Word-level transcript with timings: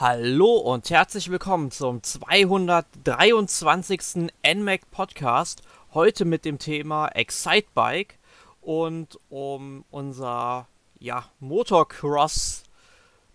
Hallo 0.00 0.56
und 0.56 0.88
herzlich 0.88 1.30
willkommen 1.30 1.70
zum 1.70 2.02
223. 2.02 4.32
NMAC 4.42 4.90
Podcast. 4.90 5.60
Heute 5.92 6.24
mit 6.24 6.46
dem 6.46 6.58
Thema 6.58 7.08
Excitebike 7.08 8.14
und 8.62 9.20
um 9.28 9.84
unser 9.90 10.68
ja, 10.98 11.26
Motocross 11.38 12.62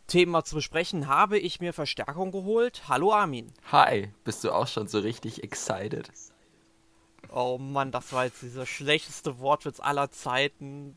Thema 0.08 0.44
zu 0.44 0.56
besprechen, 0.56 1.08
habe 1.08 1.38
ich 1.38 1.60
mir 1.60 1.72
Verstärkung 1.72 2.32
geholt. 2.32 2.86
Hallo 2.88 3.14
Armin. 3.14 3.52
Hi, 3.72 4.12
bist 4.24 4.44
du 4.44 4.52
auch 4.52 4.68
schon 4.68 4.88
so 4.88 4.98
richtig 4.98 5.44
excited? 5.44 6.10
Oh 7.32 7.60
Mann, 7.60 7.92
das 7.92 8.12
war 8.12 8.26
jetzt 8.26 8.42
dieser 8.42 8.66
schlechteste 8.66 9.38
Wortwitz 9.38 9.80
aller 9.80 10.10
Zeiten, 10.10 10.96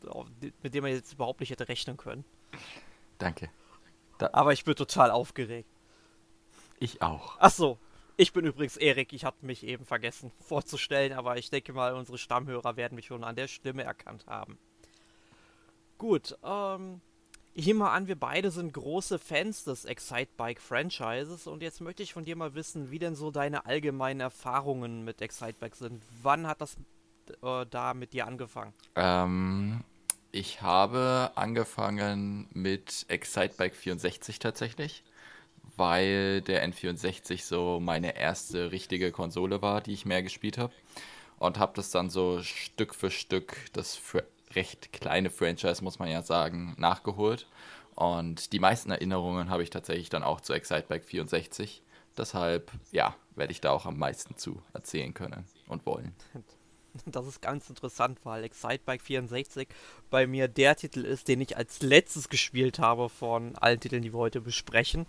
mit 0.63 0.73
dem 0.73 0.81
man 0.81 0.93
jetzt 0.93 1.13
überhaupt 1.13 1.41
nicht 1.41 1.51
hätte 1.51 1.69
rechnen 1.69 1.95
können. 1.95 2.25
Danke. 3.19 3.51
Da 4.19 4.29
Aber 4.33 4.53
ich 4.53 4.63
bin 4.63 4.75
total 4.75 5.09
aufgeregt. 5.09 5.69
Ich 6.79 7.01
auch. 7.01 7.37
Ach 7.39 7.51
so. 7.51 7.79
Ich 8.17 8.33
bin 8.33 8.45
übrigens 8.45 8.75
Erik. 8.75 9.13
Ich 9.13 9.23
hatte 9.23 9.45
mich 9.45 9.63
eben 9.63 9.85
vergessen 9.85 10.31
vorzustellen, 10.41 11.13
aber 11.13 11.37
ich 11.37 11.49
denke 11.49 11.73
mal, 11.73 11.95
unsere 11.95 12.17
Stammhörer 12.17 12.75
werden 12.75 12.95
mich 12.95 13.05
schon 13.07 13.23
an 13.23 13.37
der 13.37 13.47
Stimme 13.47 13.83
erkannt 13.83 14.27
haben. 14.27 14.59
Gut, 15.97 16.37
ähm, 16.43 17.01
ich 17.53 17.65
nehme 17.65 17.79
mal 17.79 17.93
an, 17.93 18.07
wir 18.07 18.17
beide 18.17 18.51
sind 18.51 18.73
große 18.73 19.19
Fans 19.19 19.63
des 19.63 19.85
Excitebike 19.85 20.61
Franchises 20.61 21.47
und 21.47 21.63
jetzt 21.63 21.81
möchte 21.81 22.03
ich 22.03 22.13
von 22.13 22.25
dir 22.25 22.35
mal 22.35 22.55
wissen, 22.55 22.91
wie 22.91 22.99
denn 22.99 23.15
so 23.15 23.31
deine 23.31 23.65
allgemeinen 23.65 24.19
Erfahrungen 24.19 25.03
mit 25.03 25.21
Excitebike 25.21 25.75
sind. 25.75 26.03
Wann 26.21 26.45
hat 26.45 26.61
das 26.61 26.75
äh, 27.41 27.65
da 27.69 27.93
mit 27.93 28.13
dir 28.13 28.27
angefangen? 28.27 28.73
Ähm, 28.95 29.83
ich 30.31 30.61
habe 30.61 31.31
angefangen 31.35 32.47
mit 32.53 33.05
Excitebike 33.07 33.75
64 33.75 34.39
tatsächlich, 34.39 35.03
weil 35.75 36.41
der 36.41 36.67
N64 36.67 37.43
so 37.43 37.79
meine 37.79 38.17
erste 38.17 38.71
richtige 38.71 39.11
Konsole 39.11 39.61
war, 39.61 39.81
die 39.81 39.93
ich 39.93 40.05
mehr 40.05 40.23
gespielt 40.23 40.57
habe. 40.57 40.73
Und 41.37 41.57
habe 41.57 41.71
das 41.75 41.89
dann 41.89 42.09
so 42.09 42.43
Stück 42.43 42.93
für 42.93 43.09
Stück, 43.09 43.55
das 43.71 43.99
recht 44.55 44.91
kleine 44.91 45.29
Franchise, 45.29 45.83
muss 45.83 45.97
man 45.99 46.09
ja 46.09 46.21
sagen, 46.21 46.75
nachgeholt. 46.77 47.47
Und 47.95 48.51
die 48.51 48.59
meisten 48.59 48.91
Erinnerungen 48.91 49.49
habe 49.49 49.63
ich 49.63 49.69
tatsächlich 49.69 50.09
dann 50.09 50.23
auch 50.23 50.41
zu 50.41 50.53
Excitebike 50.53 51.05
64. 51.05 51.81
Deshalb, 52.17 52.71
ja, 52.91 53.15
werde 53.35 53.53
ich 53.53 53.61
da 53.61 53.71
auch 53.71 53.85
am 53.85 53.97
meisten 53.97 54.35
zu 54.35 54.61
erzählen 54.73 55.13
können 55.13 55.45
und 55.67 55.85
wollen. 55.85 56.13
Das 57.05 57.27
ist 57.27 57.41
ganz 57.41 57.69
interessant, 57.69 58.19
weil 58.23 58.43
Excitebike 58.43 59.03
64 59.03 59.67
bei 60.09 60.27
mir 60.27 60.47
der 60.47 60.75
Titel 60.75 61.05
ist, 61.05 61.27
den 61.27 61.41
ich 61.41 61.57
als 61.57 61.81
letztes 61.81 62.29
gespielt 62.29 62.79
habe 62.79 63.09
von 63.09 63.55
allen 63.57 63.79
Titeln, 63.79 64.03
die 64.03 64.13
wir 64.13 64.19
heute 64.19 64.41
besprechen. 64.41 65.05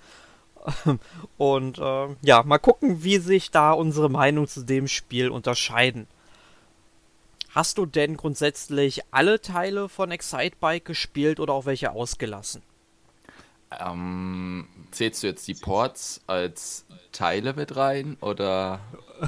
Und 1.38 1.78
äh, 1.78 2.08
ja, 2.22 2.42
mal 2.42 2.58
gucken, 2.58 3.02
wie 3.02 3.18
sich 3.18 3.50
da 3.50 3.72
unsere 3.72 4.10
Meinung 4.10 4.46
zu 4.46 4.64
dem 4.64 4.88
Spiel 4.88 5.30
unterscheiden. 5.30 6.06
Hast 7.50 7.78
du 7.78 7.86
denn 7.86 8.16
grundsätzlich 8.16 9.00
alle 9.10 9.40
Teile 9.40 9.88
von 9.88 10.10
Excitebike 10.10 10.84
gespielt 10.84 11.40
oder 11.40 11.52
auch 11.52 11.66
welche 11.66 11.90
ausgelassen? 11.92 12.62
Ähm, 13.78 14.68
zählst 14.90 15.22
du 15.22 15.28
jetzt 15.28 15.46
die 15.48 15.54
Ports 15.54 16.20
als 16.26 16.84
Teile 17.12 17.54
mit 17.54 17.76
rein 17.76 18.16
oder? 18.20 18.80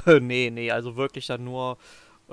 nee, 0.21 0.49
nee, 0.51 0.71
also 0.71 0.95
wirklich 0.95 1.27
dann 1.27 1.43
nur 1.43 1.77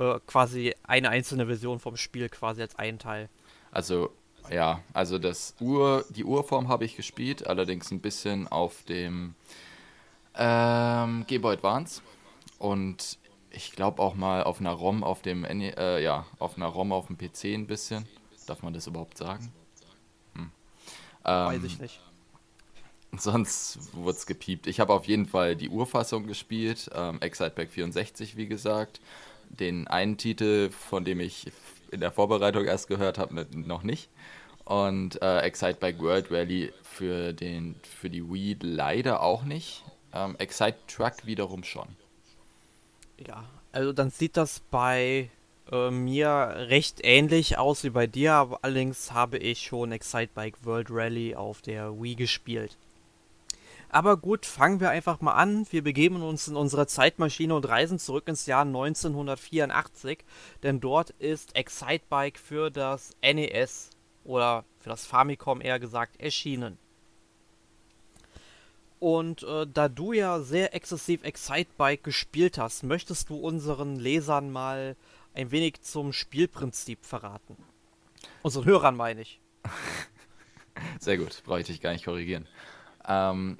äh, 0.00 0.18
quasi 0.26 0.74
eine 0.82 1.10
einzelne 1.10 1.44
Version 1.44 1.78
vom 1.78 1.98
Spiel 1.98 2.30
quasi 2.30 2.62
als 2.62 2.74
ein 2.76 2.98
Teil. 2.98 3.28
Also 3.70 4.10
ja, 4.50 4.80
also 4.94 5.18
das 5.18 5.54
Ur, 5.60 6.06
die 6.08 6.24
Urform 6.24 6.68
habe 6.68 6.86
ich 6.86 6.96
gespielt, 6.96 7.46
allerdings 7.46 7.90
ein 7.90 8.00
bisschen 8.00 8.48
auf 8.48 8.82
dem 8.84 9.34
ähm, 10.34 11.24
Game 11.26 11.42
Boy 11.42 11.54
Advance 11.54 12.00
und 12.58 13.18
ich 13.50 13.72
glaube 13.72 14.00
auch 14.00 14.14
mal 14.14 14.42
auf 14.42 14.60
einer 14.60 14.72
ROM 14.72 15.04
auf 15.04 15.20
dem 15.20 15.44
äh, 15.44 16.02
ja 16.02 16.24
auf 16.38 16.56
einer 16.56 16.66
ROM 16.66 16.92
auf 16.92 17.08
dem 17.08 17.18
PC 17.18 17.44
ein 17.54 17.66
bisschen. 17.66 18.08
Darf 18.46 18.62
man 18.62 18.72
das 18.72 18.86
überhaupt 18.86 19.18
sagen? 19.18 19.52
Hm. 20.34 20.50
Ähm, 21.26 21.46
Weiß 21.46 21.64
ich 21.64 21.78
nicht. 21.78 22.00
Sonst 23.18 23.92
wurde 23.92 24.16
es 24.16 24.24
gepiept. 24.24 24.66
Ich 24.66 24.80
habe 24.80 24.94
auf 24.94 25.04
jeden 25.04 25.26
Fall 25.26 25.56
die 25.56 25.68
Urfassung 25.68 26.26
gespielt, 26.26 26.88
ähm, 26.94 27.20
Excite 27.20 27.50
Pack 27.50 27.70
64, 27.70 28.36
wie 28.36 28.46
gesagt 28.46 29.00
den 29.50 29.88
einen 29.88 30.16
Titel, 30.16 30.70
von 30.70 31.04
dem 31.04 31.20
ich 31.20 31.52
in 31.90 32.00
der 32.00 32.12
Vorbereitung 32.12 32.64
erst 32.64 32.88
gehört 32.88 33.18
habe, 33.18 33.46
noch 33.54 33.82
nicht. 33.82 34.08
Und 34.64 35.20
äh, 35.22 35.40
Excite 35.40 35.78
Bike 35.80 36.00
World 36.00 36.30
Rally 36.30 36.72
für, 36.82 37.32
den, 37.32 37.74
für 37.82 38.08
die 38.08 38.22
Wii 38.30 38.56
leider 38.60 39.22
auch 39.22 39.42
nicht. 39.42 39.84
Ähm, 40.12 40.36
Excite 40.38 40.78
Truck 40.86 41.26
wiederum 41.26 41.64
schon. 41.64 41.88
Ja, 43.26 43.44
also 43.72 43.92
dann 43.92 44.10
sieht 44.10 44.36
das 44.36 44.60
bei 44.70 45.30
äh, 45.70 45.90
mir 45.90 46.28
recht 46.68 47.00
ähnlich 47.02 47.58
aus 47.58 47.84
wie 47.84 47.90
bei 47.90 48.06
dir, 48.06 48.34
aber 48.34 48.60
allerdings 48.62 49.12
habe 49.12 49.38
ich 49.38 49.62
schon 49.62 49.92
Excite 49.92 50.30
Bike 50.34 50.64
World 50.64 50.88
Rally 50.90 51.34
auf 51.34 51.62
der 51.62 52.00
Wii 52.00 52.14
gespielt. 52.14 52.76
Aber 53.92 54.16
gut, 54.16 54.46
fangen 54.46 54.78
wir 54.78 54.90
einfach 54.90 55.20
mal 55.20 55.34
an. 55.34 55.66
Wir 55.70 55.82
begeben 55.82 56.22
uns 56.22 56.46
in 56.46 56.54
unsere 56.54 56.86
Zeitmaschine 56.86 57.54
und 57.56 57.68
reisen 57.68 57.98
zurück 57.98 58.28
ins 58.28 58.46
Jahr 58.46 58.62
1984, 58.62 60.24
denn 60.62 60.78
dort 60.78 61.10
ist 61.10 61.56
Excitebike 61.56 62.38
für 62.38 62.70
das 62.70 63.10
NES 63.20 63.90
oder 64.22 64.64
für 64.78 64.90
das 64.90 65.06
Famicom 65.06 65.60
eher 65.60 65.80
gesagt 65.80 66.20
erschienen. 66.20 66.78
Und 69.00 69.42
äh, 69.42 69.66
da 69.66 69.88
du 69.88 70.12
ja 70.12 70.38
sehr 70.38 70.72
exzessiv 70.72 71.24
Excitebike 71.24 72.02
gespielt 72.02 72.58
hast, 72.58 72.84
möchtest 72.84 73.28
du 73.28 73.36
unseren 73.38 73.96
Lesern 73.96 74.52
mal 74.52 74.94
ein 75.34 75.50
wenig 75.50 75.80
zum 75.80 76.12
Spielprinzip 76.12 77.04
verraten. 77.04 77.56
Unseren 78.42 78.66
Hörern 78.66 78.96
meine 78.96 79.22
ich. 79.22 79.40
Sehr 81.00 81.18
gut, 81.18 81.42
brauche 81.44 81.60
ich 81.60 81.66
dich 81.66 81.80
gar 81.80 81.92
nicht 81.92 82.04
korrigieren. 82.04 82.46
Ähm, 83.06 83.58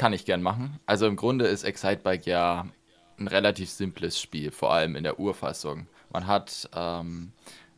kann 0.00 0.14
ich 0.14 0.24
gern 0.24 0.40
machen. 0.40 0.80
Also 0.86 1.06
im 1.06 1.14
Grunde 1.14 1.44
ist 1.44 1.62
Excitebike 1.62 2.30
ja 2.30 2.66
ein 3.18 3.28
relativ 3.28 3.68
simples 3.68 4.18
Spiel, 4.18 4.50
vor 4.50 4.72
allem 4.72 4.96
in 4.96 5.04
der 5.04 5.20
Urfassung. 5.20 5.88
Man 6.10 6.26
hat 6.26 6.70
ähm, 6.74 7.32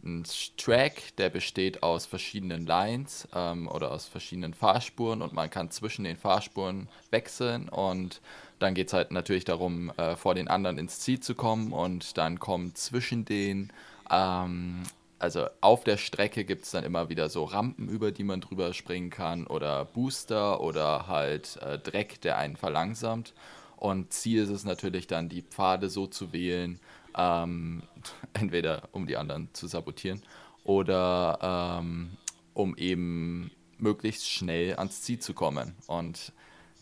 einen 0.05 0.23
Track, 0.57 1.17
der 1.19 1.31
besteht 1.31 1.83
aus 1.83 2.07
verschiedenen 2.07 2.65
Lines 2.65 3.27
ähm, 3.35 3.67
oder 3.67 3.91
aus 3.91 4.07
verschiedenen 4.07 4.55
Fahrspuren 4.55 5.21
und 5.21 5.33
man 5.33 5.51
kann 5.51 5.73
zwischen 5.73 6.05
den 6.05 6.17
Fahrspuren 6.17 6.89
wechseln 7.11 7.69
und 7.69 8.21
dann 8.61 8.75
geht 8.75 8.87
es 8.87 8.93
halt 8.93 9.11
natürlich 9.11 9.45
darum, 9.45 9.91
äh, 9.97 10.15
vor 10.15 10.37
den 10.37 10.47
anderen 10.47 10.79
ins 10.79 11.01
Ziel 11.01 11.19
zu 11.19 11.35
kommen 11.35 11.73
und 11.73 12.19
dann 12.19 12.39
kommen 12.39 12.77
zwischen 12.77 13.25
den 13.25 13.73
ähm, 14.13 14.85
also 15.23 15.47
auf 15.61 15.85
der 15.85 15.99
Strecke 15.99 16.45
gibt 16.45 16.65
es 16.65 16.73
dann 16.73 16.83
immer 16.83 17.09
wieder 17.09 17.29
so 17.29 17.45
Rampen, 17.45 17.89
über 17.89 18.11
die 18.11 18.25
man 18.25 18.41
drüber 18.41 18.75
springen 18.75 19.09
kann 19.09 19.47
oder 19.47 19.85
Booster 19.85 20.61
oder 20.61 21.07
halt 21.07 21.59
äh, 21.63 21.79
Dreck, 21.79 22.21
der 22.23 22.39
einen 22.39 22.57
verlangsamt. 22.57 23.33
Und 23.77 24.13
Ziel 24.13 24.43
ist 24.43 24.49
es 24.49 24.65
natürlich 24.65 25.07
dann, 25.07 25.29
die 25.29 25.43
Pfade 25.43 25.91
so 25.91 26.09
zu 26.09 26.33
wählen, 26.33 26.81
ähm, 27.17 27.85
entweder 28.33 28.89
um 28.91 29.07
die 29.07 29.17
anderen 29.17 29.49
zu 29.53 29.69
sabotieren 29.69 30.23
oder 30.65 31.79
ähm, 31.81 32.17
um 32.53 32.77
eben 32.77 33.53
möglichst 33.79 34.29
schnell 34.29 34.75
ans 34.75 35.03
Ziel 35.03 35.21
zu 35.21 35.35
kommen. 35.35 35.77
Und 35.87 36.33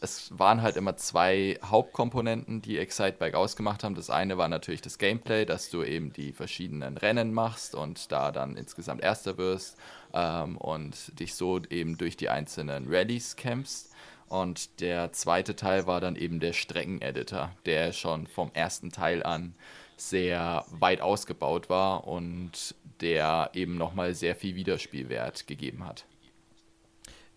es 0.00 0.37
waren 0.38 0.62
halt 0.62 0.76
immer 0.76 0.97
zwei 0.97 1.58
Hauptkomponenten, 1.62 2.62
die 2.62 2.79
Excitebike 2.79 3.37
ausgemacht 3.37 3.85
haben. 3.85 3.94
Das 3.94 4.11
eine 4.11 4.38
war 4.38 4.49
natürlich 4.49 4.81
das 4.81 4.99
Gameplay, 4.99 5.44
dass 5.44 5.70
du 5.70 5.82
eben 5.82 6.12
die 6.12 6.32
verschiedenen 6.32 6.97
Rennen 6.97 7.35
machst 7.35 7.75
und 7.75 8.11
da 8.11 8.32
dann 8.32 8.56
insgesamt 8.56 9.02
Erster 9.02 9.37
wirst 9.37 9.76
ähm, 10.14 10.56
und 10.56 11.19
dich 11.20 11.35
so 11.35 11.61
eben 11.69 11.99
durch 11.99 12.17
die 12.17 12.31
einzelnen 12.31 12.87
Rallyes 12.88 13.37
kämpfst. 13.37 13.91
Und 14.29 14.81
der 14.81 15.12
zweite 15.12 15.56
Teil 15.56 15.87
war 15.87 16.00
dann 16.00 16.17
eben 16.17 16.41
der 16.41 16.52
Streckeneditor, 16.52 17.52
der 17.67 17.93
schon 17.93 18.26
vom 18.26 18.50
ersten 18.55 18.91
Teil 18.93 19.23
an 19.23 19.55
sehr 19.97 20.64
weit 20.70 21.00
ausgebaut 21.00 21.69
war 21.69 22.06
und 22.06 22.75
der 23.00 23.50
eben 23.55 23.76
nochmal 23.76 24.14
sehr 24.14 24.37
viel 24.37 24.55
Wiederspielwert 24.55 25.47
gegeben 25.47 25.85
hat. 25.85 26.05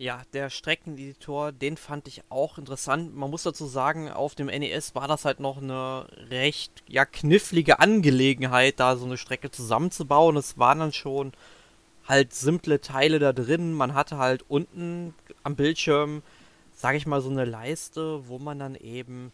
Ja, 0.04 0.24
der 0.34 0.50
Streckeneditor, 0.50 1.54
den 1.54 1.78
fand 1.78 2.10
ich 2.10 2.24
auch 2.28 2.58
interessant. 2.58 3.16
Man 3.16 3.30
muss 3.30 3.44
dazu 3.44 3.68
sagen, 3.68 4.12
auf 4.12 4.36
dem 4.36 4.48
NES 4.48 4.96
war 4.96 5.08
das 5.08 5.24
halt 5.24 5.40
noch 5.40 5.62
eine 5.62 6.08
recht 6.30 6.84
ja, 6.90 7.06
knifflige 7.06 7.80
Angelegenheit, 7.80 8.82
da 8.82 8.98
so 8.98 9.06
eine 9.06 9.16
Strecke 9.16 9.50
zusammenzubauen. 9.50 10.36
Es 10.36 10.58
waren 10.58 10.80
dann 10.80 10.92
schon 10.92 11.32
halt 12.06 12.34
simple 12.34 12.82
Teile 12.82 13.18
da 13.20 13.32
drin. 13.32 13.72
Man 13.72 13.94
hatte 13.94 14.18
halt 14.18 14.44
unten 14.50 15.16
am 15.42 15.56
Bildschirm, 15.56 16.22
sage 16.76 16.98
ich 16.98 17.08
mal, 17.08 17.22
so 17.22 17.30
eine 17.30 17.46
Leiste, 17.46 18.28
wo 18.28 18.40
man 18.40 18.60
dann 18.60 18.76
eben 18.76 19.32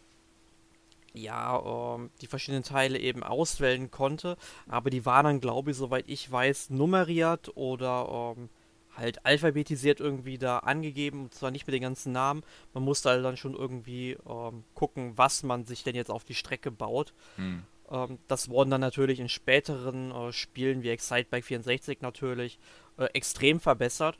ja, 1.15 1.95
ähm, 1.95 2.11
die 2.21 2.27
verschiedenen 2.27 2.63
Teile 2.63 2.99
eben 2.99 3.23
auswählen 3.23 3.89
konnte. 3.89 4.37
Aber 4.67 4.91
die 4.91 5.03
waren 5.03 5.23
dann, 5.23 5.41
glaube 5.41 5.71
ich, 5.71 5.77
soweit 5.77 6.05
ich 6.07 6.31
weiß, 6.31 6.69
nummeriert 6.69 7.57
oder 7.57 8.35
ähm, 8.37 8.49
halt 8.95 9.25
alphabetisiert 9.25 9.99
irgendwie 9.99 10.37
da 10.37 10.59
angegeben, 10.59 11.23
und 11.23 11.33
zwar 11.33 11.51
nicht 11.51 11.67
mit 11.67 11.73
den 11.73 11.81
ganzen 11.81 12.11
Namen. 12.11 12.43
Man 12.73 12.83
musste 12.83 13.09
halt 13.09 13.23
dann 13.23 13.37
schon 13.37 13.55
irgendwie 13.55 14.17
ähm, 14.27 14.63
gucken, 14.73 15.17
was 15.17 15.43
man 15.43 15.65
sich 15.65 15.83
denn 15.83 15.95
jetzt 15.95 16.11
auf 16.11 16.23
die 16.23 16.35
Strecke 16.35 16.71
baut. 16.71 17.13
Hm. 17.35 17.63
Ähm, 17.89 18.19
das 18.27 18.49
wurden 18.49 18.69
dann 18.69 18.81
natürlich 18.81 19.19
in 19.19 19.29
späteren 19.29 20.11
äh, 20.11 20.31
Spielen 20.31 20.83
wie 20.83 20.89
Excitebike 20.89 21.45
64 21.45 22.01
natürlich 22.01 22.59
äh, 22.97 23.05
extrem 23.13 23.59
verbessert. 23.59 24.17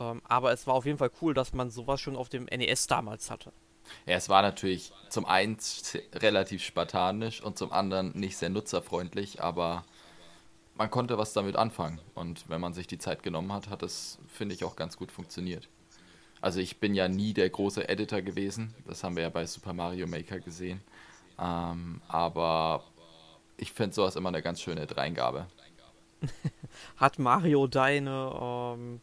Ähm, 0.00 0.22
aber 0.24 0.52
es 0.52 0.66
war 0.66 0.74
auf 0.74 0.86
jeden 0.86 0.98
Fall 0.98 1.10
cool, 1.20 1.34
dass 1.34 1.52
man 1.52 1.70
sowas 1.70 2.00
schon 2.00 2.16
auf 2.16 2.28
dem 2.28 2.46
NES 2.46 2.86
damals 2.86 3.30
hatte. 3.30 3.52
Ja, 4.06 4.16
es 4.16 4.28
war 4.28 4.42
natürlich 4.42 4.92
zum 5.08 5.26
einen 5.26 5.58
relativ 6.14 6.64
spartanisch 6.64 7.42
und 7.42 7.58
zum 7.58 7.72
anderen 7.72 8.12
nicht 8.18 8.36
sehr 8.36 8.50
nutzerfreundlich, 8.50 9.42
aber 9.42 9.84
man 10.76 10.90
konnte 10.90 11.18
was 11.18 11.32
damit 11.32 11.56
anfangen. 11.56 12.00
Und 12.14 12.48
wenn 12.48 12.60
man 12.60 12.74
sich 12.74 12.86
die 12.86 12.98
Zeit 12.98 13.22
genommen 13.22 13.52
hat, 13.52 13.68
hat 13.68 13.82
es, 13.82 14.18
finde 14.28 14.54
ich, 14.54 14.64
auch 14.64 14.76
ganz 14.76 14.96
gut 14.96 15.12
funktioniert. 15.12 15.68
Also 16.40 16.60
ich 16.60 16.78
bin 16.78 16.94
ja 16.94 17.08
nie 17.08 17.32
der 17.32 17.48
große 17.48 17.88
Editor 17.88 18.20
gewesen, 18.20 18.74
das 18.86 19.02
haben 19.02 19.16
wir 19.16 19.22
ja 19.22 19.30
bei 19.30 19.46
Super 19.46 19.72
Mario 19.72 20.06
Maker 20.06 20.40
gesehen. 20.40 20.82
Ähm, 21.38 22.02
aber 22.06 22.84
ich 23.56 23.72
finde 23.72 23.94
sowas 23.94 24.14
immer 24.16 24.28
eine 24.28 24.42
ganz 24.42 24.60
schöne 24.60 24.86
Dreingabe. 24.86 25.46
hat 26.96 27.18
Mario 27.18 27.66
deine 27.66 28.74
ähm, 28.74 29.00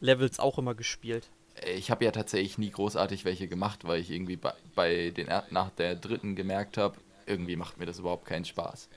Levels 0.00 0.40
auch 0.40 0.58
immer 0.58 0.74
gespielt? 0.74 1.30
Ich 1.76 1.90
habe 1.90 2.04
ja 2.04 2.10
tatsächlich 2.10 2.58
nie 2.58 2.70
großartig 2.70 3.24
welche 3.24 3.46
gemacht, 3.46 3.84
weil 3.84 4.00
ich 4.00 4.10
irgendwie 4.10 4.36
bei, 4.36 4.54
bei 4.74 5.10
den 5.10 5.28
nach 5.50 5.70
der 5.70 5.94
dritten 5.94 6.34
gemerkt 6.34 6.76
habe, 6.76 6.96
irgendwie 7.26 7.56
macht 7.56 7.78
mir 7.78 7.86
das 7.86 7.98
überhaupt 7.98 8.24
keinen 8.24 8.44
Spaß. 8.44 8.88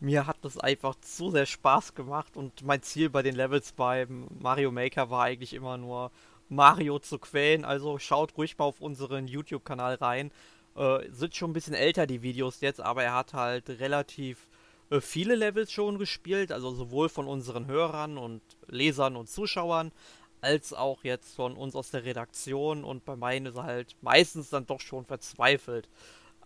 Mir 0.00 0.26
hat 0.26 0.38
das 0.42 0.58
einfach 0.58 0.94
zu 1.00 1.30
sehr 1.30 1.46
Spaß 1.46 1.94
gemacht 1.94 2.36
und 2.36 2.62
mein 2.64 2.82
Ziel 2.82 3.10
bei 3.10 3.22
den 3.22 3.34
Levels 3.34 3.72
beim 3.72 4.26
Mario 4.38 4.70
Maker 4.70 5.10
war 5.10 5.24
eigentlich 5.24 5.54
immer 5.54 5.76
nur 5.76 6.10
Mario 6.48 6.98
zu 6.98 7.18
quälen. 7.18 7.64
Also 7.64 7.98
schaut 7.98 8.36
ruhig 8.36 8.58
mal 8.58 8.66
auf 8.66 8.80
unseren 8.80 9.26
YouTube-Kanal 9.28 9.94
rein. 9.96 10.30
Äh, 10.76 11.10
sind 11.10 11.34
schon 11.34 11.50
ein 11.50 11.54
bisschen 11.54 11.74
älter 11.74 12.06
die 12.06 12.22
Videos 12.22 12.60
jetzt, 12.60 12.80
aber 12.80 13.02
er 13.02 13.14
hat 13.14 13.34
halt 13.34 13.68
relativ 13.68 14.48
äh, 14.90 15.00
viele 15.00 15.34
Levels 15.34 15.72
schon 15.72 15.98
gespielt, 15.98 16.52
also 16.52 16.72
sowohl 16.72 17.08
von 17.08 17.26
unseren 17.26 17.66
Hörern 17.66 18.18
und 18.18 18.42
Lesern 18.68 19.16
und 19.16 19.28
Zuschauern, 19.28 19.92
als 20.40 20.72
auch 20.72 21.04
jetzt 21.04 21.34
von 21.34 21.54
uns 21.56 21.74
aus 21.74 21.90
der 21.90 22.04
Redaktion 22.04 22.84
und 22.84 23.04
bei 23.04 23.16
meinen 23.16 23.46
ist 23.46 23.56
er 23.56 23.64
halt 23.64 23.96
meistens 24.02 24.50
dann 24.50 24.66
doch 24.66 24.80
schon 24.80 25.04
verzweifelt. 25.04 25.88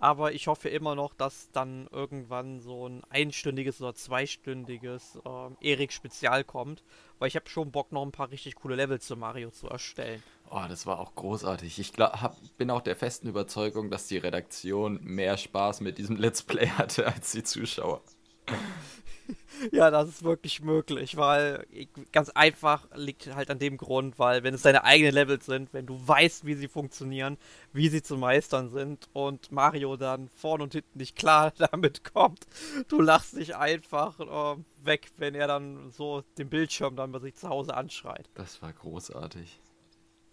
Aber 0.00 0.32
ich 0.32 0.48
hoffe 0.48 0.68
immer 0.68 0.94
noch, 0.94 1.14
dass 1.14 1.50
dann 1.52 1.88
irgendwann 1.90 2.60
so 2.60 2.88
ein 2.88 3.02
einstündiges 3.08 3.80
oder 3.80 3.94
zweistündiges 3.94 5.18
äh, 5.24 5.70
Erik-Spezial 5.70 6.44
kommt, 6.44 6.82
weil 7.18 7.28
ich 7.28 7.36
habe 7.36 7.48
schon 7.48 7.70
Bock, 7.70 7.92
noch 7.92 8.02
ein 8.02 8.12
paar 8.12 8.30
richtig 8.30 8.56
coole 8.56 8.76
Level 8.76 9.00
zu 9.00 9.16
Mario 9.16 9.50
zu 9.50 9.68
erstellen. 9.68 10.22
Oh, 10.50 10.64
das 10.68 10.86
war 10.86 10.98
auch 10.98 11.14
großartig. 11.14 11.78
Ich 11.78 11.92
glaub, 11.92 12.20
hab, 12.20 12.36
bin 12.58 12.70
auch 12.70 12.82
der 12.82 12.96
festen 12.96 13.28
Überzeugung, 13.28 13.90
dass 13.90 14.06
die 14.06 14.18
Redaktion 14.18 15.00
mehr 15.02 15.36
Spaß 15.36 15.80
mit 15.80 15.98
diesem 15.98 16.16
Let's 16.16 16.42
Play 16.42 16.68
hatte 16.68 17.06
als 17.06 17.32
die 17.32 17.42
Zuschauer. 17.42 18.02
ja, 19.72 19.90
das 19.90 20.08
ist 20.08 20.22
wirklich 20.22 20.62
möglich, 20.62 21.16
weil 21.16 21.66
ganz 22.12 22.30
einfach 22.30 22.88
liegt 22.94 23.34
halt 23.34 23.50
an 23.50 23.58
dem 23.58 23.76
Grund, 23.76 24.18
weil 24.18 24.42
wenn 24.42 24.54
es 24.54 24.62
deine 24.62 24.84
eigenen 24.84 25.14
Levels 25.14 25.46
sind, 25.46 25.72
wenn 25.72 25.86
du 25.86 25.96
weißt, 26.06 26.44
wie 26.44 26.54
sie 26.54 26.68
funktionieren, 26.68 27.38
wie 27.72 27.88
sie 27.88 28.02
zu 28.02 28.16
meistern 28.16 28.70
sind 28.70 29.08
und 29.12 29.52
Mario 29.52 29.96
dann 29.96 30.28
vorn 30.28 30.62
und 30.62 30.72
hinten 30.72 30.98
nicht 30.98 31.16
klar 31.16 31.52
damit 31.58 32.04
kommt, 32.04 32.46
du 32.88 33.00
lachst 33.00 33.36
dich 33.36 33.56
einfach 33.56 34.20
äh, 34.20 34.60
weg, 34.84 35.08
wenn 35.16 35.34
er 35.34 35.46
dann 35.46 35.90
so 35.90 36.22
den 36.38 36.48
Bildschirm 36.48 36.96
dann 36.96 37.12
bei 37.12 37.18
sich 37.18 37.34
zu 37.34 37.48
Hause 37.48 37.74
anschreit. 37.74 38.28
Das 38.34 38.60
war 38.62 38.72
großartig. 38.72 39.60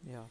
Ja. 0.03 0.29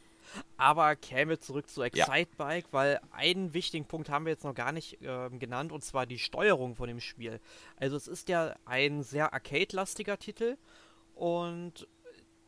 Aber 0.57 0.95
käme 0.95 1.39
zurück 1.39 1.69
zu 1.69 1.81
Excitebike, 1.81 2.67
ja. 2.67 2.73
weil 2.73 2.99
einen 3.11 3.53
wichtigen 3.53 3.85
Punkt 3.85 4.09
haben 4.09 4.25
wir 4.25 4.31
jetzt 4.31 4.43
noch 4.43 4.55
gar 4.55 4.71
nicht 4.71 5.01
äh, 5.01 5.29
genannt, 5.29 5.71
und 5.71 5.83
zwar 5.83 6.05
die 6.05 6.19
Steuerung 6.19 6.75
von 6.75 6.87
dem 6.87 6.99
Spiel. 6.99 7.39
Also 7.77 7.95
es 7.95 8.07
ist 8.07 8.29
ja 8.29 8.55
ein 8.65 9.03
sehr 9.03 9.33
arcade-lastiger 9.33 10.17
Titel 10.17 10.57
und 11.15 11.87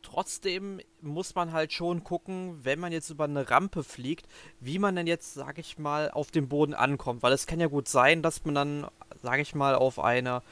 trotzdem 0.04 0.80
muss 1.00 1.34
man 1.34 1.52
halt 1.52 1.72
schon 1.72 2.04
gucken, 2.04 2.64
wenn 2.64 2.78
man 2.78 2.92
jetzt 2.92 3.10
über 3.10 3.24
eine 3.24 3.50
Rampe 3.50 3.82
fliegt, 3.82 4.26
wie 4.60 4.78
man 4.78 4.94
denn 4.94 5.06
jetzt, 5.06 5.34
sag 5.34 5.58
ich 5.58 5.78
mal, 5.78 6.10
auf 6.10 6.30
dem 6.30 6.48
Boden 6.48 6.74
ankommt. 6.74 7.22
Weil 7.22 7.32
es 7.32 7.46
kann 7.46 7.58
ja 7.58 7.66
gut 7.66 7.88
sein, 7.88 8.22
dass 8.22 8.44
man 8.44 8.54
dann, 8.54 8.86
sag 9.22 9.40
ich 9.40 9.54
mal, 9.54 9.74
auf 9.74 9.98
einer 9.98 10.42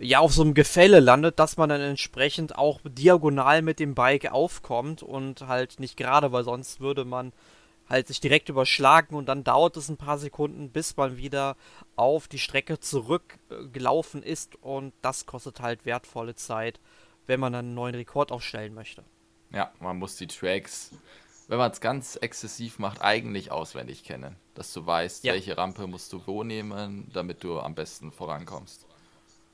ja 0.00 0.20
auf 0.20 0.32
so 0.32 0.42
einem 0.42 0.54
Gefälle 0.54 1.00
landet, 1.00 1.38
dass 1.38 1.56
man 1.56 1.68
dann 1.68 1.80
entsprechend 1.80 2.56
auch 2.56 2.80
diagonal 2.84 3.62
mit 3.62 3.78
dem 3.78 3.94
Bike 3.94 4.32
aufkommt 4.32 5.02
und 5.02 5.46
halt 5.46 5.78
nicht 5.78 5.96
gerade, 5.96 6.32
weil 6.32 6.44
sonst 6.44 6.80
würde 6.80 7.04
man 7.04 7.32
halt 7.88 8.06
sich 8.06 8.20
direkt 8.20 8.48
überschlagen 8.48 9.16
und 9.16 9.26
dann 9.26 9.44
dauert 9.44 9.76
es 9.76 9.88
ein 9.88 9.96
paar 9.96 10.18
Sekunden, 10.18 10.70
bis 10.70 10.96
man 10.96 11.16
wieder 11.16 11.56
auf 11.96 12.28
die 12.28 12.38
Strecke 12.38 12.78
zurückgelaufen 12.78 14.22
ist 14.22 14.56
und 14.62 14.94
das 15.02 15.26
kostet 15.26 15.60
halt 15.60 15.84
wertvolle 15.84 16.36
Zeit, 16.36 16.80
wenn 17.26 17.40
man 17.40 17.52
dann 17.52 17.66
einen 17.66 17.74
neuen 17.74 17.94
Rekord 17.94 18.32
aufstellen 18.32 18.74
möchte. 18.74 19.04
Ja, 19.52 19.72
man 19.80 19.98
muss 19.98 20.16
die 20.16 20.28
Tracks, 20.28 20.92
wenn 21.48 21.58
man 21.58 21.72
es 21.72 21.80
ganz 21.80 22.14
exzessiv 22.14 22.78
macht, 22.78 23.02
eigentlich 23.02 23.50
auswendig 23.50 24.04
kennen, 24.04 24.36
dass 24.54 24.72
du 24.72 24.86
weißt, 24.86 25.24
ja. 25.24 25.32
welche 25.32 25.58
Rampe 25.58 25.88
musst 25.88 26.12
du 26.12 26.22
wo 26.26 26.44
nehmen, 26.44 27.10
damit 27.12 27.42
du 27.42 27.58
am 27.58 27.74
besten 27.74 28.12
vorankommst. 28.12 28.86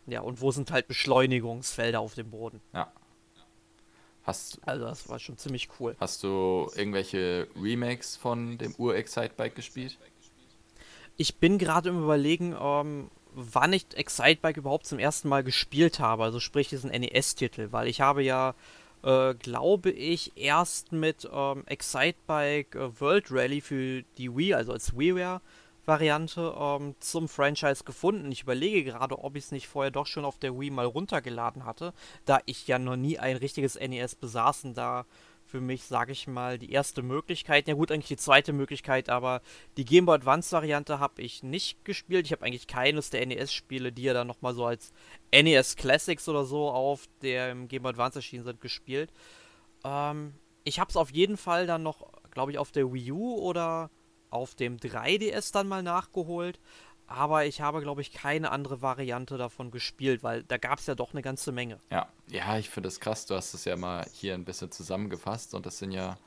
Ja, 0.06 0.20
und 0.20 0.41
wo 0.41 0.50
sind 0.53 0.70
halt 0.70 0.88
Beschleunigungsfelder 0.88 2.00
auf 2.00 2.14
dem 2.14 2.31
Boden? 2.31 2.61
Ja. 2.73 2.93
Hast, 4.23 4.58
also 4.67 4.85
das 4.87 5.08
war 5.08 5.19
schon 5.19 5.38
ziemlich 5.38 5.69
cool. 5.79 5.97
Hast 6.00 6.25
du 6.25 6.69
irgendwelche 6.75 7.47
Remakes 7.61 8.17
von 8.17 8.58
dem 8.58 8.75
Ur-Excite-Bike 8.76 9.55
gespielt? 9.55 9.99
Ich 11.17 11.37
bin 11.37 11.58
gerade 11.58 11.91
im 11.91 12.03
Überlegen, 12.03 12.55
ähm, 12.61 13.11
wann 13.32 13.73
ich 13.73 13.87
Excite-Bike 13.94 14.56
überhaupt 14.56 14.87
zum 14.87 14.99
ersten 14.99 15.29
Mal 15.29 15.44
gespielt 15.44 16.00
habe, 16.00 16.25
also 16.25 16.41
sprich 16.41 16.69
diesen 16.69 16.91
NES-Titel, 16.91 17.69
weil 17.70 17.87
ich 17.87 18.00
habe 18.00 18.23
ja, 18.23 18.55
äh, 19.05 19.35
glaube 19.35 19.91
ich, 19.91 20.32
erst 20.37 20.91
mit 20.91 21.29
ähm, 21.32 21.63
Excite-Bike 21.67 22.75
äh, 22.75 23.01
World 23.01 23.31
Rally 23.31 23.60
für 23.60 24.03
die 24.19 24.34
Wii, 24.36 24.55
also 24.55 24.72
als 24.72 24.96
WiiWare, 24.96 25.41
Variante 25.86 26.55
ähm, 26.58 26.94
zum 27.00 27.28
Franchise 27.28 27.84
gefunden. 27.84 28.31
Ich 28.32 28.43
überlege 28.43 28.84
gerade, 28.84 29.19
ob 29.19 29.36
ich 29.36 29.44
es 29.44 29.52
nicht 29.52 29.69
vorher 29.69 29.90
doch 29.90 30.06
schon 30.06 30.24
auf 30.24 30.38
der 30.38 30.58
Wii 30.58 30.70
mal 30.70 30.86
runtergeladen 30.86 31.64
hatte, 31.64 31.94
da 32.24 32.40
ich 32.46 32.66
ja 32.66 32.78
noch 32.78 32.96
nie 32.96 33.19
ein 33.19 33.36
richtiges 33.36 33.76
NES 33.76 34.16
besaß 34.16 34.64
und 34.64 34.76
da 34.76 35.06
für 35.46 35.60
mich, 35.60 35.84
sage 35.84 36.12
ich 36.12 36.26
mal, 36.26 36.58
die 36.58 36.72
erste 36.72 37.02
Möglichkeit. 37.02 37.69
Ja 37.69 37.74
gut, 37.74 37.93
eigentlich 37.93 38.08
die 38.08 38.16
zweite 38.16 38.52
Möglichkeit, 38.52 39.08
aber 39.08 39.40
die 39.76 39.84
Game 39.84 40.06
Boy 40.06 40.16
Advance 40.16 40.50
Variante 40.52 40.98
habe 40.98 41.22
ich 41.22 41.43
nicht 41.43 41.84
gespielt. 41.84 42.26
Ich 42.26 42.32
habe 42.32 42.44
eigentlich 42.44 42.66
keines 42.66 43.10
der 43.10 43.24
NES-Spiele, 43.24 43.93
die 43.93 44.02
ja 44.02 44.12
dann 44.12 44.26
nochmal 44.26 44.55
so 44.55 44.66
als 44.66 44.93
NES 45.32 45.76
Classics 45.76 46.28
oder 46.28 46.44
so 46.44 46.69
auf 46.69 47.08
dem 47.22 47.69
Game 47.69 47.82
Boy 47.82 47.90
Advance 47.90 48.19
erschienen 48.19 48.44
sind, 48.44 48.60
gespielt. 48.60 49.12
Ähm, 49.84 50.34
ich 50.64 50.81
habe 50.81 50.90
es 50.90 50.96
auf 50.96 51.10
jeden 51.10 51.36
Fall 51.36 51.66
dann 51.69 51.84
noch, 51.84 52.12
glaube 52.32 52.50
ich, 52.50 52.58
auf 52.58 52.72
der 52.72 52.93
Wii 52.93 53.12
U 53.12 53.36
oder 53.36 53.90
auf 54.31 54.55
dem 54.55 54.79
3DS 54.79 55.53
dann 55.53 55.69
mal 55.69 55.83
nachgeholt. 55.83 56.59
Aber 57.09 57.45
ich 57.45 57.61
habe, 57.61 57.83
glaube 57.83 58.01
ich, 58.01 58.13
keine 58.13 58.51
andere 58.51 58.83
Variante 58.83 59.39
davon 59.39 59.71
gespielt, 59.71 60.25
weil 60.25 60.43
da 60.43 60.56
gab 60.56 60.81
es 60.81 60.87
ja 60.87 60.97
doch 60.97 61.13
eine 61.13 61.23
ganze 61.23 61.53
Menge. 61.53 61.79
Ja, 61.91 62.09
ja, 62.29 62.59
ich 62.59 62.69
finde 62.69 62.89
das 62.89 62.99
krass. 62.99 63.27
Du 63.27 63.35
hast 63.37 63.55
es 63.55 63.65
ja 63.65 63.77
mal 63.77 64.05
hier 64.13 64.35
ein 64.35 64.45
bisschen 64.45 64.73
zusammengefasst 64.73 65.55
und 65.55 65.67
das 65.67 65.79
sind 65.79 65.93
ja 65.93 66.19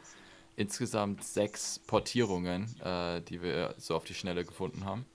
insgesamt 0.56 1.24
sechs 1.24 1.80
Portierungen, 1.80 2.76
äh, 2.82 3.22
die 3.22 3.42
wir 3.42 3.76
so 3.78 3.96
auf 3.96 4.06
die 4.06 4.14
Schnelle 4.14 4.46
gefunden 4.46 4.86
haben. 4.86 5.06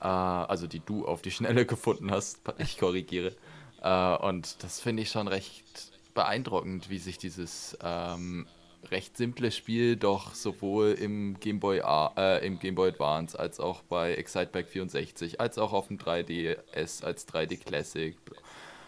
Äh, 0.00 0.06
also 0.06 0.66
die 0.66 0.80
du 0.80 1.06
auf 1.06 1.22
die 1.22 1.30
Schnelle 1.30 1.64
gefunden 1.66 2.10
hast, 2.10 2.40
ich 2.58 2.76
korrigiere. 2.78 3.36
Äh, 3.82 4.16
und 4.16 4.62
das 4.64 4.80
finde 4.80 5.02
ich 5.02 5.10
schon 5.10 5.28
recht 5.28 5.92
beeindruckend, 6.14 6.90
wie 6.90 6.98
sich 6.98 7.18
dieses 7.18 7.76
ähm, 7.82 8.46
recht 8.90 9.16
simples 9.16 9.56
Spiel, 9.56 9.96
doch 9.96 10.34
sowohl 10.34 10.92
im 10.92 11.38
Game 11.40 11.60
Boy, 11.60 11.80
äh, 12.16 12.46
im 12.46 12.58
Game 12.58 12.74
Boy 12.74 12.90
Advance 12.90 13.38
als 13.38 13.60
auch 13.60 13.82
bei 13.82 14.14
Excitebike 14.14 14.68
64, 14.68 15.40
als 15.40 15.58
auch 15.58 15.72
auf 15.72 15.88
dem 15.88 15.98
3DS 15.98 17.04
als 17.04 17.28
3D 17.28 17.58
Classic 17.64 18.16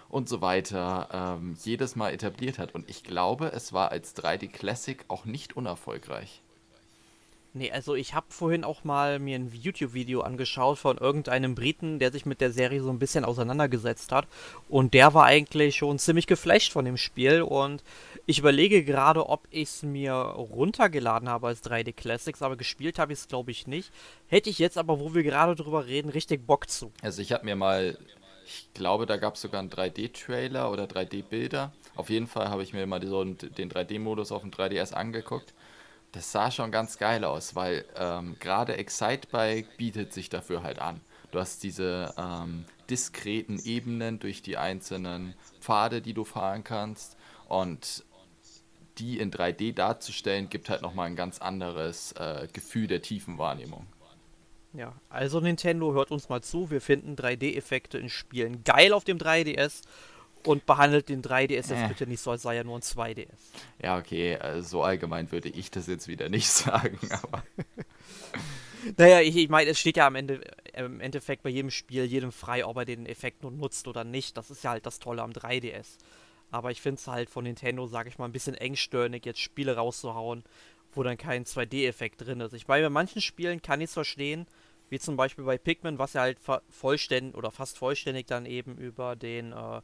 und 0.08 0.28
so 0.28 0.40
weiter 0.40 1.08
ähm, 1.12 1.56
jedes 1.64 1.96
Mal 1.96 2.12
etabliert 2.12 2.58
hat. 2.58 2.74
Und 2.74 2.88
ich 2.88 3.02
glaube, 3.02 3.52
es 3.52 3.72
war 3.72 3.90
als 3.90 4.16
3D 4.16 4.48
Classic 4.48 5.04
auch 5.08 5.24
nicht 5.24 5.56
unerfolgreich. 5.56 6.43
Nee, 7.56 7.70
also 7.70 7.94
ich 7.94 8.14
habe 8.14 8.26
vorhin 8.30 8.64
auch 8.64 8.82
mal 8.82 9.20
mir 9.20 9.38
ein 9.38 9.52
YouTube-Video 9.52 10.22
angeschaut 10.22 10.76
von 10.76 10.98
irgendeinem 10.98 11.54
Briten, 11.54 12.00
der 12.00 12.10
sich 12.10 12.26
mit 12.26 12.40
der 12.40 12.50
Serie 12.50 12.82
so 12.82 12.90
ein 12.90 12.98
bisschen 12.98 13.24
auseinandergesetzt 13.24 14.10
hat. 14.10 14.26
Und 14.68 14.92
der 14.92 15.14
war 15.14 15.26
eigentlich 15.26 15.76
schon 15.76 16.00
ziemlich 16.00 16.26
geflasht 16.26 16.72
von 16.72 16.84
dem 16.84 16.96
Spiel. 16.96 17.42
Und 17.42 17.84
ich 18.26 18.40
überlege 18.40 18.82
gerade, 18.82 19.28
ob 19.28 19.46
ich 19.50 19.68
es 19.68 19.82
mir 19.84 20.14
runtergeladen 20.14 21.28
habe 21.28 21.46
als 21.46 21.62
3D 21.62 21.92
Classics, 21.92 22.42
aber 22.42 22.56
gespielt 22.56 22.98
habe 22.98 23.12
ich 23.12 23.20
es, 23.20 23.28
glaube 23.28 23.52
ich, 23.52 23.68
nicht. 23.68 23.92
Hätte 24.26 24.50
ich 24.50 24.58
jetzt 24.58 24.76
aber, 24.76 24.98
wo 24.98 25.14
wir 25.14 25.22
gerade 25.22 25.54
drüber 25.54 25.86
reden, 25.86 26.08
richtig 26.08 26.44
Bock 26.44 26.68
zu. 26.68 26.90
Also 27.02 27.22
ich 27.22 27.30
habe 27.30 27.44
mir 27.44 27.54
mal 27.54 27.96
Ich 28.46 28.68
glaube, 28.74 29.06
da 29.06 29.16
gab 29.16 29.34
es 29.34 29.40
sogar 29.40 29.60
einen 29.60 29.70
3D-Trailer 29.70 30.70
oder 30.70 30.84
3D-Bilder. 30.84 31.72
Auf 31.96 32.10
jeden 32.10 32.26
Fall 32.26 32.50
habe 32.50 32.62
ich 32.62 32.72
mir 32.72 32.86
mal 32.86 33.04
so 33.06 33.24
den 33.24 33.70
3D-Modus 33.70 34.32
auf 34.32 34.42
dem 34.42 34.50
3DS 34.50 34.92
angeguckt. 34.92 35.54
Das 36.14 36.30
sah 36.30 36.52
schon 36.52 36.70
ganz 36.70 36.96
geil 36.98 37.24
aus, 37.24 37.56
weil 37.56 37.84
ähm, 37.96 38.36
gerade 38.38 38.76
Excitebike 38.76 39.66
bietet 39.76 40.12
sich 40.12 40.28
dafür 40.28 40.62
halt 40.62 40.78
an. 40.78 41.00
Du 41.32 41.40
hast 41.40 41.64
diese 41.64 42.14
ähm, 42.16 42.64
diskreten 42.88 43.58
Ebenen 43.58 44.20
durch 44.20 44.40
die 44.40 44.56
einzelnen 44.56 45.34
Pfade, 45.60 46.00
die 46.00 46.14
du 46.14 46.22
fahren 46.24 46.62
kannst. 46.62 47.16
Und 47.48 48.04
die 48.98 49.18
in 49.18 49.32
3D 49.32 49.74
darzustellen, 49.74 50.48
gibt 50.48 50.70
halt 50.70 50.82
nochmal 50.82 51.08
ein 51.08 51.16
ganz 51.16 51.40
anderes 51.40 52.12
äh, 52.12 52.46
Gefühl 52.52 52.86
der 52.86 53.02
Tiefenwahrnehmung. 53.02 53.84
Ja, 54.72 54.92
also 55.08 55.40
Nintendo 55.40 55.94
hört 55.94 56.12
uns 56.12 56.28
mal 56.28 56.42
zu. 56.42 56.70
Wir 56.70 56.80
finden 56.80 57.16
3D-Effekte 57.16 57.98
in 57.98 58.08
Spielen 58.08 58.62
geil 58.62 58.92
auf 58.92 59.02
dem 59.02 59.18
3DS 59.18 59.82
und 60.46 60.66
behandelt 60.66 61.08
den 61.08 61.22
3DS 61.22 61.50
jetzt 61.50 61.70
äh. 61.70 61.88
bitte 61.88 62.06
nicht 62.06 62.20
so, 62.20 62.30
als 62.30 62.42
sei 62.42 62.56
er 62.56 62.64
nur 62.64 62.76
ein 62.76 62.82
2DS. 62.82 63.26
Ja, 63.82 63.98
okay, 63.98 64.36
also 64.36 64.68
so 64.68 64.82
allgemein 64.82 65.30
würde 65.32 65.48
ich 65.48 65.70
das 65.70 65.86
jetzt 65.86 66.08
wieder 66.08 66.28
nicht 66.28 66.48
sagen, 66.50 66.98
aber. 67.10 67.42
naja, 68.96 69.20
ich, 69.20 69.36
ich 69.36 69.48
meine, 69.48 69.70
es 69.70 69.78
steht 69.78 69.96
ja 69.96 70.06
am 70.06 70.14
Ende, 70.14 70.40
im 70.74 71.00
Endeffekt 71.00 71.42
bei 71.42 71.50
jedem 71.50 71.70
Spiel 71.70 72.04
jedem 72.04 72.32
frei, 72.32 72.64
ob 72.64 72.76
er 72.76 72.84
den 72.84 73.06
Effekt 73.06 73.42
nun 73.42 73.58
nutzt 73.58 73.88
oder 73.88 74.04
nicht. 74.04 74.36
Das 74.36 74.50
ist 74.50 74.64
ja 74.64 74.70
halt 74.70 74.86
das 74.86 74.98
Tolle 74.98 75.22
am 75.22 75.30
3DS. 75.30 75.98
Aber 76.50 76.70
ich 76.70 76.80
finde 76.80 77.00
es 77.00 77.06
halt 77.08 77.30
von 77.30 77.44
Nintendo, 77.44 77.86
sage 77.86 78.08
ich 78.08 78.18
mal, 78.18 78.26
ein 78.26 78.32
bisschen 78.32 78.54
engstirnig, 78.54 79.26
jetzt 79.26 79.40
Spiele 79.40 79.76
rauszuhauen, 79.76 80.44
wo 80.92 81.02
dann 81.02 81.16
kein 81.16 81.44
2D-Effekt 81.44 82.20
drin 82.20 82.40
ist. 82.40 82.52
Ich 82.52 82.68
meine, 82.68 82.86
bei 82.86 82.90
manchen 82.90 83.20
Spielen 83.20 83.60
kann 83.60 83.80
ich 83.80 83.86
es 83.86 83.94
verstehen, 83.94 84.46
wie 84.88 84.98
zum 84.98 85.16
Beispiel 85.16 85.44
bei 85.44 85.58
Pikmin, 85.58 85.98
was 85.98 86.12
ja 86.12 86.20
halt 86.20 86.38
vollständig 86.68 87.34
oder 87.34 87.50
fast 87.50 87.78
vollständig 87.78 88.26
dann 88.26 88.46
eben 88.46 88.76
über 88.76 89.16
den 89.16 89.52
äh, 89.52 89.80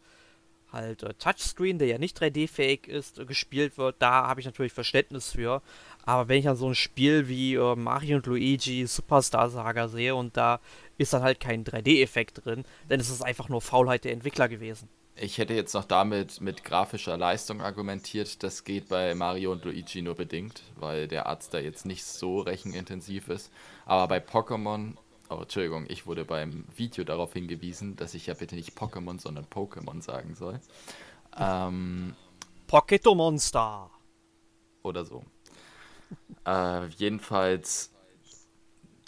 halt 0.73 1.03
äh, 1.03 1.15
Touchscreen, 1.15 1.79
der 1.79 1.89
ja 1.89 1.99
nicht 1.99 2.21
3D-fähig 2.21 2.87
ist, 2.87 3.19
äh, 3.19 3.25
gespielt 3.25 3.79
wird. 3.79 3.97
Da 3.99 4.27
habe 4.27 4.41
ich 4.41 4.47
natürlich 4.47 4.73
Verständnis 4.73 5.33
für. 5.33 5.63
Aber 6.05 6.29
wenn 6.29 6.39
ich 6.39 6.45
dann 6.45 6.57
so 6.57 6.69
ein 6.69 6.75
Spiel 6.75 7.29
wie 7.29 7.55
äh, 7.55 7.77
Mario 7.77 8.17
und 8.17 8.27
Luigi 8.27 8.87
Superstar 8.87 9.51
Saga 9.51 9.89
sehe 9.89 10.15
und 10.15 10.37
da 10.37 10.61
ist 10.99 11.13
dann 11.13 11.23
halt 11.23 11.41
kein 11.41 11.65
3D-Effekt 11.65 12.45
drin, 12.45 12.65
dann 12.89 13.01
ist 13.01 13.11
es 13.11 13.23
einfach 13.23 13.49
nur 13.49 13.61
Faulheit 13.61 14.05
der 14.05 14.13
Entwickler 14.13 14.49
gewesen. 14.49 14.89
Ich 15.23 15.37
hätte 15.37 15.53
jetzt 15.53 15.75
noch 15.75 15.85
damit 15.85 16.41
mit 16.41 16.65
grafischer 16.65 17.17
Leistung 17.19 17.61
argumentiert. 17.61 18.43
Das 18.43 18.65
geht 18.65 18.89
bei 18.89 19.15
Mario 19.15 19.53
und 19.53 19.65
Luigi 19.67 20.01
nur 20.01 20.15
bedingt, 20.15 20.63
weil 20.77 21.09
der 21.09 21.27
Arzt 21.27 21.53
da 21.53 21.59
jetzt 21.59 21.85
nicht 21.85 22.05
so 22.05 22.41
rechenintensiv 22.41 23.29
ist. 23.29 23.53
Aber 23.85 24.09
bei 24.09 24.19
Pokémon, 24.19 24.95
oh, 25.31 25.43
Entschuldigung, 25.43 25.87
ich 25.89 26.07
wurde 26.07 26.25
beim 26.25 26.65
Video 26.77 27.05
darauf 27.05 27.33
hingewiesen, 27.33 27.97
dass 27.97 28.15
ich 28.15 28.27
ja 28.27 28.35
bitte 28.35 28.55
nicht 28.55 28.77
Pokémon, 28.77 29.19
sondern 29.19 29.45
Pokémon 29.47 30.03
sagen 30.03 30.35
soll. 30.35 30.61
Ähm, 31.39 32.15
Pocket 32.67 33.05
Monster. 33.07 33.91
Oder 34.83 35.05
so. 35.05 35.25
äh, 36.47 36.87
jedenfalls 36.89 37.91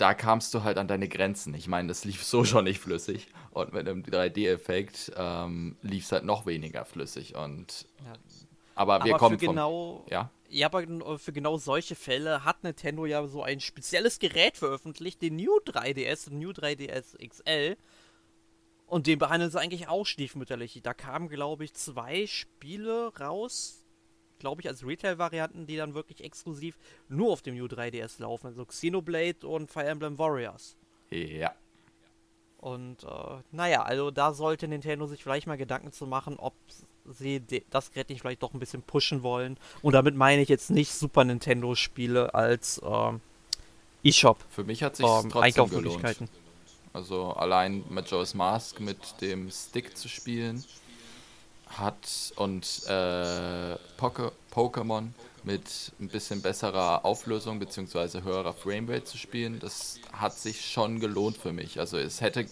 da 0.03 0.15
kamst 0.15 0.53
du 0.55 0.65
halt 0.65 0.79
an 0.79 0.89
deine 0.89 1.09
Grenzen. 1.09 1.55
Ich 1.55 1.69
meine, 1.69 1.89
das 1.89 2.05
lief 2.05 2.25
so 2.25 2.45
schon 2.45 2.65
nicht 2.65 2.81
flüssig. 2.81 3.29
Und 3.51 3.73
mit 3.73 3.89
einem 3.89 4.03
3D-Effekt 4.03 5.13
ähm, 5.17 5.77
lief 5.83 6.05
es 6.05 6.13
halt 6.13 6.25
noch 6.25 6.47
weniger 6.47 6.85
flüssig. 6.85 7.37
Und 7.37 7.87
ja. 8.05 8.13
Aber 8.75 9.05
wir 9.05 9.15
aber 9.15 9.19
kommen 9.19 9.39
für 9.39 9.47
vom, 9.47 9.55
genau, 9.55 10.07
ja. 10.11 10.31
Ja, 10.49 10.67
aber 10.67 11.19
für 11.19 11.33
genau 11.33 11.57
solche 11.57 11.95
Fälle 11.95 12.45
hat 12.45 12.63
Nintendo 12.63 13.07
ja 13.07 13.27
so 13.27 13.43
ein 13.43 13.61
spezielles 13.61 14.19
Gerät 14.19 14.59
veröffentlicht, 14.59 15.23
den 15.23 15.37
New 15.37 15.59
3DS, 15.65 16.29
den 16.29 16.41
New 16.41 16.51
3DS 16.51 17.17
XL. 17.27 17.77
Und 18.87 19.07
den 19.07 19.19
behandeln 19.19 19.51
sie 19.51 19.59
eigentlich 19.59 19.89
auch 19.89 20.05
stiefmütterlich. 20.05 20.79
Da 20.83 20.93
kamen, 20.93 21.31
glaube 21.31 21.65
ich, 21.65 21.73
zwei 21.73 22.27
Spiele 22.27 23.11
raus, 23.19 23.87
glaube 24.39 24.61
ich, 24.61 24.69
als 24.69 24.87
Retail-Varianten, 24.87 25.67
die 25.67 25.79
dann 25.79 25.95
wirklich 25.95 26.23
exklusiv 26.23 26.77
nur 27.09 27.33
auf 27.33 27.41
dem 27.41 27.57
New 27.57 27.65
3DS 27.65 28.21
laufen. 28.21 28.49
Also 28.49 28.67
Xenoblade 28.67 29.47
und 29.47 29.71
Fire 29.71 29.87
Emblem 29.87 30.19
Warriors. 30.19 30.77
Ja. 31.11 31.55
Und 32.59 33.05
äh, 33.05 33.43
naja, 33.51 33.85
also 33.85 34.11
da 34.11 34.35
sollte 34.35 34.69
Nintendo 34.69 35.07
sich 35.07 35.23
vielleicht 35.23 35.47
mal 35.47 35.57
Gedanken 35.57 35.93
zu 35.93 36.07
machen, 36.07 36.37
ob 36.39 36.55
sie 37.05 37.43
das 37.71 37.93
Gerät 37.93 38.09
nicht 38.09 38.21
vielleicht 38.21 38.43
doch 38.43 38.55
ein 38.55 38.61
bisschen 38.61 38.83
pushen 38.83 39.23
wollen. 39.23 39.57
Und 39.83 39.93
damit 39.95 40.15
meine 40.15 40.43
ich 40.43 40.49
jetzt 40.49 40.71
nicht 40.71 40.93
Super 40.93 41.25
Nintendo-Spiele 41.25 42.35
als 42.35 42.79
äh, 42.79 43.13
E-Shop. 44.03 44.39
Für 44.51 44.65
mich 44.65 44.83
hat 44.83 44.97
sich 44.97 45.07
ähm, 45.07 45.31
trotzdem 45.31 45.69
gelohnt. 45.69 46.31
Also 46.93 47.33
allein 47.33 47.85
Majora's 47.89 48.35
Mask 48.35 48.81
mit 48.81 48.99
dem 49.21 49.51
Stick 49.51 49.97
zu 49.97 50.09
spielen 50.09 50.63
hat 51.69 52.33
und 52.37 52.83
äh, 52.87 53.77
Pokémon 54.51 55.09
mit 55.43 55.93
ein 56.01 56.09
bisschen 56.09 56.43
besserer 56.43 57.05
Auflösung 57.05 57.59
bzw. 57.59 58.23
höherer 58.23 58.53
Framerate 58.53 59.05
zu 59.05 59.17
spielen, 59.19 59.59
das 59.59 59.99
hat 60.13 60.35
sich 60.35 60.71
schon 60.71 61.01
gelohnt 61.01 61.37
für 61.37 61.53
mich. 61.53 61.81
Also 61.81 61.99
es 61.99 62.21
hätte, 62.21 62.47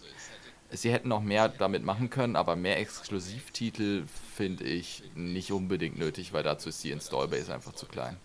sie 0.73 0.93
hätten 0.93 1.09
noch 1.09 1.23
mehr 1.23 1.49
damit 1.49 1.85
machen 1.85 2.11
können, 2.11 2.37
aber 2.37 2.57
mehr 2.57 2.79
Exklusivtitel 2.79 4.05
finde 4.35 4.65
ich 4.65 5.03
nicht 5.15 5.53
unbedingt 5.53 5.99
nötig, 5.99 6.33
weil 6.33 6.43
dazu 6.43 6.69
ist 6.69 6.83
die 6.85 6.91
Installbase 6.91 7.53
einfach 7.53 7.73
zu 7.75 7.87
klein. 7.87 8.17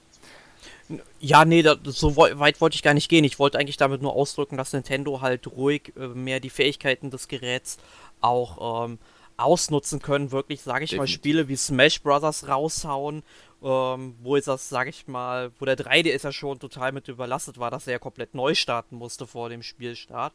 Ja, 1.19 1.45
nee, 1.45 1.63
da, 1.63 1.75
so 1.83 2.15
weit 2.15 2.61
wollte 2.61 2.75
ich 2.75 2.83
gar 2.83 2.93
nicht 2.93 3.09
gehen. 3.09 3.23
Ich 3.23 3.39
wollte 3.39 3.57
eigentlich 3.57 3.77
damit 3.77 4.01
nur 4.01 4.13
ausdrücken, 4.13 4.57
dass 4.57 4.73
Nintendo 4.73 5.21
halt 5.21 5.47
ruhig 5.47 5.93
äh, 5.97 6.07
mehr 6.07 6.39
die 6.39 6.51
Fähigkeiten 6.51 7.09
des 7.09 7.27
Geräts 7.27 7.77
auch 8.21 8.85
ähm, 8.85 8.99
ausnutzen 9.37 10.01
können, 10.01 10.31
wirklich, 10.31 10.61
sage 10.61 10.85
ich 10.85 10.91
Definitiv. 10.91 11.11
mal, 11.11 11.13
Spiele 11.13 11.47
wie 11.47 11.55
Smash 11.55 12.01
Bros. 12.01 12.47
raushauen, 12.47 13.23
ähm, 13.63 14.15
wo 14.21 14.35
ist 14.35 14.47
das, 14.47 14.69
sage 14.69 14.91
ich 14.91 15.07
mal, 15.07 15.51
wo 15.59 15.65
der 15.65 15.77
3DS 15.77 16.23
ja 16.23 16.31
schon 16.31 16.59
total 16.59 16.91
mit 16.91 17.07
überlastet 17.07 17.57
war, 17.57 17.71
dass 17.71 17.87
er 17.87 17.93
ja 17.93 17.99
komplett 17.99 18.33
neu 18.35 18.53
starten 18.53 18.95
musste 18.95 19.27
vor 19.27 19.49
dem 19.49 19.63
Spielstart, 19.63 20.33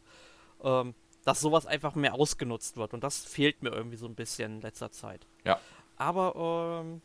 ähm, 0.63 0.95
dass 1.31 1.41
sowas 1.41 1.65
einfach 1.65 1.95
mehr 1.95 2.15
ausgenutzt 2.15 2.77
wird 2.77 2.93
und 2.93 3.05
das 3.05 3.25
fehlt 3.25 3.63
mir 3.63 3.71
irgendwie 3.71 3.97
so 3.97 4.07
ein 4.07 4.17
bisschen 4.17 4.57
in 4.57 4.61
letzter 4.63 4.91
Zeit. 4.91 5.29
Ja. 5.45 5.61
Aber, 5.97 6.83
ähm, 6.85 7.03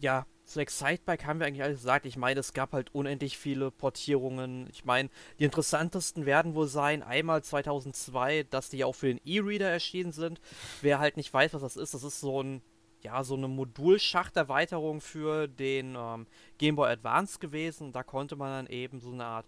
ja, 0.00 0.26
zu 0.44 0.58
Excitebike 0.58 1.24
haben 1.24 1.38
wir 1.38 1.46
eigentlich 1.46 1.62
alles 1.62 1.78
gesagt. 1.78 2.04
Ich 2.04 2.16
meine, 2.16 2.40
es 2.40 2.52
gab 2.52 2.72
halt 2.72 2.92
unendlich 2.92 3.38
viele 3.38 3.70
Portierungen. 3.70 4.68
Ich 4.72 4.84
meine, 4.84 5.08
die 5.38 5.44
interessantesten 5.44 6.26
werden 6.26 6.56
wohl 6.56 6.66
sein, 6.66 7.04
einmal 7.04 7.44
2002, 7.44 8.42
dass 8.50 8.70
die 8.70 8.82
auch 8.82 8.96
für 8.96 9.06
den 9.06 9.20
E-Reader 9.24 9.70
erschienen 9.70 10.10
sind. 10.10 10.40
Wer 10.82 10.98
halt 10.98 11.16
nicht 11.16 11.32
weiß, 11.32 11.54
was 11.54 11.62
das 11.62 11.76
ist, 11.76 11.94
das 11.94 12.02
ist 12.02 12.18
so 12.18 12.42
ein, 12.42 12.60
ja, 13.02 13.22
so 13.22 13.36
eine 13.36 13.46
Modulschachterweiterung 13.46 15.00
für 15.00 15.46
den 15.46 15.94
ähm, 15.96 16.26
Game 16.58 16.74
Boy 16.74 16.90
Advance 16.90 17.38
gewesen. 17.38 17.92
Da 17.92 18.02
konnte 18.02 18.34
man 18.34 18.50
dann 18.50 18.66
eben 18.66 18.98
so 18.98 19.12
eine 19.12 19.24
Art, 19.24 19.46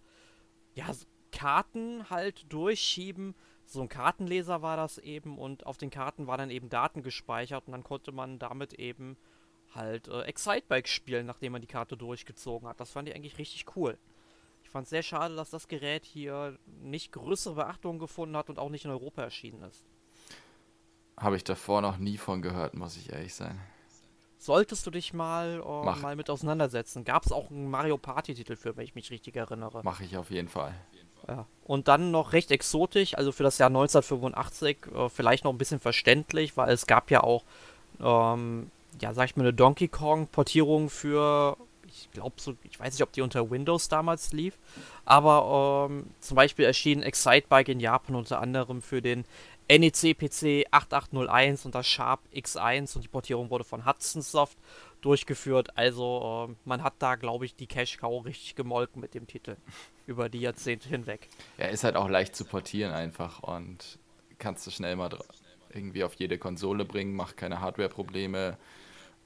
ja, 0.74 0.86
Karten 1.32 2.08
halt 2.08 2.50
durchschieben. 2.52 3.34
So 3.66 3.82
ein 3.82 3.88
Kartenleser 3.88 4.62
war 4.62 4.76
das 4.76 4.98
eben 4.98 5.38
und 5.38 5.66
auf 5.66 5.76
den 5.76 5.90
Karten 5.90 6.26
waren 6.28 6.38
dann 6.38 6.50
eben 6.50 6.68
Daten 6.68 7.02
gespeichert 7.02 7.64
und 7.66 7.72
dann 7.72 7.82
konnte 7.82 8.12
man 8.12 8.38
damit 8.38 8.74
eben 8.74 9.16
halt 9.74 10.06
äh, 10.08 10.22
Excitebike 10.22 10.88
spielen, 10.88 11.26
nachdem 11.26 11.52
man 11.52 11.60
die 11.60 11.66
Karte 11.66 11.96
durchgezogen 11.96 12.68
hat. 12.68 12.78
Das 12.80 12.92
fand 12.92 13.08
ich 13.08 13.16
eigentlich 13.16 13.38
richtig 13.38 13.76
cool. 13.76 13.98
Ich 14.62 14.70
fand 14.70 14.84
es 14.84 14.90
sehr 14.90 15.02
schade, 15.02 15.34
dass 15.34 15.50
das 15.50 15.68
Gerät 15.68 16.04
hier 16.04 16.58
nicht 16.82 17.12
größere 17.12 17.54
Beachtung 17.54 17.98
gefunden 17.98 18.36
hat 18.36 18.48
und 18.50 18.58
auch 18.58 18.70
nicht 18.70 18.84
in 18.84 18.90
Europa 18.90 19.22
erschienen 19.22 19.62
ist. 19.62 19.84
Habe 21.16 21.36
ich 21.36 21.44
davor 21.44 21.80
noch 21.80 21.98
nie 21.98 22.18
von 22.18 22.42
gehört, 22.42 22.74
muss 22.74 22.96
ich 22.96 23.12
ehrlich 23.12 23.34
sein. 23.34 23.60
Solltest 24.38 24.86
du 24.86 24.90
dich 24.90 25.12
mal, 25.12 25.62
äh, 25.64 26.00
mal 26.00 26.14
mit 26.14 26.30
auseinandersetzen. 26.30 27.04
Gab 27.04 27.24
es 27.24 27.32
auch 27.32 27.50
einen 27.50 27.70
Mario 27.70 27.96
Party-Titel 27.96 28.54
für, 28.54 28.76
wenn 28.76 28.84
ich 28.84 28.94
mich 28.94 29.10
richtig 29.10 29.34
erinnere. 29.34 29.82
Mache 29.82 30.04
ich 30.04 30.16
auf 30.16 30.30
jeden 30.30 30.48
Fall. 30.48 30.74
Ja. 31.28 31.46
Und 31.64 31.88
dann 31.88 32.12
noch 32.12 32.32
recht 32.32 32.50
exotisch, 32.52 33.14
also 33.14 33.32
für 33.32 33.42
das 33.42 33.58
Jahr 33.58 33.68
1985 33.68 34.78
äh, 34.94 35.08
vielleicht 35.08 35.44
noch 35.44 35.52
ein 35.52 35.58
bisschen 35.58 35.80
verständlich, 35.80 36.56
weil 36.56 36.70
es 36.70 36.86
gab 36.86 37.10
ja 37.10 37.22
auch 37.24 37.42
ähm, 38.00 38.70
ja, 39.00 39.14
sag 39.14 39.26
ich 39.26 39.36
mal, 39.36 39.44
eine 39.44 39.52
Donkey 39.52 39.88
Kong-Portierung 39.88 40.88
für, 40.90 41.56
ich 41.86 42.10
glaube, 42.12 42.36
so, 42.38 42.54
ich 42.64 42.78
weiß 42.78 42.94
nicht, 42.94 43.02
ob 43.02 43.12
die 43.12 43.22
unter 43.22 43.50
Windows 43.50 43.88
damals 43.88 44.32
lief, 44.32 44.58
aber 45.04 45.88
ähm, 45.90 46.06
zum 46.20 46.36
Beispiel 46.36 46.64
erschien 46.64 47.02
Excitebike 47.02 47.70
in 47.70 47.80
Japan 47.80 48.16
unter 48.16 48.40
anderem 48.40 48.82
für 48.82 49.02
den 49.02 49.24
NEC 49.68 50.16
PC 50.16 50.66
8801 50.70 51.66
und 51.66 51.74
das 51.74 51.86
Sharp 51.86 52.20
X1 52.32 52.94
und 52.94 53.02
die 53.02 53.08
Portierung 53.08 53.50
wurde 53.50 53.64
von 53.64 53.84
Hudson 53.84 54.22
Soft 54.22 54.56
durchgeführt. 55.00 55.76
Also 55.76 56.48
äh, 56.48 56.54
man 56.64 56.84
hat 56.84 56.94
da, 57.00 57.16
glaube 57.16 57.46
ich, 57.46 57.56
die 57.56 57.66
Cash 57.66 57.98
Cow 57.98 58.24
richtig 58.24 58.54
gemolken 58.54 59.00
mit 59.00 59.14
dem 59.14 59.26
Titel 59.26 59.56
über 60.06 60.28
die 60.28 60.40
Jahrzehnte 60.40 60.88
hinweg. 60.88 61.28
Ja, 61.58 61.66
ist 61.66 61.84
halt 61.84 61.96
auch 61.96 62.08
leicht 62.08 62.36
zu 62.36 62.44
portieren 62.44 62.92
einfach 62.92 63.42
und 63.42 63.98
kannst 64.38 64.66
du 64.66 64.70
schnell 64.70 64.96
mal 64.96 65.10
irgendwie 65.72 66.04
auf 66.04 66.14
jede 66.14 66.38
Konsole 66.38 66.84
bringen, 66.84 67.14
macht 67.14 67.36
keine 67.36 67.60
Hardware-Probleme, 67.60 68.56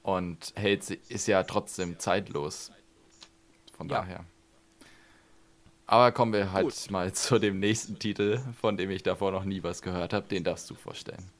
und 0.02 0.52
hält 0.56 0.90
ist 0.90 1.28
ja 1.28 1.42
trotzdem 1.42 1.98
zeitlos. 1.98 2.72
Von 3.76 3.88
ja. 3.88 4.00
daher. 4.00 4.24
Aber 5.86 6.12
kommen 6.12 6.32
wir 6.32 6.52
halt 6.52 6.66
Gut. 6.66 6.90
mal 6.90 7.12
zu 7.12 7.38
dem 7.38 7.58
nächsten 7.58 7.98
Titel, 7.98 8.40
von 8.60 8.76
dem 8.76 8.90
ich 8.90 9.02
davor 9.02 9.32
noch 9.32 9.44
nie 9.44 9.62
was 9.62 9.82
gehört 9.82 10.12
habe. 10.12 10.26
Den 10.28 10.44
darfst 10.44 10.70
du 10.70 10.74
vorstellen. 10.74 11.30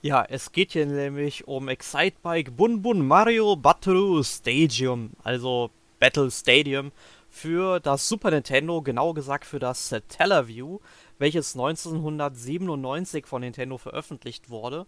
Ja, 0.00 0.24
es 0.24 0.52
geht 0.52 0.72
hier 0.72 0.86
nämlich 0.86 1.46
um 1.46 1.68
Excitebike 1.68 2.50
Bun 2.50 2.80
Bun 2.80 3.06
Mario 3.06 3.56
Battle 3.56 4.24
Stadium, 4.24 5.10
also 5.22 5.70
Battle 6.00 6.30
Stadium 6.30 6.92
für 7.34 7.80
das 7.80 8.08
Super 8.08 8.30
Nintendo, 8.30 8.80
genau 8.80 9.12
gesagt 9.12 9.44
für 9.44 9.58
das 9.58 9.88
Satellaview, 9.88 10.78
welches 11.18 11.56
1997 11.56 13.26
von 13.26 13.42
Nintendo 13.42 13.76
veröffentlicht 13.76 14.50
wurde. 14.50 14.86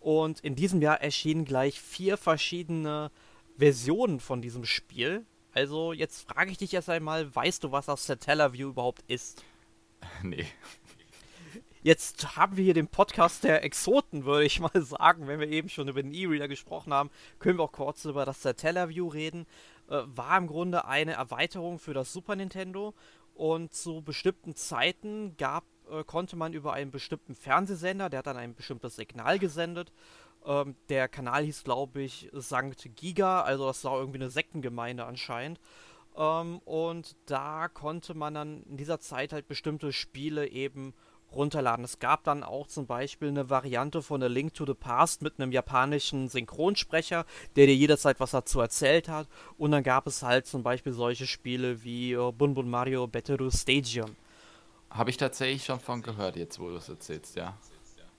Und 0.00 0.40
in 0.40 0.56
diesem 0.56 0.80
Jahr 0.80 1.02
erschienen 1.02 1.44
gleich 1.44 1.78
vier 1.78 2.16
verschiedene 2.16 3.10
Versionen 3.58 4.20
von 4.20 4.40
diesem 4.40 4.64
Spiel. 4.64 5.26
Also 5.52 5.92
jetzt 5.92 6.26
frage 6.26 6.50
ich 6.50 6.56
dich 6.56 6.72
erst 6.72 6.88
einmal, 6.88 7.32
weißt 7.34 7.62
du, 7.62 7.72
was 7.72 7.86
das 7.86 8.06
Satellaview 8.06 8.70
überhaupt 8.70 9.04
ist? 9.06 9.44
Nee. 10.22 10.46
Jetzt 11.84 12.36
haben 12.36 12.56
wir 12.56 12.62
hier 12.62 12.74
den 12.74 12.86
Podcast 12.86 13.42
der 13.42 13.64
Exoten, 13.64 14.24
würde 14.24 14.46
ich 14.46 14.60
mal 14.60 14.70
sagen. 14.82 15.26
Wenn 15.26 15.40
wir 15.40 15.48
eben 15.48 15.68
schon 15.68 15.88
über 15.88 16.02
den 16.02 16.14
E-Reader 16.14 16.48
gesprochen 16.48 16.94
haben, 16.94 17.10
können 17.38 17.58
wir 17.58 17.64
auch 17.64 17.72
kurz 17.72 18.04
über 18.04 18.24
das 18.24 18.40
Satellaview 18.40 19.08
reden. 19.08 19.46
Äh, 19.88 20.02
war 20.06 20.38
im 20.38 20.46
Grunde 20.46 20.84
eine 20.84 21.12
Erweiterung 21.12 21.78
für 21.78 21.94
das 21.94 22.12
Super 22.12 22.36
Nintendo 22.36 22.94
und 23.34 23.72
zu 23.72 24.02
bestimmten 24.02 24.54
Zeiten 24.54 25.36
gab, 25.36 25.64
äh, 25.90 26.04
konnte 26.04 26.36
man 26.36 26.52
über 26.52 26.72
einen 26.72 26.90
bestimmten 26.90 27.34
Fernsehsender, 27.34 28.10
der 28.10 28.18
hat 28.18 28.26
dann 28.26 28.36
ein 28.36 28.54
bestimmtes 28.54 28.96
Signal 28.96 29.38
gesendet. 29.38 29.92
Ähm, 30.44 30.76
der 30.88 31.08
Kanal 31.08 31.44
hieß, 31.44 31.64
glaube 31.64 32.02
ich, 32.02 32.28
Sankt 32.32 32.88
Giga, 32.96 33.42
also 33.42 33.66
das 33.66 33.84
war 33.84 33.98
irgendwie 33.98 34.18
eine 34.18 34.30
Sektengemeinde 34.30 35.04
anscheinend. 35.04 35.60
Ähm, 36.16 36.58
und 36.64 37.16
da 37.26 37.68
konnte 37.68 38.14
man 38.14 38.34
dann 38.34 38.62
in 38.64 38.76
dieser 38.76 39.00
Zeit 39.00 39.32
halt 39.32 39.48
bestimmte 39.48 39.92
Spiele 39.92 40.48
eben 40.48 40.94
runterladen. 41.34 41.84
Es 41.84 41.98
gab 41.98 42.24
dann 42.24 42.42
auch 42.42 42.66
zum 42.66 42.86
Beispiel 42.86 43.28
eine 43.28 43.50
Variante 43.50 44.02
von 44.02 44.22
A 44.22 44.26
Link 44.26 44.54
to 44.54 44.66
the 44.66 44.74
Past 44.74 45.22
mit 45.22 45.38
einem 45.38 45.52
japanischen 45.52 46.28
Synchronsprecher, 46.28 47.24
der 47.56 47.66
dir 47.66 47.74
jederzeit 47.74 48.20
was 48.20 48.32
dazu 48.32 48.60
erzählt 48.60 49.08
hat. 49.08 49.28
Und 49.58 49.72
dann 49.72 49.82
gab 49.82 50.06
es 50.06 50.22
halt 50.22 50.46
zum 50.46 50.62
Beispiel 50.62 50.92
solche 50.92 51.26
Spiele 51.26 51.82
wie 51.84 52.16
uh, 52.16 52.32
Bun 52.32 52.54
Bun 52.54 52.68
Mario 52.68 53.06
Battle 53.06 53.50
Stadium. 53.50 54.16
Habe 54.90 55.10
ich 55.10 55.16
tatsächlich 55.16 55.64
schon 55.64 55.80
von 55.80 56.02
gehört, 56.02 56.36
jetzt 56.36 56.58
wo 56.58 56.68
du 56.68 56.76
es 56.76 56.88
erzählst, 56.88 57.36
ja. 57.36 57.56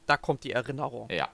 Da 0.06 0.18
kommt 0.18 0.44
die 0.44 0.52
Erinnerung. 0.52 1.08
Ja. 1.10 1.30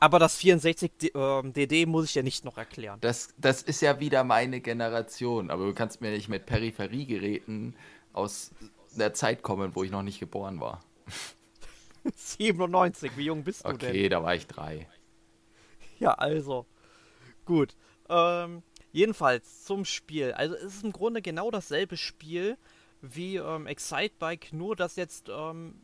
Aber 0.00 0.18
das 0.18 0.36
64 0.36 0.90
DD 1.00 1.82
ähm, 1.82 1.88
muss 1.88 2.06
ich 2.06 2.14
ja 2.14 2.22
nicht 2.22 2.44
noch 2.44 2.58
erklären. 2.58 2.98
Das, 3.00 3.28
das 3.38 3.62
ist 3.62 3.80
ja 3.80 4.00
wieder 4.00 4.24
meine 4.24 4.60
Generation, 4.60 5.50
aber 5.50 5.64
du 5.64 5.74
kannst 5.74 6.00
mir 6.00 6.10
nicht 6.10 6.28
mit 6.28 6.46
Peripheriegeräten 6.46 7.74
aus 8.12 8.50
der 8.96 9.14
Zeit 9.14 9.42
kommen, 9.42 9.74
wo 9.74 9.84
ich 9.84 9.90
noch 9.90 10.02
nicht 10.02 10.20
geboren 10.20 10.60
war. 10.60 10.82
97, 12.14 13.16
wie 13.16 13.24
jung 13.24 13.44
bist 13.44 13.64
du 13.64 13.68
okay, 13.68 13.78
denn? 13.78 13.90
Okay, 13.90 14.08
da 14.08 14.22
war 14.22 14.34
ich 14.34 14.46
drei. 14.46 14.88
Ja, 15.98 16.12
also. 16.14 16.66
Gut. 17.44 17.76
Ähm, 18.08 18.62
jedenfalls 18.92 19.64
zum 19.64 19.84
Spiel. 19.84 20.32
Also 20.32 20.54
es 20.54 20.76
ist 20.76 20.84
im 20.84 20.92
Grunde 20.92 21.22
genau 21.22 21.50
dasselbe 21.50 21.96
Spiel 21.96 22.56
wie 23.00 23.36
ähm, 23.36 23.66
Excitebike, 23.66 24.56
nur 24.56 24.76
dass 24.76 24.96
jetzt 24.96 25.28
ähm, 25.28 25.74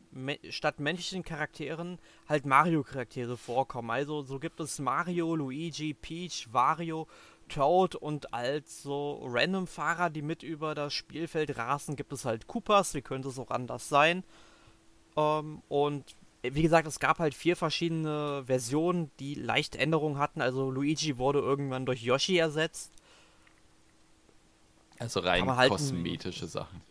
statt 0.49 0.79
menschlichen 0.79 1.23
Charakteren 1.23 1.99
halt 2.27 2.45
Mario-Charaktere 2.45 3.37
vorkommen. 3.37 3.91
Also 3.91 4.23
so 4.23 4.39
gibt 4.39 4.59
es 4.59 4.79
Mario, 4.79 5.35
Luigi, 5.35 5.93
Peach, 5.93 6.47
Wario, 6.51 7.07
Toad 7.47 7.95
und 7.95 8.33
als 8.33 8.81
so 8.81 9.21
Random-Fahrer, 9.25 10.09
die 10.09 10.21
mit 10.21 10.41
über 10.41 10.73
das 10.73 10.93
Spielfeld 10.93 11.57
rasen, 11.57 11.95
gibt 11.95 12.13
es 12.13 12.25
halt 12.25 12.47
Koopas, 12.47 12.93
wie 12.95 13.01
könnte 13.01 13.29
es 13.29 13.37
auch 13.37 13.51
anders 13.51 13.89
sein. 13.89 14.23
Ähm, 15.17 15.61
und 15.69 16.15
wie 16.43 16.61
gesagt, 16.61 16.87
es 16.87 16.99
gab 16.99 17.19
halt 17.19 17.33
vier 17.33 17.55
verschiedene 17.55 18.43
Versionen, 18.45 19.11
die 19.19 19.35
leichte 19.35 19.77
Änderungen 19.77 20.17
hatten. 20.17 20.41
Also 20.41 20.71
Luigi 20.71 21.17
wurde 21.17 21.39
irgendwann 21.39 21.85
durch 21.85 22.01
Yoshi 22.01 22.37
ersetzt. 22.37 22.91
Also 24.97 25.19
rein 25.19 25.55
halt 25.55 25.71
kosmetische 25.71 26.47
Sachen. 26.47 26.81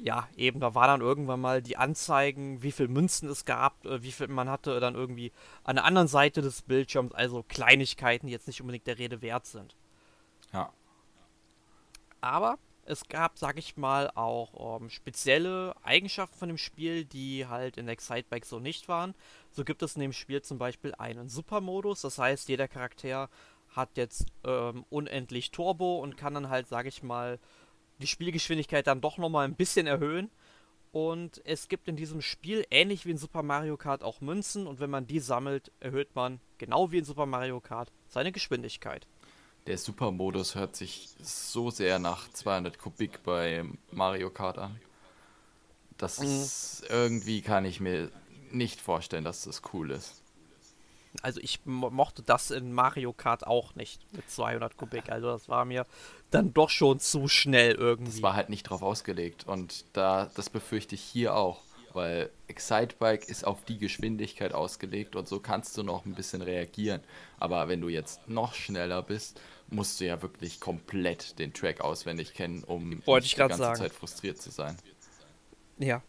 Ja, 0.00 0.28
eben, 0.36 0.60
da 0.60 0.76
war 0.76 0.86
dann 0.86 1.00
irgendwann 1.00 1.40
mal 1.40 1.60
die 1.60 1.76
Anzeigen, 1.76 2.62
wie 2.62 2.70
viel 2.70 2.86
Münzen 2.86 3.28
es 3.28 3.44
gab, 3.44 3.84
äh, 3.84 4.00
wie 4.02 4.12
viel 4.12 4.28
man 4.28 4.48
hatte, 4.48 4.78
dann 4.78 4.94
irgendwie 4.94 5.32
an 5.64 5.74
der 5.74 5.84
anderen 5.84 6.06
Seite 6.06 6.40
des 6.40 6.62
Bildschirms, 6.62 7.12
also 7.14 7.44
Kleinigkeiten, 7.48 8.28
die 8.28 8.32
jetzt 8.32 8.46
nicht 8.46 8.60
unbedingt 8.60 8.86
der 8.86 8.98
Rede 8.98 9.22
wert 9.22 9.46
sind. 9.46 9.74
Ja. 10.52 10.72
Aber 12.20 12.58
es 12.88 13.06
gab, 13.08 13.38
sag 13.38 13.58
ich 13.58 13.76
mal, 13.76 14.10
auch 14.14 14.80
ähm, 14.80 14.88
spezielle 14.88 15.74
Eigenschaften 15.82 16.38
von 16.38 16.48
dem 16.48 16.58
Spiel, 16.58 17.04
die 17.04 17.46
halt 17.46 17.76
in 17.76 17.86
Excitebike 17.86 18.46
so 18.46 18.60
nicht 18.60 18.88
waren. 18.88 19.14
So 19.52 19.62
gibt 19.62 19.82
es 19.82 19.94
in 19.94 20.00
dem 20.00 20.14
Spiel 20.14 20.40
zum 20.40 20.58
Beispiel 20.58 20.94
einen 20.94 21.28
Supermodus, 21.28 22.00
das 22.00 22.18
heißt, 22.18 22.48
jeder 22.48 22.66
Charakter 22.66 23.28
hat 23.68 23.96
jetzt 23.96 24.26
ähm, 24.44 24.86
unendlich 24.88 25.50
Turbo 25.50 25.98
und 25.98 26.16
kann 26.16 26.32
dann 26.32 26.48
halt, 26.48 26.66
sag 26.66 26.86
ich 26.86 27.02
mal, 27.02 27.38
die 27.98 28.06
Spielgeschwindigkeit 28.06 28.86
dann 28.86 29.02
doch 29.02 29.18
nochmal 29.18 29.44
ein 29.44 29.54
bisschen 29.54 29.86
erhöhen. 29.86 30.30
Und 30.90 31.42
es 31.44 31.68
gibt 31.68 31.86
in 31.86 31.96
diesem 31.96 32.22
Spiel, 32.22 32.66
ähnlich 32.70 33.04
wie 33.04 33.10
in 33.10 33.18
Super 33.18 33.42
Mario 33.42 33.76
Kart, 33.76 34.02
auch 34.02 34.22
Münzen 34.22 34.66
und 34.66 34.80
wenn 34.80 34.88
man 34.88 35.06
die 35.06 35.20
sammelt, 35.20 35.70
erhöht 35.80 36.14
man, 36.14 36.40
genau 36.56 36.90
wie 36.90 36.98
in 36.98 37.04
Super 37.04 37.26
Mario 37.26 37.60
Kart, 37.60 37.92
seine 38.08 38.32
Geschwindigkeit 38.32 39.06
der 39.68 39.76
Super-Modus 39.76 40.54
hört 40.54 40.76
sich 40.76 41.10
so 41.20 41.70
sehr 41.70 41.98
nach 41.98 42.30
200 42.30 42.78
Kubik 42.78 43.22
bei 43.22 43.66
Mario 43.92 44.30
Kart 44.30 44.56
an. 44.56 44.80
Das 45.98 46.20
mhm. 46.20 46.26
ist, 46.26 46.84
irgendwie 46.88 47.42
kann 47.42 47.66
ich 47.66 47.78
mir 47.78 48.10
nicht 48.50 48.80
vorstellen, 48.80 49.24
dass 49.24 49.44
das 49.44 49.60
cool 49.74 49.90
ist. 49.90 50.22
Also 51.20 51.40
ich 51.42 51.60
mochte 51.66 52.22
das 52.22 52.50
in 52.50 52.72
Mario 52.72 53.12
Kart 53.12 53.46
auch 53.46 53.74
nicht 53.74 54.00
mit 54.14 54.30
200 54.30 54.78
Kubik. 54.78 55.10
Also 55.10 55.26
das 55.28 55.50
war 55.50 55.66
mir 55.66 55.84
dann 56.30 56.54
doch 56.54 56.70
schon 56.70 56.98
zu 56.98 57.28
schnell 57.28 57.74
irgendwie. 57.74 58.12
Das 58.12 58.22
war 58.22 58.34
halt 58.34 58.48
nicht 58.48 58.62
drauf 58.62 58.82
ausgelegt 58.82 59.46
und 59.46 59.84
da 59.92 60.30
das 60.34 60.48
befürchte 60.48 60.94
ich 60.94 61.02
hier 61.02 61.34
auch, 61.34 61.60
weil 61.92 62.30
Excitebike 62.46 63.26
ist 63.26 63.46
auf 63.46 63.64
die 63.64 63.76
Geschwindigkeit 63.76 64.54
ausgelegt 64.54 65.14
und 65.14 65.28
so 65.28 65.40
kannst 65.40 65.76
du 65.76 65.82
noch 65.82 66.06
ein 66.06 66.14
bisschen 66.14 66.40
reagieren. 66.40 67.02
Aber 67.38 67.68
wenn 67.68 67.82
du 67.82 67.88
jetzt 67.88 68.28
noch 68.28 68.54
schneller 68.54 69.02
bist, 69.02 69.40
musst 69.70 70.00
du 70.00 70.06
ja 70.06 70.20
wirklich 70.22 70.60
komplett 70.60 71.38
den 71.38 71.52
Track 71.52 71.80
auswendig 71.80 72.34
kennen, 72.34 72.64
um 72.64 73.04
Wollte 73.06 73.26
ich 73.26 73.32
die 73.32 73.38
ganze 73.38 73.58
sagen. 73.58 73.78
Zeit 73.78 73.92
frustriert 73.92 74.40
zu 74.40 74.50
sein. 74.50 74.76
Ja. 75.78 76.02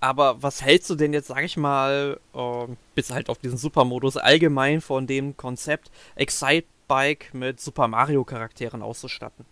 Aber 0.00 0.42
was 0.42 0.62
hältst 0.62 0.88
du 0.88 0.94
denn 0.94 1.12
jetzt, 1.12 1.28
sag 1.28 1.42
ich 1.42 1.56
mal, 1.56 2.20
äh, 2.34 2.66
bis 2.94 3.10
halt 3.10 3.28
auf 3.28 3.38
diesen 3.38 3.58
Supermodus 3.58 4.16
allgemein 4.16 4.80
von 4.80 5.06
dem 5.06 5.36
Konzept, 5.36 5.90
Excitebike 6.14 7.36
mit 7.36 7.60
Super 7.60 7.88
Mario 7.88 8.24
Charakteren 8.24 8.82
auszustatten? 8.82 9.44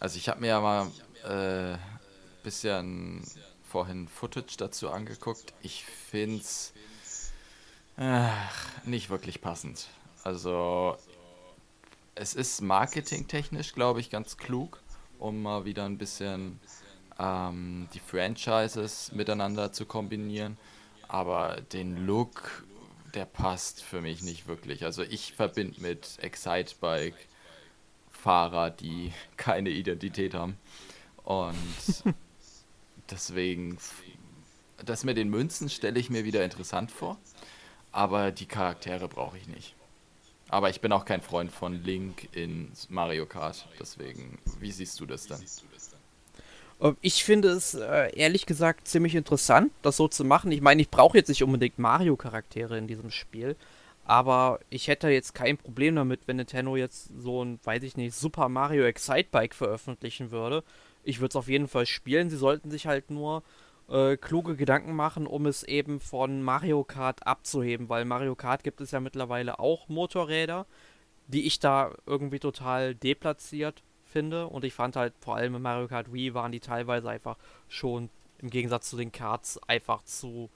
Also 0.00 0.16
ich 0.16 0.28
habe 0.28 0.40
mir 0.40 0.48
ja 0.48 0.60
mal 0.60 0.90
äh, 1.24 1.78
bisschen 2.42 3.22
vorhin 3.62 4.08
Footage 4.08 4.56
dazu 4.56 4.90
angeguckt. 4.90 5.52
Ich 5.62 5.84
finde 5.84 6.40
es 6.40 6.72
äh, 7.96 8.28
nicht 8.84 9.10
wirklich 9.10 9.40
passend. 9.40 9.88
Also 10.22 10.96
es 12.14 12.34
ist 12.34 12.60
marketingtechnisch, 12.60 13.72
glaube 13.72 14.00
ich, 14.00 14.10
ganz 14.10 14.36
klug, 14.36 14.80
um 15.18 15.42
mal 15.42 15.64
wieder 15.64 15.84
ein 15.84 15.98
bisschen 15.98 16.60
ähm, 17.18 17.88
die 17.94 18.00
Franchises 18.00 19.12
miteinander 19.12 19.72
zu 19.72 19.86
kombinieren. 19.86 20.56
Aber 21.08 21.60
den 21.72 22.06
Look, 22.06 22.64
der 23.14 23.24
passt 23.24 23.82
für 23.82 24.00
mich 24.00 24.22
nicht 24.22 24.46
wirklich. 24.46 24.84
Also 24.84 25.02
ich 25.02 25.32
verbinde 25.32 25.80
mit 25.80 26.18
Excitebike 26.20 27.16
Fahrer, 28.10 28.70
die 28.70 29.12
keine 29.36 29.70
Identität 29.70 30.34
haben. 30.34 30.56
Und 31.24 31.54
deswegen, 33.10 33.78
das 34.84 35.04
mit 35.04 35.16
den 35.16 35.28
Münzen 35.28 35.68
stelle 35.68 35.98
ich 35.98 36.10
mir 36.10 36.24
wieder 36.24 36.44
interessant 36.44 36.90
vor. 36.90 37.18
Aber 37.92 38.32
die 38.32 38.46
Charaktere 38.46 39.08
brauche 39.08 39.38
ich 39.38 39.46
nicht. 39.46 39.74
Aber 40.54 40.70
ich 40.70 40.80
bin 40.80 40.92
auch 40.92 41.04
kein 41.04 41.20
Freund 41.20 41.50
von 41.50 41.82
Link 41.82 42.28
in 42.30 42.70
Mario 42.88 43.26
Kart. 43.26 43.66
Deswegen, 43.80 44.38
wie 44.60 44.70
siehst 44.70 45.00
du 45.00 45.04
das 45.04 45.26
dann? 45.26 45.42
Ähm, 46.80 46.96
ich 47.00 47.24
finde 47.24 47.48
es 47.48 47.74
äh, 47.74 48.14
ehrlich 48.14 48.46
gesagt 48.46 48.86
ziemlich 48.86 49.16
interessant, 49.16 49.72
das 49.82 49.96
so 49.96 50.06
zu 50.06 50.24
machen. 50.24 50.52
Ich 50.52 50.60
meine, 50.60 50.80
ich 50.80 50.90
brauche 50.90 51.18
jetzt 51.18 51.26
nicht 51.26 51.42
unbedingt 51.42 51.80
Mario-Charaktere 51.80 52.78
in 52.78 52.86
diesem 52.86 53.10
Spiel. 53.10 53.56
Aber 54.04 54.60
ich 54.70 54.86
hätte 54.86 55.08
jetzt 55.08 55.34
kein 55.34 55.56
Problem 55.56 55.96
damit, 55.96 56.20
wenn 56.26 56.36
Nintendo 56.36 56.76
jetzt 56.76 57.10
so 57.18 57.44
ein, 57.44 57.58
weiß 57.64 57.82
ich 57.82 57.96
nicht, 57.96 58.14
Super 58.14 58.48
Mario 58.48 58.84
Excitebike 58.84 59.56
veröffentlichen 59.56 60.30
würde. 60.30 60.62
Ich 61.02 61.18
würde 61.18 61.30
es 61.30 61.36
auf 61.36 61.48
jeden 61.48 61.66
Fall 61.66 61.86
spielen. 61.86 62.30
Sie 62.30 62.36
sollten 62.36 62.70
sich 62.70 62.86
halt 62.86 63.10
nur 63.10 63.42
äh, 63.88 64.16
kluge 64.16 64.56
Gedanken 64.56 64.94
machen, 64.94 65.26
um 65.26 65.46
es 65.46 65.62
eben 65.62 66.00
von 66.00 66.42
Mario 66.42 66.84
Kart 66.84 67.26
abzuheben, 67.26 67.88
weil 67.88 68.04
Mario 68.04 68.34
Kart 68.34 68.64
gibt 68.64 68.80
es 68.80 68.90
ja 68.90 69.00
mittlerweile 69.00 69.58
auch 69.58 69.88
Motorräder, 69.88 70.66
die 71.26 71.46
ich 71.46 71.58
da 71.58 71.92
irgendwie 72.06 72.38
total 72.38 72.94
deplatziert 72.94 73.82
finde 74.04 74.46
und 74.46 74.64
ich 74.64 74.74
fand 74.74 74.96
halt 74.96 75.14
vor 75.20 75.36
allem 75.36 75.56
in 75.56 75.62
Mario 75.62 75.88
Kart 75.88 76.12
Wii 76.12 76.34
waren 76.34 76.52
die 76.52 76.60
teilweise 76.60 77.08
einfach 77.08 77.36
schon 77.68 78.10
im 78.38 78.50
Gegensatz 78.50 78.90
zu 78.90 78.96
den 78.96 79.10
Karts 79.10 79.58
einfach 79.66 80.02
zu 80.04 80.50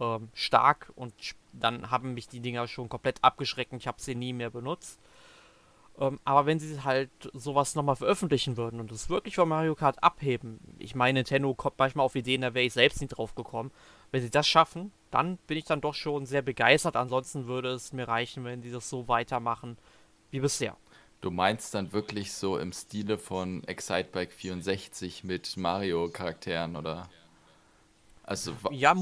ähm, 0.00 0.28
stark 0.32 0.92
und 0.94 1.12
dann 1.52 1.90
haben 1.90 2.14
mich 2.14 2.28
die 2.28 2.40
Dinger 2.40 2.68
schon 2.68 2.88
komplett 2.88 3.22
abgeschreckt 3.22 3.72
und 3.72 3.78
ich 3.78 3.86
habe 3.86 4.00
sie 4.00 4.14
nie 4.14 4.32
mehr 4.32 4.50
benutzt. 4.50 5.00
Ähm, 6.02 6.18
aber 6.24 6.46
wenn 6.46 6.58
sie 6.58 6.82
halt 6.82 7.10
sowas 7.32 7.76
nochmal 7.76 7.94
veröffentlichen 7.94 8.56
würden 8.56 8.80
und 8.80 8.90
es 8.90 9.08
wirklich 9.08 9.36
von 9.36 9.48
Mario 9.48 9.76
Kart 9.76 10.02
abheben, 10.02 10.58
ich 10.78 10.96
meine, 10.96 11.20
Nintendo 11.20 11.54
kommt 11.54 11.78
manchmal 11.78 12.04
auf 12.04 12.16
Ideen, 12.16 12.40
da 12.40 12.54
wäre 12.54 12.66
ich 12.66 12.72
selbst 12.72 13.00
nicht 13.00 13.10
drauf 13.10 13.36
gekommen. 13.36 13.70
Wenn 14.10 14.20
sie 14.20 14.30
das 14.30 14.48
schaffen, 14.48 14.92
dann 15.12 15.36
bin 15.46 15.58
ich 15.58 15.64
dann 15.64 15.80
doch 15.80 15.94
schon 15.94 16.26
sehr 16.26 16.42
begeistert. 16.42 16.96
Ansonsten 16.96 17.46
würde 17.46 17.70
es 17.70 17.92
mir 17.92 18.08
reichen, 18.08 18.44
wenn 18.44 18.62
sie 18.62 18.72
das 18.72 18.90
so 18.90 19.06
weitermachen 19.06 19.78
wie 20.32 20.40
bisher. 20.40 20.76
Du 21.20 21.30
meinst 21.30 21.72
dann 21.72 21.92
wirklich 21.92 22.32
so 22.32 22.58
im 22.58 22.72
Stile 22.72 23.16
von 23.16 23.62
Excitebike 23.62 24.32
64 24.32 25.22
mit 25.22 25.56
Mario-Charakteren, 25.56 26.74
oder? 26.74 27.08
Also 28.24 28.54
ja, 28.72 28.96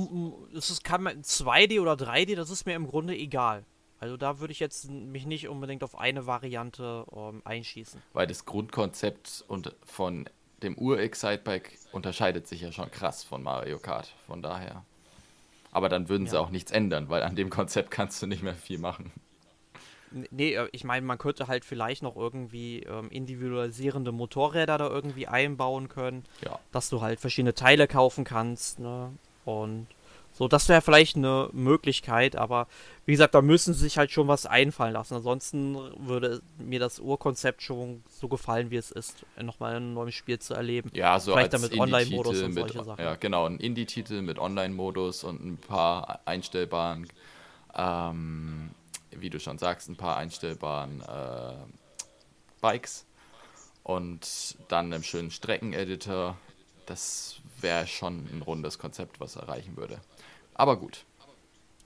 es 0.55 0.69
ist 0.69 0.85
kann 0.85 1.03
man 1.03 1.23
2D 1.23 1.81
oder 1.81 1.95
3D, 1.95 2.37
das 2.37 2.51
ist 2.51 2.67
mir 2.67 2.75
im 2.75 2.87
Grunde 2.87 3.17
egal. 3.17 3.65
Also 4.01 4.17
da 4.17 4.41
würde 4.41 4.53
ich 4.53 4.61
jetzt 4.61 4.91
mich 4.91 5.27
nicht 5.27 5.49
unbedingt 5.49 5.85
auf 5.85 5.99
eine 5.99 6.27
Variante 6.27 7.05
ähm, 7.15 7.43
einschießen. 7.45 8.03
Weil 8.15 8.27
das 8.27 8.47
Grundkonzept 8.47 9.45
und 9.47 9.77
von 9.85 10.29
dem 10.63 10.77
Ur-Excitebike 10.77 11.73
unterscheidet 11.93 12.47
sich 12.47 12.63
ja 12.63 12.73
schon 12.73 12.91
krass 12.91 13.23
von 13.23 13.43
Mario 13.43 13.79
Kart. 13.79 14.15
Von 14.27 14.43
daher. 14.43 14.85
Aber 15.71 15.91
dann 15.91 16.09
würden 16.09 16.25
ja. 16.25 16.31
sie 16.33 16.41
auch 16.41 16.51
nichts 16.51 16.73
ändern, 16.73 17.11
weil 17.11 17.23
an 17.23 17.37
dem 17.37 17.51
Konzept 17.51 17.91
kannst 17.93 18.23
du 18.23 18.27
nicht 18.27 18.43
mehr 18.43 18.55
viel 18.55 18.79
machen. 18.79 19.13
Nee, 20.31 20.55
äh, 20.55 20.69
ich 20.73 20.85
meine, 20.85 21.05
man 21.05 21.19
könnte 21.19 21.47
halt 21.47 21.67
vielleicht 21.67 22.03
noch 22.03 22.17
irgendwie 22.17 22.81
ähm, 22.81 23.11
individualisierende 23.11 24.13
Motorräder 24.13 24.79
da 24.79 24.89
irgendwie 24.89 25.29
einbauen 25.29 25.89
können. 25.89 26.25
Ja. 26.43 26.59
Dass 26.73 26.89
du 26.89 27.03
halt 27.03 27.21
verschiedene 27.21 27.55
Teile 27.55 27.87
kaufen 27.87 28.25
kannst, 28.25 28.81
ne? 28.81 29.13
Und 29.45 29.87
so, 30.41 30.49
das 30.49 30.71
wäre 30.71 30.81
vielleicht 30.81 31.17
eine 31.17 31.51
Möglichkeit, 31.53 32.35
aber 32.35 32.67
wie 33.05 33.13
gesagt, 33.13 33.35
da 33.35 33.43
müssen 33.43 33.75
sie 33.75 33.81
sich 33.81 33.99
halt 33.99 34.11
schon 34.11 34.27
was 34.27 34.47
einfallen 34.47 34.95
lassen. 34.95 35.15
Ansonsten 35.15 35.77
würde 35.99 36.41
mir 36.57 36.81
das 36.81 36.99
Urkonzept 36.99 37.61
schon 37.61 38.03
so 38.09 38.27
gefallen, 38.27 38.71
wie 38.71 38.77
es 38.77 38.91
ist, 38.91 39.27
nochmal 39.39 39.73
in 39.73 39.77
einem 39.77 39.93
neuen 39.93 40.13
Spiel 40.13 40.39
zu 40.39 40.55
erleben. 40.55 40.91
Ja, 40.95 41.21
so 41.21 41.33
vielleicht 41.33 41.53
als 41.53 41.79
Online-Modus 41.79 42.41
und 42.41 42.55
solche 42.55 42.83
Sachen. 42.85 43.05
Ja, 43.05 43.17
genau, 43.17 43.45
ein 43.45 43.59
Indie-Titel 43.59 44.23
mit 44.23 44.39
Online-Modus 44.39 45.25
und 45.25 45.45
ein 45.45 45.59
paar 45.59 46.21
einstellbaren 46.25 47.07
ähm, 47.77 48.71
wie 49.11 49.29
du 49.29 49.39
schon 49.41 49.59
sagst, 49.59 49.91
ein 49.91 49.97
paar 49.97 50.17
einstellbaren 50.17 51.03
äh, 51.03 51.55
Bikes 52.63 53.05
und 53.83 54.57
dann 54.69 54.93
einem 54.93 55.03
schönen 55.03 55.31
Streckeneditor. 55.31 56.39
Das 56.87 57.37
wäre 57.61 57.87
schon 57.87 58.27
ein 58.33 58.43
rundes 58.43 58.79
Konzept, 58.79 59.21
was 59.21 59.37
erreichen 59.37 59.77
würde. 59.77 60.01
Aber 60.61 60.77
gut. 60.77 61.07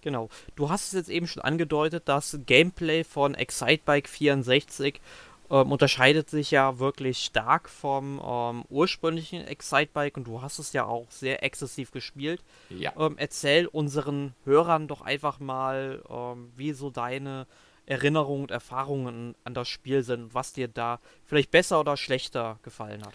Genau. 0.00 0.28
Du 0.56 0.68
hast 0.68 0.88
es 0.88 0.92
jetzt 0.92 1.08
eben 1.08 1.28
schon 1.28 1.42
angedeutet, 1.42 2.02
das 2.06 2.38
Gameplay 2.44 3.04
von 3.04 3.34
Excitebike 3.34 4.08
64 4.08 5.00
ähm, 5.48 5.70
unterscheidet 5.70 6.28
sich 6.28 6.50
ja 6.50 6.80
wirklich 6.80 7.18
stark 7.18 7.68
vom 7.68 8.20
ähm, 8.22 8.64
ursprünglichen 8.68 9.46
Excitebike 9.46 10.18
und 10.18 10.26
du 10.26 10.42
hast 10.42 10.58
es 10.58 10.72
ja 10.72 10.86
auch 10.86 11.08
sehr 11.08 11.44
exzessiv 11.44 11.92
gespielt. 11.92 12.42
Ja. 12.68 12.92
Ähm, 12.98 13.14
erzähl 13.16 13.66
unseren 13.66 14.34
Hörern 14.44 14.88
doch 14.88 15.02
einfach 15.02 15.38
mal, 15.38 16.02
ähm, 16.10 16.50
wie 16.56 16.72
so 16.72 16.90
deine 16.90 17.46
Erinnerungen 17.86 18.42
und 18.42 18.50
Erfahrungen 18.50 19.36
an 19.44 19.54
das 19.54 19.68
Spiel 19.68 20.02
sind 20.02 20.22
und 20.24 20.34
was 20.34 20.52
dir 20.52 20.66
da 20.66 20.98
vielleicht 21.24 21.52
besser 21.52 21.78
oder 21.78 21.96
schlechter 21.96 22.58
gefallen 22.62 23.06
hat. 23.06 23.14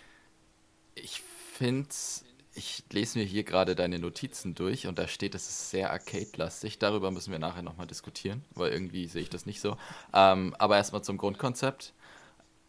Ich 0.95 1.21
finde 1.53 1.89
ich 2.55 2.83
lese 2.91 3.19
mir 3.19 3.25
hier 3.25 3.43
gerade 3.43 3.75
deine 3.75 3.99
Notizen 3.99 4.55
durch 4.55 4.87
und 4.87 4.99
da 4.99 5.07
steht, 5.07 5.35
es 5.35 5.47
ist 5.47 5.69
sehr 5.69 5.91
arcade-lastig. 5.91 6.79
Darüber 6.79 7.11
müssen 7.11 7.31
wir 7.31 7.39
nachher 7.39 7.61
nochmal 7.61 7.87
diskutieren, 7.87 8.43
weil 8.55 8.71
irgendwie 8.71 9.07
sehe 9.07 9.21
ich 9.21 9.29
das 9.29 9.45
nicht 9.45 9.61
so. 9.61 9.77
Ähm, 10.13 10.55
aber 10.57 10.77
erstmal 10.77 11.03
zum 11.03 11.17
Grundkonzept 11.17 11.93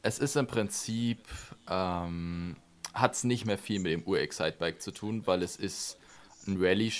es 0.03 0.19
ist 0.19 0.37
im 0.37 0.47
Prinzip, 0.47 1.27
ähm, 1.69 2.57
hat 2.95 3.14
es 3.14 3.25
nicht 3.25 3.47
mehr 3.47 3.59
viel 3.59 3.81
mit 3.81 3.93
dem 3.93 4.03
Ur-Excite-Bike 4.05 4.81
zu 4.81 4.93
tun, 4.93 5.27
weil 5.27 5.43
es 5.43 5.57
ist 5.57 5.99
ein 6.47 6.57
Rallye, 6.59 6.93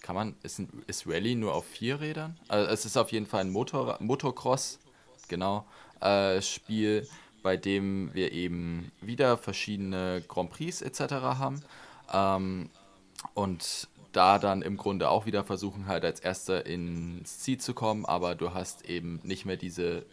kann 0.00 0.14
man, 0.14 0.34
ist, 0.42 0.58
ein, 0.58 0.82
ist 0.86 1.06
Rallye 1.06 1.34
nur 1.34 1.54
auf 1.54 1.66
vier 1.66 2.00
Rädern? 2.00 2.38
Also 2.48 2.70
es 2.70 2.84
ist 2.84 2.96
auf 2.96 3.12
jeden 3.12 3.26
Fall 3.26 3.42
ein 3.42 3.50
Motor, 3.50 3.98
Motocross, 4.00 4.78
genau, 5.28 5.66
äh, 6.00 6.40
Spiel, 6.40 7.06
bei 7.42 7.56
dem 7.56 8.12
wir 8.14 8.32
eben 8.32 8.90
wieder 9.00 9.38
verschiedene 9.38 10.22
Grand 10.26 10.50
Prix 10.50 10.82
etc. 10.82 11.00
haben. 11.12 11.62
Ähm, 12.12 12.70
und 13.34 13.88
da 14.12 14.38
dann 14.38 14.62
im 14.62 14.76
Grunde 14.76 15.08
auch 15.08 15.26
wieder 15.26 15.44
versuchen 15.44 15.86
halt 15.86 16.04
als 16.04 16.20
erster 16.20 16.66
ins 16.66 17.40
Ziel 17.40 17.58
zu 17.58 17.74
kommen, 17.74 18.04
aber 18.04 18.34
du 18.34 18.54
hast 18.54 18.86
eben 18.86 19.20
nicht 19.22 19.44
mehr 19.44 19.56
diese 19.56 20.04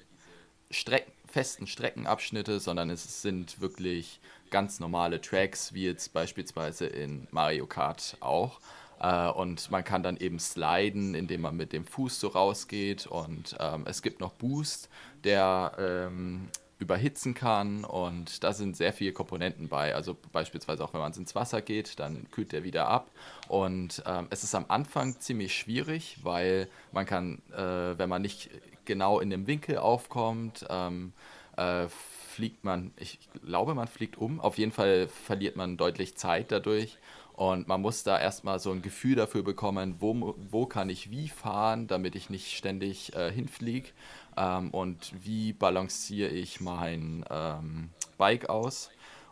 Strecken, 0.69 1.11
festen 1.27 1.67
Streckenabschnitte, 1.67 2.59
sondern 2.59 2.89
es 2.89 3.21
sind 3.21 3.59
wirklich 3.59 4.19
ganz 4.49 4.79
normale 4.79 5.21
Tracks, 5.21 5.73
wie 5.73 5.85
jetzt 5.85 6.13
beispielsweise 6.13 6.87
in 6.87 7.27
Mario 7.31 7.65
Kart 7.67 8.17
auch. 8.21 8.59
Äh, 8.99 9.29
und 9.29 9.69
man 9.71 9.83
kann 9.83 10.03
dann 10.03 10.17
eben 10.17 10.39
sliden, 10.39 11.15
indem 11.15 11.41
man 11.41 11.55
mit 11.55 11.73
dem 11.73 11.85
Fuß 11.85 12.19
so 12.19 12.29
rausgeht. 12.29 13.07
Und 13.07 13.55
ähm, 13.59 13.83
es 13.85 14.01
gibt 14.01 14.19
noch 14.19 14.33
Boost, 14.33 14.89
der 15.23 15.73
ähm, 15.77 16.49
überhitzen 16.79 17.33
kann. 17.33 17.83
Und 17.83 18.43
da 18.43 18.53
sind 18.53 18.77
sehr 18.77 18.93
viele 18.93 19.13
Komponenten 19.13 19.67
bei. 19.67 19.95
Also 19.95 20.15
beispielsweise 20.31 20.83
auch 20.83 20.93
wenn 20.93 21.01
man 21.01 21.13
ins 21.13 21.35
Wasser 21.35 21.61
geht, 21.61 21.99
dann 21.99 22.29
kühlt 22.31 22.51
der 22.51 22.63
wieder 22.63 22.87
ab. 22.87 23.09
Und 23.47 24.03
ähm, 24.05 24.27
es 24.29 24.43
ist 24.43 24.55
am 24.55 24.65
Anfang 24.67 25.19
ziemlich 25.19 25.55
schwierig, 25.55 26.17
weil 26.23 26.67
man 26.91 27.05
kann, 27.05 27.41
äh, 27.53 27.97
wenn 27.97 28.09
man 28.09 28.21
nicht 28.21 28.49
genau 28.85 29.19
in 29.19 29.29
dem 29.29 29.47
Winkel 29.47 29.77
aufkommt, 29.77 30.65
ähm, 30.69 31.13
äh, 31.55 31.87
fliegt 31.89 32.63
man, 32.63 32.91
ich 32.97 33.19
glaube, 33.45 33.73
man 33.73 33.87
fliegt 33.87 34.17
um. 34.17 34.39
Auf 34.39 34.57
jeden 34.57 34.71
Fall 34.71 35.07
verliert 35.07 35.55
man 35.55 35.77
deutlich 35.77 36.15
Zeit 36.15 36.51
dadurch. 36.51 36.97
Und 37.33 37.67
man 37.67 37.81
muss 37.81 38.03
da 38.03 38.19
erstmal 38.19 38.59
so 38.59 38.71
ein 38.71 38.81
Gefühl 38.81 39.15
dafür 39.15 39.43
bekommen, 39.43 39.97
wo, 39.99 40.35
wo 40.49 40.65
kann 40.65 40.89
ich 40.89 41.11
wie 41.11 41.29
fahren, 41.29 41.85
damit 41.85 42.15
ich 42.15 42.31
nicht 42.31 42.57
ständig 42.57 43.15
äh, 43.15 43.31
hinfliege. 43.31 43.89
Ähm, 44.37 44.69
und 44.69 45.11
wie 45.23 45.51
balanciere 45.53 46.29
ich 46.29 46.61
mein 46.61 47.25
ähm, 47.29 47.89
Bike 48.17 48.49
aus. 48.49 48.89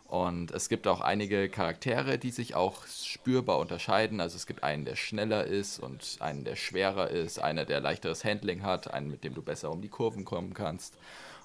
Und 0.08 0.52
es 0.52 0.68
gibt 0.68 0.86
auch 0.86 1.00
einige 1.00 1.48
Charaktere, 1.48 2.16
die 2.18 2.30
sich 2.30 2.54
auch 2.54 2.86
spürbar 2.86 3.58
unterscheiden. 3.58 4.20
Also 4.20 4.36
es 4.36 4.46
gibt 4.46 4.62
einen, 4.62 4.84
der 4.84 4.94
schneller 4.94 5.44
ist 5.44 5.80
und 5.80 6.18
einen, 6.20 6.44
der 6.44 6.54
schwerer 6.54 7.10
ist, 7.10 7.40
einer, 7.40 7.64
der 7.64 7.80
leichteres 7.80 8.24
Handling 8.24 8.62
hat, 8.62 8.92
einen, 8.92 9.10
mit 9.10 9.24
dem 9.24 9.34
du 9.34 9.42
besser 9.42 9.72
um 9.72 9.82
die 9.82 9.88
Kurven 9.88 10.24
kommen 10.24 10.54
kannst. 10.54 10.96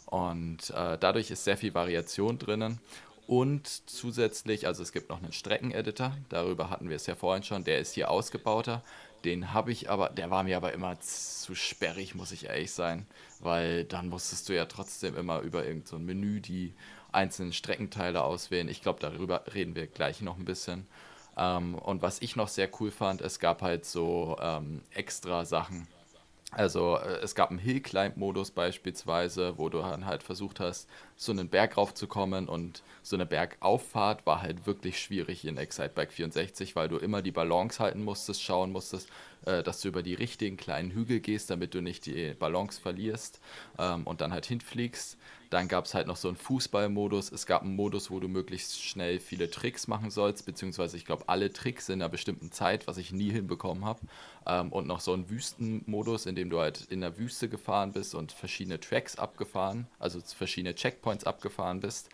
Und 0.06 0.70
äh, 0.72 0.98
dadurch 1.00 1.32
ist 1.32 1.44
sehr 1.44 1.58
viel 1.58 1.74
Variation 1.74 2.38
drinnen. 2.38 2.80
Und 3.26 3.90
zusätzlich, 3.90 4.68
also 4.68 4.84
es 4.84 4.92
gibt 4.92 5.10
noch 5.10 5.24
einen 5.24 5.32
Streckeneditor, 5.32 6.16
darüber 6.30 6.70
hatten 6.70 6.90
wir 6.90 6.98
es 6.98 7.08
ja 7.08 7.16
vorhin 7.16 7.44
schon, 7.44 7.64
der 7.64 7.80
ist 7.80 7.94
hier 7.94 8.12
ausgebauter. 8.12 8.84
Den 9.24 9.54
habe 9.54 9.72
ich 9.72 9.90
aber, 9.90 10.10
der 10.10 10.32
war 10.32 10.44
mir 10.44 10.58
aber 10.58 10.74
immer 10.74 11.00
zu 11.00 11.56
sperrig, 11.56 12.16
muss 12.16 12.32
ich 12.32 12.46
ehrlich 12.46 12.72
sein, 12.72 13.06
weil 13.40 13.84
dann 13.84 14.10
musstest 14.10 14.50
du 14.50 14.56
ja 14.56 14.66
trotzdem 14.66 15.16
immer 15.16 15.42
über 15.42 15.66
irgendein 15.66 15.88
so 15.88 16.00
Menü 16.00 16.42
die 16.42 16.74
einzelnen 17.12 17.54
Streckenteile 17.54 18.24
auswählen. 18.24 18.68
Ich 18.68 18.82
glaube, 18.82 19.00
darüber 19.00 19.44
reden 19.54 19.76
wir 19.76 19.88
gleich 19.88 20.22
noch 20.22 20.38
ein 20.38 20.46
bisschen. 20.46 20.88
Ähm, 21.38 21.76
und 21.76 22.02
was 22.02 22.22
ich 22.22 22.36
noch 22.36 22.48
sehr 22.48 22.70
cool 22.80 22.92
fand, 22.92 23.22
es 23.22 23.40
gab 23.40 23.62
halt 23.62 23.86
so 23.86 24.38
ähm, 24.42 24.82
extra 24.94 25.46
Sachen. 25.46 25.88
Also 26.52 26.98
äh, 26.98 27.20
es 27.22 27.36
gab 27.36 27.50
einen 27.50 27.60
Hill-Climb-Modus 27.60 28.52
beispielsweise, 28.52 29.58
wo 29.58 29.70
du 29.70 29.80
dann 29.80 30.06
halt 30.06 30.24
versucht 30.24 30.60
hast, 30.60 30.90
so 31.22 31.32
einen 31.32 31.50
Berg 31.50 31.78
raufzukommen 31.78 32.50
und 32.50 32.82
so 33.04 33.16
eine 33.16 33.28
Bergauffahrt 33.28 34.26
war 34.26 34.42
halt 34.42 34.66
wirklich 34.66 35.00
schwierig 35.00 35.46
in 35.46 35.56
Excitebike 35.56 36.12
64, 36.12 36.76
weil 36.76 36.88
du 36.88 36.98
immer 36.98 37.22
die 37.22 37.32
Balance 37.32 37.80
halten 37.80 38.04
musstest, 38.04 38.42
schauen 38.42 38.72
musstest, 38.72 39.08
äh, 39.46 39.62
dass 39.62 39.82
du 39.82 39.90
über 39.90 40.02
die 40.02 40.16
richtigen 40.16 40.58
kleinen 40.58 40.92
Hügel 40.92 41.20
gehst, 41.20 41.52
damit 41.52 41.76
du 41.76 41.82
nicht 41.82 42.08
die 42.08 42.34
Balance 42.34 42.82
verlierst 42.82 43.40
ähm, 43.78 44.06
und 44.06 44.22
dann 44.22 44.34
halt 44.34 44.48
hinfliegst. 44.48 45.18
Dann 45.52 45.68
gab 45.68 45.84
es 45.84 45.94
halt 45.94 46.08
noch 46.08 46.16
so 46.16 46.30
einen 46.30 46.38
Fußballmodus. 46.38 47.30
Es 47.30 47.46
gab 47.46 47.64
einen 47.64 47.76
Modus, 47.76 48.10
wo 48.10 48.22
du 48.22 48.30
möglichst 48.30 48.82
schnell 48.82 49.20
viele 49.20 49.50
Tricks 49.50 49.86
machen 49.88 50.10
sollst, 50.10 50.46
beziehungsweise 50.46 50.96
ich 50.96 51.04
glaube 51.04 51.26
alle 51.28 51.52
Tricks 51.52 51.90
in 51.90 52.02
einer 52.02 52.08
bestimmten 52.08 52.54
Zeit, 52.54 52.88
was 52.88 52.98
ich 52.98 53.12
nie 53.12 53.32
hinbekommen 53.32 53.84
habe. 53.84 54.00
Ähm, 54.46 54.72
und 54.72 54.88
noch 54.88 55.02
so 55.02 55.12
einen 55.12 55.30
Wüstenmodus, 55.30 56.26
in 56.26 56.36
dem 56.36 56.50
du 56.50 56.60
halt 56.60 56.88
in 56.90 57.02
der 57.02 57.18
Wüste 57.18 57.50
gefahren 57.50 57.92
bist 57.92 58.16
und 58.16 58.32
verschiedene 58.32 58.80
Tracks 58.80 59.18
abgefahren, 59.18 59.88
also 60.00 60.22
verschiedene 60.22 60.74
Checkpoints 60.74 61.11
abgefahren 61.20 61.80
bist. 61.80 62.10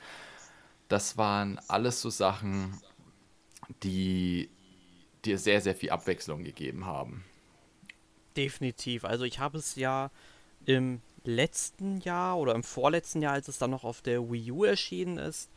Das 0.87 1.17
waren 1.17 1.59
alles 1.67 2.01
so 2.01 2.09
Sachen, 2.09 2.81
die 3.83 4.49
dir 5.25 5.37
sehr, 5.37 5.61
sehr 5.61 5.75
viel 5.75 5.89
Abwechslung 5.89 6.43
gegeben 6.43 6.85
haben. 6.85 7.25
Definitiv. 8.35 9.03
Also 9.03 9.25
ich 9.25 9.39
habe 9.39 9.57
es 9.57 9.75
ja 9.75 10.11
im 10.65 11.01
letzten 11.23 11.99
Jahr 11.99 12.37
oder 12.37 12.55
im 12.55 12.63
vorletzten 12.63 13.21
Jahr, 13.21 13.33
als 13.33 13.47
es 13.47 13.57
dann 13.57 13.71
noch 13.71 13.83
auf 13.83 14.01
der 14.01 14.31
Wii 14.31 14.51
U 14.51 14.63
erschienen 14.63 15.17
ist, 15.17 15.49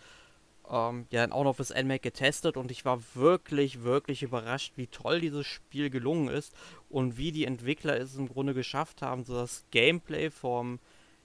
ähm, 0.68 1.06
ja 1.10 1.20
dann 1.20 1.32
auch 1.32 1.44
noch 1.44 1.56
fürs 1.56 1.74
NMAC 1.74 2.02
getestet 2.02 2.56
und 2.56 2.70
ich 2.70 2.84
war 2.84 3.00
wirklich, 3.14 3.82
wirklich 3.82 4.22
überrascht, 4.22 4.72
wie 4.76 4.86
toll 4.86 5.20
dieses 5.20 5.46
Spiel 5.46 5.90
gelungen 5.90 6.28
ist 6.28 6.54
und 6.88 7.16
wie 7.16 7.32
die 7.32 7.44
Entwickler 7.44 7.98
es 7.98 8.16
im 8.16 8.28
Grunde 8.28 8.54
geschafft 8.54 9.02
haben, 9.02 9.24
so 9.24 9.34
das 9.34 9.64
Gameplay 9.70 10.30
vom 10.30 10.78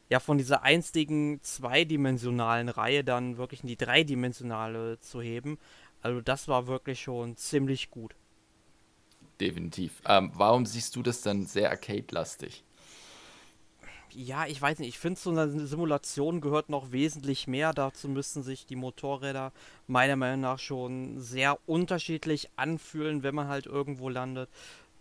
ja 0.10 0.20
von 0.20 0.38
dieser 0.38 0.64
einstigen 0.64 1.40
zweidimensionalen 1.42 2.70
Reihe 2.70 3.04
dann 3.04 3.38
wirklich 3.38 3.62
in 3.62 3.68
die 3.68 3.78
dreidimensionale 3.78 5.00
zu 5.00 5.22
heben. 5.22 5.58
Also 6.02 6.22
das 6.22 6.48
war 6.48 6.68
wirklich 6.68 7.02
schon 7.02 7.36
ziemlich 7.38 7.90
gut. 7.90 8.16
Definitiv. 9.40 10.02
Ähm, 10.06 10.32
warum 10.36 10.66
siehst 10.66 10.96
du 10.96 11.04
das 11.04 11.22
dann 11.22 11.46
sehr 11.46 11.70
arcade-lastig? 11.70 12.64
ja, 14.16 14.46
ich 14.48 14.62
weiß 14.62 14.80
nicht, 14.80 14.90
ich 14.90 15.00
finde, 15.00 15.20
so 15.20 15.30
eine 15.30 15.68
Simulation 15.68 16.42
gehört 16.42 16.70
noch 16.70 16.92
wesentlich 16.92 17.48
mehr. 17.48 17.74
Dazu 17.74 18.08
müssten 18.08 18.44
sich 18.44 18.66
die 18.66 18.76
Motorräder 18.76 19.52
meiner 19.88 20.16
Meinung 20.16 20.42
nach 20.42 20.60
schon 20.60 21.20
sehr 21.20 21.58
unterschiedlich 21.68 22.50
anfühlen, 22.56 23.24
wenn 23.24 23.36
man 23.36 23.48
halt 23.48 23.66
irgendwo 23.66 24.10
landet. 24.10 24.50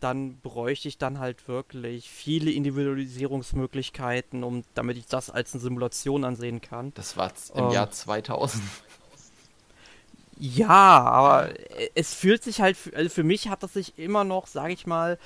Dann 0.05 0.39
bräuchte 0.41 0.87
ich 0.87 0.99
dann 0.99 1.19
halt 1.19 1.49
wirklich 1.49 2.11
viele 2.11 2.51
Individualisierungsmöglichkeiten, 2.51 4.45
um 4.45 4.63
damit 4.75 4.99
ich 4.99 5.07
das 5.07 5.31
als 5.31 5.55
eine 5.55 5.63
Simulation 5.63 6.25
ansehen 6.25 6.61
kann. 6.61 6.93
Das 6.95 7.17
war 7.17 7.33
im 7.55 7.65
ähm, 7.65 7.71
Jahr 7.71 7.91
2000. 7.91 8.63
Ja, 10.39 10.69
aber 10.69 11.55
es 11.95 12.13
fühlt 12.13 12.43
sich 12.43 12.61
halt, 12.61 12.77
also 12.95 13.09
für 13.09 13.23
mich 13.23 13.49
hat 13.49 13.63
das 13.63 13.73
sich 13.73 13.99
immer 13.99 14.25
noch, 14.25 14.47
sage 14.47 14.75
ich 14.75 14.87
mal, 14.87 15.19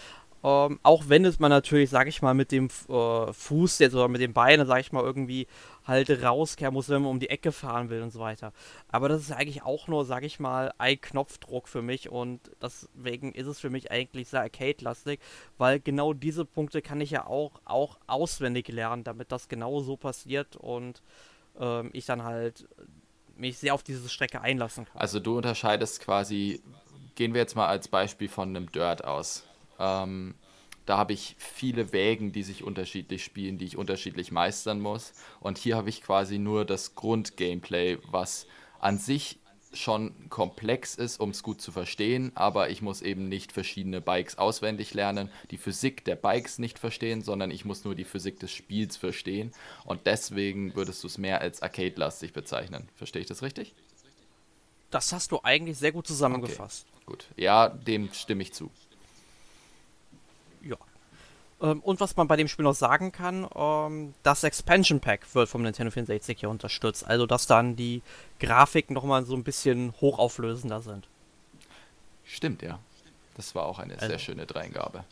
ähm, 0.45 0.79
auch 0.85 1.05
wenn 1.09 1.25
es 1.25 1.41
man 1.41 1.51
natürlich, 1.51 1.91
sag 1.91 2.07
ich 2.07 2.23
mal, 2.23 2.35
mit 2.35 2.53
dem 2.53 2.69
äh, 2.89 3.33
Fuß 3.33 3.81
jetzt 3.81 3.95
oder 3.95 4.07
mit 4.07 4.21
den 4.21 4.33
Beinen, 4.33 4.67
sag 4.67 4.81
ich 4.81 4.93
mal, 4.93 5.03
irgendwie 5.03 5.49
halt 5.89 6.11
rauskehren 6.23 6.75
muss, 6.75 6.89
wenn 6.91 7.03
man 7.03 7.11
um 7.11 7.19
die 7.19 7.31
Ecke 7.31 7.51
fahren 7.51 7.89
will 7.89 8.03
und 8.03 8.11
so 8.11 8.21
weiter. 8.21 8.53
Aber 8.89 9.09
das 9.09 9.23
ist 9.23 9.33
eigentlich 9.33 9.63
auch 9.63 9.89
nur, 9.89 10.05
sag 10.05 10.23
ich 10.23 10.39
mal, 10.39 10.73
ein 10.79 11.01
Knopfdruck 11.01 11.67
für 11.67 11.83
mich 11.83 12.11
und 12.11 12.41
deswegen 12.63 13.33
ist 13.33 13.47
es 13.47 13.59
für 13.59 13.71
mich 13.71 13.91
eigentlich 13.91 14.29
sehr 14.29 14.43
arcade-lastig, 14.43 15.19
weil 15.57 15.81
genau 15.81 16.13
diese 16.13 16.45
Punkte 16.45 16.83
kann 16.83 17.01
ich 17.01 17.11
ja 17.11 17.27
auch, 17.27 17.53
auch 17.65 17.99
auswendig 18.07 18.69
lernen, 18.69 19.03
damit 19.03 19.33
das 19.33 19.49
genau 19.49 19.81
so 19.81 19.97
passiert 19.97 20.57
und 20.57 21.03
ähm, 21.59 21.91
ich 21.95 22.05
dann 22.05 22.23
halt 22.23 22.69
mich 23.37 23.59
sehr 23.59 23.73
auf 23.73 23.83
diese 23.83 24.09
Strecke 24.09 24.43
einlassen 24.43 24.85
kann. 24.85 25.01
Also 25.01 25.21
du 25.21 25.37
unterscheidest 25.37 26.01
quasi, 26.01 26.61
gehen 27.15 27.33
wir 27.33 27.41
jetzt 27.41 27.57
mal 27.57 27.67
als 27.67 27.89
Beispiel 27.89 28.29
von 28.29 28.51
einem 28.51 28.71
Dirt 28.71 29.05
aus. 29.05 29.45
Ähm, 29.79 30.35
da 30.89 30.97
habe 30.97 31.13
ich 31.13 31.37
viele 31.39 31.93
Wägen, 31.93 32.33
die 32.33 32.43
sich 32.43 32.65
unterschiedlich 32.65 33.23
spielen, 33.23 33.59
die 33.59 33.67
ich 33.67 33.77
unterschiedlich 33.77 34.33
meistern 34.33 34.81
muss. 34.81 35.13
Und 35.39 35.59
hier 35.59 35.77
habe 35.77 35.91
ich 35.91 36.03
quasi 36.03 36.39
nur 36.39 36.65
das 36.65 36.95
Grundgameplay, 36.95 37.99
was 38.11 38.47
an 38.81 38.97
sich 38.97 39.39
schon 39.75 40.31
komplex 40.31 40.95
ist, 40.95 41.21
um 41.21 41.29
es 41.29 41.43
gut 41.43 41.61
zu 41.61 41.73
verstehen, 41.73 42.33
aber 42.35 42.71
ich 42.71 42.81
muss 42.81 43.03
eben 43.03 43.29
nicht 43.29 43.53
verschiedene 43.53 44.01
Bikes 44.01 44.39
auswendig 44.39 44.95
lernen, 44.95 45.31
die 45.51 45.59
Physik 45.59 46.07
der 46.07 46.17
Bikes 46.17 46.59
nicht 46.59 46.79
verstehen, 46.79 47.21
sondern 47.21 47.51
ich 47.51 47.67
muss 47.67 47.85
nur 47.85 47.95
die 47.95 48.05
Physik 48.05 48.41
des 48.41 48.51
Spiels 48.51 48.97
verstehen. 48.97 49.53
Und 49.85 50.07
deswegen 50.07 50.75
würdest 50.75 51.03
du 51.03 51.07
es 51.07 51.19
mehr 51.19 51.43
als 51.43 51.61
Arcade-lastig 51.61 52.33
bezeichnen. 52.33 52.89
Verstehe 52.95 53.21
ich 53.21 53.29
das 53.29 53.43
richtig? 53.43 53.75
Das 54.91 55.13
hast 55.13 55.33
du 55.33 55.41
eigentlich 55.43 55.77
sehr 55.77 55.93
gut 55.93 56.07
zusammengefasst. 56.07 56.87
Okay, 56.95 57.05
gut, 57.05 57.27
ja, 57.37 57.69
dem 57.69 58.11
stimme 58.15 58.43
ich 58.43 58.55
zu. 58.55 58.71
Ähm, 61.61 61.81
und 61.81 62.01
was 62.01 62.17
man 62.17 62.29
bei 62.29 62.37
dem 62.37 62.49
Spiel 62.49 62.65
noch 62.65 62.75
sagen 62.75 63.13
kann, 63.13 63.49
ähm, 63.55 64.15
das 64.23 64.45
Expansion 64.45 65.01
Pack 65.01 65.35
wird 65.35 65.49
vom 65.49 65.63
Nintendo 65.63 65.91
64 65.91 66.39
hier 66.39 66.51
unterstützt. 66.51 67.07
Also, 67.07 67.27
dass 67.27 67.47
dann 67.47 67.77
die 67.77 68.03
Grafiken 68.41 68.95
nochmal 68.95 69.25
so 69.25 69.35
ein 69.35 69.45
bisschen 69.45 69.93
hochauflösender 70.01 70.81
sind. 70.81 71.09
Stimmt, 72.25 72.63
ja. 72.63 72.79
Das 73.35 73.55
war 73.55 73.67
auch 73.67 73.79
eine 73.79 73.95
also, 73.95 74.07
sehr 74.07 74.19
schöne 74.19 74.47
Dreingabe. 74.47 75.05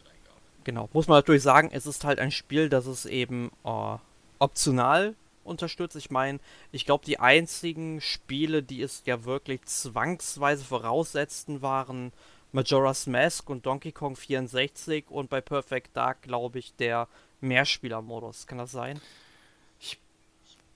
Genau. 0.64 0.88
Muss 0.92 1.06
man 1.06 1.18
natürlich 1.18 1.42
sagen, 1.42 1.70
es 1.72 1.87
ist 1.87 2.04
halt 2.04 2.18
ein 2.18 2.32
Spiel, 2.32 2.68
das 2.68 2.87
es 2.87 3.06
eben 3.06 3.52
äh, 3.64 3.96
optional 4.40 5.14
unterstützt. 5.44 5.96
Ich 5.96 6.11
meine, 6.11 6.40
ich 6.72 6.85
glaube, 6.85 7.04
die 7.04 7.20
einzigen 7.20 8.00
Spiele, 8.00 8.62
die 8.62 8.82
es 8.82 9.02
ja 9.06 9.24
wirklich 9.24 9.64
zwangsweise 9.64 10.64
voraussetzten, 10.64 11.62
waren 11.62 12.12
Majora's 12.56 13.06
Mask 13.06 13.50
und 13.50 13.66
Donkey 13.66 13.92
Kong 13.92 14.16
64 14.16 15.10
und 15.10 15.28
bei 15.28 15.42
Perfect 15.42 15.94
Dark, 15.94 16.22
glaube 16.22 16.58
ich, 16.58 16.74
der 16.74 17.06
Mehrspieler-Modus. 17.42 18.46
Kann 18.46 18.56
das 18.56 18.72
sein? 18.72 18.98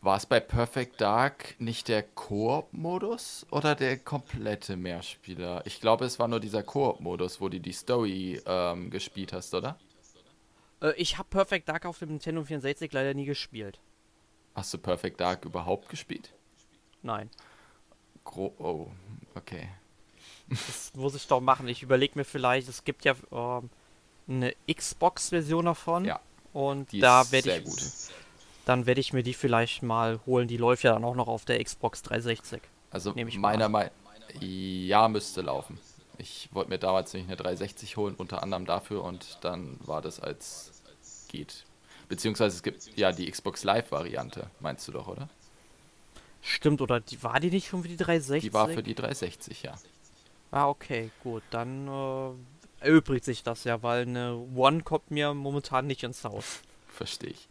War 0.03 0.19
es 0.19 0.27
bei 0.27 0.41
Perfect 0.41 1.01
Dark 1.01 1.55
nicht 1.59 1.89
der 1.89 2.03
Koop-Modus 2.03 3.47
oder 3.51 3.75
der 3.75 3.97
komplette 3.97 4.77
Mehrspieler? 4.77 5.63
Ich 5.65 5.81
glaube, 5.81 6.05
es 6.05 6.19
war 6.19 6.29
nur 6.29 6.39
dieser 6.39 6.63
Koop-Modus, 6.63 7.41
wo 7.41 7.49
du 7.49 7.59
die 7.59 7.73
Story 7.73 8.43
ähm, 8.45 8.91
gespielt 8.91 9.33
hast, 9.33 9.55
oder? 9.55 9.79
Äh, 10.83 10.93
ich 10.97 11.17
habe 11.17 11.31
Perfect 11.31 11.67
Dark 11.67 11.87
auf 11.87 11.99
dem 11.99 12.11
Nintendo 12.11 12.45
64 12.45 12.93
leider 12.93 13.15
nie 13.15 13.25
gespielt. 13.25 13.81
Hast 14.55 14.75
du 14.75 14.77
Perfect 14.77 15.19
Dark 15.19 15.47
überhaupt 15.47 15.89
gespielt? 15.89 16.35
Nein. 17.01 17.31
Gro 18.23 18.55
oh, 18.59 18.91
okay. 19.35 19.71
Das 20.51 20.93
muss 20.95 21.15
ich 21.15 21.27
doch 21.27 21.41
machen. 21.41 21.69
Ich 21.69 21.83
überlege 21.83 22.19
mir 22.19 22.25
vielleicht, 22.25 22.69
es 22.69 22.85
gibt 22.85 23.05
ja 23.05 23.15
ähm, 23.33 23.71
eine 24.29 24.55
Xbox-Version 24.71 25.65
davon. 25.65 26.05
Ja. 26.05 26.21
Und 26.53 26.89
da 27.01 27.31
werde 27.31 27.59
ich. 27.59 27.65
Gut. 27.65 27.83
Dann 28.67 28.87
werde 28.87 29.01
ich 29.01 29.13
mir 29.13 29.23
die 29.23 29.35
vielleicht 29.35 29.83
mal 29.83 30.21
holen. 30.27 30.49
Die 30.49 30.57
läuft 30.57 30.83
ja 30.83 30.93
dann 30.93 31.05
auch 31.05 31.15
noch 31.15 31.29
auf 31.29 31.45
der 31.45 31.63
Xbox 31.63 32.03
360. 32.03 32.61
Also 32.91 33.15
meiner 33.15 33.69
Meinung 33.69 33.93
ja, 34.39 35.09
müsste 35.09 35.41
laufen. 35.41 35.79
Ich 36.19 36.49
wollte 36.53 36.71
mir 36.71 36.79
damals 36.79 37.13
nicht 37.15 37.27
eine 37.27 37.37
360 37.37 37.97
holen, 37.97 38.15
unter 38.17 38.43
anderem 38.43 38.67
dafür, 38.67 39.03
und 39.03 39.39
dann 39.41 39.79
war 39.81 40.03
das 40.03 40.21
als 40.21 40.83
geht. 41.29 41.65
Beziehungsweise 42.09 42.57
es 42.57 42.63
gibt 42.63 42.97
ja 42.97 43.13
die 43.13 43.31
Xbox 43.31 43.65
Live-Variante, 43.65 44.51
meinst 44.61 44.87
du 44.89 44.93
doch, 44.93 45.09
oder? 45.09 45.29
Stimmt, 46.43 46.81
oder 46.81 47.01
die 47.01 47.23
war 47.23 47.41
die 47.41 47.51
nicht 47.51 47.69
schon 47.69 47.83
für 47.83 47.89
die 47.89 47.97
360? 47.97 48.51
Die 48.51 48.55
war 48.55 48.69
für 48.69 48.83
die 48.83 48.95
360, 48.95 49.63
ja. 49.63 49.75
Ah, 50.51 50.69
okay, 50.69 51.11
gut. 51.23 51.43
Dann 51.51 51.89
äh, 51.89 52.85
erübrigt 52.85 53.25
sich 53.25 53.43
das 53.43 53.65
ja, 53.65 53.83
weil 53.83 54.03
eine 54.03 54.37
One 54.55 54.83
kommt 54.83 55.11
mir 55.11 55.35
momentan 55.35 55.87
nicht 55.87 56.03
ins 56.03 56.25
Haus. 56.25 56.63
Verstehe 56.89 57.31
ich. 57.31 57.49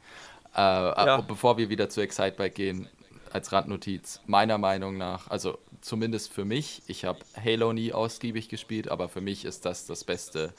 Äh, 0.56 0.60
ja. 0.60 1.22
Bevor 1.22 1.58
wir 1.58 1.70
wieder 1.70 1.90
zu 1.90 2.02
Excitebike 2.02 2.54
gehen, 2.54 2.90
als 3.32 3.52
Randnotiz, 3.52 4.22
meiner 4.26 4.58
Meinung 4.58 4.98
nach, 4.98 5.30
also 5.30 5.60
zumindest 5.82 6.34
für 6.34 6.46
mich, 6.46 6.82
ich 6.88 7.06
habe 7.06 7.20
Halo 7.36 7.74
nie 7.74 7.94
ausgiebig 7.94 8.50
gespielt, 8.50 8.90
aber 8.90 9.08
für 9.08 9.22
mich 9.22 9.46
ist 9.46 9.66
das 9.66 9.86
das 9.86 10.04
beste 10.04 10.54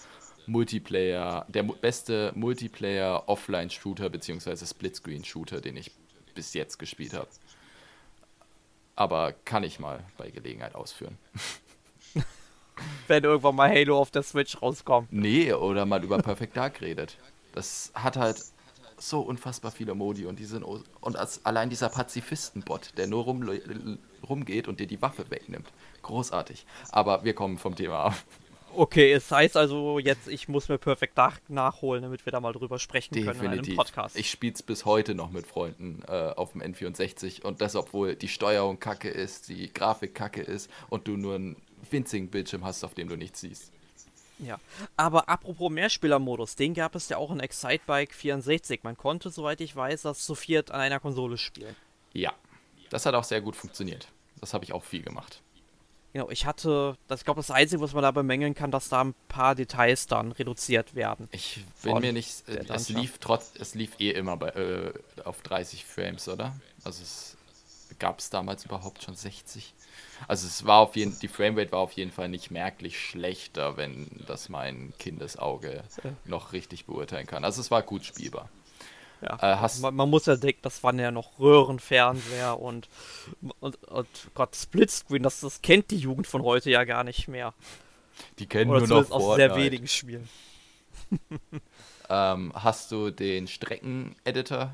Multiplayer, 0.46 1.46
der 1.48 1.64
beste 1.64 2.32
Multiplayer 2.34 3.28
Offline-Shooter 3.28 4.08
bzw. 4.08 4.66
Splitscreen-Shooter, 4.66 5.60
den 5.60 5.76
ich 5.76 5.90
bis 6.34 6.54
jetzt 6.54 6.78
gespielt 6.78 7.14
habe. 7.14 7.28
Aber 8.96 9.32
kann 9.32 9.62
ich 9.64 9.80
mal 9.80 10.04
bei 10.16 10.30
Gelegenheit 10.30 10.74
ausführen. 10.74 11.18
wenn 13.08 13.24
irgendwann 13.24 13.56
mal 13.56 13.70
Halo 13.70 13.98
auf 13.98 14.10
der 14.10 14.22
Switch 14.22 14.60
rauskommt. 14.60 15.12
Nee, 15.12 15.52
oder 15.52 15.86
mal 15.86 16.02
über 16.02 16.18
Perfect 16.18 16.56
Dark 16.56 16.80
redet. 16.80 17.16
Das 17.52 17.92
hat 17.94 18.16
halt 18.16 18.36
so 18.98 19.20
unfassbar 19.20 19.70
viele 19.70 19.94
Modi 19.94 20.26
und 20.26 20.38
die 20.38 20.44
sind 20.44 20.62
und 20.62 21.16
als, 21.16 21.44
allein 21.44 21.70
dieser 21.70 21.88
Pazifistenbot, 21.88 22.92
der 22.98 23.06
nur 23.06 23.24
rum, 23.24 23.48
rumgeht 24.28 24.68
und 24.68 24.78
dir 24.78 24.86
die 24.86 25.00
Waffe 25.00 25.30
wegnimmt. 25.30 25.72
Großartig. 26.02 26.66
Aber 26.90 27.24
wir 27.24 27.34
kommen 27.34 27.58
vom 27.58 27.74
Thema 27.74 28.04
ab. 28.06 28.14
Okay, 28.72 29.12
es 29.12 29.30
heißt 29.30 29.56
also 29.56 29.98
jetzt, 29.98 30.28
ich 30.28 30.48
muss 30.48 30.68
mir 30.68 30.78
Perfect 30.78 31.18
Dark 31.18 31.40
nachholen, 31.48 32.02
damit 32.02 32.24
wir 32.24 32.30
da 32.30 32.40
mal 32.40 32.52
drüber 32.52 32.78
sprechen 32.78 33.14
Definitiv. 33.14 33.40
können 33.40 33.52
in 33.58 33.64
einem 33.64 33.76
Podcast. 33.76 34.16
Ich 34.16 34.30
spiele 34.30 34.52
es 34.52 34.62
bis 34.62 34.84
heute 34.84 35.14
noch 35.14 35.30
mit 35.30 35.46
Freunden 35.46 36.02
äh, 36.06 36.32
auf 36.36 36.52
dem 36.52 36.62
N64 36.62 37.42
und 37.42 37.60
das, 37.60 37.74
obwohl 37.74 38.14
die 38.14 38.28
Steuerung 38.28 38.78
kacke 38.78 39.08
ist, 39.08 39.48
die 39.48 39.72
Grafik 39.72 40.14
kacke 40.14 40.42
ist 40.42 40.70
und 40.88 41.08
du 41.08 41.16
nur 41.16 41.34
ein 41.34 41.56
winzigen 41.90 42.28
Bildschirm 42.28 42.64
hast, 42.64 42.84
auf 42.84 42.94
dem 42.94 43.08
du 43.08 43.16
nichts 43.16 43.40
siehst. 43.40 43.72
Ja, 44.38 44.58
aber 44.96 45.28
apropos 45.28 45.70
Mehrspielermodus, 45.70 46.56
den 46.56 46.72
gab 46.72 46.94
es 46.94 47.08
ja 47.10 47.18
auch 47.18 47.30
in 47.30 47.40
Excitebike 47.40 48.14
64. 48.14 48.80
Man 48.82 48.96
konnte, 48.96 49.30
soweit 49.30 49.60
ich 49.60 49.76
weiß, 49.76 50.02
das 50.02 50.24
zu 50.24 50.34
viert 50.34 50.70
an 50.70 50.80
einer 50.80 50.98
Konsole 50.98 51.36
spielen. 51.36 51.76
Ja, 52.14 52.32
das 52.88 53.04
hat 53.06 53.14
auch 53.14 53.24
sehr 53.24 53.40
gut 53.40 53.54
funktioniert. 53.54 54.08
Das 54.40 54.54
habe 54.54 54.64
ich 54.64 54.72
auch 54.72 54.82
viel 54.82 55.02
gemacht. 55.02 55.42
Genau, 56.12 56.28
ich 56.28 56.44
hatte, 56.44 56.96
das, 57.06 57.20
ich 57.20 57.24
glaube, 57.24 57.38
das 57.38 57.52
Einzige, 57.52 57.80
was 57.82 57.92
man 57.92 58.02
da 58.02 58.10
bemängeln 58.10 58.54
kann, 58.54 58.72
dass 58.72 58.88
da 58.88 59.02
ein 59.02 59.14
paar 59.28 59.54
Details 59.54 60.08
dann 60.08 60.32
reduziert 60.32 60.96
werden. 60.96 61.28
Ich 61.30 61.64
bin 61.82 61.98
mir 62.00 62.12
nicht, 62.12 62.48
äh, 62.48 62.64
es 62.68 62.88
lief 62.88 63.18
trotz, 63.18 63.52
es 63.56 63.74
lief 63.74 64.00
eh 64.00 64.10
immer 64.10 64.36
bei, 64.36 64.48
äh, 64.48 64.92
auf 65.24 65.40
30 65.42 65.84
Frames, 65.84 66.28
oder? 66.28 66.56
Also 66.82 67.02
es 67.02 67.36
gab 68.00 68.18
es 68.18 68.28
damals 68.30 68.64
überhaupt 68.64 69.04
schon 69.04 69.14
60? 69.14 69.72
Also 70.28 70.46
es 70.46 70.64
war 70.66 70.78
auf 70.78 70.96
jeden 70.96 71.18
die 71.18 71.28
Framerate 71.28 71.72
war 71.72 71.80
auf 71.80 71.92
jeden 71.92 72.10
Fall 72.10 72.28
nicht 72.28 72.50
merklich 72.50 72.98
schlechter, 72.98 73.76
wenn 73.76 74.08
das 74.26 74.48
mein 74.48 74.92
Kindesauge 74.98 75.82
noch 76.24 76.52
richtig 76.52 76.86
beurteilen 76.86 77.26
kann. 77.26 77.44
Also 77.44 77.60
es 77.60 77.70
war 77.70 77.82
gut 77.82 78.04
spielbar. 78.04 78.48
Ja, 79.22 79.34
äh, 79.36 79.56
hast 79.56 79.80
man, 79.80 79.94
man, 79.94 80.08
muss 80.08 80.26
ja 80.26 80.36
denken, 80.36 80.60
das 80.62 80.82
waren 80.82 80.98
ja 80.98 81.10
noch 81.10 81.38
Röhrenfernseher 81.38 82.58
und, 82.58 82.88
und, 83.60 83.82
und 83.84 84.08
Gott, 84.34 84.56
Splitscreen, 84.56 85.22
das, 85.22 85.40
das 85.40 85.60
kennt 85.60 85.90
die 85.90 85.98
Jugend 85.98 86.26
von 86.26 86.42
heute 86.42 86.70
ja 86.70 86.84
gar 86.84 87.04
nicht 87.04 87.28
mehr. 87.28 87.52
Die 88.38 88.46
kennen 88.46 88.70
Oder 88.70 88.86
nur 88.86 89.02
noch 89.02 89.10
aus 89.10 89.36
sehr 89.36 89.54
wenigen 89.56 89.88
Spielen. 89.88 90.28
ähm, 92.08 92.52
hast 92.54 92.92
du 92.92 93.10
den 93.10 93.46
Strecken-Editor 93.46 94.72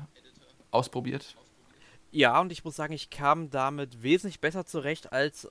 ausprobiert? 0.71 1.35
Ja, 2.11 2.39
und 2.39 2.51
ich 2.51 2.63
muss 2.63 2.75
sagen, 2.75 2.93
ich 2.93 3.09
kam 3.09 3.49
damit 3.49 4.01
wesentlich 4.01 4.39
besser 4.39 4.65
zurecht 4.65 5.11
als 5.11 5.49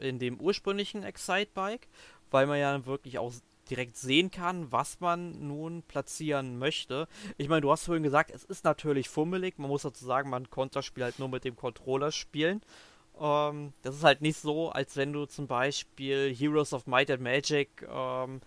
in 0.00 0.18
dem 0.18 0.40
ursprünglichen 0.40 1.04
Excite-Bike, 1.04 1.88
weil 2.30 2.46
man 2.46 2.58
ja 2.58 2.84
wirklich 2.86 3.18
auch 3.18 3.32
direkt 3.70 3.96
sehen 3.96 4.30
kann, 4.30 4.70
was 4.72 5.00
man 5.00 5.46
nun 5.46 5.82
platzieren 5.82 6.58
möchte. 6.58 7.06
Ich 7.38 7.48
meine, 7.48 7.60
du 7.60 7.70
hast 7.70 7.84
vorhin 7.84 8.02
gesagt, 8.02 8.30
es 8.30 8.44
ist 8.44 8.64
natürlich 8.64 9.08
fummelig. 9.08 9.58
Man 9.58 9.68
muss 9.68 9.82
dazu 9.82 10.04
sagen, 10.04 10.28
man 10.30 10.50
konnte 10.50 10.74
das 10.74 10.84
Spiel 10.84 11.04
halt 11.04 11.18
nur 11.18 11.28
mit 11.28 11.44
dem 11.44 11.56
Controller 11.56 12.10
spielen. 12.10 12.60
Ähm, 13.20 13.72
das 13.82 13.96
ist 13.96 14.04
halt 14.04 14.20
nicht 14.20 14.38
so, 14.38 14.70
als 14.70 14.96
wenn 14.96 15.12
du 15.12 15.26
zum 15.26 15.46
Beispiel 15.46 16.34
Heroes 16.34 16.72
of 16.72 16.86
Might 16.86 17.10
and 17.10 17.22
Magic 17.22 17.86
ähm, 17.88 18.40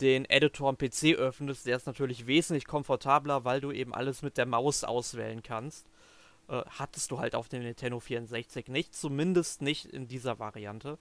den 0.00 0.24
Editor 0.26 0.68
am 0.68 0.78
PC 0.78 1.14
öffnest. 1.16 1.66
Der 1.66 1.76
ist 1.76 1.86
natürlich 1.86 2.26
wesentlich 2.26 2.66
komfortabler, 2.66 3.44
weil 3.44 3.60
du 3.60 3.72
eben 3.72 3.94
alles 3.94 4.22
mit 4.22 4.36
der 4.36 4.46
Maus 4.46 4.84
auswählen 4.84 5.42
kannst. 5.42 5.86
Äh, 6.48 6.62
hattest 6.68 7.10
du 7.10 7.18
halt 7.18 7.34
auf 7.34 7.48
dem 7.48 7.62
Nintendo 7.62 8.00
64 8.00 8.68
nicht, 8.68 8.94
zumindest 8.94 9.62
nicht 9.62 9.86
in 9.86 10.08
dieser 10.08 10.38
Variante. 10.38 10.98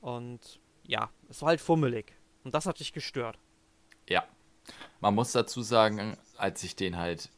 Und 0.00 0.60
ja, 0.84 1.10
es 1.28 1.42
war 1.42 1.50
halt 1.50 1.60
fummelig. 1.60 2.14
Und 2.44 2.54
das 2.54 2.66
hat 2.66 2.80
dich 2.80 2.92
gestört. 2.92 3.38
Ja. 4.08 4.24
Man 5.00 5.14
muss 5.14 5.32
dazu 5.32 5.62
sagen, 5.62 6.16
als 6.36 6.62
ich 6.62 6.76
den 6.76 6.96
halt, 6.96 7.30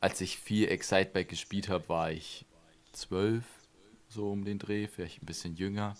als 0.00 0.20
ich 0.20 0.38
viel 0.38 0.68
Exciteback 0.68 1.28
gespielt 1.28 1.68
habe, 1.68 1.88
war 1.88 2.10
ich 2.10 2.46
zwölf, 2.92 3.44
so 4.08 4.30
um 4.30 4.44
den 4.44 4.58
Dreh, 4.58 4.88
vielleicht 4.88 5.22
ein 5.22 5.26
bisschen 5.26 5.54
jünger. 5.54 5.96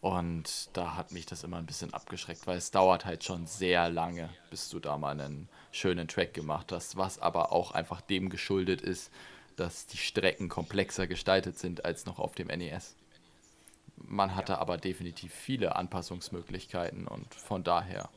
Und 0.00 0.68
da 0.76 0.96
hat 0.96 1.12
mich 1.12 1.24
das 1.24 1.44
immer 1.44 1.56
ein 1.56 1.66
bisschen 1.66 1.94
abgeschreckt, 1.94 2.46
weil 2.46 2.58
es 2.58 2.70
dauert 2.70 3.06
halt 3.06 3.24
schon 3.24 3.46
sehr 3.46 3.88
lange, 3.88 4.28
bis 4.50 4.68
du 4.68 4.78
da 4.78 4.98
mal 4.98 5.18
einen 5.18 5.48
schönen 5.72 6.08
Track 6.08 6.34
gemacht 6.34 6.72
hast, 6.72 6.96
was 6.96 7.18
aber 7.18 7.52
auch 7.52 7.70
einfach 7.70 8.02
dem 8.02 8.28
geschuldet 8.28 8.82
ist, 8.82 9.10
dass 9.56 9.86
die 9.86 9.96
Strecken 9.96 10.48
komplexer 10.48 11.06
gestaltet 11.06 11.58
sind 11.58 11.84
als 11.84 12.06
noch 12.06 12.18
auf 12.18 12.34
dem 12.34 12.48
NES. 12.48 12.96
Man 13.96 14.34
hatte 14.34 14.58
aber 14.58 14.76
definitiv 14.76 15.32
viele 15.32 15.76
Anpassungsmöglichkeiten 15.76 17.06
und 17.06 17.32
von 17.34 17.62
daher, 17.62 18.08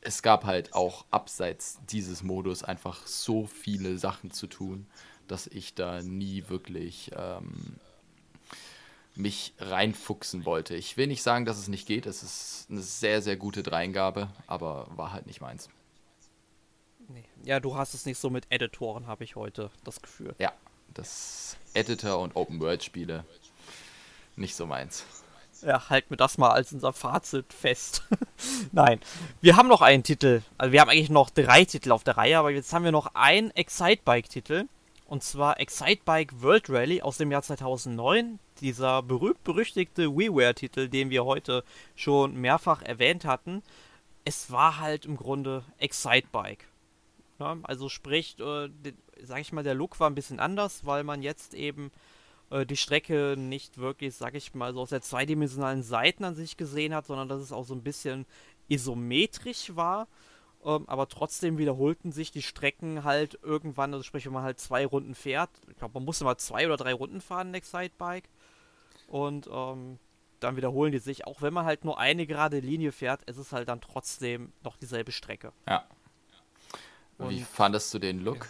es 0.00 0.22
gab 0.22 0.44
halt 0.44 0.72
auch 0.74 1.04
abseits 1.10 1.78
dieses 1.90 2.22
Modus 2.22 2.64
einfach 2.64 3.06
so 3.06 3.46
viele 3.46 3.98
Sachen 3.98 4.30
zu 4.30 4.46
tun, 4.46 4.86
dass 5.28 5.46
ich 5.46 5.74
da 5.74 6.02
nie 6.02 6.48
wirklich 6.48 7.10
ähm, 7.14 7.76
mich 9.14 9.52
reinfuchsen 9.58 10.44
wollte. 10.44 10.74
Ich 10.74 10.96
will 10.96 11.06
nicht 11.06 11.22
sagen, 11.22 11.44
dass 11.44 11.58
es 11.58 11.68
nicht 11.68 11.86
geht. 11.86 12.06
Es 12.06 12.22
ist 12.22 12.66
eine 12.70 12.80
sehr, 12.80 13.22
sehr 13.22 13.36
gute 13.36 13.62
Dreingabe, 13.62 14.28
aber 14.46 14.88
war 14.96 15.12
halt 15.12 15.26
nicht 15.26 15.40
meins. 15.40 15.68
Nee. 17.12 17.24
Ja, 17.44 17.60
du 17.60 17.76
hast 17.76 17.94
es 17.94 18.06
nicht 18.06 18.18
so 18.18 18.30
mit 18.30 18.46
Editoren, 18.50 19.06
habe 19.06 19.24
ich 19.24 19.36
heute 19.36 19.70
das 19.84 20.00
Gefühl. 20.00 20.34
Ja, 20.38 20.52
das 20.94 21.56
Editor 21.74 22.20
und 22.20 22.36
Open 22.36 22.60
World 22.60 22.84
Spiele 22.84 23.24
nicht 24.36 24.54
so 24.54 24.66
meins. 24.66 25.04
Ja, 25.62 25.90
halten 25.90 26.10
wir 26.10 26.16
das 26.16 26.38
mal 26.38 26.50
als 26.50 26.72
unser 26.72 26.92
Fazit 26.92 27.52
fest. 27.52 28.02
Nein, 28.72 29.00
wir 29.42 29.56
haben 29.56 29.68
noch 29.68 29.82
einen 29.82 30.02
Titel. 30.02 30.42
Also 30.56 30.72
wir 30.72 30.80
haben 30.80 30.88
eigentlich 30.88 31.10
noch 31.10 31.28
drei 31.28 31.64
Titel 31.64 31.92
auf 31.92 32.04
der 32.04 32.16
Reihe, 32.16 32.38
aber 32.38 32.50
jetzt 32.50 32.72
haben 32.72 32.84
wir 32.84 32.92
noch 32.92 33.14
einen 33.14 33.50
Excitebike-Titel. 33.50 34.66
Und 35.06 35.22
zwar 35.22 35.60
Excitebike 35.60 36.40
World 36.40 36.70
Rally 36.70 37.02
aus 37.02 37.18
dem 37.18 37.30
Jahr 37.30 37.42
2009. 37.42 38.38
Dieser 38.60 39.02
berühmt-berüchtigte 39.02 40.16
WiiWare-Titel, 40.16 40.88
den 40.88 41.10
wir 41.10 41.24
heute 41.24 41.64
schon 41.96 42.36
mehrfach 42.36 42.80
erwähnt 42.82 43.24
hatten. 43.24 43.62
Es 44.24 44.50
war 44.50 44.78
halt 44.78 45.04
im 45.04 45.16
Grunde 45.16 45.64
Excitebike. 45.78 46.69
Ja, 47.40 47.56
also 47.62 47.88
sprich, 47.88 48.38
äh, 48.38 48.68
sag 49.22 49.40
ich 49.40 49.52
mal, 49.52 49.64
der 49.64 49.74
Look 49.74 49.98
war 49.98 50.08
ein 50.08 50.14
bisschen 50.14 50.40
anders, 50.40 50.84
weil 50.84 51.04
man 51.04 51.22
jetzt 51.22 51.54
eben 51.54 51.90
äh, 52.50 52.66
die 52.66 52.76
Strecke 52.76 53.34
nicht 53.36 53.78
wirklich, 53.78 54.14
sag 54.14 54.34
ich 54.34 54.54
mal, 54.54 54.74
so 54.74 54.80
aus 54.80 54.90
der 54.90 55.00
zweidimensionalen 55.00 55.82
Seiten 55.82 56.24
an 56.24 56.34
sich 56.34 56.56
gesehen 56.56 56.94
hat, 56.94 57.06
sondern 57.06 57.28
dass 57.28 57.40
es 57.40 57.52
auch 57.52 57.64
so 57.64 57.74
ein 57.74 57.82
bisschen 57.82 58.26
isometrisch 58.68 59.74
war. 59.74 60.06
Ähm, 60.64 60.84
aber 60.86 61.08
trotzdem 61.08 61.56
wiederholten 61.56 62.12
sich 62.12 62.30
die 62.30 62.42
Strecken 62.42 63.04
halt 63.04 63.38
irgendwann, 63.42 63.94
also 63.94 64.02
sprich, 64.02 64.26
wenn 64.26 64.34
man 64.34 64.42
halt 64.42 64.60
zwei 64.60 64.84
Runden 64.84 65.14
fährt. 65.14 65.50
Ich 65.70 65.76
glaube, 65.78 65.94
man 65.94 66.04
musste 66.04 66.24
mal 66.24 66.36
zwei 66.36 66.66
oder 66.66 66.76
drei 66.76 66.92
Runden 66.92 67.20
fahren, 67.20 67.48
in 67.48 67.54
Excitebike. 67.54 68.28
Und 69.08 69.48
ähm, 69.52 69.98
dann 70.40 70.56
wiederholen 70.56 70.92
die 70.92 70.98
sich. 70.98 71.26
Auch 71.26 71.42
wenn 71.42 71.54
man 71.54 71.64
halt 71.64 71.84
nur 71.84 71.98
eine 71.98 72.26
gerade 72.26 72.60
Linie 72.60 72.92
fährt, 72.92 73.22
ist 73.24 73.38
es 73.38 73.52
halt 73.52 73.68
dann 73.68 73.80
trotzdem 73.80 74.52
noch 74.62 74.76
dieselbe 74.76 75.12
Strecke. 75.12 75.52
Ja. 75.66 75.84
Wie 77.28 77.42
fandest 77.42 77.92
du 77.94 77.98
den 77.98 78.24
Look? 78.24 78.48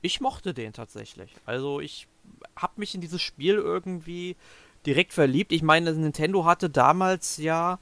Ich 0.00 0.20
mochte 0.20 0.52
den 0.54 0.72
tatsächlich. 0.72 1.34
Also 1.46 1.80
ich 1.80 2.08
habe 2.56 2.72
mich 2.76 2.94
in 2.94 3.00
dieses 3.00 3.22
Spiel 3.22 3.54
irgendwie 3.54 4.36
direkt 4.86 5.12
verliebt. 5.12 5.52
Ich 5.52 5.62
meine, 5.62 5.92
Nintendo 5.92 6.44
hatte 6.44 6.68
damals 6.68 7.36
ja, 7.36 7.78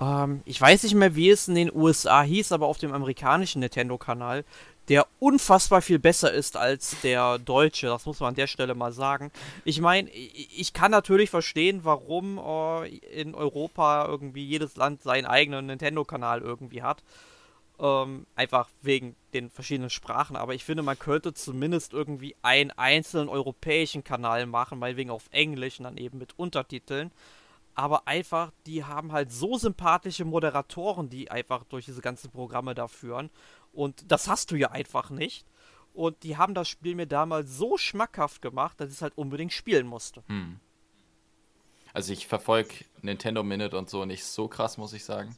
ähm, 0.00 0.42
ich 0.44 0.60
weiß 0.60 0.82
nicht 0.82 0.94
mehr, 0.94 1.14
wie 1.14 1.30
es 1.30 1.48
in 1.48 1.54
den 1.54 1.72
USA 1.72 2.22
hieß, 2.22 2.52
aber 2.52 2.66
auf 2.66 2.78
dem 2.78 2.92
amerikanischen 2.92 3.60
Nintendo-Kanal, 3.60 4.44
der 4.88 5.06
unfassbar 5.20 5.80
viel 5.80 6.00
besser 6.00 6.32
ist 6.32 6.56
als 6.56 6.96
der 7.02 7.38
deutsche. 7.38 7.86
Das 7.86 8.06
muss 8.06 8.18
man 8.18 8.30
an 8.30 8.34
der 8.34 8.48
Stelle 8.48 8.74
mal 8.74 8.92
sagen. 8.92 9.30
Ich 9.64 9.80
meine, 9.80 10.10
ich 10.10 10.72
kann 10.72 10.90
natürlich 10.90 11.30
verstehen, 11.30 11.80
warum 11.84 12.38
äh, 12.38 12.88
in 12.88 13.36
Europa 13.36 14.06
irgendwie 14.06 14.44
jedes 14.44 14.76
Land 14.76 15.02
seinen 15.02 15.26
eigenen 15.26 15.66
Nintendo-Kanal 15.66 16.40
irgendwie 16.40 16.82
hat. 16.82 17.04
Ähm, 17.82 18.28
einfach 18.36 18.68
wegen 18.80 19.16
den 19.34 19.50
verschiedenen 19.50 19.90
Sprachen. 19.90 20.36
Aber 20.36 20.54
ich 20.54 20.64
finde, 20.64 20.84
man 20.84 20.96
könnte 20.96 21.34
zumindest 21.34 21.92
irgendwie 21.92 22.36
einen 22.40 22.70
einzelnen 22.70 23.28
europäischen 23.28 24.04
Kanal 24.04 24.46
machen, 24.46 24.78
meinetwegen 24.78 25.10
auf 25.10 25.28
Englisch 25.32 25.80
und 25.80 25.84
dann 25.84 25.96
eben 25.96 26.16
mit 26.16 26.38
Untertiteln. 26.38 27.10
Aber 27.74 28.06
einfach, 28.06 28.52
die 28.66 28.84
haben 28.84 29.10
halt 29.10 29.32
so 29.32 29.58
sympathische 29.58 30.24
Moderatoren, 30.24 31.08
die 31.08 31.30
einfach 31.30 31.64
durch 31.64 31.86
diese 31.86 32.02
ganzen 32.02 32.30
Programme 32.30 32.76
da 32.76 32.86
führen. 32.86 33.30
Und 33.72 34.04
das 34.12 34.28
hast 34.28 34.52
du 34.52 34.56
ja 34.56 34.70
einfach 34.70 35.10
nicht. 35.10 35.44
Und 35.92 36.22
die 36.22 36.36
haben 36.36 36.54
das 36.54 36.68
Spiel 36.68 36.94
mir 36.94 37.06
damals 37.06 37.56
so 37.56 37.76
schmackhaft 37.76 38.42
gemacht, 38.42 38.80
dass 38.80 38.90
ich 38.90 38.96
es 38.96 39.02
halt 39.02 39.16
unbedingt 39.18 39.52
spielen 39.52 39.88
musste. 39.88 40.22
Hm. 40.28 40.60
Also 41.92 42.12
ich 42.12 42.26
verfolge 42.26 42.84
Nintendo 43.02 43.42
Minute 43.42 43.76
und 43.76 43.90
so 43.90 44.04
nicht 44.04 44.24
so 44.24 44.46
krass, 44.46 44.78
muss 44.78 44.92
ich 44.92 45.04
sagen. 45.04 45.36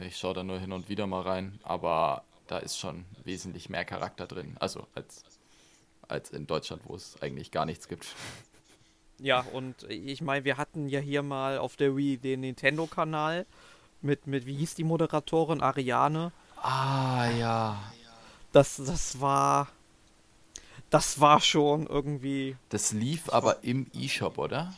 Ich 0.00 0.16
schaue 0.16 0.34
da 0.34 0.42
nur 0.42 0.58
hin 0.58 0.72
und 0.72 0.88
wieder 0.88 1.06
mal 1.06 1.22
rein, 1.22 1.58
aber 1.62 2.24
da 2.46 2.58
ist 2.58 2.78
schon 2.78 3.04
wesentlich 3.24 3.68
mehr 3.68 3.84
Charakter 3.84 4.26
drin. 4.26 4.56
Also 4.58 4.86
als, 4.94 5.22
als 6.08 6.30
in 6.30 6.46
Deutschland, 6.46 6.82
wo 6.86 6.96
es 6.96 7.20
eigentlich 7.22 7.50
gar 7.50 7.66
nichts 7.66 7.88
gibt. 7.88 8.06
Ja, 9.22 9.40
und 9.52 9.82
ich 9.90 10.22
meine, 10.22 10.46
wir 10.46 10.56
hatten 10.56 10.88
ja 10.88 10.98
hier 10.98 11.22
mal 11.22 11.58
auf 11.58 11.76
der 11.76 11.94
Wii 11.94 12.16
den 12.16 12.40
Nintendo-Kanal 12.40 13.44
mit, 14.00 14.26
mit, 14.26 14.46
wie 14.46 14.56
hieß 14.56 14.76
die 14.76 14.84
Moderatorin? 14.84 15.60
Ariane. 15.60 16.32
Ah, 16.56 17.28
ja. 17.38 17.92
Das, 18.52 18.76
das 18.76 19.20
war. 19.20 19.68
Das 20.88 21.20
war 21.20 21.40
schon 21.40 21.86
irgendwie. 21.86 22.56
Das 22.70 22.92
lief 22.92 23.28
aber 23.28 23.62
im 23.62 23.88
E-Shop, 23.92 24.38
oder? 24.38 24.72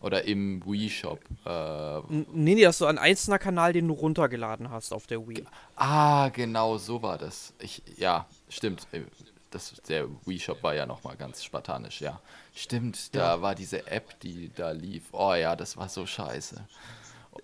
Oder 0.00 0.24
im 0.24 0.64
Wii-Shop. 0.64 1.20
Äh, 1.44 1.98
nee, 2.08 2.54
nee, 2.54 2.62
das 2.62 2.76
ist 2.76 2.78
so 2.78 2.86
ein 2.86 2.98
einzelner 2.98 3.38
Kanal, 3.38 3.72
den 3.72 3.88
du 3.88 3.94
runtergeladen 3.94 4.70
hast 4.70 4.92
auf 4.92 5.06
der 5.06 5.26
Wii. 5.26 5.44
Ah, 5.74 6.28
genau, 6.28 6.78
so 6.78 7.02
war 7.02 7.18
das. 7.18 7.52
Ich, 7.58 7.82
ja, 7.96 8.26
stimmt. 8.48 8.86
Äh, 8.92 9.02
das, 9.50 9.74
der 9.88 10.06
Wii-Shop 10.24 10.62
war 10.62 10.74
ja 10.74 10.86
nochmal 10.86 11.16
ganz 11.16 11.42
spartanisch, 11.42 12.00
ja. 12.00 12.20
Stimmt, 12.54 13.14
da 13.14 13.36
ja. 13.36 13.42
war 13.42 13.54
diese 13.54 13.86
App, 13.86 14.20
die 14.20 14.50
da 14.54 14.70
lief. 14.70 15.04
Oh 15.12 15.34
ja, 15.34 15.56
das 15.56 15.76
war 15.76 15.88
so 15.88 16.06
scheiße. 16.06 16.64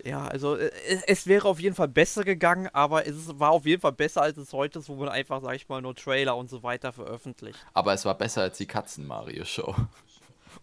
Ja, 0.02 0.26
also 0.26 0.56
äh, 0.56 0.70
es 1.06 1.26
wäre 1.26 1.48
auf 1.48 1.60
jeden 1.60 1.74
Fall 1.74 1.88
besser 1.88 2.24
gegangen, 2.24 2.68
aber 2.72 3.06
es 3.06 3.38
war 3.38 3.50
auf 3.50 3.64
jeden 3.64 3.80
Fall 3.80 3.92
besser, 3.92 4.22
als 4.22 4.36
es 4.38 4.52
heute 4.52 4.80
ist, 4.80 4.88
wo 4.88 4.96
man 4.96 5.08
einfach, 5.08 5.40
sag 5.42 5.54
ich 5.54 5.68
mal, 5.68 5.80
nur 5.80 5.94
Trailer 5.94 6.36
und 6.36 6.50
so 6.50 6.62
weiter 6.62 6.92
veröffentlicht. 6.92 7.58
Aber 7.74 7.92
es 7.92 8.04
war 8.04 8.14
besser 8.14 8.42
als 8.42 8.58
die 8.58 8.66
Katzen-Mario-Show. 8.66 9.74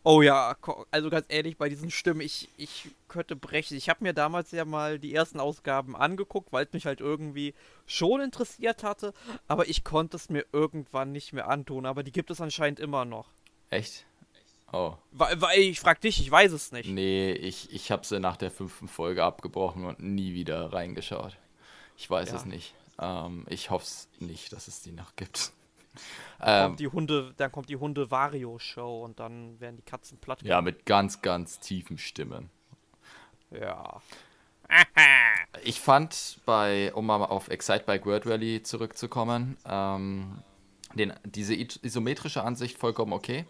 Oh 0.04 0.24
ja, 0.24 0.56
also 0.89 1.10
ganz 1.12 1.28
ehrlich, 1.30 1.58
bei 1.58 1.70
diesen 1.70 1.91
Stimmen, 1.91 2.22
ich, 2.22 2.49
ich 2.58 2.89
könnte 3.08 3.36
brechen. 3.36 3.78
Ich 3.78 3.88
habe 3.88 4.04
mir 4.04 4.14
damals 4.14 4.52
ja 4.52 4.66
mal 4.66 4.97
die 4.97 5.14
ersten 5.14 5.39
Ausgaben 5.39 5.95
angeguckt, 5.95 6.52
weil 6.52 6.66
es 6.66 6.74
mich 6.74 6.88
halt 6.88 7.02
irgendwie 7.02 7.54
schon 7.86 8.20
interessiert 8.20 8.84
hatte, 8.84 9.14
aber 9.47 9.70
ich 9.70 9.84
konnte 9.84 10.18
es 10.18 10.30
mir 10.30 10.45
irgendwann 10.52 11.12
nicht 11.12 11.34
mehr 11.34 11.49
antun. 11.49 11.86
Aber 11.86 12.02
die 12.02 12.12
gibt 12.12 12.32
es 12.32 12.41
anscheinend 12.41 12.80
immer 12.80 13.06
noch. 13.06 13.28
Echt? 13.70 14.06
Oh. 14.74 14.95
Weil, 15.12 15.39
weil 15.39 15.60
ich 15.60 15.80
frag 15.80 16.02
dich, 16.02 16.20
ich 16.20 16.32
weiß 16.32 16.52
es 16.52 16.72
nicht. 16.72 16.89
Nee, 16.89 17.34
ich, 17.34 17.72
ich 17.72 17.91
habe 17.91 18.06
sie 18.06 18.20
nach 18.20 18.38
der 18.38 18.49
fünften 18.49 18.88
Folge 18.88 19.24
abgebrochen 19.24 19.86
und 19.86 19.99
nie 19.99 20.34
wieder 20.34 20.74
reingeschaut. 20.74 21.38
Ich 21.95 22.10
weiß 22.10 22.30
ja. 22.30 22.38
es 22.38 22.45
nicht. 22.45 22.74
Ähm, 22.99 23.45
ich 23.49 23.70
hoffe 23.70 23.86
es 23.86 24.08
nicht, 24.20 24.52
dass 24.52 24.68
es 24.68 24.82
die 24.82 24.93
noch 24.93 25.16
gibt. 25.16 25.52
Dann 26.39 26.68
kommt 26.68 26.80
die 26.80 26.88
Hunde, 26.88 27.34
dann 27.38 27.52
kommt 27.52 27.70
die 27.70 27.76
Hunde 27.76 28.10
Vario 28.10 28.58
Show 28.60 29.04
und 29.04 29.20
dann 29.20 29.60
werden 29.60 29.76
die 29.78 29.84
Katzen 29.84 30.18
platt. 30.18 30.42
Ja, 30.44 30.62
mit 30.62 30.86
ganz, 30.86 31.22
ganz 31.22 31.60
tiefen 31.60 31.98
Stimmen. 31.98 32.50
Ja. 33.52 34.02
Ich 35.64 35.82
fand 35.82 36.39
bei, 36.46 36.94
um 36.94 37.06
mal 37.06 37.18
auf 37.26 37.50
Excite 37.50 37.84
Bike 37.86 38.06
World 38.06 38.26
Rally 38.26 38.64
zurückzukommen, 38.64 39.58
ähm, 39.66 40.39
den, 40.96 41.14
diese 41.26 41.54
isometrische 41.54 42.44
Ansicht 42.44 42.78
vollkommen 42.78 43.12
okay. 43.14 43.46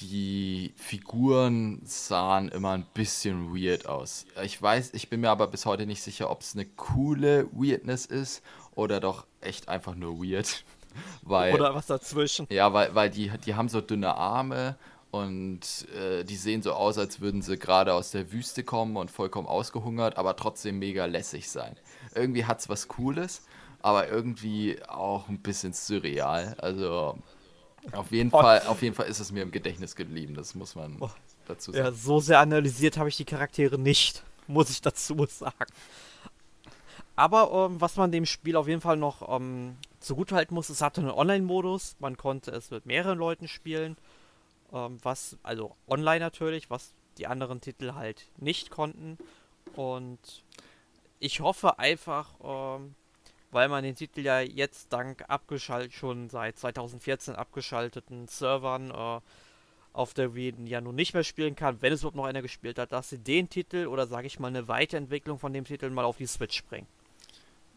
Die 0.00 0.72
Figuren 0.76 1.80
sahen 1.84 2.48
immer 2.48 2.72
ein 2.72 2.86
bisschen 2.94 3.54
weird 3.54 3.86
aus. 3.86 4.26
Ich 4.42 4.60
weiß, 4.60 4.92
ich 4.94 5.10
bin 5.10 5.20
mir 5.20 5.30
aber 5.30 5.46
bis 5.46 5.66
heute 5.66 5.86
nicht 5.86 6.02
sicher, 6.02 6.30
ob 6.30 6.40
es 6.42 6.54
eine 6.54 6.64
coole 6.64 7.48
Weirdness 7.52 8.06
ist 8.06 8.42
oder 8.74 9.00
doch 9.00 9.26
echt 9.40 9.68
einfach 9.68 9.94
nur 9.94 10.22
weird. 10.22 10.64
Weil, 11.22 11.54
Oder 11.54 11.74
was 11.74 11.86
dazwischen. 11.86 12.46
Ja, 12.50 12.72
weil, 12.72 12.94
weil 12.94 13.10
die, 13.10 13.30
die 13.44 13.54
haben 13.54 13.68
so 13.68 13.80
dünne 13.80 14.14
Arme 14.14 14.76
und 15.10 15.86
äh, 15.94 16.24
die 16.24 16.36
sehen 16.36 16.62
so 16.62 16.72
aus, 16.72 16.98
als 16.98 17.20
würden 17.20 17.42
sie 17.42 17.56
gerade 17.56 17.94
aus 17.94 18.10
der 18.10 18.32
Wüste 18.32 18.62
kommen 18.62 18.96
und 18.96 19.10
vollkommen 19.10 19.48
ausgehungert, 19.48 20.16
aber 20.16 20.36
trotzdem 20.36 20.78
mega 20.78 21.06
lässig 21.06 21.50
sein. 21.50 21.76
Irgendwie 22.14 22.44
hat 22.44 22.60
es 22.60 22.68
was 22.68 22.88
Cooles, 22.88 23.42
aber 23.82 24.08
irgendwie 24.08 24.78
auch 24.86 25.28
ein 25.28 25.40
bisschen 25.40 25.72
surreal. 25.72 26.54
Also 26.58 27.18
auf 27.92 28.12
jeden, 28.12 28.30
oh. 28.32 28.40
Fall, 28.40 28.62
auf 28.66 28.82
jeden 28.82 28.94
Fall 28.94 29.06
ist 29.06 29.20
es 29.20 29.32
mir 29.32 29.42
im 29.42 29.50
Gedächtnis 29.50 29.96
geblieben, 29.96 30.34
das 30.34 30.54
muss 30.54 30.74
man 30.74 30.96
oh. 31.00 31.10
dazu 31.46 31.72
sagen. 31.72 31.84
Ja, 31.84 31.92
so 31.92 32.20
sehr 32.20 32.38
analysiert 32.40 32.96
habe 32.96 33.08
ich 33.08 33.16
die 33.16 33.24
Charaktere 33.24 33.78
nicht, 33.78 34.22
muss 34.46 34.70
ich 34.70 34.80
dazu 34.80 35.26
sagen. 35.28 35.72
Aber 37.20 37.66
ähm, 37.66 37.80
was 37.80 37.96
man 37.96 38.12
dem 38.12 38.24
Spiel 38.24 38.56
auf 38.56 38.66
jeden 38.66 38.80
Fall 38.80 38.96
noch 38.96 39.28
ähm, 39.28 39.76
zugutehalten 39.98 40.54
muss, 40.54 40.70
es 40.70 40.80
hatte 40.80 41.02
einen 41.02 41.10
Online-Modus, 41.10 41.96
man 41.98 42.16
konnte 42.16 42.50
es 42.50 42.70
mit 42.70 42.86
mehreren 42.86 43.18
Leuten 43.18 43.46
spielen 43.46 43.96
ähm, 44.72 44.98
was, 45.02 45.36
also 45.42 45.76
online 45.86 46.20
natürlich, 46.20 46.70
was 46.70 46.94
die 47.18 47.26
anderen 47.26 47.60
Titel 47.60 47.92
halt 47.94 48.26
nicht 48.38 48.70
konnten. 48.70 49.18
Und 49.74 50.18
ich 51.18 51.40
hoffe 51.40 51.78
einfach, 51.78 52.34
ähm, 52.42 52.94
weil 53.50 53.68
man 53.68 53.84
den 53.84 53.96
Titel 53.96 54.20
ja 54.20 54.40
jetzt 54.40 54.92
dank 54.92 55.24
abgeschaltet, 55.28 55.92
schon 55.92 56.30
seit 56.30 56.58
2014 56.58 57.34
abgeschalteten 57.34 58.28
Servern 58.28 58.90
äh, 58.90 59.20
auf 59.92 60.14
der 60.14 60.34
Wii 60.34 60.54
ja 60.66 60.80
nun 60.80 60.94
nicht 60.94 61.14
mehr 61.14 61.24
spielen 61.24 61.56
kann, 61.56 61.82
wenn 61.82 61.92
es 61.92 62.00
überhaupt 62.00 62.16
noch 62.16 62.24
einer 62.24 62.42
gespielt 62.42 62.78
hat, 62.78 62.92
dass 62.92 63.10
sie 63.10 63.18
den 63.18 63.48
Titel 63.48 63.88
oder 63.88 64.06
sage 64.06 64.28
ich 64.28 64.38
mal 64.38 64.48
eine 64.48 64.68
Weiterentwicklung 64.68 65.38
von 65.38 65.52
dem 65.52 65.64
Titel 65.64 65.90
mal 65.90 66.04
auf 66.04 66.16
die 66.16 66.26
Switch 66.26 66.64
bringen. 66.64 66.86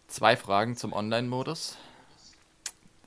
Zwei 0.07 0.37
Fragen 0.37 0.75
zum 0.75 0.93
Online-Modus. 0.93 1.77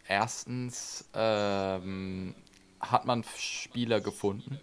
Erstens, 0.09 1.09
ähm, 1.15 2.35
hat 2.81 3.05
man 3.05 3.25
Spieler 3.37 4.01
gefunden? 4.01 4.61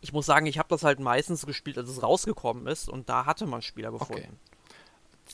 Ich 0.00 0.12
muss 0.12 0.26
sagen, 0.26 0.46
ich 0.46 0.58
habe 0.58 0.68
das 0.68 0.82
halt 0.82 1.00
meistens 1.00 1.46
gespielt, 1.46 1.78
als 1.78 1.88
es 1.88 2.02
rausgekommen 2.02 2.66
ist 2.66 2.88
und 2.88 3.08
da 3.08 3.26
hatte 3.26 3.46
man 3.46 3.62
Spieler 3.62 3.90
gefunden. 3.90 4.38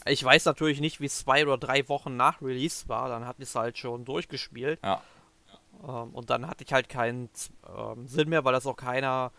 Okay. 0.02 0.12
Ich 0.12 0.22
weiß 0.22 0.44
natürlich 0.44 0.80
nicht, 0.80 1.00
wie 1.00 1.06
es 1.06 1.18
zwei 1.18 1.42
oder 1.42 1.58
drei 1.58 1.88
Wochen 1.88 2.16
nach 2.16 2.40
Release 2.40 2.88
war, 2.88 3.08
dann 3.08 3.26
hatte 3.26 3.42
ich 3.42 3.48
es 3.48 3.54
halt 3.54 3.78
schon 3.78 4.04
durchgespielt. 4.04 4.78
Ja. 4.84 5.02
Ähm, 5.82 6.10
und 6.14 6.30
dann 6.30 6.46
hatte 6.46 6.64
ich 6.64 6.72
halt 6.72 6.88
keinen 6.88 7.28
ähm, 7.76 8.06
Sinn 8.06 8.28
mehr, 8.28 8.44
weil 8.44 8.52
das 8.52 8.66
auch 8.66 8.76
keiner 8.76 9.32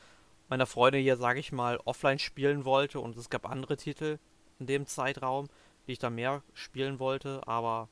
meiner 0.49 0.65
Freunde 0.65 0.99
hier, 0.99 1.15
sage 1.15 1.39
ich 1.39 1.53
mal, 1.53 1.79
offline 1.85 2.19
spielen 2.19 2.65
wollte 2.65 2.99
und 2.99 3.15
es 3.15 3.29
gab 3.29 3.49
andere 3.49 3.77
Titel 3.77 4.19
in 4.61 4.67
dem 4.67 4.85
Zeitraum, 4.85 5.47
die 5.87 5.93
ich 5.93 5.99
da 5.99 6.09
mehr 6.09 6.41
spielen 6.53 6.99
wollte, 6.99 7.41
aber 7.47 7.89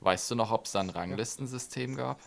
Weißt 0.00 0.30
du 0.30 0.34
noch, 0.34 0.50
ob 0.50 0.64
es 0.64 0.72
da 0.72 0.80
ein 0.80 0.90
Ranglistensystem 0.90 1.96
gab? 1.96 2.20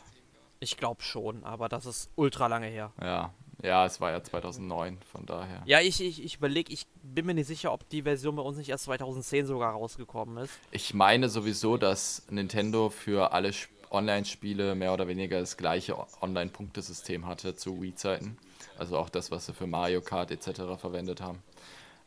Ich 0.60 0.78
glaube 0.78 1.02
schon, 1.02 1.44
aber 1.44 1.70
das 1.70 1.86
ist 1.86 2.10
ultra 2.16 2.48
lange 2.48 2.68
her. 2.68 2.92
Ja, 3.02 3.34
ja, 3.64 3.86
es 3.86 4.00
war 4.00 4.12
ja 4.12 4.24
2009, 4.24 5.00
von 5.12 5.26
daher. 5.26 5.62
Ja, 5.66 5.80
ich, 5.82 6.02
ich, 6.02 6.24
ich 6.24 6.36
überlege, 6.36 6.72
ich 6.72 6.86
bin 7.02 7.26
mir 7.26 7.34
nicht 7.34 7.48
sicher, 7.48 7.74
ob 7.74 7.88
die 7.90 8.04
Version 8.04 8.36
bei 8.36 8.44
uns 8.44 8.58
nicht 8.58 8.70
erst 8.70 8.86
2010 8.86 9.46
sogar 9.46 9.74
rausgekommen 9.74 10.38
ist. 10.38 10.54
Ich 10.72 10.94
meine 10.94 11.30
sowieso, 11.30 11.78
dass 11.78 12.24
Nintendo 12.30 12.90
für 12.90 13.34
alle 13.34 13.52
Online-Spiele 13.90 14.76
mehr 14.76 14.94
oder 14.94 15.08
weniger 15.08 15.40
das 15.40 15.58
gleiche 15.58 15.98
Online-Punktesystem 16.22 17.26
hatte 17.26 17.56
zu 17.56 17.82
Wii-Zeiten. 17.82 18.38
Also 18.78 18.98
auch 18.98 19.10
das, 19.10 19.32
was 19.32 19.46
sie 19.46 19.54
für 19.54 19.68
Mario 19.68 20.02
Kart 20.02 20.32
etc. 20.32 20.80
verwendet 20.80 21.22
haben. 21.22 21.42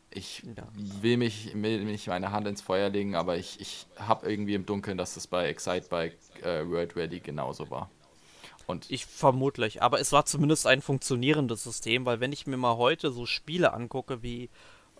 Ich 0.09 0.43
will 0.73 1.17
mich, 1.17 1.53
will 1.53 1.83
mich 1.83 2.07
meine 2.07 2.31
Hand 2.31 2.47
ins 2.47 2.61
Feuer 2.61 2.89
legen, 2.89 3.15
aber 3.15 3.37
ich, 3.37 3.59
ich 3.59 3.87
habe 3.97 4.29
irgendwie 4.29 4.55
im 4.55 4.65
Dunkeln, 4.65 4.97
dass 4.97 5.13
das 5.13 5.27
bei 5.27 5.47
Excite 5.47 5.87
bei 5.89 6.13
äh, 6.41 6.65
World 6.67 6.95
Rally 6.95 7.19
genauso 7.19 7.69
war. 7.69 7.89
Und 8.67 8.89
ich 8.91 9.05
vermutlich, 9.05 9.81
aber 9.81 9.99
es 9.99 10.11
war 10.11 10.25
zumindest 10.25 10.67
ein 10.67 10.81
funktionierendes 10.81 11.63
System, 11.63 12.05
weil 12.05 12.19
wenn 12.19 12.33
ich 12.33 12.47
mir 12.47 12.57
mal 12.57 12.77
heute 12.77 13.11
so 13.11 13.25
Spiele 13.25 13.73
angucke 13.73 14.21
wie 14.23 14.49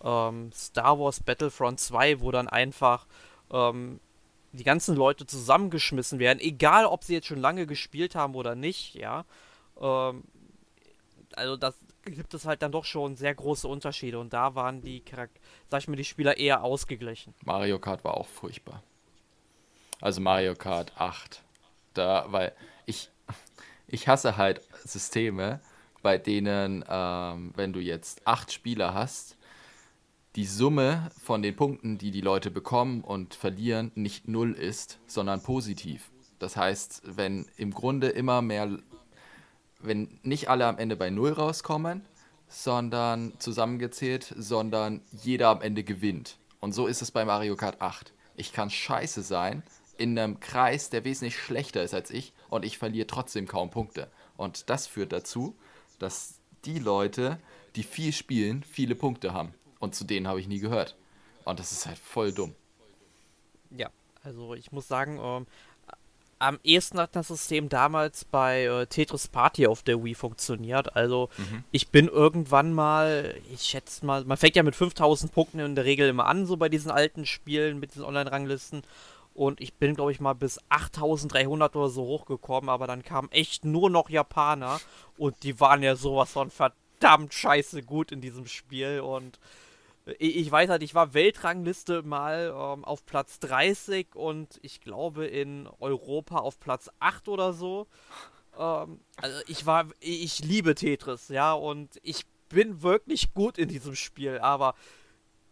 ähm, 0.03 0.51
Star 0.53 0.99
Wars 0.99 1.21
Battlefront 1.21 1.79
2, 1.79 2.21
wo 2.21 2.31
dann 2.31 2.47
einfach 2.47 3.07
ähm, 3.51 3.99
die 4.53 4.63
ganzen 4.63 4.95
Leute 4.95 5.25
zusammengeschmissen 5.25 6.19
werden, 6.19 6.39
egal 6.39 6.85
ob 6.85 7.03
sie 7.03 7.13
jetzt 7.13 7.27
schon 7.27 7.41
lange 7.41 7.67
gespielt 7.67 8.15
haben 8.15 8.35
oder 8.35 8.55
nicht, 8.55 8.95
ja. 8.95 9.25
Ähm, 9.79 10.23
also 11.35 11.57
das, 11.57 11.75
gibt 12.11 12.33
es 12.33 12.45
halt 12.45 12.61
dann 12.61 12.71
doch 12.71 12.85
schon 12.85 13.15
sehr 13.15 13.33
große 13.33 13.67
Unterschiede 13.67 14.19
und 14.19 14.33
da 14.33 14.55
waren 14.55 14.81
die 14.81 15.03
sag 15.69 15.81
ich 15.81 15.87
mal, 15.87 15.95
die 15.95 16.03
Spieler 16.03 16.37
eher 16.37 16.63
ausgeglichen. 16.63 17.33
Mario 17.45 17.79
Kart 17.79 18.03
war 18.03 18.15
auch 18.15 18.27
furchtbar. 18.27 18.83
Also 20.01 20.21
Mario 20.21 20.55
Kart 20.55 20.93
8. 20.95 21.43
Da, 21.93 22.25
weil 22.29 22.53
ich, 22.85 23.09
ich 23.87 24.07
hasse 24.07 24.37
halt 24.37 24.61
Systeme, 24.83 25.59
bei 26.01 26.17
denen, 26.17 26.85
ähm, 26.87 27.51
wenn 27.55 27.73
du 27.73 27.79
jetzt 27.79 28.25
acht 28.25 28.51
Spieler 28.53 28.93
hast, 28.93 29.35
die 30.35 30.45
Summe 30.45 31.09
von 31.21 31.41
den 31.41 31.55
Punkten, 31.55 31.97
die 31.97 32.11
die 32.11 32.21
Leute 32.21 32.51
bekommen 32.51 33.01
und 33.01 33.33
verlieren, 33.33 33.91
nicht 33.95 34.27
null 34.27 34.53
ist, 34.53 34.99
sondern 35.07 35.41
positiv. 35.41 36.11
Das 36.37 36.55
heißt, 36.55 37.01
wenn 37.03 37.47
im 37.57 37.71
Grunde 37.71 38.09
immer 38.09 38.43
mehr 38.43 38.69
wenn 39.79 40.19
nicht 40.23 40.49
alle 40.49 40.65
am 40.65 40.77
Ende 40.77 40.95
bei 40.95 41.09
Null 41.09 41.33
rauskommen, 41.33 42.05
sondern 42.47 43.33
zusammengezählt, 43.39 44.33
sondern 44.37 45.01
jeder 45.11 45.49
am 45.49 45.61
Ende 45.61 45.83
gewinnt. 45.83 46.37
Und 46.59 46.73
so 46.73 46.87
ist 46.87 47.01
es 47.01 47.11
bei 47.11 47.25
Mario 47.25 47.55
Kart 47.55 47.81
8. 47.81 48.13
Ich 48.35 48.53
kann 48.53 48.69
scheiße 48.69 49.21
sein 49.21 49.63
in 49.97 50.17
einem 50.17 50.39
Kreis, 50.39 50.89
der 50.89 51.03
wesentlich 51.03 51.37
schlechter 51.37 51.83
ist 51.83 51.93
als 51.93 52.11
ich 52.11 52.33
und 52.49 52.63
ich 52.63 52.77
verliere 52.77 53.07
trotzdem 53.07 53.47
kaum 53.47 53.69
Punkte. 53.69 54.09
Und 54.37 54.69
das 54.69 54.87
führt 54.87 55.11
dazu, 55.11 55.55
dass 55.99 56.39
die 56.65 56.79
Leute, 56.79 57.39
die 57.75 57.83
viel 57.83 58.13
spielen, 58.13 58.63
viele 58.63 58.95
Punkte 58.95 59.33
haben. 59.33 59.53
Und 59.79 59.95
zu 59.95 60.03
denen 60.03 60.27
habe 60.27 60.39
ich 60.39 60.47
nie 60.47 60.59
gehört. 60.59 60.95
Und 61.45 61.59
das 61.59 61.71
ist 61.71 61.85
halt 61.85 61.97
voll 61.97 62.31
dumm. 62.31 62.53
Ja, 63.71 63.89
also 64.23 64.53
ich 64.53 64.71
muss 64.71 64.87
sagen, 64.87 65.19
ähm, 65.21 65.47
am 66.39 66.59
ehesten 66.63 66.99
hat 66.99 67.15
das 67.15 67.29
System 67.29 67.69
damals 67.69 68.25
bei 68.25 68.65
äh, 68.65 68.85
Tetris 68.85 69.27
Party 69.27 69.67
auf 69.67 69.83
der 69.83 70.03
Wii 70.03 70.13
funktioniert. 70.13 70.95
Also 70.95 71.29
mhm. 71.37 71.63
ich 71.71 71.89
bin 71.89 72.07
irgendwann 72.07 72.73
mal, 72.73 73.35
ich 73.51 73.61
schätze 73.61 74.05
mal, 74.05 74.23
man 74.25 74.37
fängt 74.37 74.55
ja 74.55 74.63
mit 74.63 74.75
5000 74.75 75.31
Punkten 75.33 75.59
in 75.59 75.75
der 75.75 75.85
Regel 75.85 76.09
immer 76.09 76.25
an, 76.27 76.45
so 76.45 76.57
bei 76.57 76.69
diesen 76.69 76.91
alten 76.91 77.25
Spielen 77.25 77.79
mit 77.79 77.91
diesen 77.91 78.05
Online-Ranglisten. 78.05 78.83
Und 79.33 79.61
ich 79.61 79.75
bin, 79.75 79.95
glaube 79.95 80.11
ich, 80.11 80.19
mal 80.19 80.33
bis 80.33 80.59
8300 80.69 81.75
oder 81.75 81.89
so 81.89 82.03
hochgekommen, 82.03 82.69
aber 82.69 82.87
dann 82.87 83.03
kamen 83.03 83.31
echt 83.31 83.65
nur 83.65 83.89
noch 83.89 84.09
Japaner 84.09 84.79
und 85.17 85.43
die 85.43 85.59
waren 85.59 85.83
ja 85.83 85.95
sowas 85.95 86.31
von 86.31 86.49
verdammt 86.49 87.35
scheiße 87.35 87.83
gut 87.83 88.11
in 88.11 88.19
diesem 88.19 88.47
Spiel 88.47 88.99
und 88.99 89.39
ich 90.19 90.51
weiß 90.51 90.69
halt, 90.69 90.83
ich 90.83 90.95
war 90.95 91.13
Weltrangliste 91.13 92.03
mal 92.03 92.53
ähm, 92.55 92.85
auf 92.85 93.05
Platz 93.05 93.39
30 93.39 94.15
und 94.15 94.59
ich 94.61 94.81
glaube 94.81 95.25
in 95.25 95.67
Europa 95.79 96.37
auf 96.37 96.59
Platz 96.59 96.89
8 96.99 97.27
oder 97.27 97.53
so. 97.53 97.87
Ähm, 98.57 99.01
also 99.17 99.41
ich 99.47 99.65
war, 99.65 99.87
ich 99.99 100.39
liebe 100.39 100.75
Tetris, 100.75 101.29
ja, 101.29 101.53
und 101.53 101.99
ich 102.03 102.25
bin 102.49 102.81
wirklich 102.81 103.33
gut 103.33 103.57
in 103.57 103.69
diesem 103.69 103.95
Spiel, 103.95 104.39
aber 104.39 104.75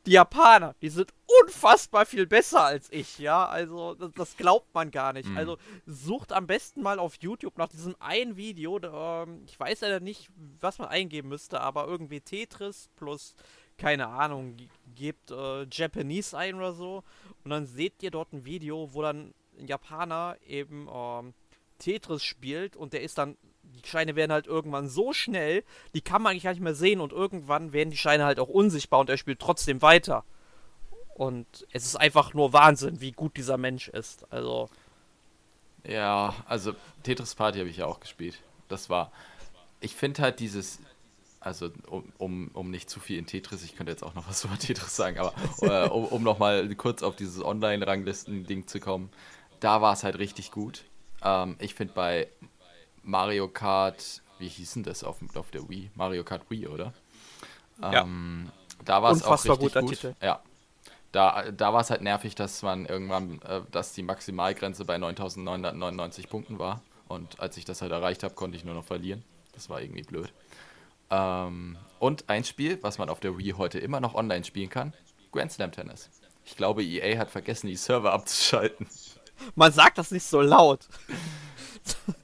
die 0.05 0.11
Japaner, 0.11 0.75
die 0.81 0.89
sind 0.89 1.11
unfassbar 1.41 2.05
viel 2.05 2.27
besser 2.27 2.63
als 2.63 2.91
ich, 2.91 3.17
ja. 3.17 3.45
Also, 3.45 3.95
das, 3.95 4.11
das 4.11 4.37
glaubt 4.37 4.73
man 4.73 4.91
gar 4.91 5.13
nicht. 5.13 5.27
Mhm. 5.27 5.37
Also, 5.37 5.57
sucht 5.85 6.31
am 6.31 6.45
besten 6.45 6.81
mal 6.83 6.99
auf 6.99 7.15
YouTube 7.19 7.57
nach 7.57 7.69
diesem 7.69 7.95
einen 7.99 8.37
Video. 8.37 8.79
Ähm, 8.83 9.41
ich 9.45 9.59
weiß 9.59 9.81
leider 9.81 9.99
nicht, 9.99 10.29
was 10.59 10.77
man 10.77 10.89
eingeben 10.89 11.29
müsste, 11.29 11.59
aber 11.59 11.87
irgendwie 11.87 12.21
Tetris 12.21 12.89
plus 12.95 13.35
keine 13.77 14.07
Ahnung, 14.07 14.55
gebt 14.95 15.31
äh, 15.31 15.65
Japanese 15.71 16.37
ein 16.37 16.55
oder 16.55 16.73
so 16.73 17.03
und 17.43 17.51
dann 17.51 17.65
seht 17.65 18.01
ihr 18.01 18.11
dort 18.11 18.33
ein 18.33 18.45
Video, 18.45 18.93
wo 18.93 19.01
dann 19.01 19.33
ein 19.59 19.67
Japaner 19.67 20.37
eben 20.47 20.87
ähm, 20.91 21.33
Tetris 21.79 22.23
spielt 22.23 22.75
und 22.75 22.93
der 22.93 23.01
ist 23.01 23.17
dann, 23.17 23.37
die 23.63 23.87
Scheine 23.87 24.15
werden 24.15 24.31
halt 24.31 24.47
irgendwann 24.47 24.87
so 24.87 25.13
schnell, 25.13 25.63
die 25.93 26.01
kann 26.01 26.21
man 26.21 26.31
eigentlich 26.31 26.43
gar 26.43 26.51
nicht 26.51 26.61
mehr 26.61 26.75
sehen 26.75 27.01
und 27.01 27.11
irgendwann 27.11 27.73
werden 27.73 27.91
die 27.91 27.97
Scheine 27.97 28.25
halt 28.25 28.39
auch 28.39 28.49
unsichtbar 28.49 28.99
und 28.99 29.09
er 29.09 29.17
spielt 29.17 29.39
trotzdem 29.39 29.81
weiter. 29.81 30.23
Und 31.15 31.65
es 31.71 31.85
ist 31.85 31.95
einfach 31.95 32.33
nur 32.33 32.51
Wahnsinn, 32.51 32.99
wie 32.99 33.13
gut 33.13 33.37
dieser 33.37 33.57
Mensch 33.57 33.87
ist. 33.87 34.31
Also. 34.33 34.69
Ja, 35.85 36.35
also 36.45 36.73
Tetris 37.03 37.35
Party 37.35 37.59
habe 37.59 37.69
ich 37.69 37.77
ja 37.77 37.85
auch 37.85 38.01
gespielt. 38.01 38.41
Das 38.67 38.89
war. 38.89 39.13
Ich 39.79 39.95
finde 39.95 40.21
halt 40.23 40.41
dieses. 40.41 40.79
Also, 41.45 41.69
um, 41.87 42.11
um, 42.17 42.49
um 42.53 42.71
nicht 42.71 42.89
zu 42.89 42.99
viel 42.99 43.19
in 43.19 43.27
Tetris, 43.27 43.63
ich 43.63 43.75
könnte 43.75 43.91
jetzt 43.91 44.01
auch 44.01 44.15
noch 44.15 44.27
was 44.27 44.43
über 44.45 44.57
Tetris 44.57 44.95
sagen, 44.95 45.19
aber 45.19 45.33
äh, 45.61 45.87
um, 45.89 46.05
um 46.05 46.23
nochmal 46.23 46.67
kurz 46.73 47.03
auf 47.03 47.15
dieses 47.15 47.45
Online-Ranglisten-Ding 47.45 48.65
zu 48.65 48.79
kommen, 48.79 49.11
da 49.59 49.79
war 49.79 49.93
es 49.93 50.03
halt 50.03 50.17
richtig 50.17 50.49
gut. 50.49 50.85
Ähm, 51.21 51.55
ich 51.59 51.75
finde 51.75 51.93
bei 51.93 52.29
Mario 53.03 53.47
Kart, 53.47 54.23
wie 54.39 54.47
hieß 54.47 54.73
denn 54.73 54.83
das 54.83 55.03
auf, 55.03 55.17
auf 55.35 55.51
der 55.51 55.69
Wii? 55.69 55.91
Mario 55.93 56.23
Kart 56.23 56.49
Wii, 56.49 56.65
oder? 56.65 56.93
Ja. 57.79 58.01
Ähm, 58.01 58.49
da 58.83 59.03
war 59.03 59.11
es 59.11 59.23
auch 59.23 59.33
richtig 59.33 59.59
guter 59.59 59.81
gut. 59.81 59.91
Titel. 59.91 60.15
Ja. 60.23 60.41
Da, 61.11 61.51
da 61.51 61.73
war 61.73 61.81
es 61.81 61.91
halt 61.91 62.01
nervig, 62.01 62.33
dass 62.33 62.63
man 62.63 62.87
irgendwann, 62.87 63.39
äh, 63.43 63.61
dass 63.69 63.93
die 63.93 64.01
Maximalgrenze 64.01 64.83
bei 64.83 64.95
9.999 64.95 66.27
Punkten 66.27 66.57
war. 66.57 66.81
Und 67.07 67.39
als 67.39 67.55
ich 67.57 67.65
das 67.65 67.83
halt 67.83 67.91
erreicht 67.91 68.23
habe, 68.23 68.33
konnte 68.33 68.57
ich 68.57 68.65
nur 68.65 68.73
noch 68.73 68.83
verlieren. 68.83 69.23
Das 69.53 69.69
war 69.69 69.79
irgendwie 69.79 70.01
blöd. 70.01 70.33
Ähm, 71.15 71.77
und 71.99 72.29
ein 72.29 72.43
Spiel, 72.43 72.77
was 72.81 72.97
man 72.97 73.09
auf 73.09 73.19
der 73.19 73.37
Wii 73.37 73.51
heute 73.57 73.79
immer 73.79 73.99
noch 73.99 74.15
online 74.15 74.43
spielen 74.43 74.69
kann: 74.69 74.93
Grand 75.31 75.51
Slam 75.51 75.71
Tennis. 75.71 76.09
Ich 76.43 76.55
glaube, 76.55 76.83
EA 76.83 77.17
hat 77.17 77.31
vergessen, 77.31 77.67
die 77.67 77.75
Server 77.75 78.11
abzuschalten. 78.13 78.87
Man 79.55 79.71
sagt 79.71 79.97
das 79.97 80.11
nicht 80.11 80.25
so 80.25 80.41
laut. 80.41 80.87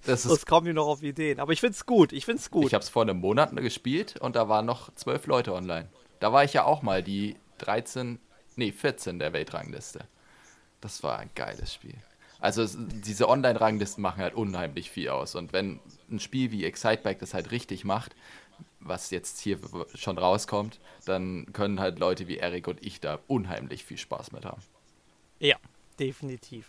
Das 0.06 0.24
Sonst 0.24 0.40
ist, 0.40 0.48
kommen 0.48 0.66
die 0.66 0.74
noch 0.74 0.88
auf 0.88 1.04
Ideen. 1.04 1.40
Aber 1.40 1.54
ich 1.54 1.60
find's 1.60 1.86
gut. 1.86 2.14
Ich 2.14 2.26
find's 2.26 2.50
gut. 2.50 2.66
ich 2.66 2.74
habe 2.74 2.82
es 2.84 2.90
vor 2.90 3.04
einem 3.04 3.20
Monat 3.20 3.56
gespielt 3.58 4.20
und 4.20 4.36
da 4.36 4.50
waren 4.50 4.66
noch 4.66 4.92
zwölf 4.96 5.28
Leute 5.28 5.54
online. 5.54 5.88
Da 6.20 6.34
war 6.34 6.44
ich 6.44 6.54
ja 6.54 6.64
auch 6.64 6.82
mal 6.82 7.04
die 7.04 7.36
13, 7.60 8.18
nee, 8.56 8.72
14 8.72 9.20
der 9.20 9.34
Weltrangliste. 9.34 10.00
Das 10.82 11.04
war 11.04 11.20
ein 11.20 11.30
geiles 11.36 11.72
Spiel. 11.76 11.94
Also 12.40 12.64
es- 12.64 12.76
diese 12.80 13.30
Online-Ranglisten 13.30 14.02
machen 14.02 14.24
halt 14.24 14.34
unheimlich 14.34 14.90
viel 14.90 15.10
aus. 15.10 15.36
Und 15.36 15.54
wenn 15.54 15.80
ein 16.10 16.20
Spiel 16.20 16.50
wie 16.50 16.66
Excitebike 16.66 17.20
das 17.20 17.36
halt 17.36 17.52
richtig 17.52 17.86
macht, 17.86 18.16
was 18.82 19.12
jetzt 19.12 19.40
hier 19.40 19.60
schon 19.96 20.18
rauskommt, 20.18 20.80
dann 21.06 21.48
können 21.54 21.80
halt 21.80 22.00
Leute 22.00 22.28
wie 22.28 22.38
Erik 22.38 22.68
und 22.68 22.86
ich 22.86 23.00
da 23.00 23.20
unheimlich 23.28 23.86
viel 23.86 23.98
Spaß 23.98 24.32
mit 24.32 24.46
haben. 24.46 24.62
Ja, 25.40 25.58
definitiv. 26.00 26.68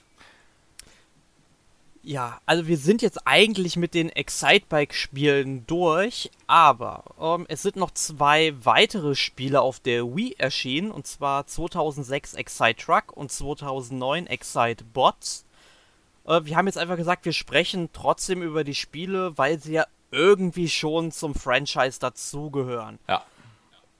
Ja, 2.04 2.40
also 2.46 2.66
wir 2.66 2.78
sind 2.78 3.00
jetzt 3.00 3.28
eigentlich 3.28 3.76
mit 3.76 3.94
den 3.94 4.08
Excitebike-Spielen 4.08 5.64
durch, 5.68 6.32
aber 6.48 7.04
ähm, 7.20 7.46
es 7.48 7.62
sind 7.62 7.76
noch 7.76 7.92
zwei 7.92 8.52
weitere 8.64 9.14
Spiele 9.14 9.60
auf 9.60 9.78
der 9.78 10.04
Wii 10.16 10.34
erschienen, 10.36 10.90
und 10.90 11.06
zwar 11.06 11.46
2006 11.46 12.34
Excite 12.34 12.74
Truck 12.74 13.16
und 13.16 13.30
2009 13.30 14.26
Excite 14.26 14.82
Bots. 14.82 15.44
Äh, 16.26 16.40
wir 16.44 16.56
haben 16.56 16.66
jetzt 16.66 16.78
einfach 16.78 16.96
gesagt, 16.96 17.24
wir 17.24 17.32
sprechen 17.32 17.90
trotzdem 17.92 18.42
über 18.42 18.64
die 18.64 18.74
Spiele, 18.74 19.36
weil 19.38 19.58
sie 19.58 19.72
ja 19.74 19.86
irgendwie 20.10 20.68
schon 20.68 21.10
zum 21.10 21.34
Franchise 21.34 21.98
dazugehören. 21.98 22.98
Ja, 23.08 23.22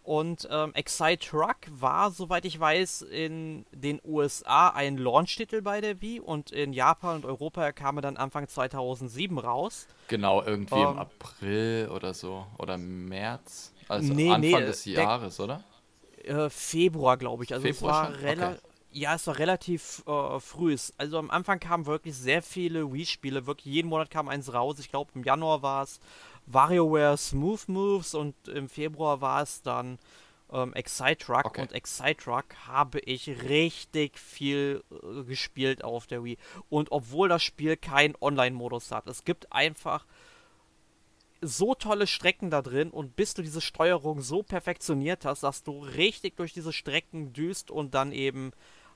Und 0.05 0.47
ähm, 0.51 0.75
Excite 0.75 1.27
Truck 1.31 1.57
war, 1.71 2.11
soweit 2.11 2.45
ich 2.45 2.59
weiß, 2.61 3.03
in 3.03 3.65
den 3.73 4.01
USA 4.05 4.69
ein 4.69 4.99
Launch-Titel 4.99 5.63
bei 5.63 5.81
der 5.81 6.03
Wii 6.03 6.21
und 6.21 6.51
in 6.51 6.73
Japan 6.73 7.17
und 7.17 7.25
Europa 7.25 7.73
kam 7.73 7.97
er 7.99 8.03
dann 8.03 8.17
Anfang 8.17 8.47
2007 8.49 9.39
raus. 9.39 9.87
genau, 10.09 10.43
irgendwie 10.43 10.75
im 10.81 10.89
Ähm. 10.89 10.99
April 10.99 11.89
oder 11.95 12.13
so. 12.15 12.47
Oder 12.59 12.77
März. 12.79 13.73
Also 13.89 14.13
Nee, 14.13 14.29
Anfang 14.31 14.41
nee, 14.41 14.67
des 14.67 14.85
der- 14.85 14.93
Jahres, 14.95 15.41
oder? 15.41 15.63
Äh, 16.25 16.51
Februar, 16.51 17.17
glaube 17.17 17.45
ich. 17.45 17.53
Also 17.55 17.63
Februar 17.67 18.11
es 18.11 18.15
war 18.17 18.23
relativ. 18.23 18.59
Okay. 18.65 18.72
Ja, 18.93 19.15
es 19.15 19.27
war 19.27 19.39
relativ 19.39 20.03
äh, 20.07 20.39
früh. 20.39 20.77
Also 20.99 21.19
am 21.19 21.31
Anfang 21.31 21.59
kamen 21.59 21.87
wirklich 21.87 22.15
sehr 22.15 22.43
viele 22.43 22.93
Wii-Spiele. 22.93 23.47
Wirklich 23.47 23.73
jeden 23.73 23.89
Monat 23.89 24.11
kam 24.11 24.29
eins 24.29 24.53
raus. 24.53 24.79
Ich 24.79 24.91
glaube, 24.91 25.11
im 25.15 25.25
Januar 25.25 25.63
war 25.63 25.83
es 25.83 25.99
WarioWare 26.47 27.17
Smooth 27.17 27.69
Moves 27.69 28.15
und 28.15 28.35
im 28.49 28.69
Februar 28.69 29.21
war 29.23 29.43
es 29.43 29.63
dann 29.63 29.99
ähm, 30.53 30.75
Excite 30.75 31.17
Truck. 31.17 31.47
Okay. 31.47 31.63
Und 31.63 31.73
Excite 31.73 32.17
Truck 32.17 32.45
habe 32.67 33.01
ich 33.01 33.29
richtig 33.29 34.19
viel 34.19 34.85
äh, 34.91 35.25
gespielt 35.25 35.83
auf 35.85 36.07
der 36.07 36.23
Wii. 36.23 36.37
Und 36.69 36.93
obwohl 36.93 37.29
das 37.29 37.43
Spiel 37.43 37.77
keinen 37.77 38.15
Online-Modus 38.21 38.91
hat, 38.91 39.07
es 39.09 39.25
gibt 39.25 39.51
einfach 39.53 40.05
so 41.41 41.75
tolle 41.75 42.07
Strecken 42.07 42.51
da 42.51 42.63
drin 42.63 42.91
und 42.91 43.17
bis 43.17 43.35
du 43.35 43.43
diese 43.43 43.61
Steuerung 43.61 44.21
so 44.21 44.43
perfektioniert 44.43 45.25
hast, 45.25 45.43
dass 45.43 45.65
du 45.65 45.81
richtig 45.81 46.37
durch 46.37 46.53
diese 46.53 46.73
Strecken 46.73 47.33
düst 47.33 47.71
und 47.71 47.95
dann 47.95 48.13
eben 48.13 48.53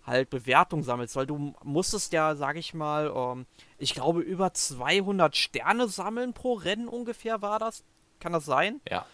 halt 0.07 0.31
Bewertung 0.31 0.83
sammelst, 0.83 1.17
weil 1.17 1.27
du 1.27 1.55
musstest 1.63 2.13
ja, 2.13 2.37
sag 2.37 2.57
ich 2.57 2.75
mal, 2.75 3.13
ähm, 3.15 3.47
ich 3.79 3.95
glaube 3.95 4.21
über 4.21 4.55
200 4.55 5.37
Sterne 5.37 5.89
sammeln 5.89 6.33
pro 6.33 6.55
Rennen 6.55 6.89
ungefähr 6.89 7.43
war 7.43 7.59
das. 7.59 7.85
Kann 8.21 8.33
das 8.33 8.45
sein? 8.45 8.81
Ja. 8.89 9.05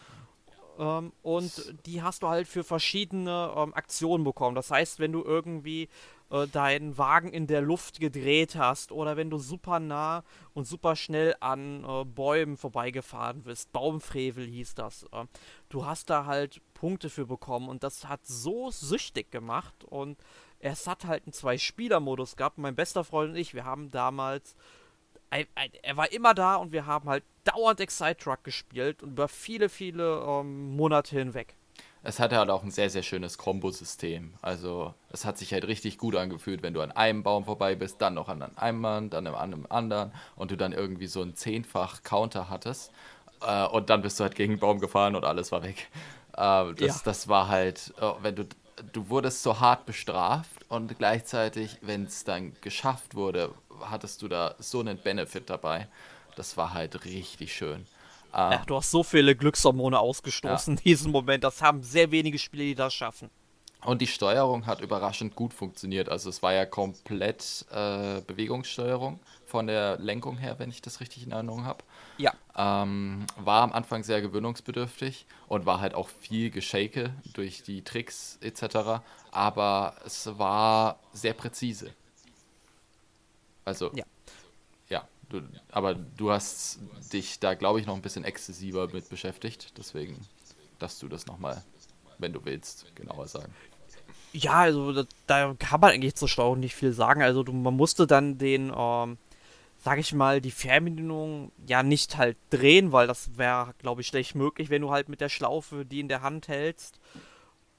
Ähm, 0.79 1.13
und 1.23 1.75
die 1.87 2.03
hast 2.03 2.23
du 2.23 2.29
halt 2.29 2.47
für 2.47 2.65
verschiedene 2.65 3.53
ähm, 3.57 3.75
Aktionen 3.75 4.25
bekommen. 4.25 4.55
Das 4.55 4.71
heißt, 4.71 4.99
wenn 5.01 5.13
du 5.13 5.23
irgendwie 5.23 5.89
äh, 6.33 6.49
deinen 6.49 6.97
Wagen 6.97 7.31
in 7.31 7.47
der 7.47 7.61
Luft 7.61 8.01
gedreht 8.01 8.57
hast 8.57 8.91
oder 8.91 9.17
wenn 9.17 9.29
du 9.29 9.39
super 9.39 9.81
nah 9.81 10.25
und 10.55 10.67
super 10.67 10.97
schnell 10.97 11.37
an 11.41 11.85
äh, 11.85 12.05
Bäumen 12.05 12.57
vorbeigefahren 12.57 13.43
bist, 13.43 13.73
Baumfrevel 13.73 14.47
hieß 14.47 14.75
das, 14.75 15.05
äh, 15.13 15.27
du 15.69 15.85
hast 15.85 16.09
da 16.09 16.25
halt 16.25 16.63
Punkte 16.73 17.11
für 17.11 17.27
bekommen 17.27 17.69
und 17.69 17.83
das 17.83 18.09
hat 18.09 18.27
so 18.27 18.71
süchtig 18.71 19.31
gemacht 19.31 19.85
und 19.85 20.19
es 20.63 20.87
hat 20.87 21.05
halt 21.05 21.25
einen 21.27 21.33
Zwei-Spieler-Modus 21.33 22.37
gehabt. 22.37 22.59
Mein 22.59 22.75
bester 22.75 23.05
Freund 23.05 23.31
und 23.31 23.37
ich, 23.37 23.53
wir 23.53 23.65
haben 23.65 23.91
damals 23.91 24.57
ein, 25.31 25.47
ein, 25.55 25.71
er 25.83 25.97
war 25.97 26.13
immer 26.13 26.35
da 26.35 26.57
und 26.57 26.73
wir 26.73 26.87
haben 26.87 27.09
halt 27.09 27.25
dauernd 27.45 27.81
Excite 27.81 28.17
Truck 28.17 28.45
gespielt 28.45 29.03
und 29.03 29.11
über 29.11 29.29
viele, 29.29 29.69
viele 29.69 30.23
ähm, 30.27 30.77
Monate 30.77 31.17
hinweg. 31.19 31.57
Es 32.05 32.19
hatte 32.19 32.37
halt 32.37 32.51
auch 32.51 32.65
ein 32.65 32.71
sehr, 32.71 32.91
sehr 32.91 33.03
schönes 33.03 33.39
Kombosystem. 33.39 34.35
Also 34.43 34.93
es 35.11 35.25
hat 35.25 35.39
sich 35.39 35.53
halt 35.53 35.67
richtig 35.67 35.99
gut 35.99 36.17
angefühlt, 36.17 36.63
wenn 36.63 36.75
du 36.75 36.81
an 36.81 36.91
einem 36.93 37.23
Baum 37.23 37.45
vorbei 37.45 37.77
bist, 37.77 38.01
dann 38.01 38.15
noch 38.15 38.29
an 38.29 38.43
einem 38.57 38.81
Mann, 38.81 39.11
dann 39.11 39.27
an 39.27 39.35
einem 39.37 39.67
anderen 39.69 40.13
und 40.35 40.51
du 40.51 40.57
dann 40.57 40.73
irgendwie 40.73 41.07
so 41.07 41.23
einen 41.23 41.35
zehnfach 41.35 42.03
Counter 42.03 42.49
hattest. 42.51 42.93
Äh, 43.41 43.67
und 43.67 43.89
dann 43.91 44.03
bist 44.03 44.19
du 44.19 44.25
halt 44.25 44.35
gegen 44.35 44.55
den 44.55 44.61
Baum 44.61 44.81
gefahren 44.81 45.15
und 45.17 45.25
alles 45.25 45.51
war 45.53 45.63
weg. 45.63 45.89
Äh, 46.37 46.75
das, 46.75 46.79
Ja. 46.81 47.01
das 47.05 47.29
war 47.29 47.49
halt, 47.49 47.95
äh, 48.01 48.11
wenn 48.23 48.35
du, 48.35 48.49
du 48.93 49.09
wurdest 49.09 49.43
so 49.43 49.61
hart 49.61 49.87
bestraft 49.87 50.65
und 50.69 50.97
gleichzeitig, 50.99 51.79
wenn 51.83 52.05
es 52.05 52.25
dann 52.25 52.55
geschafft 52.61 53.15
wurde, 53.15 53.55
hattest 53.81 54.23
du 54.23 54.29
da 54.29 54.55
so 54.59 54.81
einen 54.81 54.99
Benefit 54.99 55.49
dabei. 55.51 55.89
Das 56.37 56.57
war 56.57 56.73
halt 56.75 57.05
richtig 57.05 57.55
schön. 57.55 57.87
Ähm, 58.35 58.53
Ja, 58.53 58.63
du 58.67 58.77
hast 58.77 58.91
so 58.91 59.03
viele 59.03 59.37
Glückshormone 59.37 59.99
ausgestoßen 59.99 60.77
in 60.79 60.83
diesem 60.83 61.13
Moment. 61.13 61.45
Das 61.45 61.61
haben 61.63 61.83
sehr 61.83 62.11
wenige 62.11 62.39
Spiele, 62.39 62.65
die 62.65 62.75
das 62.75 62.95
schaffen. 62.95 63.31
Und 63.85 64.01
die 64.01 64.07
Steuerung 64.07 64.67
hat 64.67 64.81
überraschend 64.81 65.35
gut 65.35 65.53
funktioniert. 65.53 66.09
Also 66.09 66.31
es 66.31 66.41
war 66.43 66.53
ja 66.53 66.65
komplett 66.65 67.67
äh, 67.73 68.21
Bewegungssteuerung 68.21 69.19
von 69.45 69.67
der 69.67 69.99
Lenkung 69.99 70.39
her, 70.39 70.59
wenn 70.59 70.71
ich 70.71 70.81
das 70.83 71.01
richtig 71.01 71.25
in 71.25 71.33
Erinnerung 71.33 71.65
habe. 71.65 71.83
Ja. 72.19 72.33
Ähm, 72.57 73.27
war 73.37 73.63
am 73.63 73.73
Anfang 73.73 74.05
sehr 74.05 74.21
gewöhnungsbedürftig 74.21 75.27
und 75.49 75.65
war 75.67 75.81
halt 75.81 75.95
auch 75.95 76.09
viel 76.09 76.51
Geschake 76.51 77.15
durch 77.33 77.63
die 77.63 77.83
Tricks 77.83 78.39
etc. 78.43 79.03
Aber 79.31 79.95
es 80.05 80.39
war 80.39 80.99
sehr 81.13 81.33
präzise. 81.33 81.93
Also, 83.65 83.91
Ja. 83.95 84.05
ja, 84.89 85.09
du, 85.29 85.43
aber 85.71 85.95
du 85.95 86.31
hast 86.31 86.81
dich 87.13 87.39
da, 87.41 87.55
glaube 87.55 87.81
ich, 87.81 87.87
noch 87.87 87.95
ein 87.95 88.03
bisschen 88.03 88.25
exzessiver 88.25 88.89
mit 88.93 89.09
beschäftigt. 89.09 89.73
Deswegen 89.79 90.21
darfst 90.79 91.03
du 91.03 91.09
das 91.09 91.27
nochmal, 91.27 91.63
wenn 92.19 92.33
du 92.33 92.45
willst, 92.45 92.87
genauer 92.95 93.29
sagen. 93.29 93.55
Ja, 94.35 94.61
also 94.61 94.93
da, 94.93 95.05
da 95.27 95.55
kann 95.59 95.81
man 95.81 95.91
eigentlich 95.93 96.15
zur 96.15 96.29
Steuerung 96.29 96.61
nicht 96.61 96.75
viel 96.75 96.93
sagen. 96.93 97.23
Also 97.23 97.43
du, 97.43 97.53
man 97.53 97.75
musste 97.77 98.07
dann 98.07 98.39
den, 98.39 98.73
ähm, 98.75 99.19
sag 99.83 99.99
ich 99.99 100.15
mal, 100.15 100.41
die 100.41 100.53
Fernbedienung 100.53 101.51
ja 101.67 101.83
nicht 101.83 102.17
halt 102.17 102.37
drehen, 102.51 102.93
weil 102.93 103.09
das 103.09 103.37
wäre, 103.37 103.75
glaube 103.79 104.01
ich, 104.01 104.07
schlecht 104.07 104.37
möglich, 104.37 104.71
wenn 104.71 104.83
du 104.83 104.93
halt 104.93 105.09
mit 105.09 105.21
der 105.21 105.29
Schlaufe 105.29 105.85
die 105.85 105.99
in 105.99 106.07
der 106.09 106.23
Hand 106.23 106.47
hältst. 106.47 107.01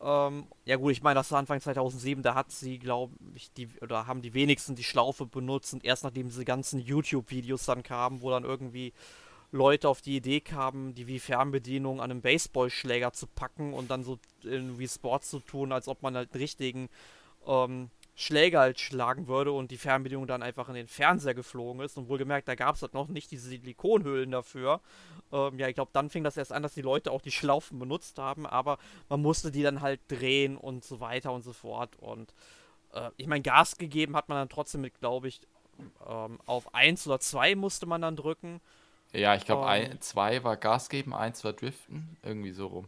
Ähm, 0.01 0.47
ja 0.66 0.76
gut, 0.76 0.91
ich 0.91 1.01
meine, 1.01 1.16
das 1.16 1.32
war 1.32 1.39
Anfang 1.39 1.62
2007, 1.62 2.22
da 2.22 2.36
hat 2.36 2.51
sie, 2.51 2.78
glaube 2.78 3.14
ich, 3.36 3.54
die, 3.54 3.70
oder 3.80 4.06
haben 4.06 4.22
die 4.22 4.34
wenigsten 4.34 4.76
die 4.76 4.84
Schlaufe 4.84 5.26
benutzt 5.26 5.74
und 5.74 5.86
erst 5.86 6.04
nachdem 6.04 6.28
diese 6.28 6.43
ganzen 6.43 6.82
YouTube-Videos 6.82 7.66
dann 7.66 7.84
kamen, 7.84 8.22
wo 8.22 8.30
dann 8.30 8.43
irgendwie 8.43 8.91
Leute 9.54 9.88
auf 9.88 10.01
die 10.01 10.18
Idee 10.18 10.41
kamen, 10.41 10.93
die 10.95 11.08
wie 11.08 11.20
Fernbedienung 11.20 12.01
an 12.01 12.12
einem 12.12 12.22
Baseballschläger 12.22 13.14
zu 13.14 13.28
packen 13.28 13.74
und 13.74 13.89
dann 13.89 14.04
so 14.04 14.20
irgendwie 14.41 14.89
Sport 14.89 15.24
zu 15.24 15.39
tun, 15.39 15.72
als 15.72 15.88
ob 15.88 16.01
man 16.01 16.18
halt 16.18 16.34
einen 16.34 16.41
richtigen 16.41 16.89
ähm, 17.47 17.89
Schläger 18.16 18.59
halt 18.59 18.80
schlagen 18.80 19.28
würde 19.28 19.51
und 19.51 19.72
die 19.72 19.78
Fernbedienung 19.78 20.28
dann 20.28 20.43
einfach 20.43 20.70
in 20.70 20.76
den 20.76 20.88
Fernseher 20.88 21.34
geflogen 21.34 21.82
ist. 21.82 21.97
Und 21.97 22.09
wohlgemerkt, 22.09 22.47
da 22.47 22.55
gab 22.55 22.76
es 22.76 22.82
halt 22.82 22.93
noch 22.93 23.07
nicht 23.07 23.32
diese 23.32 23.49
Silikonhüllen 23.49 24.30
dafür. 24.32 24.82
Ähm, 25.32 25.57
ja, 25.57 25.68
ich 25.68 25.76
glaube, 25.76 25.91
dann 25.93 26.09
fing 26.09 26.24
das 26.24 26.38
erst 26.38 26.51
an, 26.51 26.61
dass 26.61 26.76
die 26.76 26.82
Leute 26.82 27.11
auch 27.11 27.22
die 27.22 27.32
Schlaufen 27.32 27.80
benutzt 27.80 28.20
haben, 28.20 28.45
aber 28.45 28.78
man 29.09 29.22
musste 29.22 29.51
die 29.51 29.64
dann 29.64 29.82
halt 29.82 29.99
drehen 30.07 30.57
und 30.57 30.84
so 30.84 30.99
weiter 30.99 31.32
und 31.34 31.43
so 31.43 31.53
fort. 31.53 31.95
Und 31.97 32.34
äh, 32.93 33.09
ich 33.18 33.28
meine, 33.28 33.41
Gas 33.41 33.78
gegeben 33.78 34.16
hat 34.16 34.30
man 34.30 34.38
dann 34.38 34.49
trotzdem 34.49 34.82
mit, 34.82 34.99
glaube 34.99 35.28
ich, 35.28 35.41
ähm, 36.07 36.39
auf 36.45 36.74
1 36.76 37.07
oder 37.07 37.20
2 37.20 37.55
musste 37.55 37.88
man 37.88 38.01
dann 38.01 38.16
drücken. 38.16 38.61
Ja, 39.11 39.36
ich 39.36 39.45
glaube, 39.45 39.68
Ähm. 39.72 39.99
2 40.01 40.43
war 40.43 40.57
Gas 40.57 40.89
geben, 40.89 41.14
1 41.14 41.43
war 41.43 41.53
Driften. 41.53 42.18
Irgendwie 42.24 42.51
so 42.51 42.68
rum. 42.68 42.88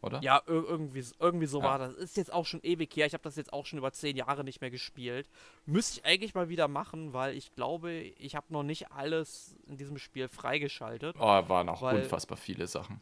Oder? 0.00 0.20
Ja, 0.22 0.42
ir 0.46 0.52
irgendwie, 0.64 1.04
irgendwie 1.18 1.46
so 1.46 1.58
Ja. 1.60 1.64
war 1.64 1.78
das. 1.78 1.94
Ist 1.94 2.16
jetzt 2.16 2.32
auch 2.32 2.46
schon 2.46 2.60
ewig 2.62 2.94
her. 2.96 3.06
Ich 3.06 3.14
habe 3.14 3.22
das 3.24 3.34
jetzt 3.36 3.52
auch 3.52 3.66
schon 3.66 3.78
über 3.78 3.92
10 3.92 4.16
Jahre 4.16 4.44
nicht 4.44 4.60
mehr 4.60 4.70
gespielt. 4.70 5.28
Müsste 5.66 5.98
ich 6.00 6.06
eigentlich 6.06 6.34
mal 6.34 6.48
wieder 6.48 6.68
machen, 6.68 7.12
weil 7.12 7.34
ich 7.36 7.52
glaube, 7.54 7.92
ich 7.92 8.36
habe 8.36 8.46
noch 8.50 8.62
nicht 8.62 8.92
alles 8.92 9.56
in 9.66 9.76
diesem 9.76 9.98
Spiel 9.98 10.28
freigeschaltet. 10.28 11.16
Oh, 11.18 11.24
waren 11.48 11.68
auch 11.68 11.82
Weil- 11.82 12.02
unfassbar 12.02 12.36
viele 12.38 12.66
Sachen. 12.68 13.00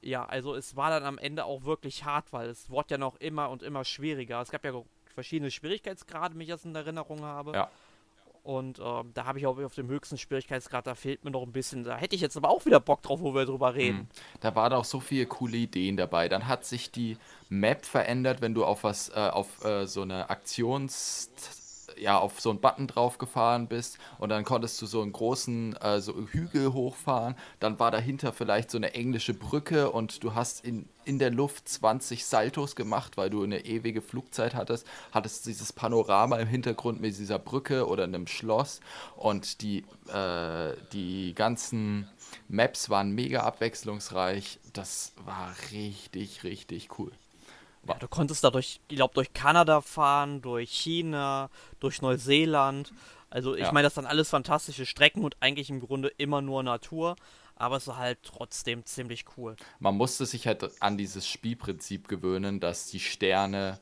Ja, 0.00 0.24
also 0.24 0.54
es 0.54 0.74
war 0.76 0.90
dann 0.90 1.04
am 1.04 1.18
Ende 1.18 1.44
auch 1.44 1.62
wirklich 1.64 2.04
hart, 2.04 2.32
weil 2.32 2.48
es 2.50 2.68
wurde 2.70 2.94
ja 2.94 2.98
noch 2.98 3.16
immer 3.16 3.50
und 3.50 3.62
immer 3.62 3.84
schwieriger. 3.84 4.40
Es 4.40 4.50
gab 4.50 4.64
ja 4.64 4.72
verschiedene 5.14 5.50
Schwierigkeitsgrade, 5.50 6.34
wenn 6.34 6.40
ich 6.40 6.48
das 6.48 6.64
in 6.64 6.74
Erinnerung 6.74 7.22
habe. 7.22 7.52
Ja. 7.52 7.70
Und 8.42 8.80
ähm, 8.84 9.12
da 9.14 9.24
habe 9.24 9.38
ich 9.38 9.46
auch 9.46 9.56
auf 9.58 9.74
dem 9.74 9.88
höchsten 9.88 10.18
Schwierigkeitsgrad, 10.18 10.86
da 10.86 10.96
fehlt 10.96 11.24
mir 11.24 11.30
noch 11.30 11.44
ein 11.44 11.52
bisschen. 11.52 11.84
Da 11.84 11.96
hätte 11.96 12.16
ich 12.16 12.22
jetzt 12.22 12.36
aber 12.36 12.50
auch 12.50 12.66
wieder 12.66 12.80
Bock 12.80 13.00
drauf, 13.02 13.20
wo 13.20 13.34
wir 13.34 13.46
drüber 13.46 13.74
reden. 13.74 13.98
Mhm. 13.98 14.08
Da 14.40 14.54
waren 14.56 14.72
auch 14.72 14.84
so 14.84 14.98
viele 14.98 15.26
coole 15.26 15.56
Ideen 15.56 15.96
dabei. 15.96 16.28
Dann 16.28 16.48
hat 16.48 16.64
sich 16.64 16.90
die 16.90 17.16
Map 17.48 17.86
verändert, 17.86 18.40
wenn 18.40 18.54
du 18.54 18.64
auf 18.64 18.82
was, 18.82 19.10
äh, 19.10 19.12
auf 19.12 19.64
äh, 19.64 19.86
so 19.86 20.02
eine 20.02 20.28
Aktions, 20.28 21.30
ja, 21.98 22.18
auf 22.18 22.40
so 22.40 22.50
einen 22.50 22.60
Button 22.60 22.86
draufgefahren 22.86 23.68
bist 23.68 23.98
und 24.18 24.28
dann 24.28 24.44
konntest 24.44 24.80
du 24.80 24.86
so 24.86 25.02
einen 25.02 25.12
großen 25.12 25.76
äh, 25.76 26.00
so 26.00 26.14
Hügel 26.14 26.72
hochfahren. 26.72 27.34
Dann 27.60 27.78
war 27.78 27.90
dahinter 27.90 28.32
vielleicht 28.32 28.70
so 28.70 28.78
eine 28.78 28.94
englische 28.94 29.34
Brücke 29.34 29.90
und 29.90 30.22
du 30.24 30.34
hast 30.34 30.64
in, 30.64 30.88
in 31.04 31.18
der 31.18 31.30
Luft 31.30 31.68
20 31.68 32.24
Saltos 32.24 32.76
gemacht, 32.76 33.16
weil 33.16 33.30
du 33.30 33.42
eine 33.42 33.64
ewige 33.64 34.02
Flugzeit 34.02 34.54
hattest. 34.54 34.86
Hattest 35.12 35.46
dieses 35.46 35.72
Panorama 35.72 36.36
im 36.36 36.48
Hintergrund 36.48 37.00
mit 37.00 37.18
dieser 37.18 37.38
Brücke 37.38 37.86
oder 37.86 38.04
einem 38.04 38.26
Schloss 38.26 38.80
und 39.16 39.62
die, 39.62 39.84
äh, 40.12 40.74
die 40.92 41.34
ganzen 41.34 42.08
Maps 42.48 42.90
waren 42.90 43.12
mega 43.12 43.40
abwechslungsreich. 43.40 44.58
Das 44.72 45.12
war 45.24 45.54
richtig, 45.72 46.44
richtig 46.44 46.98
cool. 46.98 47.12
Ja, 47.86 47.94
du 47.94 48.08
konntest 48.08 48.44
da 48.44 48.50
durch, 48.50 48.80
ich 48.88 48.96
glaube, 48.96 49.14
durch 49.14 49.32
Kanada 49.32 49.80
fahren, 49.80 50.40
durch 50.40 50.70
China, 50.70 51.50
durch 51.80 52.00
Neuseeland. 52.00 52.92
Also 53.28 53.54
ich 53.54 53.62
Ja. 53.62 53.72
meine, 53.72 53.86
das 53.86 53.94
sind 53.94 54.06
alles 54.06 54.30
fantastische 54.30 54.86
Strecken 54.86 55.24
und 55.24 55.36
eigentlich 55.40 55.70
im 55.70 55.80
Grunde 55.80 56.08
immer 56.18 56.40
nur 56.42 56.62
Natur. 56.62 57.16
Aber 57.56 57.76
es 57.76 57.86
war 57.86 57.96
halt 57.96 58.18
trotzdem 58.22 58.84
ziemlich 58.84 59.24
cool. 59.36 59.56
Man 59.78 59.96
musste 59.96 60.26
sich 60.26 60.46
halt 60.46 60.70
an 60.80 60.96
dieses 60.96 61.28
Spielprinzip 61.28 62.08
gewöhnen, 62.08 62.60
dass 62.60 62.86
die 62.86 63.00
Sterne 63.00 63.78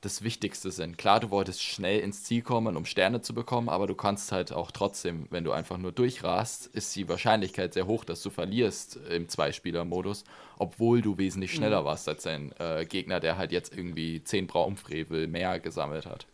das 0.00 0.22
Wichtigste 0.22 0.70
sind. 0.70 0.96
Klar, 0.96 1.20
du 1.20 1.30
wolltest 1.30 1.62
schnell 1.62 2.00
ins 2.00 2.24
Ziel 2.24 2.40
kommen, 2.42 2.76
um 2.76 2.86
Sterne 2.86 3.20
zu 3.20 3.34
bekommen, 3.34 3.68
aber 3.68 3.86
du 3.86 3.94
kannst 3.94 4.32
halt 4.32 4.52
auch 4.52 4.70
trotzdem, 4.70 5.26
wenn 5.30 5.44
du 5.44 5.52
einfach 5.52 5.76
nur 5.76 5.92
durchrast, 5.92 6.66
ist 6.66 6.96
die 6.96 7.08
Wahrscheinlichkeit 7.08 7.74
sehr 7.74 7.86
hoch, 7.86 8.04
dass 8.04 8.22
du 8.22 8.30
verlierst 8.30 8.96
im 9.10 9.28
Zweispieler-Modus, 9.28 10.24
obwohl 10.58 11.02
du 11.02 11.18
wesentlich 11.18 11.52
schneller 11.52 11.84
warst 11.84 12.08
als 12.08 12.22
dein 12.22 12.52
äh, 12.58 12.86
Gegner, 12.86 13.20
der 13.20 13.36
halt 13.36 13.52
jetzt 13.52 13.76
irgendwie 13.76 14.24
10 14.24 14.46
Braumfrevel 14.46 15.26
mehr 15.26 15.60
gesammelt 15.60 16.06
hat. 16.06 16.26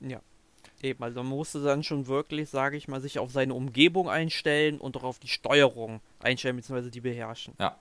Ja. 0.00 0.20
Eben, 0.82 1.02
also 1.02 1.22
man 1.22 1.28
musste 1.28 1.62
dann 1.62 1.82
schon 1.82 2.06
wirklich, 2.06 2.50
sage 2.50 2.76
ich 2.76 2.86
mal, 2.86 3.00
sich 3.00 3.18
auf 3.18 3.32
seine 3.32 3.54
Umgebung 3.54 4.10
einstellen 4.10 4.78
und 4.78 4.96
auch 4.96 5.04
auf 5.04 5.18
die 5.18 5.28
Steuerung 5.28 6.00
einstellen, 6.20 6.56
beziehungsweise 6.56 6.90
die 6.90 7.00
beherrschen. 7.00 7.54
Ja. 7.58 7.78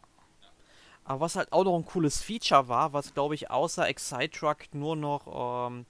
Aber 1.06 1.20
was 1.22 1.36
halt 1.36 1.52
auch 1.54 1.64
noch 1.64 1.78
ein 1.78 1.86
cooles 1.86 2.22
Feature 2.22 2.68
war, 2.68 2.92
was 2.94 3.14
glaube 3.14 3.36
ich 3.36 3.50
außer 3.52 3.88
Excite-Truck 3.88 4.74
nur 4.74 4.96
noch 4.96 5.68
ähm, 5.70 5.86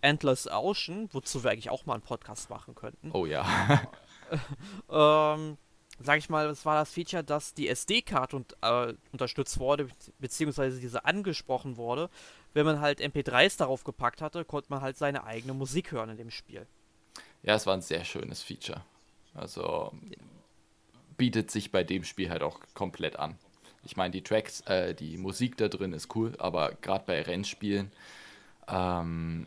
Endless 0.00 0.46
Ocean, 0.48 1.08
wozu 1.12 1.42
wir 1.44 1.50
eigentlich 1.52 1.70
auch 1.70 1.86
mal 1.86 1.94
einen 1.94 2.02
Podcast 2.02 2.50
machen 2.50 2.74
könnten, 2.74 3.10
Oh 3.12 3.26
ja. 3.26 3.46
ähm, 4.90 5.56
sag 6.00 6.18
ich 6.18 6.28
mal, 6.28 6.46
es 6.48 6.64
war 6.66 6.74
das 6.76 6.92
Feature, 6.92 7.24
dass 7.24 7.54
die 7.54 7.68
SD-Karte 7.68 8.36
und, 8.36 8.56
äh, 8.60 8.94
unterstützt 9.12 9.58
wurde, 9.58 9.84
be- 9.86 9.92
beziehungsweise 10.18 10.80
diese 10.80 11.04
angesprochen 11.04 11.76
wurde. 11.76 12.10
Wenn 12.52 12.66
man 12.66 12.80
halt 12.80 13.00
MP3s 13.00 13.58
darauf 13.58 13.84
gepackt 13.84 14.20
hatte, 14.22 14.44
konnte 14.44 14.70
man 14.70 14.80
halt 14.80 14.96
seine 14.96 15.24
eigene 15.24 15.54
Musik 15.54 15.92
hören 15.92 16.10
in 16.10 16.16
dem 16.16 16.30
Spiel. 16.30 16.66
Ja, 17.42 17.54
es 17.54 17.66
war 17.66 17.74
ein 17.74 17.82
sehr 17.82 18.04
schönes 18.04 18.42
Feature. 18.42 18.82
Also 19.34 19.92
bietet 21.16 21.50
sich 21.50 21.70
bei 21.70 21.84
dem 21.84 22.04
Spiel 22.04 22.30
halt 22.30 22.42
auch 22.42 22.60
komplett 22.74 23.16
an. 23.18 23.38
Ich 23.86 23.96
meine, 23.96 24.10
die 24.10 24.22
Tracks, 24.22 24.60
äh, 24.62 24.94
die 24.94 25.16
Musik 25.16 25.56
da 25.56 25.68
drin 25.68 25.92
ist 25.92 26.14
cool, 26.14 26.34
aber 26.38 26.72
gerade 26.82 27.04
bei 27.06 27.22
Rennspielen, 27.22 27.90
ähm, 28.68 29.46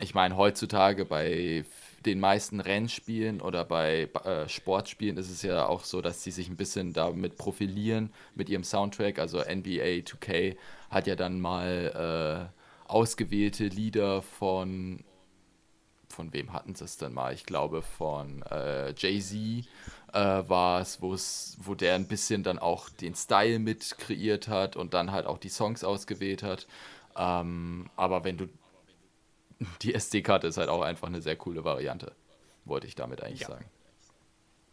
ich 0.00 0.14
meine, 0.14 0.36
heutzutage 0.36 1.04
bei 1.04 1.64
den 2.04 2.20
meisten 2.20 2.60
Rennspielen 2.60 3.40
oder 3.40 3.64
bei 3.64 4.10
äh, 4.24 4.48
Sportspielen 4.48 5.16
ist 5.16 5.30
es 5.30 5.42
ja 5.42 5.66
auch 5.66 5.84
so, 5.84 6.02
dass 6.02 6.22
sie 6.22 6.32
sich 6.32 6.48
ein 6.48 6.56
bisschen 6.56 6.92
damit 6.92 7.38
profilieren 7.38 8.12
mit 8.34 8.48
ihrem 8.48 8.64
Soundtrack. 8.64 9.18
Also 9.18 9.38
NBA 9.38 10.02
2K 10.02 10.56
hat 10.90 11.06
ja 11.06 11.16
dann 11.16 11.40
mal 11.40 12.50
äh, 12.50 12.90
ausgewählte 12.90 13.68
Lieder 13.68 14.20
von 14.20 15.04
von 16.14 16.32
wem 16.32 16.52
hatten 16.52 16.74
sie 16.74 16.84
es 16.84 16.96
denn 16.96 17.12
mal? 17.12 17.34
Ich 17.34 17.44
glaube 17.44 17.82
von 17.82 18.42
äh, 18.50 18.94
Jay-Z 18.96 19.66
äh, 20.12 20.48
war 20.48 20.80
es, 20.80 21.02
wo 21.02 21.74
der 21.74 21.96
ein 21.96 22.08
bisschen 22.08 22.42
dann 22.42 22.58
auch 22.58 22.88
den 22.88 23.14
Style 23.14 23.58
mit 23.58 23.98
kreiert 23.98 24.48
hat 24.48 24.76
und 24.76 24.94
dann 24.94 25.12
halt 25.12 25.26
auch 25.26 25.38
die 25.38 25.48
Songs 25.48 25.84
ausgewählt 25.84 26.42
hat. 26.42 26.66
Ähm, 27.16 27.90
aber 27.96 28.24
wenn 28.24 28.38
du 28.38 28.48
die 29.82 29.94
SD-Karte 29.94 30.46
ist 30.46 30.56
halt 30.56 30.68
auch 30.68 30.82
einfach 30.82 31.08
eine 31.08 31.22
sehr 31.22 31.36
coole 31.36 31.64
Variante, 31.64 32.12
wollte 32.64 32.86
ich 32.86 32.94
damit 32.94 33.22
eigentlich 33.22 33.40
Ja. 33.40 33.48
sagen. 33.48 33.66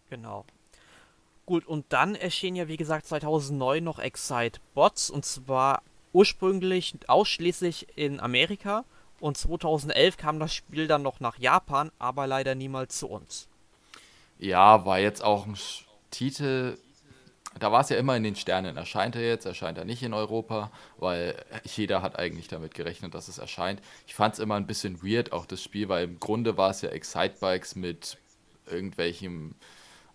Genau. 0.09 0.45
Gut, 1.45 1.65
und 1.65 1.85
dann 1.89 2.15
erschien 2.15 2.55
ja, 2.55 2.67
wie 2.67 2.77
gesagt, 2.77 3.07
2009 3.07 3.83
noch 3.83 3.99
Excite 3.99 4.59
Bots 4.73 5.09
und 5.09 5.25
zwar 5.25 5.81
ursprünglich 6.13 6.95
ausschließlich 7.07 7.97
in 7.97 8.19
Amerika 8.19 8.85
und 9.21 9.37
2011 9.37 10.17
kam 10.17 10.39
das 10.39 10.53
Spiel 10.53 10.87
dann 10.87 11.03
noch 11.03 11.19
nach 11.19 11.37
Japan, 11.37 11.91
aber 11.99 12.27
leider 12.27 12.55
niemals 12.55 12.97
zu 12.97 13.07
uns. 13.07 13.47
Ja, 14.39 14.85
war 14.85 14.99
jetzt 14.99 15.23
auch 15.23 15.45
ein 15.45 15.55
Titel. 16.09 16.77
Da 17.59 17.71
war 17.71 17.81
es 17.81 17.89
ja 17.89 17.97
immer 17.97 18.15
in 18.15 18.23
den 18.23 18.35
Sternen. 18.35 18.77
Erscheint 18.77 19.15
er 19.15 19.21
jetzt, 19.21 19.45
erscheint 19.45 19.77
er 19.77 19.85
nicht 19.85 20.01
in 20.01 20.13
Europa, 20.13 20.71
weil 20.97 21.35
jeder 21.63 22.01
hat 22.01 22.17
eigentlich 22.17 22.47
damit 22.47 22.73
gerechnet, 22.73 23.13
dass 23.13 23.27
es 23.27 23.37
erscheint. 23.37 23.81
Ich 24.07 24.15
fand 24.15 24.33
es 24.33 24.39
immer 24.39 24.55
ein 24.55 24.67
bisschen 24.67 25.03
weird, 25.03 25.31
auch 25.31 25.45
das 25.45 25.61
Spiel, 25.61 25.87
weil 25.89 26.05
im 26.05 26.19
Grunde 26.19 26.57
war 26.57 26.71
es 26.71 26.81
ja 26.81 26.89
Excitebikes 26.89 27.75
mit 27.75 28.17
irgendwelchen 28.65 29.53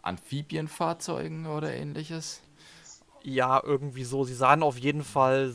Amphibienfahrzeugen 0.03 1.47
oder 1.47 1.73
ähnliches. 1.73 2.41
Ja, 3.23 3.63
irgendwie 3.63 4.05
so. 4.05 4.25
Sie 4.25 4.35
sahen 4.35 4.63
auf 4.63 4.79
jeden 4.79 5.05
Fall 5.05 5.53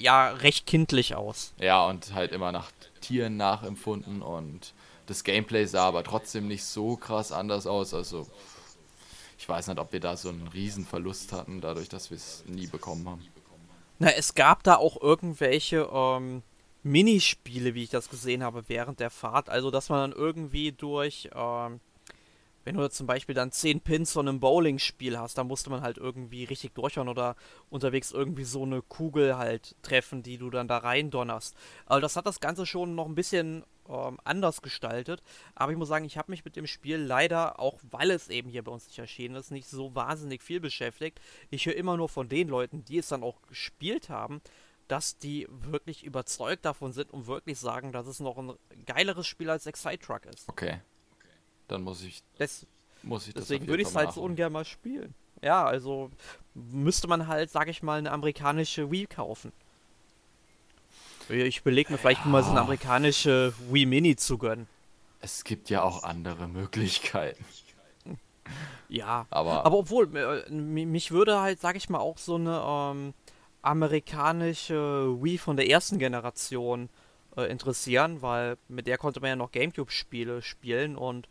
ja 0.00 0.30
recht 0.30 0.66
kindlich 0.66 1.14
aus. 1.14 1.54
Ja, 1.58 1.86
und 1.86 2.14
halt 2.14 2.32
immer 2.32 2.52
nach 2.52 2.70
Tieren 3.00 3.36
nachempfunden 3.36 4.22
und 4.22 4.74
das 5.06 5.24
Gameplay 5.24 5.64
sah 5.64 5.88
aber 5.88 6.04
trotzdem 6.04 6.48
nicht 6.48 6.64
so 6.64 6.96
krass 6.96 7.32
anders 7.32 7.66
aus. 7.66 7.94
Also 7.94 8.26
ich 9.38 9.48
weiß 9.48 9.68
nicht, 9.68 9.78
ob 9.78 9.92
wir 9.92 10.00
da 10.00 10.16
so 10.16 10.28
einen 10.28 10.48
Riesenverlust 10.48 11.32
hatten, 11.32 11.60
dadurch, 11.60 11.88
dass 11.88 12.10
wir 12.10 12.16
es 12.16 12.44
nie 12.46 12.66
bekommen 12.66 13.08
haben. 13.08 13.26
Na, 13.98 14.10
es 14.10 14.34
gab 14.34 14.62
da 14.62 14.76
auch 14.76 15.00
irgendwelche 15.00 15.88
ähm, 15.92 16.42
Minispiele, 16.82 17.74
wie 17.74 17.84
ich 17.84 17.90
das 17.90 18.10
gesehen 18.10 18.42
habe, 18.42 18.68
während 18.68 19.00
der 19.00 19.10
Fahrt. 19.10 19.48
Also, 19.48 19.70
dass 19.70 19.88
man 19.88 20.10
dann 20.10 20.18
irgendwie 20.18 20.72
durch, 20.72 21.30
ähm, 21.34 21.80
wenn 22.68 22.76
du 22.76 22.90
zum 22.90 23.06
Beispiel 23.06 23.34
dann 23.34 23.50
10 23.50 23.80
Pins 23.80 24.12
von 24.12 24.28
einem 24.28 24.40
Bowling-Spiel 24.40 25.18
hast, 25.18 25.38
da 25.38 25.44
musste 25.44 25.70
man 25.70 25.80
halt 25.80 25.96
irgendwie 25.96 26.44
richtig 26.44 26.74
durchhauen 26.74 27.08
oder 27.08 27.34
unterwegs 27.70 28.10
irgendwie 28.12 28.44
so 28.44 28.62
eine 28.62 28.82
Kugel 28.82 29.38
halt 29.38 29.74
treffen, 29.82 30.22
die 30.22 30.36
du 30.36 30.50
dann 30.50 30.68
da 30.68 30.78
rein 30.78 31.10
donnerst. 31.10 31.56
Also, 31.86 32.00
das 32.00 32.16
hat 32.16 32.26
das 32.26 32.40
Ganze 32.40 32.66
schon 32.66 32.94
noch 32.94 33.06
ein 33.06 33.14
bisschen 33.14 33.64
ähm, 33.88 34.18
anders 34.22 34.60
gestaltet. 34.60 35.22
Aber 35.54 35.72
ich 35.72 35.78
muss 35.78 35.88
sagen, 35.88 36.04
ich 36.04 36.18
habe 36.18 36.30
mich 36.30 36.44
mit 36.44 36.56
dem 36.56 36.66
Spiel 36.66 36.98
leider, 36.98 37.58
auch 37.58 37.78
weil 37.90 38.10
es 38.10 38.28
eben 38.28 38.50
hier 38.50 38.62
bei 38.62 38.72
uns 38.72 38.86
nicht 38.86 38.98
erschienen 38.98 39.36
ist, 39.36 39.50
nicht 39.50 39.68
so 39.68 39.94
wahnsinnig 39.94 40.42
viel 40.42 40.60
beschäftigt. 40.60 41.20
Ich 41.50 41.64
höre 41.64 41.74
immer 41.74 41.96
nur 41.96 42.10
von 42.10 42.28
den 42.28 42.48
Leuten, 42.48 42.84
die 42.84 42.98
es 42.98 43.08
dann 43.08 43.22
auch 43.22 43.40
gespielt 43.48 44.10
haben, 44.10 44.42
dass 44.88 45.18
die 45.18 45.46
wirklich 45.48 46.04
überzeugt 46.04 46.64
davon 46.64 46.92
sind 46.92 47.12
und 47.12 47.26
wirklich 47.26 47.58
sagen, 47.58 47.92
dass 47.92 48.06
es 48.06 48.20
noch 48.20 48.36
ein 48.36 48.52
geileres 48.86 49.26
Spiel 49.26 49.48
als 49.48 49.66
Excite 49.66 49.98
Truck 49.98 50.26
ist. 50.26 50.48
Okay. 50.48 50.80
Dann 51.68 51.82
muss 51.82 52.02
ich, 52.02 52.22
Des, 52.38 52.66
muss 53.02 53.28
ich 53.28 53.34
deswegen 53.34 53.66
würde 53.68 53.82
ich 53.82 53.88
es 53.88 53.94
halt 53.94 54.12
so 54.12 54.22
ungern 54.22 54.52
mal 54.52 54.64
spielen. 54.64 55.14
Ja, 55.42 55.64
also 55.64 56.10
müsste 56.54 57.06
man 57.06 57.28
halt, 57.28 57.50
sag 57.50 57.68
ich 57.68 57.82
mal, 57.82 57.98
eine 57.98 58.10
amerikanische 58.10 58.90
Wii 58.90 59.06
kaufen. 59.06 59.52
Ich 61.28 61.58
überlege 61.60 61.92
mir 61.92 61.98
vielleicht 61.98 62.24
mal 62.24 62.42
so 62.42 62.50
eine 62.50 62.60
amerikanische 62.62 63.52
Wii 63.70 63.86
Mini 63.86 64.16
zu 64.16 64.38
gönnen. 64.38 64.66
Es 65.20 65.44
gibt 65.44 65.68
ja 65.68 65.82
auch 65.82 66.02
andere 66.04 66.48
Möglichkeiten. 66.48 67.44
Ja, 68.88 69.26
Aber, 69.28 69.66
aber 69.66 69.76
obwohl, 69.78 70.16
äh, 70.16 70.50
mi- 70.50 70.86
mich 70.86 71.10
würde 71.10 71.40
halt, 71.40 71.60
sag 71.60 71.76
ich 71.76 71.90
mal, 71.90 71.98
auch 71.98 72.16
so 72.16 72.36
eine 72.36 72.62
ähm, 72.66 73.12
amerikanische 73.60 75.22
Wii 75.22 75.36
von 75.36 75.56
der 75.58 75.68
ersten 75.68 75.98
Generation 75.98 76.88
äh, 77.36 77.42
interessieren, 77.50 78.22
weil 78.22 78.56
mit 78.68 78.86
der 78.86 78.96
konnte 78.96 79.20
man 79.20 79.28
ja 79.28 79.36
noch 79.36 79.52
Gamecube-Spiele 79.52 80.40
spielen 80.40 80.96
und 80.96 81.28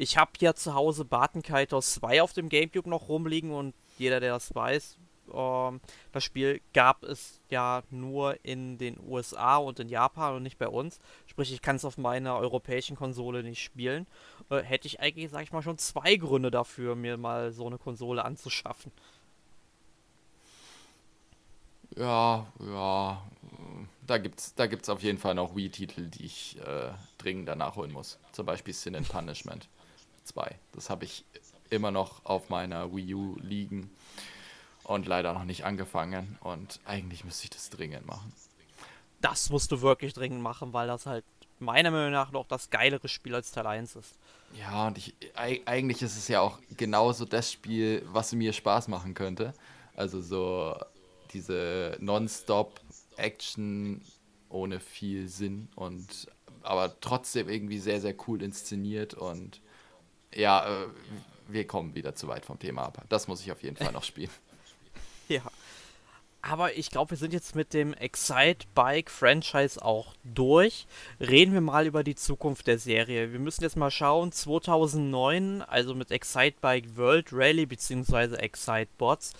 ich 0.00 0.16
habe 0.16 0.30
hier 0.38 0.54
zu 0.54 0.74
Hause 0.74 1.04
Barton 1.04 1.42
Kaitos 1.42 1.94
2 1.94 2.22
auf 2.22 2.32
dem 2.32 2.48
Gamecube 2.48 2.88
noch 2.88 3.08
rumliegen 3.08 3.50
und 3.50 3.74
jeder, 3.98 4.20
der 4.20 4.32
das 4.32 4.54
weiß, 4.54 4.96
ähm, 5.34 5.80
das 6.12 6.22
Spiel 6.22 6.60
gab 6.72 7.02
es 7.02 7.40
ja 7.50 7.82
nur 7.90 8.38
in 8.44 8.78
den 8.78 8.96
USA 9.00 9.56
und 9.56 9.80
in 9.80 9.88
Japan 9.88 10.36
und 10.36 10.44
nicht 10.44 10.56
bei 10.56 10.68
uns. 10.68 11.00
Sprich, 11.26 11.52
ich 11.52 11.62
kann 11.62 11.76
es 11.76 11.84
auf 11.84 11.98
meiner 11.98 12.36
europäischen 12.36 12.96
Konsole 12.96 13.42
nicht 13.42 13.60
spielen. 13.60 14.06
Äh, 14.50 14.62
hätte 14.62 14.86
ich 14.86 15.00
eigentlich, 15.00 15.30
sag 15.32 15.42
ich 15.42 15.52
mal, 15.52 15.62
schon 15.62 15.78
zwei 15.78 16.14
Gründe 16.14 16.52
dafür, 16.52 16.94
mir 16.94 17.16
mal 17.16 17.50
so 17.50 17.66
eine 17.66 17.78
Konsole 17.78 18.24
anzuschaffen. 18.24 18.92
Ja, 21.96 22.46
ja. 22.60 23.20
Da 24.06 24.18
gibt's, 24.18 24.54
da 24.54 24.66
gibt's 24.68 24.88
auf 24.88 25.02
jeden 25.02 25.18
Fall 25.18 25.34
noch 25.34 25.56
Wii-Titel, 25.56 26.06
die 26.06 26.24
ich 26.24 26.56
äh, 26.60 26.92
dringend 27.18 27.48
danach 27.48 27.74
holen 27.74 27.92
muss. 27.92 28.20
Zum 28.30 28.46
Beispiel 28.46 28.72
Sin 28.72 28.94
and 28.94 29.08
Punishment 29.08 29.68
2. 30.28 30.58
Das 30.72 30.90
habe 30.90 31.04
ich 31.04 31.24
immer 31.70 31.90
noch 31.90 32.24
auf 32.24 32.48
meiner 32.48 32.94
Wii 32.94 33.14
U 33.14 33.36
liegen 33.40 33.90
und 34.84 35.06
leider 35.06 35.34
noch 35.34 35.44
nicht 35.44 35.64
angefangen. 35.64 36.38
Und 36.40 36.80
eigentlich 36.84 37.24
müsste 37.24 37.44
ich 37.44 37.50
das 37.50 37.70
dringend 37.70 38.06
machen. 38.06 38.32
Das 39.20 39.50
musst 39.50 39.72
du 39.72 39.82
wirklich 39.82 40.14
dringend 40.14 40.42
machen, 40.42 40.72
weil 40.72 40.86
das 40.86 41.06
halt 41.06 41.24
meiner 41.58 41.90
Meinung 41.90 42.12
nach 42.12 42.30
noch 42.30 42.46
das 42.46 42.70
geilere 42.70 43.08
Spiel 43.08 43.34
als 43.34 43.50
Teil 43.50 43.66
1 43.66 43.96
ist. 43.96 44.16
Ja, 44.54 44.86
und 44.86 44.96
ich, 44.96 45.14
eigentlich 45.34 46.02
ist 46.02 46.16
es 46.16 46.28
ja 46.28 46.40
auch 46.40 46.58
genauso 46.76 47.24
das 47.24 47.52
Spiel, 47.52 48.06
was 48.06 48.32
mir 48.32 48.52
Spaß 48.52 48.86
machen 48.88 49.14
könnte. 49.14 49.52
Also 49.94 50.20
so 50.20 50.76
diese 51.32 51.96
Non-Stop-Action 52.00 54.02
ohne 54.48 54.80
viel 54.80 55.28
Sinn 55.28 55.68
und 55.74 56.28
aber 56.62 56.98
trotzdem 57.00 57.48
irgendwie 57.48 57.78
sehr, 57.78 58.00
sehr 58.00 58.14
cool 58.26 58.42
inszeniert 58.42 59.14
und 59.14 59.60
ja, 60.34 60.84
äh, 60.84 60.86
wir 61.48 61.66
kommen 61.66 61.94
wieder 61.94 62.14
zu 62.14 62.28
weit 62.28 62.44
vom 62.44 62.58
Thema 62.58 62.82
ab. 62.82 63.04
Das 63.08 63.28
muss 63.28 63.40
ich 63.40 63.50
auf 63.52 63.62
jeden 63.62 63.76
Fall 63.76 63.92
noch 63.92 64.04
spielen. 64.04 64.30
ja. 65.28 65.42
Aber 66.40 66.76
ich 66.76 66.90
glaube, 66.90 67.10
wir 67.10 67.18
sind 67.18 67.32
jetzt 67.32 67.56
mit 67.56 67.74
dem 67.74 67.92
Excite 67.94 68.66
Bike 68.74 69.10
Franchise 69.10 69.84
auch 69.84 70.14
durch. 70.22 70.86
Reden 71.18 71.52
wir 71.52 71.60
mal 71.60 71.86
über 71.86 72.04
die 72.04 72.14
Zukunft 72.14 72.68
der 72.68 72.78
Serie. 72.78 73.32
Wir 73.32 73.40
müssen 73.40 73.64
jetzt 73.64 73.76
mal 73.76 73.90
schauen. 73.90 74.30
2009, 74.30 75.62
also 75.62 75.94
mit 75.94 76.12
Excite 76.12 76.56
Bike 76.60 76.96
World 76.96 77.32
Rally 77.32 77.66
bzw. 77.66 78.36
Excite 78.36 78.88
Bots, 78.98 79.32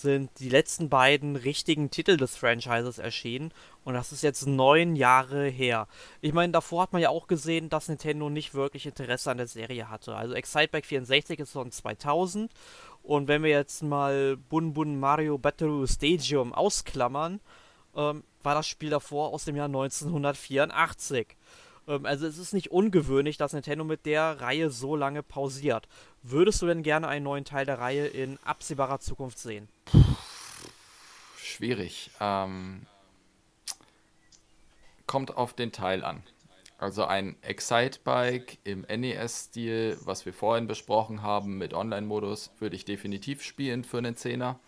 sind 0.00 0.30
die 0.38 0.48
letzten 0.48 0.88
beiden 0.88 1.36
richtigen 1.36 1.90
Titel 1.90 2.16
des 2.16 2.36
Franchises 2.36 2.98
erschienen 2.98 3.52
und 3.84 3.94
das 3.94 4.12
ist 4.12 4.22
jetzt 4.22 4.46
neun 4.46 4.96
Jahre 4.96 5.48
her. 5.48 5.88
Ich 6.20 6.32
meine, 6.32 6.52
davor 6.52 6.82
hat 6.82 6.92
man 6.92 7.02
ja 7.02 7.08
auch 7.08 7.26
gesehen, 7.26 7.68
dass 7.68 7.88
Nintendo 7.88 8.30
nicht 8.30 8.54
wirklich 8.54 8.86
Interesse 8.86 9.30
an 9.30 9.38
der 9.38 9.46
Serie 9.46 9.88
hatte. 9.88 10.14
Also 10.14 10.34
Excitebike 10.34 10.86
64 10.86 11.40
ist 11.40 11.52
von 11.52 11.70
2000 11.70 12.52
und 13.02 13.28
wenn 13.28 13.42
wir 13.42 13.50
jetzt 13.50 13.82
mal 13.82 14.36
Bun 14.36 14.74
Bun 14.74 14.98
Mario 14.98 15.38
Battle 15.38 15.86
Stadium 15.86 16.52
ausklammern, 16.52 17.40
ähm, 17.94 18.24
war 18.42 18.54
das 18.54 18.66
Spiel 18.66 18.90
davor 18.90 19.32
aus 19.32 19.44
dem 19.44 19.56
Jahr 19.56 19.66
1984. 19.66 21.36
Ähm, 21.88 22.06
also 22.06 22.26
es 22.26 22.38
ist 22.38 22.52
nicht 22.52 22.70
ungewöhnlich, 22.70 23.36
dass 23.36 23.52
Nintendo 23.52 23.84
mit 23.84 24.06
der 24.06 24.40
Reihe 24.40 24.70
so 24.70 24.96
lange 24.96 25.22
pausiert. 25.22 25.88
Würdest 26.22 26.62
du 26.62 26.66
denn 26.66 26.82
gerne 26.82 27.08
einen 27.08 27.24
neuen 27.24 27.44
Teil 27.44 27.66
der 27.66 27.78
Reihe 27.78 28.06
in 28.06 28.38
absehbarer 28.44 29.00
Zukunft 29.00 29.38
sehen? 29.38 29.68
Schwierig. 31.36 32.10
Ähm, 32.20 32.86
kommt 35.06 35.36
auf 35.36 35.54
den 35.54 35.72
Teil 35.72 36.04
an. 36.04 36.22
Also 36.78 37.06
ein 37.06 37.36
Excite-Bike 37.40 38.58
im 38.64 38.82
NES-Stil, 38.82 39.98
was 40.04 40.26
wir 40.26 40.34
vorhin 40.34 40.66
besprochen 40.66 41.22
haben 41.22 41.56
mit 41.56 41.72
Online-Modus, 41.72 42.50
würde 42.58 42.76
ich 42.76 42.84
definitiv 42.84 43.42
spielen 43.42 43.82
für 43.82 43.96
einen 43.96 44.14
Zehner. 44.14 44.60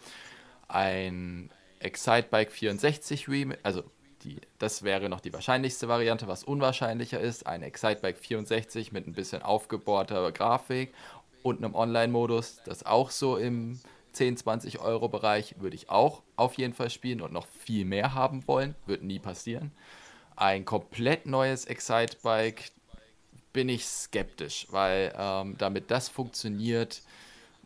Ein 0.69 1.51
Excite-Bike 1.81 2.51
64 2.51 3.29
Remake, 3.29 3.61
also 3.63 3.83
die, 4.25 4.41
das 4.59 4.83
wäre 4.83 5.09
noch 5.09 5.21
die 5.21 5.33
wahrscheinlichste 5.33 5.89
Variante, 5.89 6.29
was 6.29 6.45
unwahrscheinlicher 6.45 7.21
ist. 7.21 7.47
Ein 7.47 7.63
Excite-Bike 7.63 8.19
64 8.19 8.93
mit 8.93 9.07
ein 9.07 9.13
bisschen 9.13 9.43
aufgebohrter 9.43 10.33
Grafik 10.33 10.93
und 11.43 11.59
einem 11.59 11.75
Online-Modus, 11.75 12.61
das 12.65 12.85
auch 12.85 13.11
so 13.11 13.37
im 13.37 13.81
10, 14.13 14.37
20 14.39 14.81
Euro 14.81 15.09
Bereich 15.09 15.55
würde 15.61 15.77
ich 15.77 15.91
auch 15.91 16.23
auf 16.37 16.55
jeden 16.55 16.75
Fall 16.75 16.91
spielen 16.91 17.21
und 17.21 17.33
noch 17.33 17.47
viel 17.47 17.85
mehr 17.85 18.15
haben 18.15 18.47
wollen. 18.49 18.75
Wird 18.87 19.03
nie 19.03 19.19
passieren. 19.19 19.73
Ein 20.37 20.65
komplett 20.65 21.27
neues 21.27 21.65
Excite-Bike 21.67 22.73
bin 23.53 23.69
ich 23.69 23.87
skeptisch, 23.87 24.67
weil 24.71 25.13
ähm, 25.17 25.57
damit 25.59 25.91
das 25.91 26.09
funktioniert, 26.09 27.03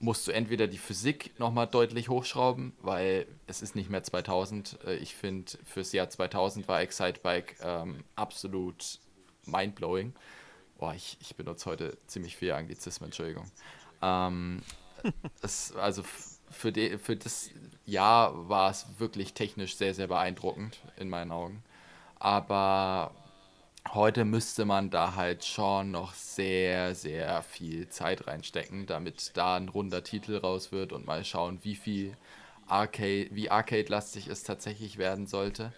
musst 0.03 0.27
du 0.27 0.33
entweder 0.33 0.67
die 0.67 0.79
Physik 0.79 1.39
nochmal 1.39 1.69
deutlich 1.69 2.09
hochschrauben, 2.09 2.73
weil 2.83 3.27
es 3.47 3.63
ist 3.63 3.77
nicht 3.77 3.89
mehr 3.89 4.03
2000. 4.03 4.81
Äh, 4.85 4.97
ich 4.97 5.15
finde, 5.15 5.53
fürs 5.65 5.93
Jahr 5.93 6.11
2000 6.11 6.67
war 6.67 6.81
Excite-Bike 6.81 7.57
ähm, 7.63 8.03
absolut 8.17 8.99
mindblowing. 9.47 10.13
Boah, 10.77 10.93
ich, 10.93 11.17
ich 11.21 11.37
benutze 11.37 11.71
heute 11.71 11.97
ziemlich 12.09 12.37
viel 12.37 12.51
Anglizismen, 12.51 13.09
Entschuldigung. 13.09 13.49
Ähm, 14.03 14.63
es, 15.41 15.73
also 15.77 16.03
für, 16.51 16.73
die, 16.73 16.99
für 16.99 17.15
das 17.15 17.51
Jahr 17.87 18.49
war 18.49 18.71
es 18.71 18.87
wirklich 18.99 19.35
technisch 19.35 19.77
sehr, 19.77 19.95
sehr 19.95 20.09
beeindruckend 20.09 20.81
in 20.97 21.09
meinen 21.09 21.31
Augen. 21.31 21.63
Aber 22.19 23.13
heute 23.91 24.25
müsste 24.25 24.65
man 24.65 24.91
da 24.91 25.15
halt 25.15 25.45
schon 25.45 25.91
noch 25.91 26.15
sehr, 26.15 26.95
sehr 26.95 27.43
viel 27.43 27.89
Zeit 27.89 28.27
reinstecken, 28.27 28.87
damit 28.87 29.33
da 29.35 29.57
ein 29.57 29.69
runder 29.69 30.03
Titel 30.05 30.37
raus 30.37 30.73
wird 30.73 30.93
und 30.93 31.07
mal 31.07 31.25
schauen, 31.25 31.59
wie 31.63 31.77
viel 31.77 32.17
Arcade, 32.67 33.29
wie 33.33 33.51
Arcade-lastig 33.51 34.29
es 34.29 34.45
tatsächlich 34.45 34.99
werden 34.99 35.27
sollte. 35.27 35.73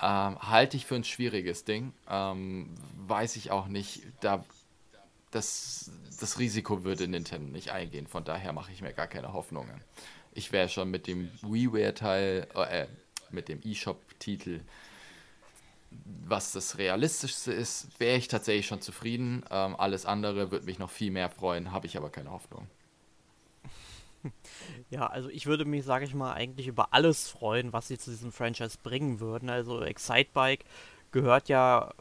Ähm, 0.00 0.38
halte 0.38 0.76
ich 0.76 0.86
für 0.86 0.94
ein 0.94 1.04
schwieriges 1.04 1.64
Ding. 1.64 1.92
Ähm, 2.08 2.74
weiß 2.96 3.36
ich 3.36 3.50
auch 3.50 3.66
nicht. 3.66 4.02
Da, 4.20 4.44
das, 5.30 5.90
das 6.20 6.38
Risiko 6.38 6.84
würde 6.84 7.08
Nintendo 7.08 7.50
nicht 7.50 7.70
eingehen. 7.70 8.06
Von 8.06 8.24
daher 8.24 8.52
mache 8.52 8.70
ich 8.70 8.80
mir 8.80 8.92
gar 8.92 9.08
keine 9.08 9.32
Hoffnungen. 9.32 9.80
Ich 10.32 10.52
wäre 10.52 10.68
schon 10.68 10.90
mit 10.90 11.08
dem 11.08 11.30
WiiWare-Teil, 11.42 12.46
äh, 12.54 12.86
mit 13.30 13.48
dem 13.48 13.60
eShop-Titel, 13.64 14.60
was 15.90 16.52
das 16.52 16.78
Realistischste 16.78 17.52
ist, 17.52 17.98
wäre 17.98 18.16
ich 18.16 18.28
tatsächlich 18.28 18.66
schon 18.66 18.80
zufrieden. 18.80 19.44
Ähm, 19.50 19.76
alles 19.76 20.06
andere 20.06 20.50
würde 20.50 20.66
mich 20.66 20.78
noch 20.78 20.90
viel 20.90 21.10
mehr 21.10 21.30
freuen, 21.30 21.72
habe 21.72 21.86
ich 21.86 21.96
aber 21.96 22.10
keine 22.10 22.30
Hoffnung. 22.30 22.68
Ja, 24.90 25.06
also 25.06 25.28
ich 25.28 25.46
würde 25.46 25.64
mich, 25.64 25.84
sage 25.84 26.04
ich 26.04 26.14
mal, 26.14 26.32
eigentlich 26.32 26.66
über 26.66 26.92
alles 26.92 27.28
freuen, 27.28 27.72
was 27.72 27.88
sie 27.88 27.98
zu 27.98 28.10
diesem 28.10 28.32
Franchise 28.32 28.76
bringen 28.82 29.20
würden. 29.20 29.48
Also 29.48 29.80
Excitebike 29.82 30.64
gehört 31.12 31.48
ja, 31.48 31.92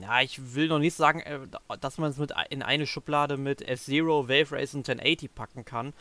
ja, 0.00 0.20
ich 0.20 0.54
will 0.54 0.68
noch 0.68 0.78
nicht 0.78 0.94
sagen, 0.94 1.20
äh, 1.20 1.40
dass 1.80 1.98
man 1.98 2.10
es 2.10 2.18
mit 2.18 2.32
in 2.50 2.62
eine 2.62 2.86
Schublade 2.86 3.36
mit 3.36 3.66
F-Zero, 3.66 4.28
Wave 4.28 4.52
Race 4.52 4.74
und 4.74 4.88
1080 4.88 5.34
packen 5.34 5.64
kann, 5.64 5.94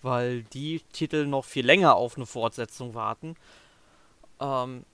weil 0.00 0.44
die 0.44 0.80
Titel 0.92 1.26
noch 1.26 1.44
viel 1.44 1.66
länger 1.66 1.94
auf 1.94 2.16
eine 2.16 2.26
Fortsetzung 2.26 2.94
warten. 2.94 3.36
Ähm, 4.40 4.84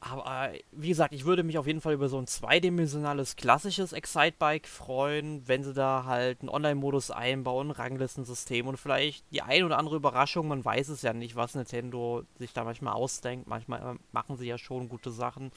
aber 0.00 0.52
wie 0.70 0.88
gesagt, 0.88 1.12
ich 1.12 1.24
würde 1.24 1.42
mich 1.42 1.58
auf 1.58 1.66
jeden 1.66 1.80
Fall 1.80 1.94
über 1.94 2.08
so 2.08 2.18
ein 2.18 2.28
zweidimensionales 2.28 3.34
klassisches 3.34 3.92
Excitebike 3.92 4.68
freuen, 4.68 5.46
wenn 5.48 5.64
sie 5.64 5.74
da 5.74 6.04
halt 6.04 6.40
einen 6.40 6.50
Online-Modus 6.50 7.10
einbauen, 7.10 7.72
Ranglistensystem 7.72 8.68
und 8.68 8.76
vielleicht 8.76 9.24
die 9.32 9.42
ein 9.42 9.64
oder 9.64 9.76
andere 9.76 9.96
Überraschung. 9.96 10.46
Man 10.46 10.64
weiß 10.64 10.88
es 10.90 11.02
ja 11.02 11.12
nicht, 11.12 11.34
was 11.34 11.56
Nintendo 11.56 12.22
sich 12.38 12.52
da 12.52 12.62
manchmal 12.62 12.94
ausdenkt. 12.94 13.48
Manchmal 13.48 13.96
äh, 13.96 13.98
machen 14.12 14.36
sie 14.36 14.46
ja 14.46 14.56
schon 14.56 14.88
gute 14.88 15.10
Sachen. 15.10 15.50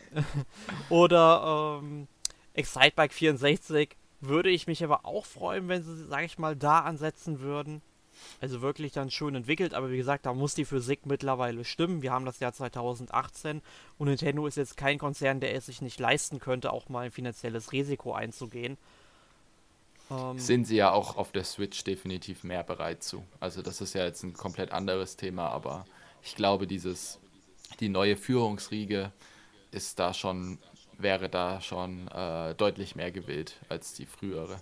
oder 0.88 1.80
ähm, 1.82 2.08
Excitebike 2.54 3.12
64 3.12 3.96
würde 4.20 4.48
ich 4.48 4.66
mich 4.66 4.82
aber 4.82 5.04
auch 5.04 5.26
freuen, 5.26 5.68
wenn 5.68 5.82
sie, 5.82 6.06
sag 6.06 6.24
ich 6.24 6.38
mal, 6.38 6.56
da 6.56 6.80
ansetzen 6.80 7.40
würden. 7.40 7.82
Also 8.40 8.62
wirklich 8.62 8.92
dann 8.92 9.10
schön 9.10 9.34
entwickelt, 9.34 9.74
aber 9.74 9.90
wie 9.90 9.96
gesagt, 9.96 10.26
da 10.26 10.34
muss 10.34 10.54
die 10.54 10.64
Physik 10.64 11.06
mittlerweile 11.06 11.64
stimmen. 11.64 12.02
Wir 12.02 12.12
haben 12.12 12.24
das 12.24 12.40
Jahr 12.40 12.52
2018 12.52 13.62
und 13.98 14.08
Nintendo 14.08 14.46
ist 14.46 14.56
jetzt 14.56 14.76
kein 14.76 14.98
Konzern, 14.98 15.40
der 15.40 15.54
es 15.54 15.66
sich 15.66 15.80
nicht 15.82 15.98
leisten 16.00 16.38
könnte, 16.38 16.72
auch 16.72 16.88
mal 16.88 17.06
ein 17.06 17.10
finanzielles 17.10 17.72
Risiko 17.72 18.12
einzugehen. 18.12 18.76
Ähm 20.10 20.38
Sind 20.38 20.66
sie 20.66 20.76
ja 20.76 20.92
auch 20.92 21.16
auf 21.16 21.32
der 21.32 21.44
Switch 21.44 21.82
definitiv 21.84 22.44
mehr 22.44 22.62
bereit 22.62 23.02
zu. 23.02 23.24
Also 23.40 23.62
das 23.62 23.80
ist 23.80 23.94
ja 23.94 24.04
jetzt 24.04 24.22
ein 24.22 24.34
komplett 24.34 24.72
anderes 24.72 25.16
Thema, 25.16 25.48
aber 25.48 25.84
ich 26.22 26.34
glaube, 26.34 26.66
dieses, 26.66 27.18
die 27.80 27.88
neue 27.88 28.16
Führungsriege 28.16 29.12
ist 29.70 29.98
da 29.98 30.14
schon, 30.14 30.58
wäre 30.98 31.28
da 31.28 31.60
schon 31.60 32.08
äh, 32.08 32.54
deutlich 32.54 32.96
mehr 32.96 33.10
gewillt 33.10 33.60
als 33.68 33.94
die 33.94 34.06
frühere. 34.06 34.60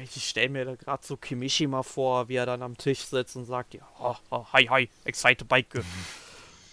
Ich 0.00 0.28
stelle 0.28 0.50
mir 0.50 0.64
da 0.64 0.74
gerade 0.74 1.04
so 1.04 1.16
Kimishima 1.16 1.82
vor, 1.82 2.28
wie 2.28 2.36
er 2.36 2.46
dann 2.46 2.62
am 2.62 2.76
Tisch 2.76 3.00
sitzt 3.00 3.36
und 3.36 3.46
sagt, 3.46 3.74
ja, 3.74 3.88
oh, 3.98 4.16
oh, 4.30 4.46
hi, 4.52 4.66
hi, 4.66 4.88
excited 5.04 5.48
bike. 5.48 5.82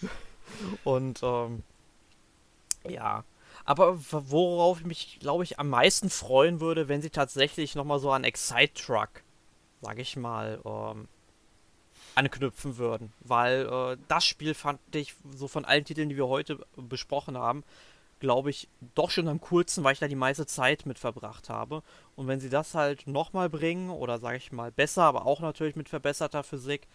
und 0.84 1.20
ähm, 1.22 1.62
Ja. 2.88 3.24
Aber 3.64 3.98
worauf 4.12 4.80
ich 4.80 4.86
mich, 4.86 5.18
glaube 5.18 5.42
ich, 5.42 5.58
am 5.58 5.68
meisten 5.68 6.08
freuen 6.08 6.60
würde, 6.60 6.88
wenn 6.88 7.02
sie 7.02 7.10
tatsächlich 7.10 7.74
nochmal 7.74 7.98
so 7.98 8.12
an 8.12 8.22
Excite 8.22 8.74
Truck, 8.74 9.22
sag 9.80 9.98
ich 9.98 10.16
mal, 10.16 10.60
ähm, 10.64 11.08
anknüpfen 12.14 12.76
würden. 12.76 13.12
Weil 13.20 13.66
äh, 13.66 13.96
das 14.06 14.24
Spiel 14.24 14.54
fand 14.54 14.78
ich 14.94 15.14
so 15.34 15.48
von 15.48 15.64
allen 15.64 15.84
Titeln, 15.84 16.08
die 16.08 16.16
wir 16.16 16.28
heute 16.28 16.64
besprochen 16.76 17.36
haben, 17.36 17.64
glaube 18.18 18.50
ich, 18.50 18.68
doch 18.94 19.10
schon 19.10 19.28
am 19.28 19.40
coolsten, 19.40 19.84
weil 19.84 19.92
ich 19.92 19.98
da 19.98 20.08
die 20.08 20.14
meiste 20.14 20.46
Zeit 20.46 20.86
mit 20.86 20.98
verbracht 20.98 21.48
habe. 21.48 21.82
Und 22.14 22.28
wenn 22.28 22.40
sie 22.40 22.48
das 22.48 22.74
halt 22.74 23.06
nochmal 23.06 23.48
bringen, 23.48 23.90
oder 23.90 24.18
sage 24.18 24.38
ich 24.38 24.52
mal 24.52 24.72
besser, 24.72 25.04
aber 25.04 25.26
auch 25.26 25.40
natürlich 25.40 25.76
mit 25.76 25.88
verbesserter 25.88 26.42
Physik 26.42 26.86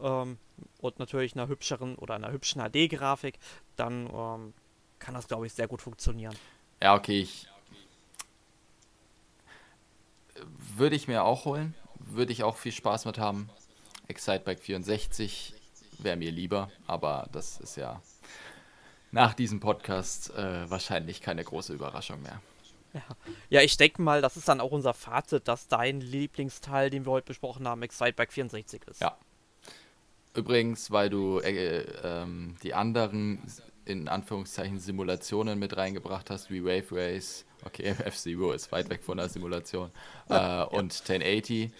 ähm, 0.00 0.38
und 0.80 0.98
natürlich 0.98 1.34
einer 1.34 1.48
hübscheren 1.48 1.96
oder 1.96 2.14
einer 2.14 2.32
hübschen 2.32 2.60
HD-Grafik, 2.60 3.38
dann 3.76 4.10
ähm, 4.12 4.54
kann 4.98 5.14
das, 5.14 5.28
glaube 5.28 5.46
ich, 5.46 5.52
sehr 5.52 5.68
gut 5.68 5.82
funktionieren. 5.82 6.34
Ja, 6.82 6.94
okay, 6.94 7.20
ich. 7.20 7.48
Würde 10.76 10.96
ich 10.96 11.08
mir 11.08 11.24
auch 11.24 11.46
holen. 11.46 11.74
Würde 11.98 12.32
ich 12.32 12.44
auch 12.44 12.56
viel 12.56 12.72
Spaß 12.72 13.06
mit 13.06 13.18
haben. 13.18 13.48
Excitebike 14.08 14.60
64 14.60 15.54
wäre 15.98 16.16
mir 16.16 16.30
lieber, 16.30 16.70
aber 16.86 17.28
das 17.32 17.58
ist 17.58 17.76
ja 17.76 18.02
nach 19.16 19.34
diesem 19.34 19.60
Podcast 19.60 20.30
äh, 20.34 20.70
wahrscheinlich 20.70 21.22
keine 21.22 21.42
große 21.42 21.72
Überraschung 21.72 22.22
mehr. 22.22 22.40
Ja, 22.92 23.02
ja 23.48 23.60
ich 23.62 23.76
denke 23.78 24.02
mal, 24.02 24.20
das 24.20 24.36
ist 24.36 24.46
dann 24.46 24.60
auch 24.60 24.70
unser 24.70 24.92
Fazit, 24.92 25.48
dass 25.48 25.68
dein 25.68 26.02
Lieblingsteil, 26.02 26.90
den 26.90 27.06
wir 27.06 27.12
heute 27.12 27.26
besprochen 27.26 27.66
haben, 27.66 27.82
Excitebike 27.82 28.30
64 28.30 28.82
ist. 28.84 29.00
Ja. 29.00 29.16
Übrigens, 30.34 30.90
weil 30.90 31.08
du 31.08 31.38
äh, 31.38 31.86
ähm, 32.04 32.56
die 32.62 32.74
anderen 32.74 33.40
in 33.86 34.06
Anführungszeichen 34.06 34.80
Simulationen 34.80 35.58
mit 35.58 35.76
reingebracht 35.76 36.28
hast, 36.28 36.50
wie 36.50 36.62
Wave 36.62 36.88
Race, 36.90 37.46
okay, 37.64 37.94
F-Zero 38.04 38.52
ist 38.52 38.70
weit 38.70 38.90
weg 38.90 39.02
von 39.02 39.16
der 39.16 39.30
Simulation, 39.30 39.90
äh, 40.28 40.62
und 40.64 40.92
1080. 40.92 41.70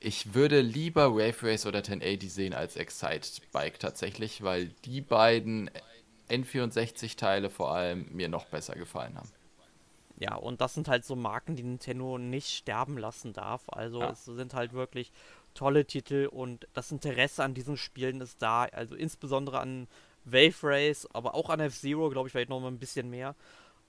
Ich 0.00 0.34
würde 0.34 0.62
lieber 0.62 1.14
Wave 1.14 1.46
Race 1.46 1.64
oder 1.64 1.78
1080 1.78 2.32
sehen 2.32 2.54
als 2.54 2.74
Excite 2.74 3.40
Bike 3.52 3.78
tatsächlich, 3.78 4.42
weil 4.42 4.70
die 4.84 5.00
beiden 5.00 5.70
N64-Teile 6.32 7.50
vor 7.50 7.74
allem 7.74 8.06
mir 8.10 8.28
noch 8.28 8.46
besser 8.46 8.74
gefallen 8.74 9.16
haben. 9.16 9.30
Ja, 10.18 10.36
und 10.36 10.60
das 10.60 10.74
sind 10.74 10.88
halt 10.88 11.04
so 11.04 11.16
Marken, 11.16 11.56
die 11.56 11.62
Nintendo 11.62 12.16
nicht 12.18 12.48
sterben 12.48 12.96
lassen 12.96 13.32
darf. 13.32 13.62
Also 13.68 14.00
ja. 14.00 14.10
es 14.10 14.24
sind 14.24 14.54
halt 14.54 14.72
wirklich 14.72 15.10
tolle 15.54 15.84
Titel 15.84 16.28
und 16.30 16.68
das 16.74 16.92
Interesse 16.92 17.42
an 17.42 17.54
diesen 17.54 17.76
Spielen 17.76 18.20
ist 18.20 18.40
da. 18.40 18.64
Also 18.64 18.94
insbesondere 18.94 19.58
an 19.60 19.88
Wave 20.24 20.54
Race, 20.62 21.08
aber 21.12 21.34
auch 21.34 21.50
an 21.50 21.60
F-Zero, 21.60 22.08
glaube 22.10 22.28
ich, 22.28 22.32
vielleicht 22.32 22.50
noch 22.50 22.60
mal 22.60 22.68
ein 22.68 22.78
bisschen 22.78 23.10
mehr. 23.10 23.34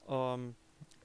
Ähm, 0.08 0.56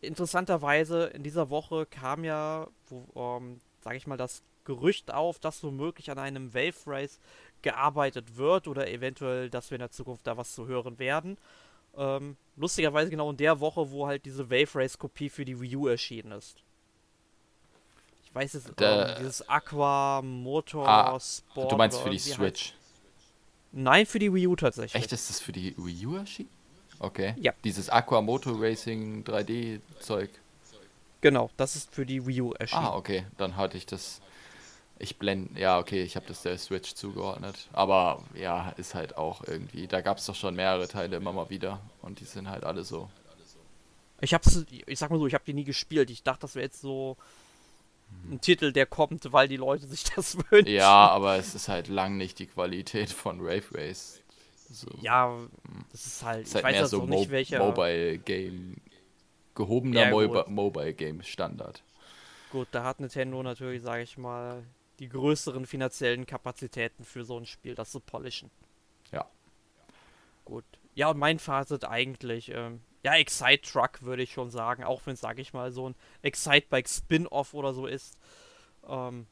interessanterweise 0.00 1.06
in 1.08 1.22
dieser 1.22 1.50
Woche 1.50 1.86
kam 1.86 2.24
ja, 2.24 2.66
ähm, 3.14 3.60
sage 3.80 3.96
ich 3.96 4.06
mal, 4.06 4.16
das 4.16 4.42
Gerücht 4.64 5.12
auf, 5.12 5.38
dass 5.38 5.62
womöglich 5.62 6.10
an 6.10 6.18
einem 6.18 6.52
Wave 6.52 6.86
Race 6.86 7.20
gearbeitet 7.62 8.36
wird 8.36 8.68
oder 8.68 8.88
eventuell, 8.88 9.50
dass 9.50 9.70
wir 9.70 9.76
in 9.76 9.80
der 9.80 9.90
Zukunft 9.90 10.26
da 10.26 10.36
was 10.36 10.54
zu 10.54 10.66
hören 10.66 10.98
werden. 10.98 11.36
Ähm, 11.96 12.36
lustigerweise 12.56 13.10
genau 13.10 13.30
in 13.30 13.36
der 13.36 13.60
Woche, 13.60 13.90
wo 13.90 14.06
halt 14.06 14.24
diese 14.24 14.50
Wave 14.50 14.74
Race 14.74 14.98
Kopie 14.98 15.28
für 15.28 15.44
die 15.44 15.60
Wii 15.60 15.76
U 15.76 15.86
erschienen 15.88 16.32
ist. 16.32 16.56
Ich 18.24 18.34
weiß 18.34 18.52
jetzt, 18.52 18.72
ähm, 18.80 19.14
dieses 19.18 19.48
Aqua 19.48 20.22
Motor 20.22 20.86
ah, 20.88 21.18
Sport. 21.18 21.72
Du 21.72 21.76
meinst 21.76 21.98
für 21.98 22.10
die 22.10 22.18
Switch? 22.18 22.38
Halt. 22.38 22.74
Nein, 23.72 24.06
für 24.06 24.18
die 24.18 24.32
Wii 24.32 24.46
U 24.46 24.56
tatsächlich. 24.56 25.02
Echt, 25.02 25.12
ist 25.12 25.30
das 25.30 25.40
für 25.40 25.52
die 25.52 25.74
Wii 25.76 26.06
U 26.06 26.16
erschienen? 26.16 26.50
Okay. 27.00 27.34
Ja. 27.38 27.52
Dieses 27.64 27.88
Aqua 27.90 28.20
Motor 28.20 28.60
Racing 28.60 29.24
3D 29.24 29.80
Zeug. 30.00 30.30
Genau, 31.20 31.50
das 31.56 31.74
ist 31.74 31.92
für 31.92 32.06
die 32.06 32.26
Wii 32.26 32.40
U 32.42 32.52
erschienen. 32.52 32.84
Ah, 32.84 32.94
okay, 32.94 33.24
dann 33.38 33.56
hatte 33.56 33.76
ich 33.76 33.86
das 33.86 34.20
ich 34.98 35.18
blende, 35.18 35.60
ja, 35.60 35.78
okay, 35.78 36.02
ich 36.02 36.16
habe 36.16 36.26
das 36.26 36.42
der 36.42 36.58
Switch 36.58 36.94
zugeordnet. 36.94 37.68
Aber 37.72 38.22
ja, 38.34 38.70
ist 38.76 38.94
halt 38.94 39.16
auch 39.16 39.44
irgendwie. 39.44 39.86
Da 39.86 40.00
gab 40.00 40.18
es 40.18 40.26
doch 40.26 40.34
schon 40.34 40.54
mehrere 40.54 40.88
Teile 40.88 41.16
immer 41.16 41.32
mal 41.32 41.50
wieder. 41.50 41.80
Und 42.02 42.20
die 42.20 42.24
sind 42.24 42.48
halt 42.48 42.64
alle 42.64 42.84
so. 42.84 43.08
Ich 44.20 44.34
hab's, 44.34 44.64
ich 44.86 44.98
sag 44.98 45.10
mal 45.10 45.18
so, 45.18 45.26
ich 45.26 45.34
habe 45.34 45.44
die 45.46 45.54
nie 45.54 45.64
gespielt. 45.64 46.10
Ich 46.10 46.24
dachte, 46.24 46.40
das 46.40 46.56
wäre 46.56 46.64
jetzt 46.64 46.80
so 46.80 47.16
ein 48.28 48.40
Titel, 48.40 48.72
der 48.72 48.86
kommt, 48.86 49.32
weil 49.32 49.46
die 49.46 49.56
Leute 49.56 49.86
sich 49.86 50.04
das 50.16 50.36
wünschen. 50.50 50.72
Ja, 50.72 51.08
aber 51.08 51.36
es 51.36 51.54
ist 51.54 51.68
halt 51.68 51.88
lang 51.88 52.16
nicht 52.16 52.38
die 52.38 52.46
Qualität 52.46 53.10
von 53.10 53.40
Rave 53.40 53.64
Race. 53.72 54.20
So. 54.70 54.88
Ja, 55.00 55.34
das 55.92 56.06
ist 56.06 56.24
halt, 56.24 56.46
ist 56.46 56.54
halt 56.54 56.62
ich 56.62 56.68
weiß 56.68 56.76
mehr 56.76 56.86
so 56.86 57.06
nicht, 57.06 57.26
Mo 57.28 57.30
welcher. 57.30 57.58
Mobile 57.58 58.18
Game, 58.18 58.76
gehobener 59.54 60.08
ja, 60.08 60.10
Mo 60.10 60.44
Mobile 60.48 60.92
Game 60.92 61.22
Standard. 61.22 61.82
Gut, 62.50 62.68
da 62.72 62.84
hat 62.84 63.00
Nintendo 63.00 63.42
natürlich, 63.42 63.82
sage 63.82 64.02
ich 64.02 64.18
mal, 64.18 64.62
die 64.98 65.08
größeren 65.08 65.66
finanziellen 65.66 66.26
Kapazitäten 66.26 67.04
für 67.04 67.24
so 67.24 67.38
ein 67.38 67.46
Spiel, 67.46 67.74
das 67.74 67.90
zu 67.90 68.00
polischen. 68.00 68.50
Ja. 69.12 69.28
Gut. 70.44 70.64
Ja, 70.94 71.10
und 71.10 71.18
mein 71.18 71.38
Fazit 71.38 71.84
eigentlich, 71.84 72.50
ähm, 72.52 72.80
ja, 73.04 73.14
Excite 73.14 73.62
Truck 73.62 74.02
würde 74.02 74.22
ich 74.22 74.32
schon 74.32 74.50
sagen, 74.50 74.82
auch 74.82 75.02
wenn 75.06 75.14
es, 75.14 75.20
sage 75.20 75.40
ich 75.40 75.52
mal, 75.52 75.70
so 75.70 75.88
ein 75.88 75.94
Excite 76.22 76.66
Bike 76.68 76.88
Spin-Off 76.88 77.54
oder 77.54 77.72
so 77.72 77.86
ist, 77.86 78.18
ähm, 78.86 79.26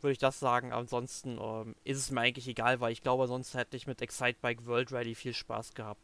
würde 0.00 0.12
ich 0.12 0.18
das 0.18 0.40
sagen. 0.40 0.72
Ansonsten 0.72 1.38
ähm, 1.40 1.76
ist 1.84 1.98
es 1.98 2.10
mir 2.10 2.22
eigentlich 2.22 2.48
egal, 2.48 2.80
weil 2.80 2.92
ich 2.92 3.02
glaube, 3.02 3.26
sonst 3.26 3.54
hätte 3.54 3.76
ich 3.76 3.86
mit 3.86 4.00
Excite 4.00 4.38
Bike 4.40 4.66
World 4.66 4.92
Rally 4.92 5.14
viel 5.14 5.34
Spaß 5.34 5.74
gehabt. 5.74 6.02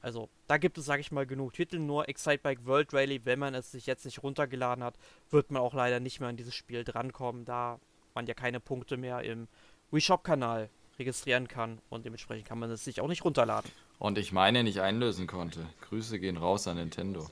Also, 0.00 0.28
da 0.46 0.58
gibt 0.58 0.76
es, 0.76 0.84
sage 0.84 1.00
ich 1.00 1.12
mal, 1.12 1.26
genug 1.26 1.54
Titel. 1.54 1.78
Nur 1.78 2.08
Excite 2.08 2.38
Bike 2.38 2.66
World 2.66 2.92
Rally, 2.92 3.24
wenn 3.24 3.38
man 3.38 3.54
es 3.54 3.72
sich 3.72 3.86
jetzt 3.86 4.04
nicht 4.04 4.22
runtergeladen 4.22 4.84
hat, 4.84 4.98
wird 5.30 5.50
man 5.50 5.62
auch 5.62 5.74
leider 5.74 5.98
nicht 5.98 6.20
mehr 6.20 6.28
an 6.28 6.36
dieses 6.36 6.54
Spiel 6.54 6.84
drankommen, 6.84 7.44
da 7.44 7.80
man 8.14 8.26
ja 8.26 8.34
keine 8.34 8.60
Punkte 8.60 8.96
mehr 8.96 9.22
im 9.22 9.48
Wii 9.90 10.00
Shop 10.00 10.24
Kanal 10.24 10.70
registrieren 10.98 11.48
kann 11.48 11.80
und 11.90 12.04
dementsprechend 12.04 12.46
kann 12.46 12.58
man 12.58 12.70
es 12.70 12.84
sich 12.84 13.00
auch 13.00 13.08
nicht 13.08 13.24
runterladen. 13.24 13.70
Und 13.98 14.18
ich 14.18 14.32
meine 14.32 14.62
nicht 14.62 14.80
einlösen 14.80 15.26
konnte. 15.26 15.66
Grüße 15.82 16.18
gehen 16.18 16.36
raus 16.36 16.66
an 16.68 16.76
Nintendo. 16.76 17.28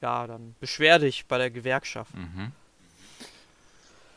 Ja, 0.00 0.26
dann 0.26 0.54
beschwer 0.60 0.98
dich 0.98 1.26
bei 1.26 1.38
der 1.38 1.50
Gewerkschaft. 1.50 2.14
Mhm. 2.14 2.52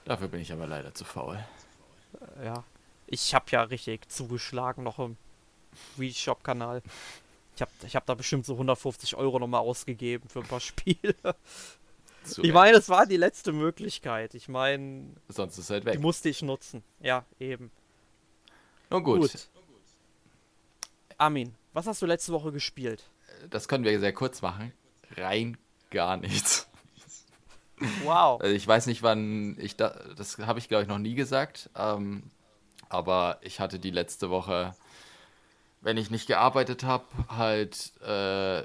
Dafür 0.05 0.27
bin 0.27 0.41
ich 0.41 0.51
aber 0.51 0.67
leider 0.67 0.93
zu 0.93 1.05
faul. 1.05 1.43
Äh, 2.39 2.45
ja. 2.45 2.63
Ich 3.07 3.35
habe 3.35 3.45
ja 3.49 3.63
richtig 3.63 4.09
zugeschlagen 4.09 4.83
noch 4.83 4.97
im 4.99 5.17
Wii 5.97 6.13
Shop 6.13 6.43
Kanal. 6.43 6.81
Ich 7.55 7.61
habe 7.61 7.71
ich 7.85 7.95
hab 7.95 8.05
da 8.05 8.15
bestimmt 8.15 8.45
so 8.45 8.53
150 8.53 9.15
Euro 9.15 9.39
nochmal 9.39 9.61
ausgegeben 9.61 10.27
für 10.29 10.39
ein 10.39 10.47
paar 10.47 10.59
Spiele. 10.59 11.15
Zu 12.23 12.43
ich 12.43 12.53
meine, 12.53 12.77
es 12.77 12.89
war 12.89 13.05
die 13.05 13.17
letzte 13.17 13.51
Möglichkeit. 13.51 14.33
Ich 14.33 14.47
meine, 14.47 15.15
sonst 15.27 15.57
ist 15.57 15.69
halt 15.69 15.85
weg. 15.85 15.93
Die 15.93 15.99
musste 15.99 16.29
ich 16.29 16.41
nutzen. 16.41 16.83
Ja, 16.99 17.25
eben. 17.39 17.71
Nun 18.89 19.03
gut. 19.03 19.21
gut. 19.21 19.49
Armin, 21.17 21.53
was 21.73 21.87
hast 21.87 22.01
du 22.01 22.05
letzte 22.05 22.31
Woche 22.33 22.51
gespielt? 22.51 23.03
Das 23.49 23.67
können 23.67 23.83
wir 23.83 23.99
sehr 23.99 24.13
kurz 24.13 24.41
machen. 24.41 24.73
Rein 25.15 25.57
gar 25.89 26.17
nichts. 26.17 26.67
Wow. 28.03 28.41
Also 28.41 28.55
ich 28.55 28.67
weiß 28.67 28.87
nicht, 28.87 29.03
wann 29.03 29.57
ich 29.59 29.75
da, 29.75 29.95
das 30.15 30.37
habe 30.39 30.59
ich 30.59 30.69
glaube 30.69 30.83
ich 30.83 30.89
noch 30.89 30.99
nie 30.99 31.15
gesagt, 31.15 31.69
ähm, 31.75 32.23
aber 32.89 33.39
ich 33.41 33.59
hatte 33.59 33.79
die 33.79 33.89
letzte 33.89 34.29
Woche, 34.29 34.75
wenn 35.81 35.97
ich 35.97 36.11
nicht 36.11 36.27
gearbeitet 36.27 36.83
habe, 36.83 37.05
halt 37.27 37.91
äh, 38.01 38.63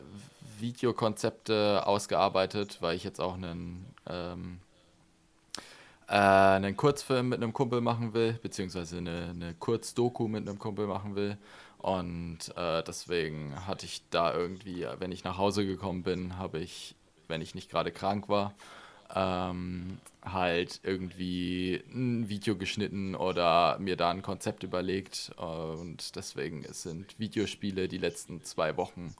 Videokonzepte 0.61 1.86
ausgearbeitet, 1.86 2.78
weil 2.80 2.96
ich 2.96 3.04
jetzt 3.04 3.20
auch 3.20 3.34
einen, 3.34 3.86
ähm, 4.09 4.59
äh, 6.09 6.12
einen 6.14 6.76
Kurzfilm 6.76 7.28
mit 7.28 7.42
einem 7.42 7.52
Kumpel 7.52 7.80
machen 7.80 8.14
will, 8.14 8.34
beziehungsweise 8.42 8.98
eine, 8.98 9.28
eine 9.30 9.54
Kurzdoku 9.54 10.28
mit 10.28 10.48
einem 10.48 10.59
Kumpel 10.59 10.86
machen 10.86 11.16
will. 11.16 11.38
Und 11.78 12.38
äh, 12.56 12.82
deswegen 12.82 13.66
hatte 13.66 13.86
ich 13.86 14.02
da 14.11 14.34
irgendwie, 14.34 14.86
wenn 14.98 15.12
ich 15.12 15.24
nach 15.24 15.38
Hause 15.38 15.64
gekommen 15.64 16.02
bin, 16.02 16.36
habe 16.36 16.59
ich, 16.59 16.96
wenn 17.28 17.40
ich 17.40 17.54
nicht 17.54 17.70
gerade 17.70 17.92
krank 17.92 18.28
war, 18.28 18.52
ähm, 19.14 19.98
halt 20.22 20.80
irgendwie 20.82 21.82
ein 21.92 22.28
Video 22.28 22.56
geschnitten 22.56 23.14
oder 23.14 23.78
mir 23.78 23.96
da 23.96 24.11
ein 24.11 24.22
Konzept 24.22 24.64
überlegt. 24.64 25.30
Und 25.36 26.16
deswegen 26.16 26.64
sind 26.72 27.18
Videospiele 27.18 27.88
die 27.88 27.98
letzten 27.98 28.42
zwei 28.44 28.76
Wochen 28.76 29.14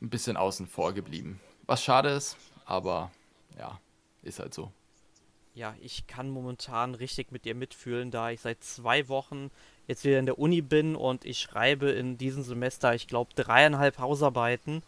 ein 0.00 0.10
bisschen 0.10 0.36
außen 0.36 0.66
vor 0.66 0.92
geblieben. 0.92 1.40
Was 1.66 1.82
schade 1.82 2.10
ist, 2.10 2.36
aber 2.64 3.10
ja, 3.58 3.78
ist 4.22 4.38
halt 4.38 4.54
so. 4.54 4.70
Ja, 5.54 5.74
ich 5.80 6.06
kann 6.06 6.30
momentan 6.30 6.94
richtig 6.94 7.32
mit 7.32 7.44
dir 7.44 7.54
mitfühlen, 7.54 8.10
da 8.10 8.30
ich 8.30 8.40
seit 8.40 8.62
zwei 8.62 9.08
Wochen 9.08 9.50
jetzt 9.88 10.04
wieder 10.04 10.18
in 10.18 10.26
der 10.26 10.38
Uni 10.38 10.62
bin 10.62 10.94
und 10.94 11.24
ich 11.24 11.40
schreibe 11.40 11.90
in 11.90 12.16
diesem 12.16 12.44
Semester, 12.44 12.94
ich 12.94 13.08
glaube, 13.08 13.34
dreieinhalb 13.34 13.98
Hausarbeiten. 13.98 14.82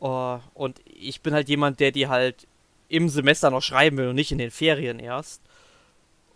Uh, 0.00 0.40
und 0.54 0.80
ich 0.84 1.22
bin 1.22 1.32
halt 1.32 1.48
jemand, 1.48 1.80
der 1.80 1.92
die 1.92 2.08
halt 2.08 2.46
im 2.88 3.08
Semester 3.08 3.50
noch 3.50 3.62
schreiben 3.62 3.96
will 3.96 4.08
und 4.08 4.16
nicht 4.16 4.32
in 4.32 4.38
den 4.38 4.50
Ferien 4.50 4.98
erst. 4.98 5.40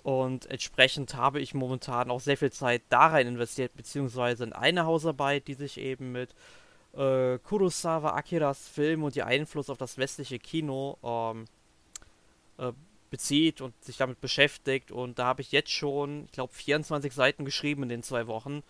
Und 0.03 0.47
entsprechend 0.47 1.14
habe 1.14 1.41
ich 1.41 1.53
momentan 1.53 2.11
auch 2.11 2.20
sehr 2.20 2.36
viel 2.36 2.53
Zeit 2.53 2.82
da 2.88 3.09
rein 3.09 3.26
investiert, 3.26 3.76
beziehungsweise 3.76 4.45
in 4.45 4.53
eine 4.53 4.86
Hausarbeit, 4.86 5.47
die 5.47 5.55
sich 5.55 5.78
eben 5.78 6.12
mit 6.12 6.30
äh, 6.93 7.38
Kurosawa 7.38 8.14
Akiras 8.14 8.68
Film 8.68 9.05
und 9.05 9.16
ihr 9.16 9.26
Einfluss 9.26 9.70
auf 9.70 9.78
das 9.78 9.99
westliche 9.99 10.38
Kino 10.38 10.99
ähm, 11.03 11.45
äh, 12.59 12.72
bezieht 13.11 13.61
und 13.61 13.74
sich 13.84 13.97
damit 13.97 14.20
beschäftigt. 14.20 14.91
Und 14.91 15.18
da 15.18 15.26
habe 15.26 15.43
ich 15.43 15.53
jetzt 15.53 15.70
schon, 15.70 16.24
ich 16.26 16.32
glaube, 16.32 16.53
24 16.53 17.12
Seiten 17.12 17.45
geschrieben 17.45 17.82
in 17.82 17.88
den 17.88 18.03
zwei 18.03 18.26
Wochen. 18.26 18.62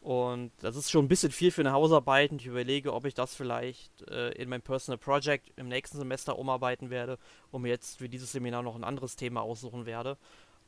Und 0.00 0.52
das 0.60 0.76
ist 0.76 0.90
schon 0.90 1.04
ein 1.04 1.08
bisschen 1.08 1.30
viel 1.30 1.50
für 1.50 1.60
eine 1.60 1.72
Hausarbeit 1.72 2.30
und 2.30 2.40
ich 2.40 2.46
überlege, 2.46 2.94
ob 2.94 3.04
ich 3.04 3.12
das 3.12 3.34
vielleicht 3.34 4.02
äh, 4.08 4.30
in 4.30 4.48
mein 4.48 4.62
Personal 4.62 4.96
Project 4.96 5.52
im 5.56 5.68
nächsten 5.68 5.98
Semester 5.98 6.38
umarbeiten 6.38 6.88
werde 6.88 7.18
und 7.50 7.62
mir 7.62 7.68
jetzt 7.68 7.98
für 7.98 8.08
dieses 8.08 8.32
Seminar 8.32 8.62
noch 8.62 8.76
ein 8.76 8.84
anderes 8.84 9.16
Thema 9.16 9.42
aussuchen 9.42 9.84
werde. 9.84 10.16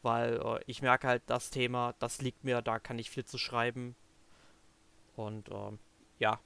Weil 0.03 0.35
äh, 0.35 0.61
ich 0.67 0.83
merke 0.83 1.07
halt, 1.07 1.23
das 1.27 1.49
Thema, 1.49 1.95
das 1.99 2.21
liegt 2.21 2.45
mir, 2.45 2.61
da 2.61 2.79
kann 2.79 2.99
ich 2.99 3.09
viel 3.09 3.25
zu 3.25 3.39
schreiben. 3.39 3.97
Und 5.17 5.49
ähm, 5.51 5.79
ja, 6.19 6.39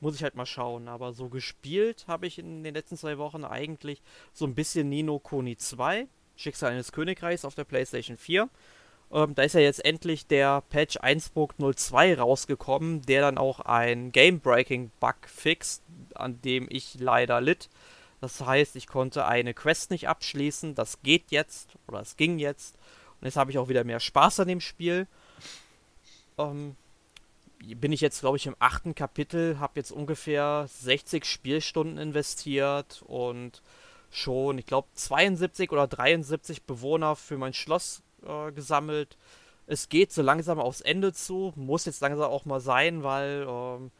muss 0.00 0.16
ich 0.16 0.22
halt 0.22 0.34
mal 0.34 0.46
schauen. 0.46 0.88
Aber 0.88 1.12
so 1.12 1.28
gespielt 1.28 2.04
habe 2.06 2.26
ich 2.26 2.38
in 2.38 2.62
den 2.62 2.74
letzten 2.74 2.96
zwei 2.96 3.18
Wochen 3.18 3.44
eigentlich 3.44 4.02
so 4.32 4.46
ein 4.46 4.54
bisschen 4.54 4.88
Nino 4.88 5.18
Kuni 5.18 5.56
2, 5.56 6.06
Schicksal 6.36 6.72
eines 6.72 6.92
Königreichs 6.92 7.44
auf 7.44 7.54
der 7.54 7.64
PlayStation 7.64 8.16
4. 8.16 8.48
Ähm, 9.12 9.34
da 9.34 9.42
ist 9.42 9.54
ja 9.54 9.60
jetzt 9.60 9.84
endlich 9.84 10.26
der 10.26 10.62
Patch 10.62 10.96
1.02 10.98 12.18
rausgekommen, 12.18 13.02
der 13.02 13.20
dann 13.22 13.38
auch 13.38 13.60
ein 13.60 14.10
Game-Breaking-Bug 14.12 15.16
fixt, 15.26 15.82
an 16.14 16.40
dem 16.42 16.66
ich 16.70 16.96
leider 16.98 17.40
litt. 17.40 17.68
Das 18.20 18.40
heißt, 18.40 18.74
ich 18.76 18.86
konnte 18.86 19.26
eine 19.26 19.54
Quest 19.54 19.90
nicht 19.90 20.08
abschließen. 20.08 20.74
Das 20.74 21.02
geht 21.02 21.30
jetzt, 21.30 21.76
oder 21.86 22.00
es 22.00 22.16
ging 22.16 22.38
jetzt. 22.38 22.76
Und 23.20 23.26
jetzt 23.26 23.36
habe 23.36 23.50
ich 23.50 23.58
auch 23.58 23.68
wieder 23.68 23.84
mehr 23.84 24.00
Spaß 24.00 24.40
an 24.40 24.48
dem 24.48 24.60
Spiel. 24.60 25.06
Ähm, 26.38 26.74
bin 27.76 27.92
ich 27.92 28.00
jetzt, 28.00 28.20
glaube 28.20 28.36
ich, 28.36 28.46
im 28.46 28.56
achten 28.58 28.94
Kapitel, 28.94 29.58
habe 29.58 29.74
jetzt 29.76 29.90
ungefähr 29.92 30.66
60 30.68 31.24
Spielstunden 31.24 31.98
investiert 31.98 33.02
und 33.06 33.62
schon, 34.10 34.58
ich 34.58 34.66
glaube, 34.66 34.88
72 34.94 35.72
oder 35.72 35.86
73 35.86 36.64
Bewohner 36.64 37.16
für 37.16 37.36
mein 37.36 37.52
Schloss 37.52 38.02
äh, 38.26 38.52
gesammelt. 38.52 39.16
Es 39.66 39.88
geht 39.88 40.12
so 40.12 40.22
langsam 40.22 40.60
aufs 40.60 40.80
Ende 40.80 41.12
zu, 41.12 41.52
muss 41.56 41.86
jetzt 41.86 42.00
langsam 42.00 42.30
auch 42.30 42.44
mal 42.44 42.60
sein, 42.60 43.02
weil 43.02 43.46
ähm, 43.48 43.90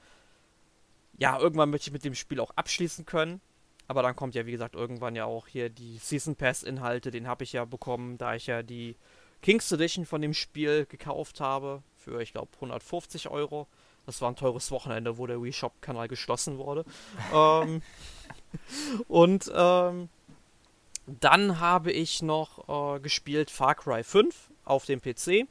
ja, 1.18 1.38
irgendwann 1.38 1.70
möchte 1.70 1.88
ich 1.88 1.92
mit 1.92 2.04
dem 2.04 2.14
Spiel 2.14 2.40
auch 2.40 2.50
abschließen 2.56 3.06
können. 3.06 3.40
Aber 3.86 4.02
dann 4.02 4.16
kommt 4.16 4.34
ja, 4.34 4.46
wie 4.46 4.52
gesagt, 4.52 4.74
irgendwann 4.74 5.14
ja 5.14 5.26
auch 5.26 5.46
hier 5.46 5.68
die 5.68 5.98
Season 5.98 6.36
Pass-Inhalte, 6.36 7.10
den 7.10 7.26
habe 7.26 7.44
ich 7.44 7.52
ja 7.52 7.64
bekommen, 7.64 8.16
da 8.18 8.34
ich 8.34 8.46
ja 8.46 8.62
die 8.62 8.96
King's 9.44 9.70
Edition 9.70 10.06
von 10.06 10.22
dem 10.22 10.32
Spiel 10.32 10.86
gekauft 10.86 11.38
habe. 11.38 11.82
Für, 11.98 12.22
ich 12.22 12.32
glaube, 12.32 12.48
150 12.54 13.28
Euro. 13.28 13.66
Das 14.06 14.22
war 14.22 14.30
ein 14.30 14.36
teures 14.36 14.70
Wochenende, 14.70 15.18
wo 15.18 15.26
der 15.26 15.42
Wii 15.42 15.52
Shop-Kanal 15.52 16.08
geschlossen 16.08 16.56
wurde. 16.56 16.86
ähm, 17.34 17.82
und 19.06 19.52
ähm, 19.54 20.08
dann 21.06 21.60
habe 21.60 21.92
ich 21.92 22.22
noch 22.22 22.96
äh, 22.96 23.00
gespielt 23.00 23.50
Far 23.50 23.74
Cry 23.74 24.02
5 24.02 24.48
auf 24.64 24.86
dem 24.86 25.02
PC. 25.02 25.46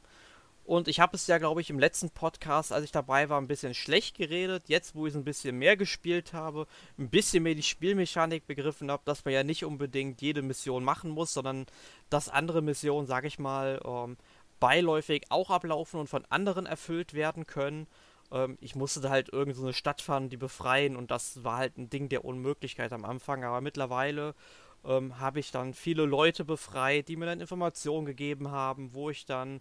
Und 0.66 0.88
ich 0.88 1.00
habe 1.02 1.16
es 1.18 1.28
ja, 1.28 1.40
glaube 1.40 1.60
ich, 1.60 1.70
im 1.70 1.80
letzten 1.80 2.10
Podcast, 2.10 2.72
als 2.72 2.86
ich 2.86 2.92
dabei 2.92 3.28
war, 3.28 3.40
ein 3.40 3.48
bisschen 3.48 3.74
schlecht 3.74 4.16
geredet. 4.16 4.64
Jetzt, 4.68 4.96
wo 4.96 5.06
ich 5.06 5.14
es 5.14 5.18
ein 5.18 5.26
bisschen 5.26 5.58
mehr 5.58 5.76
gespielt 5.76 6.32
habe, 6.32 6.68
ein 6.98 7.10
bisschen 7.10 7.44
mehr 7.44 7.56
die 7.56 7.64
Spielmechanik 7.64 8.48
begriffen 8.48 8.90
habe, 8.90 9.04
dass 9.06 9.26
man 9.26 9.34
ja 9.34 9.44
nicht 9.44 9.66
unbedingt 9.66 10.22
jede 10.22 10.42
Mission 10.42 10.84
machen 10.84 11.12
muss, 11.12 11.34
sondern 11.34 11.66
dass 12.10 12.30
andere 12.30 12.62
Missionen, 12.62 13.08
sage 13.08 13.28
ich 13.28 13.40
mal, 13.40 13.82
ähm, 13.86 14.18
beiläufig 14.62 15.26
auch 15.30 15.50
ablaufen 15.50 16.00
und 16.00 16.08
von 16.08 16.24
anderen 16.30 16.66
erfüllt 16.66 17.14
werden 17.14 17.46
können. 17.46 17.88
Ähm, 18.32 18.58
ich 18.62 18.76
musste 18.76 19.02
da 19.02 19.10
halt 19.10 19.34
irgend 19.34 19.58
so 19.58 19.64
eine 19.64 19.74
Stadt 19.74 20.02
fahren, 20.02 20.30
die 20.30 20.38
befreien 20.38 20.96
und 20.96 21.12
das 21.12 21.44
war 21.44 21.58
halt 21.58 21.78
ein 21.78 21.90
Ding 21.90 22.08
der 22.08 22.24
Unmöglichkeit 22.24 22.94
am 22.94 23.04
Anfang. 23.04 23.44
Aber 23.44 23.60
mittlerweile 23.60 24.34
ähm, 24.86 25.20
habe 25.20 25.42
ich 25.42 25.52
dann 25.52 25.74
viele 25.74 26.06
Leute 26.06 26.46
befreit, 26.46 27.10
die 27.10 27.18
mir 27.18 27.26
dann 27.26 27.42
Informationen 27.42 28.06
gegeben 28.06 28.52
haben, 28.52 28.94
wo 28.94 29.10
ich 29.10 29.26
dann 29.26 29.60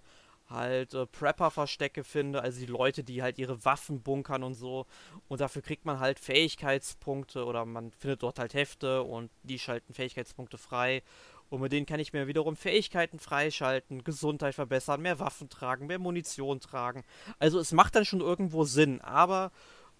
halt 0.52 0.94
äh, 0.94 1.06
Prepper-Verstecke 1.06 2.04
finde, 2.04 2.42
also 2.42 2.60
die 2.60 2.66
Leute, 2.66 3.04
die 3.04 3.22
halt 3.22 3.38
ihre 3.38 3.64
Waffen 3.64 4.02
bunkern 4.02 4.42
und 4.42 4.54
so. 4.54 4.86
Und 5.28 5.40
dafür 5.40 5.62
kriegt 5.62 5.84
man 5.84 6.00
halt 6.00 6.18
Fähigkeitspunkte 6.18 7.44
oder 7.44 7.64
man 7.64 7.92
findet 7.92 8.22
dort 8.22 8.38
halt 8.38 8.54
Hefte 8.54 9.02
und 9.02 9.30
die 9.42 9.58
schalten 9.58 9.94
Fähigkeitspunkte 9.94 10.58
frei. 10.58 11.02
Und 11.50 11.60
mit 11.60 11.70
denen 11.70 11.84
kann 11.84 12.00
ich 12.00 12.14
mir 12.14 12.26
wiederum 12.26 12.56
Fähigkeiten 12.56 13.18
freischalten, 13.18 14.04
Gesundheit 14.04 14.54
verbessern, 14.54 15.02
mehr 15.02 15.18
Waffen 15.18 15.50
tragen, 15.50 15.86
mehr 15.86 15.98
Munition 15.98 16.60
tragen. 16.60 17.04
Also 17.38 17.58
es 17.60 17.72
macht 17.72 17.94
dann 17.94 18.06
schon 18.06 18.22
irgendwo 18.22 18.64
Sinn, 18.64 19.02
aber 19.02 19.52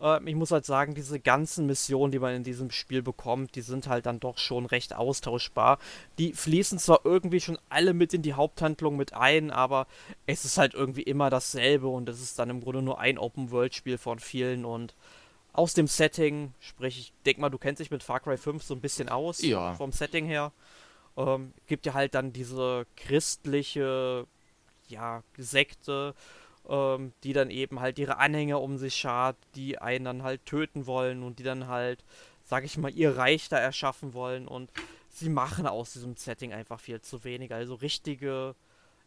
äh, 0.03 0.20
ich 0.28 0.34
muss 0.34 0.50
halt 0.50 0.66
sagen, 0.66 0.94
diese 0.94 1.20
ganzen 1.20 1.66
Missionen, 1.66 2.12
die 2.12 2.18
man 2.18 2.34
in 2.34 2.44
diesem 2.44 2.70
Spiel 2.70 3.03
bekommt, 3.03 3.55
die 3.55 3.61
sind 3.61 3.86
halt 3.86 4.07
dann 4.07 4.20
doch 4.20 4.38
schon 4.38 4.66
recht 4.66 4.94
austauschbar. 4.94 5.78
Die 6.18 6.32
fließen 6.32 6.78
zwar 6.78 7.00
irgendwie 7.05 7.40
schon 7.40 7.59
alle 7.68 7.94
mit 7.94 8.12
in 8.12 8.22
die 8.22 8.34
Haupthandlung 8.34 8.96
mit 8.96 9.14
ein, 9.14 9.50
aber 9.50 9.86
es 10.26 10.44
ist 10.44 10.59
halt 10.59 10.74
irgendwie 10.74 11.03
immer 11.03 11.30
dasselbe 11.30 11.88
und 11.88 12.09
es 12.09 12.20
ist 12.20 12.38
dann 12.38 12.50
im 12.50 12.61
Grunde 12.61 12.82
nur 12.82 12.98
ein 12.98 13.18
Open-World-Spiel 13.18 13.98
von 13.98 14.18
vielen 14.18 14.64
und 14.64 14.94
aus 15.55 15.74
dem 15.74 15.86
Setting, 15.86 16.55
sprich, 16.61 16.98
ich 16.98 17.12
denke 17.26 17.42
mal, 17.42 17.50
du 17.50 17.59
kennst 17.59 17.80
dich 17.80 17.90
mit 17.90 18.03
Far 18.03 18.20
Cry 18.20 18.38
5 18.38 18.62
so 18.62 18.74
ein 18.74 18.80
bisschen 18.80 19.09
aus, 19.09 19.42
ja. 19.42 19.74
vom 19.74 19.92
Setting 19.92 20.24
her. 20.24 20.50
Ähm, 21.16 21.53
gibt 21.66 21.84
ja 21.84 21.92
halt 21.92 22.14
dann 22.14 22.32
diese 22.32 22.86
christliche, 22.96 24.26
ja, 24.88 25.22
Sekte, 25.36 26.14
ähm, 26.69 27.13
die 27.25 27.33
dann 27.33 27.51
eben 27.51 27.81
halt 27.81 27.99
ihre 27.99 28.19
Anhänger 28.19 28.61
um 28.61 28.79
sich 28.79 28.95
schart, 28.95 29.37
die 29.55 29.79
einen 29.79 30.05
dann 30.05 30.23
halt 30.23 30.45
töten 30.47 30.87
wollen 30.87 31.23
und 31.23 31.39
die 31.39 31.43
dann 31.43 31.69
halt, 31.69 32.05
sag 32.45 32.65
ich 32.65 32.77
mal, 32.79 32.93
ihr 32.93 33.17
Reich 33.17 33.49
da 33.49 33.59
erschaffen 33.59 34.15
wollen 34.15 34.47
und 34.47 34.71
sie 35.09 35.29
machen 35.29 35.67
aus 35.67 35.93
diesem 35.93 36.17
Setting 36.17 36.53
einfach 36.53 36.81
viel 36.81 37.01
zu 37.01 37.25
wenig. 37.25 37.53
Also 37.53 37.75
richtige, 37.75 38.55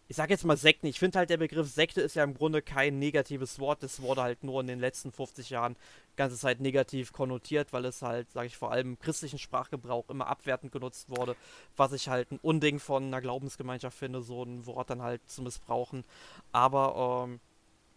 ich 0.08 0.16
sag 0.16 0.30
jetzt 0.30 0.46
mal 0.46 0.58
Sekten. 0.58 0.88
Ich 0.88 1.00
finde 1.00 1.18
halt 1.18 1.30
der 1.30 1.38
Begriff 1.38 1.68
Sekte 1.68 2.02
ist 2.02 2.16
ja 2.16 2.24
im 2.24 2.36
Grunde 2.36 2.62
kein 2.62 3.00
negatives 3.00 3.60
Wort. 3.60 3.82
Das 3.82 4.02
wurde 4.02 4.22
halt 4.22 4.44
nur 4.44 4.62
in 4.62 4.68
den 4.68 4.80
letzten 4.80 5.12
50 5.12 5.50
Jahren 5.50 5.76
ganze 6.16 6.38
Zeit 6.38 6.62
negativ 6.62 7.12
konnotiert, 7.12 7.74
weil 7.74 7.86
es 7.86 8.02
halt, 8.02 8.30
sage 8.32 8.48
ich 8.48 8.58
vor 8.58 8.72
allem 8.72 8.92
im 8.92 9.00
christlichen 9.00 9.40
Sprachgebrauch 9.40 10.10
immer 10.10 10.28
abwertend 10.28 10.72
genutzt 10.72 11.10
wurde, 11.10 11.36
was 11.76 11.92
ich 11.92 12.08
halt 12.08 12.32
ein 12.32 12.40
Unding 12.42 12.80
von 12.80 13.06
einer 13.06 13.20
Glaubensgemeinschaft 13.20 13.98
finde, 13.98 14.22
so 14.22 14.44
ein 14.44 14.66
Wort 14.66 14.92
dann 14.92 15.02
halt 15.02 15.28
zu 15.30 15.42
missbrauchen. 15.42 16.04
Aber 16.52 17.26
ähm, 17.28 17.40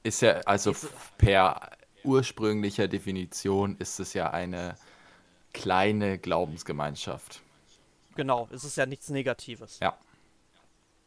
ist 0.03 0.23
ja 0.23 0.41
also 0.47 0.71
ist, 0.71 0.89
per 1.19 1.73
ursprünglicher 2.05 2.89
Definition 2.89 3.77
ist 3.77 4.01
es 4.01 4.15
ja 4.15 4.31
eine 4.31 4.77
kleine 5.53 6.19
Glaubensgemeinschaft. 6.19 7.43
Genau, 8.17 8.49
es 8.51 8.65
ist 8.65 8.77
ja 8.77 8.87
nichts 8.87 9.11
Negatives. 9.11 9.79
Ja. 9.81 9.97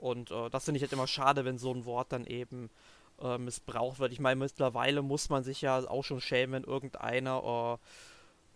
Und 0.01 0.31
äh, 0.31 0.49
das 0.49 0.65
finde 0.65 0.77
ich 0.77 0.83
halt 0.83 0.93
immer 0.93 1.07
schade, 1.07 1.45
wenn 1.45 1.57
so 1.57 1.71
ein 1.73 1.85
Wort 1.85 2.11
dann 2.11 2.25
eben 2.25 2.69
äh, 3.21 3.37
missbraucht 3.37 3.99
wird. 3.99 4.11
Ich 4.11 4.19
meine, 4.19 4.39
mittlerweile 4.39 5.01
muss 5.01 5.29
man 5.29 5.43
sich 5.43 5.61
ja 5.61 5.77
auch 5.87 6.03
schon 6.03 6.21
schämen, 6.21 6.53
wenn 6.53 6.63
irgendeiner 6.63 7.79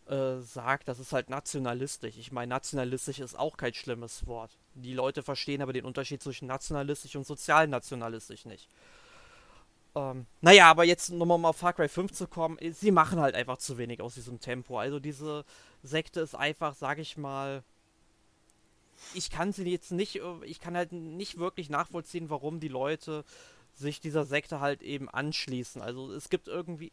äh, 0.10 0.14
äh, 0.14 0.42
sagt, 0.42 0.88
das 0.88 1.00
ist 1.00 1.14
halt 1.14 1.30
nationalistisch. 1.30 2.18
Ich 2.18 2.32
meine, 2.32 2.50
nationalistisch 2.50 3.20
ist 3.20 3.38
auch 3.38 3.58
kein 3.58 3.74
schlimmes 3.74 4.26
Wort. 4.28 4.58
Die 4.74 4.94
Leute 4.94 5.24
verstehen 5.24 5.62
aber 5.62 5.74
den 5.74 5.86
Unterschied 5.86 6.22
zwischen 6.22 6.48
nationalistisch 6.48 7.16
und 7.16 7.26
sozialnationalistisch 7.26 8.46
nicht. 8.46 8.70
Ähm, 9.96 10.26
naja, 10.42 10.70
aber 10.70 10.84
jetzt 10.84 11.10
nochmal 11.12 11.36
um 11.36 11.46
auf 11.46 11.58
Far 11.58 11.74
Cry 11.74 11.88
5 11.88 12.12
zu 12.12 12.28
kommen, 12.28 12.58
sie 12.72 12.92
machen 12.92 13.20
halt 13.20 13.36
einfach 13.36 13.58
zu 13.58 13.78
wenig 13.78 14.02
aus 14.02 14.16
diesem 14.16 14.40
Tempo. 14.40 14.78
Also 14.78 15.00
diese 15.00 15.46
Sekte 15.84 16.20
ist 16.20 16.36
einfach, 16.36 16.76
sag 16.76 17.00
ich 17.00 17.18
mal, 17.18 17.64
ich 19.14 19.30
kann 19.30 19.52
sie 19.52 19.70
jetzt 19.70 19.92
nicht, 19.92 20.22
ich 20.44 20.60
kann 20.60 20.76
halt 20.76 20.92
nicht 20.92 21.38
wirklich 21.38 21.70
nachvollziehen, 21.70 22.30
warum 22.30 22.60
die 22.60 22.68
Leute 22.68 23.24
sich 23.74 24.00
dieser 24.00 24.26
Sekte 24.26 24.60
halt 24.60 24.82
eben 24.82 25.10
anschließen. 25.10 25.82
Also 25.82 26.12
es 26.14 26.30
gibt 26.30 26.48
irgendwie 26.48 26.92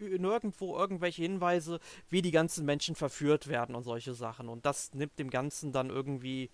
nirgendwo 0.00 0.76
irgendwelche 0.76 1.22
Hinweise, 1.22 1.80
wie 2.10 2.22
die 2.22 2.32
ganzen 2.32 2.64
Menschen 2.64 2.94
verführt 2.94 3.46
werden 3.46 3.74
und 3.74 3.84
solche 3.84 4.14
Sachen. 4.14 4.48
Und 4.48 4.66
das 4.66 4.92
nimmt 4.94 5.18
dem 5.18 5.30
Ganzen 5.30 5.72
dann 5.72 5.90
irgendwie 5.90 6.50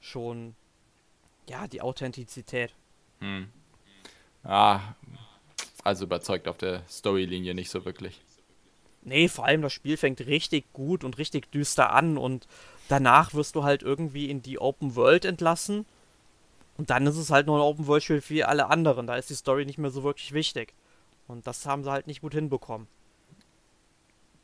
schon, 0.00 0.54
ja, 1.48 1.68
die 1.68 1.82
Authentizität. 1.82 2.74
Hm. 3.20 3.50
Ah, 4.42 4.80
also 5.84 6.04
überzeugt 6.04 6.48
auf 6.48 6.56
der 6.56 6.82
Storylinie 6.88 7.54
nicht 7.54 7.70
so 7.70 7.84
wirklich. 7.84 8.20
Nee, 9.02 9.28
vor 9.28 9.44
allem 9.44 9.62
das 9.62 9.72
Spiel 9.72 9.96
fängt 9.96 10.20
richtig 10.20 10.72
gut 10.72 11.04
und 11.04 11.18
richtig 11.18 11.50
düster 11.50 11.92
an 11.92 12.18
und 12.18 12.46
danach 12.88 13.34
wirst 13.34 13.54
du 13.54 13.64
halt 13.64 13.82
irgendwie 13.82 14.30
in 14.30 14.42
die 14.42 14.58
Open 14.58 14.96
World 14.96 15.24
entlassen 15.24 15.86
und 16.76 16.90
dann 16.90 17.06
ist 17.06 17.16
es 17.16 17.30
halt 17.30 17.46
nur 17.46 17.58
ein 17.58 17.62
Open-World-Spiel 17.62 18.22
wie 18.28 18.44
alle 18.44 18.70
anderen. 18.70 19.06
Da 19.06 19.16
ist 19.16 19.30
die 19.30 19.34
Story 19.34 19.66
nicht 19.66 19.78
mehr 19.78 19.90
so 19.90 20.04
wirklich 20.04 20.32
wichtig. 20.32 20.74
Und 21.26 21.46
das 21.46 21.66
haben 21.66 21.82
sie 21.84 21.90
halt 21.90 22.06
nicht 22.06 22.20
gut 22.20 22.34
hinbekommen. 22.34 22.86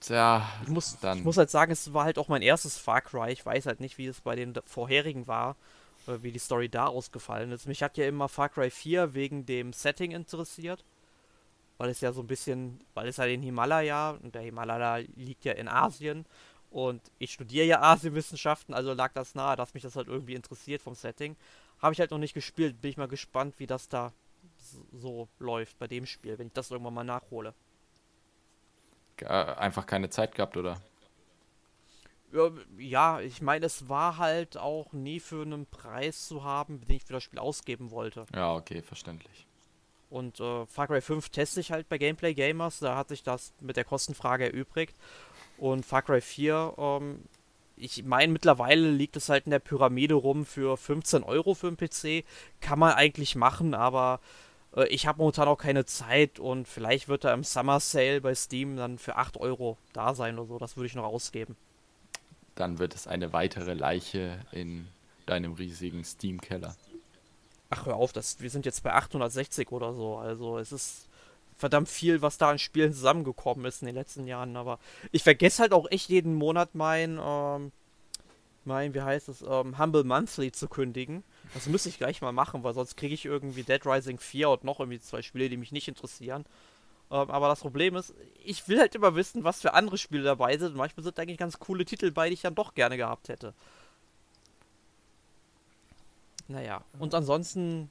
Tja, 0.01 0.47
ich 0.63 0.69
muss, 0.69 0.99
dann. 1.01 1.19
ich 1.19 1.25
muss 1.25 1.39
halt 1.39 1.49
sagen, 1.49 1.73
es 1.73 1.95
war 1.95 2.05
halt 2.05 2.19
auch 2.19 2.29
mein 2.29 2.43
erstes 2.43 2.77
Far 2.77 3.01
Cry. 3.01 3.33
Ich 3.33 3.47
weiß 3.47 3.67
halt 3.67 3.81
nicht, 3.81 3.99
wie 3.99 4.07
es 4.07 4.21
bei 4.21 4.37
den 4.37 4.53
vorherigen 4.67 5.27
war, 5.27 5.57
oder 6.07 6.23
wie 6.23 6.33
die 6.33 6.39
Story 6.41 6.69
da 6.69 6.87
ausgefallen 6.89 7.53
ist. 7.53 7.67
Mich 7.67 7.83
hat 7.83 7.97
ja 7.97 8.07
immer 8.07 8.29
Far 8.29 8.49
Cry 8.51 8.69
4 8.71 9.15
wegen 9.15 9.47
dem 9.47 9.73
Setting 9.73 10.11
interessiert. 10.11 10.85
weil 11.79 11.91
es 11.91 12.01
ja 12.01 12.13
so 12.13 12.21
ein 12.21 12.27
bisschen, 12.27 12.81
weil 12.95 13.09
es 13.09 13.17
ja 13.17 13.27
den 13.27 13.43
Himalaya, 13.43 14.11
und 14.23 14.35
der 14.35 14.43
Himalaya 14.43 14.99
liegt 15.17 15.45
ja 15.45 15.53
in 15.53 15.69
Asien, 15.69 16.25
und 16.75 17.01
ich 17.21 17.33
studiere 17.33 17.67
ja 17.67 17.81
Asienwissenschaften, 17.93 18.75
also 18.75 18.93
lag 18.95 19.13
das 19.13 19.37
nahe, 19.37 19.55
dass 19.55 19.75
mich 19.75 19.85
das 19.85 19.95
halt 19.95 20.09
irgendwie 20.09 20.35
interessiert 20.35 20.83
vom 20.83 20.97
Setting. 20.97 21.37
Habe 21.81 21.93
ich 21.93 22.01
halt 22.01 22.11
noch 22.11 22.19
nicht 22.19 22.35
gespielt, 22.35 22.81
bin 22.81 22.91
ich 22.91 22.97
mal 22.97 23.07
gespannt, 23.07 23.55
wie 23.59 23.69
das 23.69 23.89
da 23.89 24.13
so 24.93 25.29
läuft 25.39 25.79
bei 25.79 25.87
dem 25.87 26.05
Spiel, 26.05 26.37
wenn 26.37 26.49
ich 26.49 26.53
das 26.53 26.73
irgendwann 26.73 26.95
mal 26.95 27.05
nachhole. 27.05 27.55
Einfach 29.25 29.87
keine 29.87 30.11
Zeit 30.11 30.35
gehabt, 30.35 30.57
oder? 30.57 30.81
Ja, 32.77 33.21
ich 33.21 33.41
meine, 33.41 33.67
es 33.67 33.89
war 33.89 34.19
halt 34.19 34.57
auch 34.57 34.93
nie 34.93 35.21
für 35.21 35.43
einen 35.43 35.67
Preis 35.67 36.27
zu 36.27 36.43
haben, 36.43 36.81
den 36.81 36.97
ich 36.97 37.05
für 37.05 37.13
das 37.13 37.23
Spiel 37.23 37.39
ausgeben 37.39 37.93
wollte. 37.93 38.27
Ja, 38.35 38.53
okay, 38.53 38.83
verständlich. 38.83 39.47
Und 40.11 40.41
äh, 40.41 40.67
Far 40.67 40.89
Cry 40.89 41.01
5 41.01 41.29
teste 41.29 41.61
ich 41.61 41.71
halt 41.71 41.89
bei 41.89 41.99
Gameplay 41.99 42.35
Gamers, 42.35 42.81
da 42.81 42.97
hat 42.97 43.09
sich 43.09 43.23
das 43.23 43.53
mit 43.61 43.77
der 43.77 43.85
Kostenfrage 43.85 44.47
erübrigt. 44.47 44.97
Und 45.59 45.87
Far 45.87 46.03
Cry 46.03 46.21
4, 46.21 46.75
ähm, 46.77 47.21
ich 47.77 48.05
meine, 48.05 48.33
mittlerweile 48.33 48.91
liegt 48.91 49.17
es 49.17 49.29
halt 49.29 49.47
in 49.47 49.51
der 49.51 49.59
Pyramide 49.59 50.15
rum 50.15 50.45
für 50.45 50.77
15 50.77 51.23
Euro 51.23 51.55
für 51.55 51.69
einen 51.69 51.77
PC. 51.77 52.25
Kann 52.61 52.79
man 52.79 52.93
eigentlich 52.93 53.37
machen, 53.37 53.75
aber 53.75 54.21
äh, 54.77 54.87
ich 54.89 55.07
habe 55.07 55.19
momentan 55.19 55.49
auch 55.49 55.59
keine 55.59 55.85
Zeit 55.85 56.39
und 56.39 56.69
vielleicht 56.69 57.09
wird 57.09 57.25
er 57.25 57.35
im 57.35 57.45
Summer 57.45 57.81
Sale 57.81 58.21
bei 58.21 58.35
Steam 58.35 58.77
dann 58.77 58.99
für 58.99 59.17
8 59.17 59.37
Euro 59.39 59.79
da 59.93 60.15
sein 60.15 60.39
oder 60.39 60.49
so. 60.49 60.59
Das 60.59 60.77
würde 60.77 60.87
ich 60.87 60.95
noch 60.95 61.05
ausgeben. 61.05 61.57
Dann 62.55 62.79
wird 62.79 62.95
es 62.95 63.07
eine 63.07 63.33
weitere 63.33 63.75
Leiche 63.75 64.41
in 64.53 64.87
deinem 65.27 65.55
riesigen 65.55 66.05
Steam-Keller. 66.05 66.77
Ach, 67.71 67.87
hör 67.87 67.97
auf, 67.97 68.13
das, 68.13 68.41
wir 68.41 68.51
sind 68.51 68.67
jetzt 68.67 68.85
bei 68.85 68.93
860 68.93 69.73
oder 69.73 69.95
so. 69.95 70.17
Also 70.17 70.59
es 70.59 70.71
ist 70.71 71.09
verdammt 71.57 71.89
viel, 71.89 72.23
was 72.23 72.39
da 72.39 72.51
an 72.51 72.59
Spielen 72.59 72.93
zusammengekommen 72.93 73.65
ist 73.65 73.83
in 73.83 73.87
den 73.87 73.95
letzten 73.95 74.27
Jahren. 74.27 74.57
Aber 74.57 74.79
ich 75.13 75.23
vergesse 75.23 75.63
halt 75.63 75.73
auch 75.73 75.91
echt 75.91 76.09
jeden 76.09 76.35
Monat 76.35 76.75
mein, 76.75 77.19
ähm, 77.23 77.73
mein, 78.65 78.95
wie 78.95 79.03
heißt 79.03 79.29
es, 79.29 79.43
ähm, 79.43 79.79
Humble 79.79 80.05
Monthly 80.05 80.53
zu 80.53 80.69
kündigen. 80.69 81.23
Das 81.53 81.67
müsste 81.67 81.89
ich 81.89 81.99
gleich 81.99 82.21
mal 82.23 82.33
machen, 82.33 82.65
weil 82.65 82.75
sonst 82.75 82.97
kriege 82.97 83.15
ich 83.15 83.25
irgendwie 83.25 83.63
Dead 83.63 83.85
Rising 83.85 84.19
4 84.19 84.51
und 84.51 84.65
noch 84.65 84.81
irgendwie 84.81 85.01
zwei 85.01 85.23
Spiele, 85.23 85.49
die 85.49 85.57
mich 85.57 85.73
nicht 85.73 85.89
interessieren. 85.89 86.45
Ähm, 87.11 87.31
aber 87.31 87.49
das 87.49 87.61
Problem 87.61 87.97
ist, 87.97 88.15
ich 88.45 88.67
will 88.69 88.79
halt 88.79 88.95
immer 88.95 89.15
wissen, 89.15 89.45
was 89.45 89.61
für 89.61 89.75
andere 89.75 89.99
Spiele 89.99 90.25
dabei 90.25 90.57
sind. 90.57 90.73
Und 90.73 90.79
manchmal 90.79 91.05
sind 91.05 91.19
eigentlich 91.19 91.39
ganz 91.39 91.59
coole 91.59 91.85
Titel 91.85 92.11
bei, 92.11 92.29
die 92.29 92.35
ich 92.35 92.43
dann 92.43 92.55
doch 92.55 92.75
gerne 92.75 92.97
gehabt 92.97 93.29
hätte. 93.29 93.55
Naja, 96.49 96.83
und 96.99 97.15
ansonsten 97.15 97.91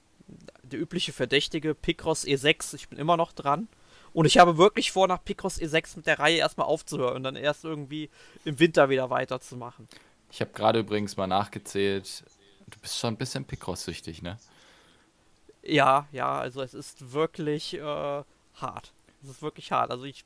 der 0.63 0.79
übliche 0.79 1.13
Verdächtige, 1.13 1.75
Picross 1.75 2.25
E6. 2.25 2.75
Ich 2.75 2.89
bin 2.89 2.99
immer 2.99 3.17
noch 3.17 3.31
dran. 3.31 3.67
Und 4.13 4.25
ich 4.25 4.37
habe 4.37 4.57
wirklich 4.57 4.91
vor, 4.91 5.07
nach 5.07 5.23
Picross 5.23 5.59
E6 5.59 5.97
mit 5.97 6.07
der 6.07 6.19
Reihe 6.19 6.37
erstmal 6.37 6.67
aufzuhören 6.67 7.15
und 7.17 7.23
dann 7.23 7.35
erst 7.35 7.63
irgendwie 7.63 8.09
im 8.45 8.59
Winter 8.59 8.89
wieder 8.89 9.09
weiterzumachen. 9.09 9.87
Ich 10.31 10.41
habe 10.41 10.51
gerade 10.51 10.79
übrigens 10.79 11.17
mal 11.17 11.27
nachgezählt. 11.27 12.23
Du 12.67 12.79
bist 12.79 12.97
schon 12.97 13.13
ein 13.13 13.17
bisschen 13.17 13.45
Picross-süchtig, 13.45 14.21
ne? 14.21 14.37
Ja, 15.63 16.07
ja, 16.11 16.37
also 16.39 16.61
es 16.61 16.73
ist 16.73 17.13
wirklich 17.13 17.75
äh, 17.75 17.81
hart. 17.81 18.93
Es 19.23 19.29
ist 19.29 19.41
wirklich 19.41 19.71
hart. 19.71 19.91
Also 19.91 20.03
ich, 20.03 20.25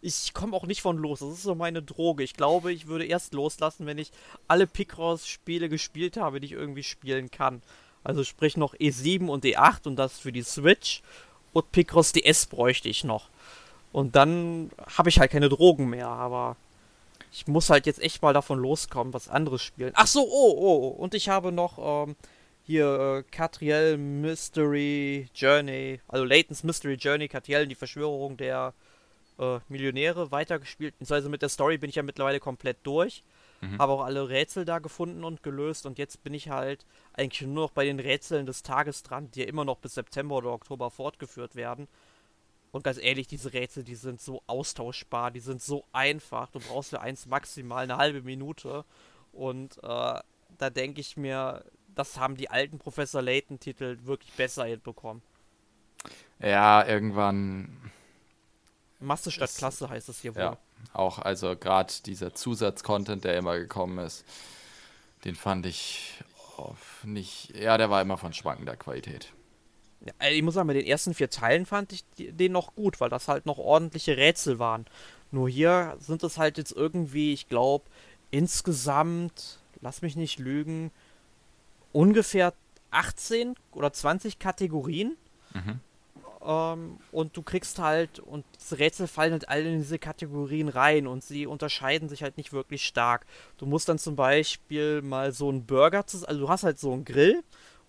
ich 0.00 0.32
komme 0.32 0.56
auch 0.56 0.66
nicht 0.66 0.82
von 0.82 0.96
los. 0.96 1.20
Das 1.20 1.30
ist 1.30 1.42
so 1.42 1.54
meine 1.54 1.82
Droge. 1.82 2.24
Ich 2.24 2.34
glaube, 2.34 2.72
ich 2.72 2.86
würde 2.86 3.04
erst 3.04 3.34
loslassen, 3.34 3.86
wenn 3.86 3.98
ich 3.98 4.10
alle 4.48 4.66
Picross-Spiele 4.66 5.68
gespielt 5.68 6.16
habe, 6.16 6.40
die 6.40 6.46
ich 6.46 6.52
irgendwie 6.52 6.82
spielen 6.82 7.30
kann. 7.30 7.62
Also 8.04 8.24
sprich 8.24 8.56
noch 8.56 8.74
E7 8.74 9.28
und 9.28 9.44
E8 9.44 9.86
und 9.86 9.96
das 9.96 10.18
für 10.18 10.32
die 10.32 10.42
Switch. 10.42 11.02
Und 11.52 11.70
Picross 11.72 12.12
DS 12.12 12.46
bräuchte 12.46 12.88
ich 12.88 13.04
noch. 13.04 13.28
Und 13.92 14.16
dann 14.16 14.70
habe 14.96 15.10
ich 15.10 15.18
halt 15.18 15.30
keine 15.30 15.48
Drogen 15.48 15.90
mehr, 15.90 16.08
aber 16.08 16.56
ich 17.30 17.46
muss 17.46 17.70
halt 17.70 17.86
jetzt 17.86 18.02
echt 18.02 18.22
mal 18.22 18.32
davon 18.32 18.58
loskommen, 18.58 19.12
was 19.12 19.28
anderes 19.28 19.62
spielen. 19.62 19.92
Ach 19.94 20.06
so, 20.06 20.22
oh, 20.22 20.54
oh, 20.56 20.78
oh. 20.82 20.88
und 20.88 21.14
ich 21.14 21.28
habe 21.28 21.52
noch 21.52 22.06
ähm, 22.06 22.16
hier 22.64 23.24
äh, 23.26 23.30
Catriel 23.30 23.98
Mystery 23.98 25.28
Journey, 25.34 26.00
also 26.08 26.24
Layton's 26.24 26.62
Mystery 26.64 26.94
Journey, 26.94 27.28
Catriel, 27.28 27.66
die 27.66 27.74
Verschwörung 27.74 28.36
der 28.36 28.72
äh, 29.38 29.58
Millionäre 29.68 30.30
weitergespielt. 30.30 30.94
Also 31.08 31.28
mit 31.28 31.42
der 31.42 31.48
Story 31.48 31.78
bin 31.78 31.90
ich 31.90 31.96
ja 31.96 32.02
mittlerweile 32.02 32.40
komplett 32.40 32.78
durch. 32.82 33.22
Mhm. 33.62 33.78
Habe 33.78 33.92
auch 33.92 34.02
alle 34.02 34.28
Rätsel 34.28 34.64
da 34.64 34.80
gefunden 34.80 35.24
und 35.24 35.42
gelöst 35.42 35.86
und 35.86 35.96
jetzt 35.96 36.22
bin 36.24 36.34
ich 36.34 36.50
halt 36.50 36.84
eigentlich 37.12 37.42
nur 37.42 37.66
noch 37.66 37.70
bei 37.70 37.84
den 37.84 38.00
Rätseln 38.00 38.44
des 38.44 38.62
Tages 38.62 39.04
dran, 39.04 39.30
die 39.30 39.40
ja 39.40 39.46
immer 39.46 39.64
noch 39.64 39.78
bis 39.78 39.94
September 39.94 40.34
oder 40.36 40.50
Oktober 40.50 40.90
fortgeführt 40.90 41.54
werden. 41.54 41.86
Und 42.72 42.82
ganz 42.82 42.98
ehrlich, 42.98 43.28
diese 43.28 43.52
Rätsel, 43.52 43.84
die 43.84 43.94
sind 43.94 44.20
so 44.20 44.42
austauschbar, 44.46 45.30
die 45.30 45.40
sind 45.40 45.62
so 45.62 45.84
einfach. 45.92 46.50
Du 46.50 46.58
brauchst 46.58 46.90
für 46.90 47.00
eins 47.00 47.26
maximal 47.26 47.84
eine 47.84 47.98
halbe 47.98 48.22
Minute. 48.22 48.84
Und 49.30 49.78
äh, 49.78 49.80
da 50.58 50.70
denke 50.70 51.00
ich 51.00 51.16
mir, 51.16 51.64
das 51.94 52.18
haben 52.18 52.34
die 52.34 52.50
alten 52.50 52.78
Professor 52.78 53.22
Layton-Titel 53.22 53.98
wirklich 54.04 54.32
besser 54.32 54.64
hinbekommen. 54.64 55.22
Ja, 56.40 56.84
irgendwann. 56.86 57.92
Masse 58.98 59.30
statt 59.30 59.52
Klasse 59.56 59.88
heißt 59.88 60.08
es 60.08 60.20
hier 60.20 60.34
wohl. 60.34 60.42
Ja. 60.42 60.58
Auch 60.92 61.18
also 61.18 61.56
gerade 61.56 61.92
dieser 62.04 62.34
Zusatzcontent, 62.34 63.24
der 63.24 63.36
immer 63.36 63.58
gekommen 63.58 63.98
ist, 63.98 64.24
den 65.24 65.34
fand 65.34 65.66
ich 65.66 66.22
nicht, 67.02 67.54
ja, 67.56 67.76
der 67.76 67.90
war 67.90 68.02
immer 68.02 68.16
von 68.16 68.32
schwankender 68.32 68.76
Qualität. 68.76 69.32
Ja, 70.04 70.12
also 70.18 70.36
ich 70.36 70.42
muss 70.42 70.54
sagen, 70.54 70.68
bei 70.68 70.74
den 70.74 70.86
ersten 70.86 71.14
vier 71.14 71.30
Teilen 71.30 71.66
fand 71.66 71.92
ich 71.92 72.04
den 72.18 72.52
noch 72.52 72.74
gut, 72.74 73.00
weil 73.00 73.08
das 73.08 73.28
halt 73.28 73.46
noch 73.46 73.58
ordentliche 73.58 74.16
Rätsel 74.16 74.58
waren. 74.58 74.86
Nur 75.30 75.48
hier 75.48 75.96
sind 75.98 76.22
es 76.22 76.38
halt 76.38 76.58
jetzt 76.58 76.72
irgendwie, 76.72 77.32
ich 77.32 77.48
glaube, 77.48 77.84
insgesamt, 78.30 79.60
lass 79.80 80.02
mich 80.02 80.16
nicht 80.16 80.38
lügen, 80.38 80.90
ungefähr 81.92 82.52
18 82.90 83.54
oder 83.72 83.92
20 83.92 84.38
Kategorien. 84.38 85.16
Mhm. 85.54 85.80
Ähm, 86.44 86.98
und 87.12 87.36
du 87.36 87.42
kriegst 87.42 87.78
halt, 87.78 88.18
und 88.18 88.44
Rätsel 88.70 89.06
fallen 89.06 89.32
halt 89.32 89.48
alle 89.48 89.70
in 89.70 89.78
diese 89.78 89.98
Kategorien 89.98 90.68
rein 90.68 91.06
und 91.06 91.22
sie 91.22 91.46
unterscheiden 91.46 92.08
sich 92.08 92.22
halt 92.22 92.36
nicht 92.36 92.52
wirklich 92.52 92.84
stark. 92.84 93.26
Du 93.58 93.66
musst 93.66 93.88
dann 93.88 93.98
zum 93.98 94.16
Beispiel 94.16 95.02
mal 95.02 95.32
so 95.32 95.48
einen 95.48 95.66
Burger, 95.66 95.98
also 95.98 96.40
du 96.40 96.48
hast 96.48 96.64
halt 96.64 96.78
so 96.78 96.92
einen 96.92 97.04
Grill, 97.04 97.42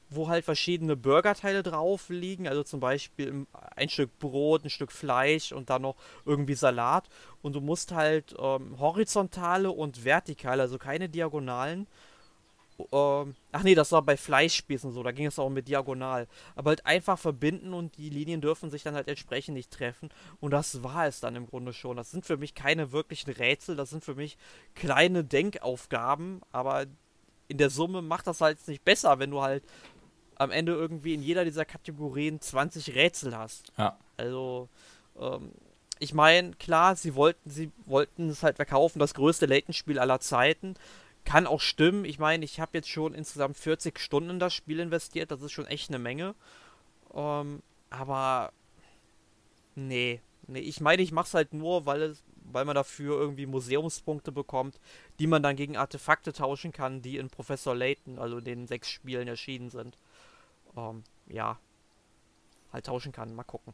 wo 0.09 0.27
halt 0.27 0.45
verschiedene 0.45 0.95
Burgerteile 0.95 1.63
drauf 1.63 2.09
liegen, 2.09 2.47
also 2.47 2.63
zum 2.63 2.79
Beispiel 2.79 3.47
ein 3.75 3.89
Stück 3.89 4.19
Brot, 4.19 4.63
ein 4.63 4.69
Stück 4.69 4.91
Fleisch 4.91 5.51
und 5.51 5.69
dann 5.69 5.81
noch 5.81 5.95
irgendwie 6.25 6.53
Salat. 6.53 7.09
Und 7.41 7.55
du 7.55 7.61
musst 7.61 7.91
halt 7.93 8.35
ähm, 8.39 8.79
horizontale 8.79 9.71
und 9.71 10.05
vertikale, 10.05 10.61
also 10.61 10.77
keine 10.77 11.09
diagonalen, 11.09 11.87
ähm, 12.91 13.35
ach 13.51 13.63
nee, 13.63 13.75
das 13.75 13.91
war 13.91 14.01
bei 14.01 14.17
Fleischspießen 14.17 14.91
so, 14.91 15.03
da 15.03 15.11
ging 15.11 15.25
es 15.25 15.39
auch 15.39 15.49
mit 15.49 15.67
diagonal. 15.67 16.27
Aber 16.55 16.69
halt 16.69 16.85
einfach 16.85 17.17
verbinden 17.17 17.73
und 17.73 17.97
die 17.97 18.09
Linien 18.09 18.41
dürfen 18.41 18.69
sich 18.69 18.83
dann 18.83 18.95
halt 18.95 19.07
entsprechend 19.07 19.55
nicht 19.55 19.71
treffen. 19.71 20.09
Und 20.39 20.51
das 20.51 20.83
war 20.83 21.07
es 21.07 21.19
dann 21.19 21.35
im 21.35 21.47
Grunde 21.47 21.73
schon. 21.73 21.97
Das 21.97 22.11
sind 22.11 22.25
für 22.25 22.37
mich 22.37 22.55
keine 22.55 22.91
wirklichen 22.91 23.31
Rätsel, 23.31 23.75
das 23.75 23.89
sind 23.89 24.03
für 24.03 24.15
mich 24.15 24.37
kleine 24.75 25.23
Denkaufgaben, 25.23 26.41
aber 26.51 26.85
in 27.47 27.57
der 27.57 27.69
Summe 27.69 28.01
macht 28.01 28.27
das 28.27 28.41
halt 28.41 28.67
nicht 28.67 28.83
besser, 28.83 29.19
wenn 29.19 29.31
du 29.31 29.41
halt 29.41 29.63
am 30.35 30.51
Ende 30.51 30.73
irgendwie 30.73 31.13
in 31.13 31.21
jeder 31.21 31.45
dieser 31.45 31.65
Kategorien 31.65 32.41
20 32.41 32.95
Rätsel 32.95 33.37
hast. 33.37 33.71
Ja. 33.77 33.97
Also, 34.17 34.69
ähm, 35.19 35.51
ich 35.99 36.13
meine, 36.13 36.51
klar, 36.53 36.95
sie 36.95 37.15
wollten, 37.15 37.49
sie 37.49 37.71
wollten 37.85 38.29
es 38.29 38.43
halt 38.43 38.57
verkaufen, 38.57 38.99
das 38.99 39.13
größte 39.13 39.45
Layton-Spiel 39.45 39.99
aller 39.99 40.19
Zeiten. 40.19 40.75
Kann 41.25 41.47
auch 41.47 41.61
stimmen. 41.61 42.05
Ich 42.05 42.19
meine, 42.19 42.43
ich 42.43 42.59
habe 42.59 42.77
jetzt 42.77 42.89
schon 42.89 43.13
insgesamt 43.13 43.57
40 43.57 43.99
Stunden 43.99 44.31
in 44.31 44.39
das 44.39 44.53
Spiel 44.53 44.79
investiert. 44.79 45.31
Das 45.31 45.41
ist 45.41 45.51
schon 45.51 45.67
echt 45.67 45.89
eine 45.89 45.99
Menge. 45.99 46.35
Ähm, 47.13 47.61
aber 47.89 48.51
nee, 49.75 50.21
nee. 50.47 50.59
Ich 50.59 50.81
meine, 50.81 51.01
ich 51.01 51.11
mache 51.11 51.27
es 51.27 51.33
halt 51.33 51.53
nur, 51.53 51.85
weil 51.85 52.01
es, 52.01 52.23
weil 52.51 52.65
man 52.65 52.75
dafür 52.75 53.19
irgendwie 53.19 53.45
Museumspunkte 53.45 54.31
bekommt, 54.31 54.79
die 55.19 55.27
man 55.27 55.43
dann 55.43 55.55
gegen 55.55 55.77
Artefakte 55.77 56.33
tauschen 56.33 56.71
kann, 56.73 57.01
die 57.01 57.17
in 57.17 57.29
Professor 57.29 57.75
Layton, 57.75 58.19
also 58.19 58.39
in 58.39 58.45
den 58.45 58.67
sechs 58.67 58.89
Spielen 58.89 59.27
erschienen 59.27 59.69
sind. 59.69 59.97
Ähm, 60.75 61.03
ja, 61.27 61.57
halt 62.73 62.85
tauschen 62.85 63.11
kann. 63.11 63.33
Mal 63.33 63.43
gucken. 63.43 63.73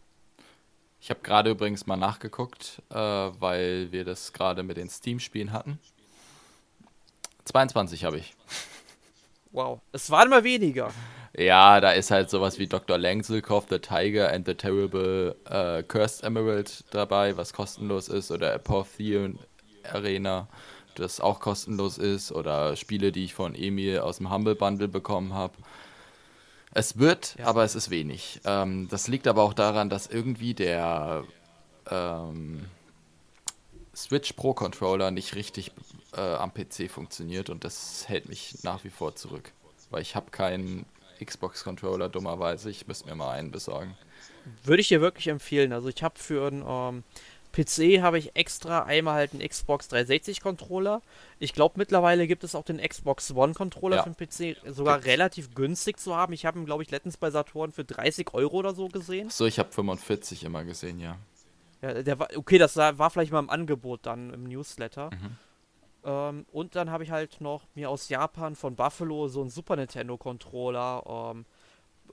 Ich 1.02 1.10
habe 1.10 1.22
gerade 1.22 1.52
übrigens 1.52 1.88
mal 1.88 1.96
nachgeguckt, 1.96 2.82
äh, 2.90 2.96
weil 2.96 3.92
wir 3.92 4.04
das 4.04 4.34
gerade 4.34 4.64
mit 4.64 4.78
den 4.78 4.90
Steam-Spielen 4.90 5.54
hatten. 5.54 5.80
22 7.50 8.06
habe 8.06 8.18
ich. 8.20 8.34
Wow, 9.52 9.82
es 9.92 10.10
waren 10.12 10.30
mal 10.30 10.44
weniger. 10.44 10.92
Ja, 11.36 11.80
da 11.82 11.92
ist 11.92 12.12
halt 12.12 12.30
sowas 12.30 12.60
wie 12.60 12.68
Dr. 12.68 12.98
Langsilkov, 12.98 13.66
The 13.70 13.80
Tiger 13.80 14.32
and 14.32 14.46
the 14.46 14.54
Terrible 14.56 15.36
uh, 15.50 15.82
Cursed 15.88 16.24
Emerald 16.24 16.84
dabei, 16.92 17.38
was 17.38 17.54
kostenlos 17.54 18.08
ist, 18.10 18.32
oder 18.32 18.54
Apotheon 18.54 19.40
Arena, 19.92 20.48
das 20.96 21.20
auch 21.20 21.40
kostenlos 21.40 21.98
ist, 21.98 22.32
oder 22.32 22.76
Spiele, 22.76 23.12
die 23.12 23.26
ich 23.26 23.34
von 23.34 23.56
Emil 23.56 24.00
aus 24.00 24.18
dem 24.18 24.32
Humble 24.32 24.56
Bundle 24.56 24.88
bekommen 24.88 25.34
habe. 25.34 25.54
Es 26.72 27.00
wird, 27.00 27.36
Ja. 27.40 27.46
aber 27.48 27.64
es 27.64 27.74
ist 27.74 27.90
wenig. 27.90 28.42
Ähm, 28.46 28.88
das 28.92 29.08
liegt 29.08 29.28
aber 29.28 29.42
auch 29.44 29.54
daran, 29.54 29.90
dass 29.90 30.06
irgendwie 30.08 30.54
der 30.54 31.24
ähm, 31.90 32.66
Switch 33.96 34.34
Pro 34.34 34.54
Controller 34.54 35.10
nicht 35.12 35.36
richtig 35.36 35.72
äh, 36.16 36.20
am 36.22 36.54
PC 36.54 36.90
funktioniert 36.90 37.50
und 37.50 37.64
das 37.64 38.08
hält 38.08 38.28
mich 38.30 38.64
nach 38.64 38.84
wie 38.84 38.90
vor 38.90 39.16
zurück. 39.16 39.52
Weil 39.90 40.02
ich 40.02 40.16
habe 40.16 40.32
keinen 40.32 40.86
Xbox 41.24 41.64
Controller, 41.64 42.10
dummerweise. 42.10 42.70
Ich 42.70 42.88
müsste 42.88 43.08
mir 43.08 43.16
mal 43.16 43.32
einen 43.32 43.52
besorgen. 43.52 43.98
Würde 44.64 44.82
ich 44.82 44.88
dir 44.88 45.02
wirklich 45.02 45.28
empfehlen. 45.28 45.74
Also 45.74 45.90
ich 45.90 46.02
habe 46.04 46.18
für 46.18 46.48
einen 46.48 46.64
ähm, 46.66 47.04
PC 47.52 48.02
habe 48.02 48.18
ich 48.20 48.36
extra 48.36 48.84
einmal 48.84 49.16
halt 49.16 49.34
einen 49.34 49.48
Xbox 49.48 49.88
360 49.90 50.40
Controller. 50.42 51.02
Ich 51.40 51.54
glaube 51.54 51.76
mittlerweile 51.78 52.28
gibt 52.28 52.44
es 52.44 52.56
auch 52.56 52.64
den 52.64 52.78
Xbox 52.80 53.32
One 53.32 53.54
Controller 53.54 53.98
Ja. 53.98 54.04
für 54.04 54.12
den 54.12 54.16
PC 54.56 54.58
sogar 54.76 54.98
Gibt's. 54.98 55.08
relativ 55.10 55.56
günstig 55.56 56.00
zu 56.00 56.16
haben. 56.16 56.32
Ich 56.34 56.46
habe 56.46 56.60
ihn 56.60 56.66
glaube 56.66 56.84
ich 56.84 56.92
letztens 56.92 57.18
bei 57.18 57.32
Saturn 57.32 57.72
für 57.72 57.84
30 57.84 58.34
Euro 58.34 58.58
oder 58.58 58.74
so 58.74 58.88
gesehen. 58.88 59.30
So, 59.30 59.46
ich 59.46 59.60
habe 59.60 59.72
45 59.72 60.44
immer 60.44 60.64
gesehen, 60.64 61.00
ja. 61.00 61.18
Ja, 61.82 62.02
der 62.04 62.20
war 62.20 62.28
okay, 62.36 62.58
das 62.58 62.76
war 62.78 62.98
war 63.00 63.10
vielleicht 63.10 63.32
mal 63.32 63.40
im 63.40 63.50
Angebot 63.50 64.02
dann 64.06 64.32
im 64.34 64.44
Newsletter. 64.44 65.10
Mhm. 65.12 65.36
Ähm, 66.04 66.46
und 66.52 66.76
dann 66.76 66.90
habe 66.90 67.04
ich 67.04 67.12
halt 67.12 67.42
noch 67.42 67.64
mir 67.76 67.90
aus 67.90 68.10
Japan 68.10 68.56
von 68.56 68.76
Buffalo 68.76 69.28
so 69.28 69.42
einen 69.42 69.50
Super 69.50 69.76
Nintendo 69.76 70.18
Controller 70.18 71.34
ähm, 71.34 71.46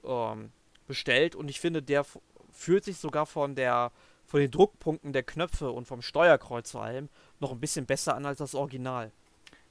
ähm, 0.03 0.51
bestellt 0.87 1.35
und 1.35 1.49
ich 1.49 1.59
finde, 1.59 1.81
der 1.81 2.05
fühlt 2.51 2.83
sich 2.83 2.97
sogar 2.97 3.25
von 3.25 3.55
der 3.55 3.91
von 4.25 4.41
den 4.41 4.51
Druckpunkten 4.51 5.13
der 5.13 5.23
Knöpfe 5.23 5.71
und 5.71 5.87
vom 5.87 6.01
Steuerkreuz 6.01 6.71
vor 6.71 6.83
allem 6.83 7.07
noch 7.39 7.51
ein 7.51 7.61
bisschen 7.61 7.85
besser 7.85 8.13
an 8.13 8.25
als 8.25 8.39
das 8.39 8.55
Original. 8.55 9.11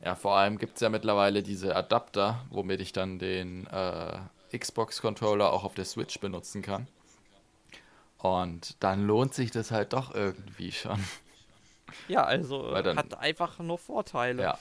Ja, 0.02 0.14
vor 0.14 0.36
allem 0.36 0.56
gibt 0.58 0.76
es 0.76 0.80
ja 0.80 0.88
mittlerweile 0.88 1.42
diese 1.42 1.76
Adapter, 1.76 2.44
womit 2.50 2.80
ich 2.80 2.92
dann 2.92 3.18
den 3.18 3.66
äh, 3.66 4.18
Xbox-Controller 4.56 5.52
auch 5.52 5.64
auf 5.64 5.74
der 5.74 5.84
Switch 5.84 6.18
benutzen 6.20 6.62
kann. 6.62 6.86
Und 8.18 8.82
dann 8.82 9.06
lohnt 9.06 9.34
sich 9.34 9.50
das 9.50 9.70
halt 9.70 9.92
doch 9.92 10.14
irgendwie 10.14 10.72
schon. 10.72 10.98
Ja, 12.08 12.24
also 12.24 12.72
dann- 12.82 12.96
hat 12.96 13.18
einfach 13.18 13.58
nur 13.58 13.78
Vorteile. 13.78 14.42
Ja. 14.42 14.58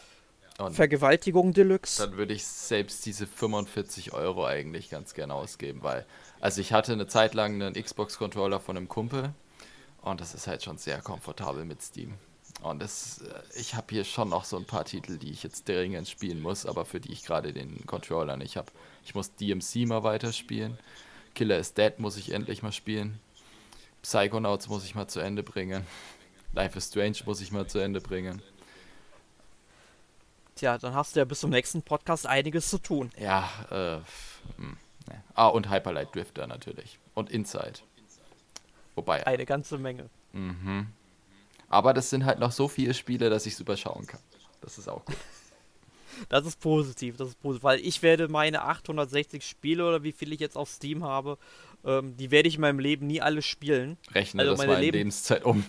Und 0.57 0.73
Vergewaltigung 0.73 1.51
Deluxe. 1.53 2.01
dann 2.07 2.15
würde 2.17 2.33
ich 2.33 2.45
selbst 2.45 3.05
diese 3.05 3.27
45 3.27 4.13
Euro 4.13 4.45
eigentlich 4.45 4.89
ganz 4.89 5.13
gerne 5.13 5.33
ausgeben, 5.33 5.83
weil, 5.83 6.05
also 6.39 6.61
ich 6.61 6.71
hatte 6.71 6.93
eine 6.93 7.07
Zeit 7.07 7.33
lang 7.33 7.61
einen 7.61 7.73
Xbox-Controller 7.73 8.61
von 8.61 8.77
einem 8.77 8.87
Kumpel 8.87 9.33
und 10.01 10.21
das 10.21 10.33
ist 10.33 10.47
halt 10.47 10.63
schon 10.63 10.77
sehr 10.77 11.01
komfortabel 11.01 11.65
mit 11.65 11.81
Steam. 11.81 12.13
Und 12.61 12.81
das, 12.81 13.19
äh, 13.21 13.59
ich 13.59 13.75
habe 13.75 13.87
hier 13.89 14.05
schon 14.05 14.29
noch 14.29 14.45
so 14.45 14.55
ein 14.55 14.63
paar 14.63 14.85
Titel, 14.85 15.17
die 15.17 15.29
ich 15.31 15.43
jetzt 15.43 15.67
dringend 15.67 16.07
spielen 16.07 16.41
muss, 16.41 16.65
aber 16.65 16.85
für 16.85 17.01
die 17.01 17.11
ich 17.11 17.25
gerade 17.25 17.51
den 17.51 17.85
Controller 17.85 18.37
nicht 18.37 18.55
habe. 18.55 18.71
Ich 19.03 19.13
muss 19.13 19.35
DMC 19.35 19.85
mal 19.85 20.03
weiterspielen. 20.03 20.77
Killer 21.33 21.57
is 21.57 21.73
Dead 21.73 21.99
muss 21.99 22.15
ich 22.15 22.31
endlich 22.31 22.63
mal 22.63 22.71
spielen. 22.71 23.19
Psychonauts 24.03 24.69
muss 24.69 24.85
ich 24.85 24.95
mal 24.95 25.07
zu 25.07 25.19
Ende 25.19 25.43
bringen. 25.43 25.85
Life 26.56 26.77
is 26.77 26.88
Strange 26.88 27.18
muss 27.26 27.41
ich 27.41 27.52
mal 27.52 27.68
zu 27.68 27.80
Ende 27.80 28.02
bringen. 28.02 28.41
Tja, 30.56 30.77
dann 30.77 30.94
hast 30.94 31.15
du 31.15 31.19
ja 31.19 31.26
bis 31.26 31.41
zum 31.41 31.49
nächsten 31.49 31.82
Podcast 31.82 32.26
einiges 32.26 32.69
zu 32.69 32.77
tun. 32.77 33.11
Ja, 33.19 33.49
äh, 33.69 33.98
hm, 34.57 34.77
ne. 35.07 35.23
Ah, 35.34 35.48
und 35.48 35.69
Hyperlight 35.69 36.15
Drifter 36.15 36.48
natürlich. 36.48 36.98
Und 37.14 37.30
Inside. 37.30 37.73
Wobei, 38.95 39.27
Eine 39.27 39.45
ganze 39.45 39.77
Menge. 39.77 40.10
mhm. 40.34 40.88
Aber 41.68 41.94
das 41.94 42.10
sind 42.11 42.26
halt 42.26 42.40
noch 42.40 42.52
so 42.52 42.68
viele 42.68 42.94
Spiele, 42.94 43.30
dass 43.30 43.45
ich 43.48 43.53
es 43.53 43.60
überschauen 43.60 44.06
kann. 44.07 44.22
Das 44.61 44.77
ist 44.77 44.88
auch 44.88 45.03
gut. 45.06 45.15
Das 46.30 46.45
ist 46.45 46.61
positiv, 46.61 47.18
das 47.18 47.27
ist 47.30 47.41
positiv, 47.41 47.64
weil 47.65 47.80
ich 47.82 48.02
werde 48.02 48.30
meine 48.30 48.61
860 48.61 49.45
Spiele 49.45 49.86
oder 49.86 50.02
wie 50.03 50.14
viel 50.14 50.32
ich 50.32 50.40
jetzt 50.40 50.56
auf 50.56 50.69
Steam 50.69 51.03
habe, 51.03 51.38
ähm, 51.84 52.15
die 52.15 52.32
werde 52.32 52.48
ich 52.48 52.56
in 52.56 52.61
meinem 52.61 52.80
Leben 52.80 53.06
nie 53.06 53.19
alle 53.19 53.41
spielen. 53.41 53.98
Rechne 54.14 54.44
Also 54.44 54.53
das 54.53 54.60
meine 54.60 54.72
mal 54.72 54.76
in 54.77 54.82
Leben- 54.86 54.98
Lebenszeit 54.99 55.44
um. 55.44 55.65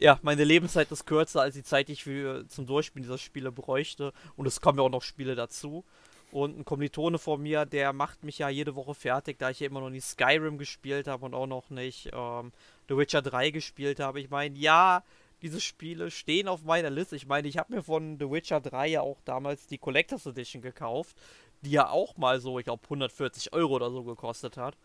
Ja, 0.00 0.18
meine 0.22 0.44
Lebenszeit 0.44 0.90
ist 0.90 1.06
kürzer 1.06 1.42
als 1.42 1.54
die 1.54 1.62
Zeit, 1.62 1.88
die 1.88 1.92
ich 1.92 2.04
für, 2.04 2.46
zum 2.48 2.66
Durchspielen 2.66 3.04
dieser 3.04 3.18
Spiele 3.18 3.52
bräuchte. 3.52 4.12
Und 4.36 4.46
es 4.46 4.60
kommen 4.60 4.78
ja 4.78 4.84
auch 4.84 4.90
noch 4.90 5.02
Spiele 5.02 5.34
dazu. 5.34 5.84
Und 6.32 6.58
ein 6.58 6.64
Kommilitone 6.64 7.18
von 7.18 7.40
mir, 7.40 7.64
der 7.64 7.92
macht 7.92 8.24
mich 8.24 8.38
ja 8.38 8.48
jede 8.48 8.74
Woche 8.74 8.94
fertig, 8.94 9.38
da 9.38 9.50
ich 9.50 9.60
ja 9.60 9.68
immer 9.68 9.80
noch 9.80 9.90
nicht 9.90 10.04
Skyrim 10.04 10.58
gespielt 10.58 11.06
habe 11.06 11.24
und 11.24 11.32
auch 11.32 11.46
noch 11.46 11.70
nicht 11.70 12.10
ähm, 12.12 12.50
The 12.88 12.96
Witcher 12.96 13.22
3 13.22 13.50
gespielt 13.50 14.00
habe. 14.00 14.20
Ich 14.20 14.30
meine, 14.30 14.58
ja, 14.58 15.04
diese 15.42 15.60
Spiele 15.60 16.10
stehen 16.10 16.48
auf 16.48 16.64
meiner 16.64 16.90
Liste. 16.90 17.14
Ich 17.14 17.28
meine, 17.28 17.46
ich 17.46 17.56
habe 17.56 17.74
mir 17.74 17.82
von 17.84 18.18
The 18.18 18.28
Witcher 18.28 18.60
3 18.60 18.88
ja 18.88 19.00
auch 19.02 19.20
damals 19.24 19.68
die 19.68 19.78
Collectors 19.78 20.26
Edition 20.26 20.60
gekauft, 20.60 21.16
die 21.60 21.70
ja 21.70 21.88
auch 21.88 22.16
mal 22.16 22.40
so, 22.40 22.58
ich 22.58 22.64
glaube, 22.64 22.82
140 22.82 23.52
Euro 23.52 23.74
oder 23.74 23.90
so 23.92 24.02
gekostet 24.02 24.56
hat. 24.56 24.76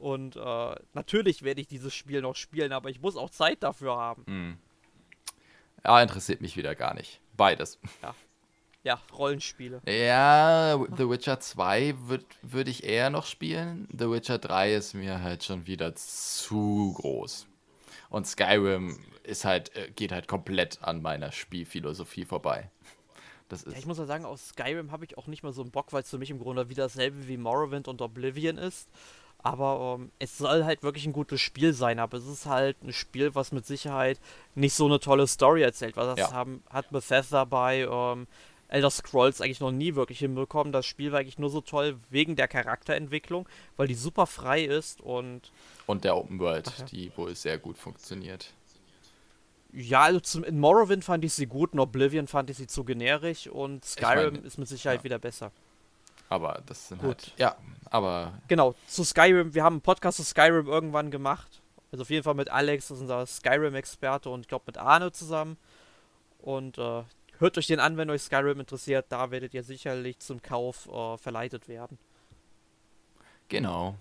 Und 0.00 0.36
äh, 0.36 0.74
natürlich 0.94 1.42
werde 1.42 1.60
ich 1.60 1.68
dieses 1.68 1.94
Spiel 1.94 2.22
noch 2.22 2.36
spielen, 2.36 2.72
aber 2.72 2.90
ich 2.90 3.00
muss 3.00 3.16
auch 3.16 3.30
Zeit 3.30 3.62
dafür 3.62 3.96
haben. 3.96 4.24
Hm. 4.26 4.58
Ja, 5.84 6.02
interessiert 6.02 6.40
mich 6.40 6.56
wieder 6.56 6.74
gar 6.74 6.94
nicht. 6.94 7.20
Beides. 7.36 7.78
Ja, 8.82 9.00
Rollenspiele. 9.12 9.82
Ja, 9.86 10.78
The 10.96 11.08
Witcher 11.08 11.38
2 11.40 11.94
würde 12.06 12.24
würd 12.42 12.68
ich 12.68 12.84
eher 12.84 13.10
noch 13.10 13.26
spielen. 13.26 13.86
The 13.92 14.10
Witcher 14.10 14.38
3 14.38 14.74
ist 14.74 14.94
mir 14.94 15.22
halt 15.22 15.44
schon 15.44 15.66
wieder 15.66 15.94
zu 15.94 16.94
groß. 16.96 17.46
Und 18.08 18.26
Skyrim 18.26 18.98
ist 19.22 19.44
halt, 19.44 19.74
äh, 19.76 19.90
geht 19.90 20.12
halt 20.12 20.28
komplett 20.28 20.82
an 20.82 21.02
meiner 21.02 21.30
Spielphilosophie 21.30 22.24
vorbei. 22.24 22.70
Das 23.48 23.64
Ja, 23.64 23.72
ich 23.72 23.78
ist. 23.78 23.86
muss 23.86 23.98
ja 23.98 24.06
sagen, 24.06 24.24
aus 24.24 24.48
Skyrim 24.48 24.92
habe 24.92 25.04
ich 25.04 25.18
auch 25.18 25.26
nicht 25.26 25.42
mehr 25.42 25.52
so 25.52 25.62
einen 25.62 25.70
Bock, 25.70 25.92
weil 25.92 26.02
es 26.02 26.10
für 26.10 26.18
mich 26.18 26.30
im 26.30 26.38
Grunde 26.38 26.68
wieder 26.68 26.84
dasselbe 26.84 27.28
wie 27.28 27.36
Morrowind 27.36 27.86
und 27.88 28.00
Oblivion 28.00 28.58
ist. 28.58 28.88
Aber 29.42 29.96
ähm, 29.98 30.10
es 30.18 30.36
soll 30.36 30.64
halt 30.64 30.82
wirklich 30.82 31.06
ein 31.06 31.12
gutes 31.12 31.40
Spiel 31.40 31.72
sein, 31.72 31.98
aber 31.98 32.18
es 32.18 32.26
ist 32.26 32.46
halt 32.46 32.82
ein 32.82 32.92
Spiel, 32.92 33.34
was 33.34 33.52
mit 33.52 33.64
Sicherheit 33.66 34.20
nicht 34.54 34.74
so 34.74 34.86
eine 34.86 35.00
tolle 35.00 35.26
Story 35.26 35.62
erzählt. 35.62 35.96
Weil 35.96 36.06
das 36.06 36.18
Ja. 36.18 36.32
haben, 36.32 36.62
hat 36.68 36.90
Bethesda 36.90 37.44
bei 37.44 37.88
ähm, 37.90 38.26
Elder 38.68 38.90
Scrolls 38.90 39.40
eigentlich 39.40 39.60
noch 39.60 39.72
nie 39.72 39.94
wirklich 39.94 40.20
hinbekommen. 40.20 40.72
Das 40.72 40.86
Spiel 40.86 41.12
war 41.12 41.20
eigentlich 41.20 41.38
nur 41.38 41.50
so 41.50 41.60
toll 41.60 41.98
wegen 42.08 42.36
der 42.36 42.48
Charakterentwicklung, 42.48 43.48
weil 43.76 43.88
die 43.88 43.94
super 43.94 44.26
frei 44.26 44.64
ist 44.64 45.00
und 45.00 45.50
Und 45.86 46.04
der 46.04 46.16
Open 46.16 46.38
World, 46.38 46.72
ja. 46.78 46.84
die 46.84 47.12
wohl 47.16 47.34
sehr 47.34 47.58
gut 47.58 47.78
funktioniert. 47.78 48.52
ja, 49.72 50.02
also 50.02 50.20
zum, 50.20 50.44
in 50.44 50.58
Morrowind 50.60 51.04
fand 51.04 51.24
ich 51.24 51.32
sie 51.32 51.46
gut, 51.46 51.72
in 51.72 51.80
Oblivion 51.80 52.26
fand 52.26 52.50
ich 52.50 52.56
sie 52.56 52.66
zu 52.66 52.84
generisch 52.84 53.46
und 53.46 53.84
Skyrim 53.84 54.34
meine, 54.34 54.46
ist 54.46 54.58
mit 54.58 54.68
Sicherheit 54.68 55.00
ja. 55.00 55.04
wieder 55.04 55.18
besser. 55.18 55.50
Aber 56.30 56.62
das 56.64 56.88
sind 56.88 57.02
Gut. 57.02 57.08
halt. 57.08 57.34
Ja, 57.36 57.56
aber 57.90 58.32
Genau, 58.48 58.74
zu 58.86 59.04
Skyrim. 59.04 59.52
Wir 59.52 59.62
haben 59.64 59.74
einen 59.74 59.80
Podcast 59.82 60.16
zu 60.16 60.24
Skyrim 60.24 60.66
irgendwann 60.66 61.10
gemacht. 61.10 61.60
Also 61.92 62.02
auf 62.02 62.10
jeden 62.10 62.22
Fall 62.22 62.34
mit 62.34 62.48
Alex, 62.50 62.88
das 62.88 62.98
ist 62.98 63.02
unser 63.02 63.26
Skyrim-Experte 63.26 64.30
und 64.30 64.40
ich 64.42 64.48
glaube 64.48 64.64
mit 64.68 64.78
Arne 64.78 65.10
zusammen. 65.12 65.58
Und 66.38 66.78
äh, 66.78 67.02
hört 67.38 67.58
euch 67.58 67.66
den 67.66 67.80
an, 67.80 67.96
wenn 67.96 68.08
euch 68.10 68.22
Skyrim 68.22 68.60
interessiert. 68.60 69.06
Da 69.10 69.30
werdet 69.30 69.52
ihr 69.54 69.64
sicherlich 69.64 70.20
zum 70.20 70.40
Kauf 70.40 70.88
äh, 70.88 71.18
verleitet 71.18 71.68
werden. 71.68 71.98
genau. 73.48 73.96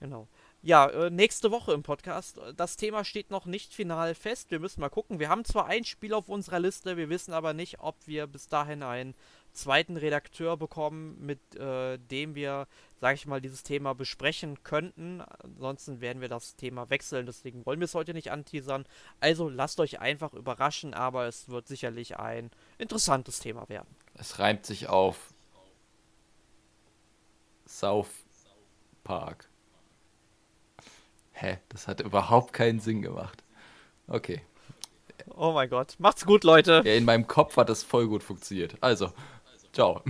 Genau. 0.00 0.28
Ja, 0.62 0.86
äh, 0.88 1.10
nächste 1.10 1.50
Woche 1.50 1.72
im 1.72 1.82
Podcast. 1.82 2.40
Das 2.56 2.76
Thema 2.76 3.04
steht 3.04 3.30
noch 3.30 3.46
nicht 3.46 3.74
final 3.74 4.14
fest. 4.14 4.50
Wir 4.50 4.58
müssen 4.60 4.80
mal 4.80 4.88
gucken. 4.88 5.18
Wir 5.20 5.28
haben 5.28 5.44
zwar 5.44 5.66
ein 5.66 5.84
Spiel 5.84 6.14
auf 6.14 6.28
unserer 6.28 6.58
Liste, 6.60 6.96
wir 6.96 7.08
wissen 7.08 7.32
aber 7.32 7.52
nicht, 7.52 7.80
ob 7.80 7.96
wir 8.06 8.26
bis 8.26 8.48
dahin 8.48 8.82
einen 8.82 9.14
zweiten 9.52 9.96
Redakteur 9.96 10.56
bekommen, 10.56 11.16
mit 11.20 11.40
äh, 11.56 11.98
dem 11.98 12.34
wir, 12.34 12.66
sage 13.00 13.14
ich 13.14 13.26
mal, 13.26 13.40
dieses 13.40 13.62
Thema 13.62 13.94
besprechen 13.94 14.62
könnten. 14.62 15.22
Ansonsten 15.42 16.00
werden 16.00 16.20
wir 16.20 16.28
das 16.28 16.56
Thema 16.56 16.90
wechseln. 16.90 17.26
Deswegen 17.26 17.66
wollen 17.66 17.80
wir 17.80 17.86
es 17.86 17.94
heute 17.94 18.14
nicht 18.14 18.30
anteasern. 18.30 18.84
Also 19.20 19.48
lasst 19.48 19.80
euch 19.80 20.00
einfach 20.00 20.34
überraschen, 20.34 20.94
aber 20.94 21.26
es 21.26 21.48
wird 21.48 21.66
sicherlich 21.68 22.18
ein 22.18 22.50
interessantes 22.78 23.40
Thema 23.40 23.68
werden. 23.68 23.88
Es 24.14 24.38
reimt 24.38 24.66
sich 24.66 24.88
auf 24.88 25.32
South 27.66 28.10
Park. 29.04 29.48
Hä? 31.32 31.58
Das 31.68 31.86
hat 31.86 32.00
überhaupt 32.00 32.52
keinen 32.52 32.80
Sinn 32.80 33.02
gemacht. 33.02 33.44
Okay. 34.08 34.42
Oh 35.36 35.52
mein 35.52 35.68
Gott. 35.68 35.94
Macht's 35.98 36.24
gut, 36.24 36.42
Leute. 36.44 36.82
Ja, 36.84 36.94
in 36.94 37.04
meinem 37.04 37.26
Kopf 37.26 37.56
hat 37.56 37.68
das 37.68 37.82
voll 37.82 38.08
gut 38.08 38.22
funktioniert. 38.22 38.76
Also, 38.80 39.12
Ciao. 39.72 40.02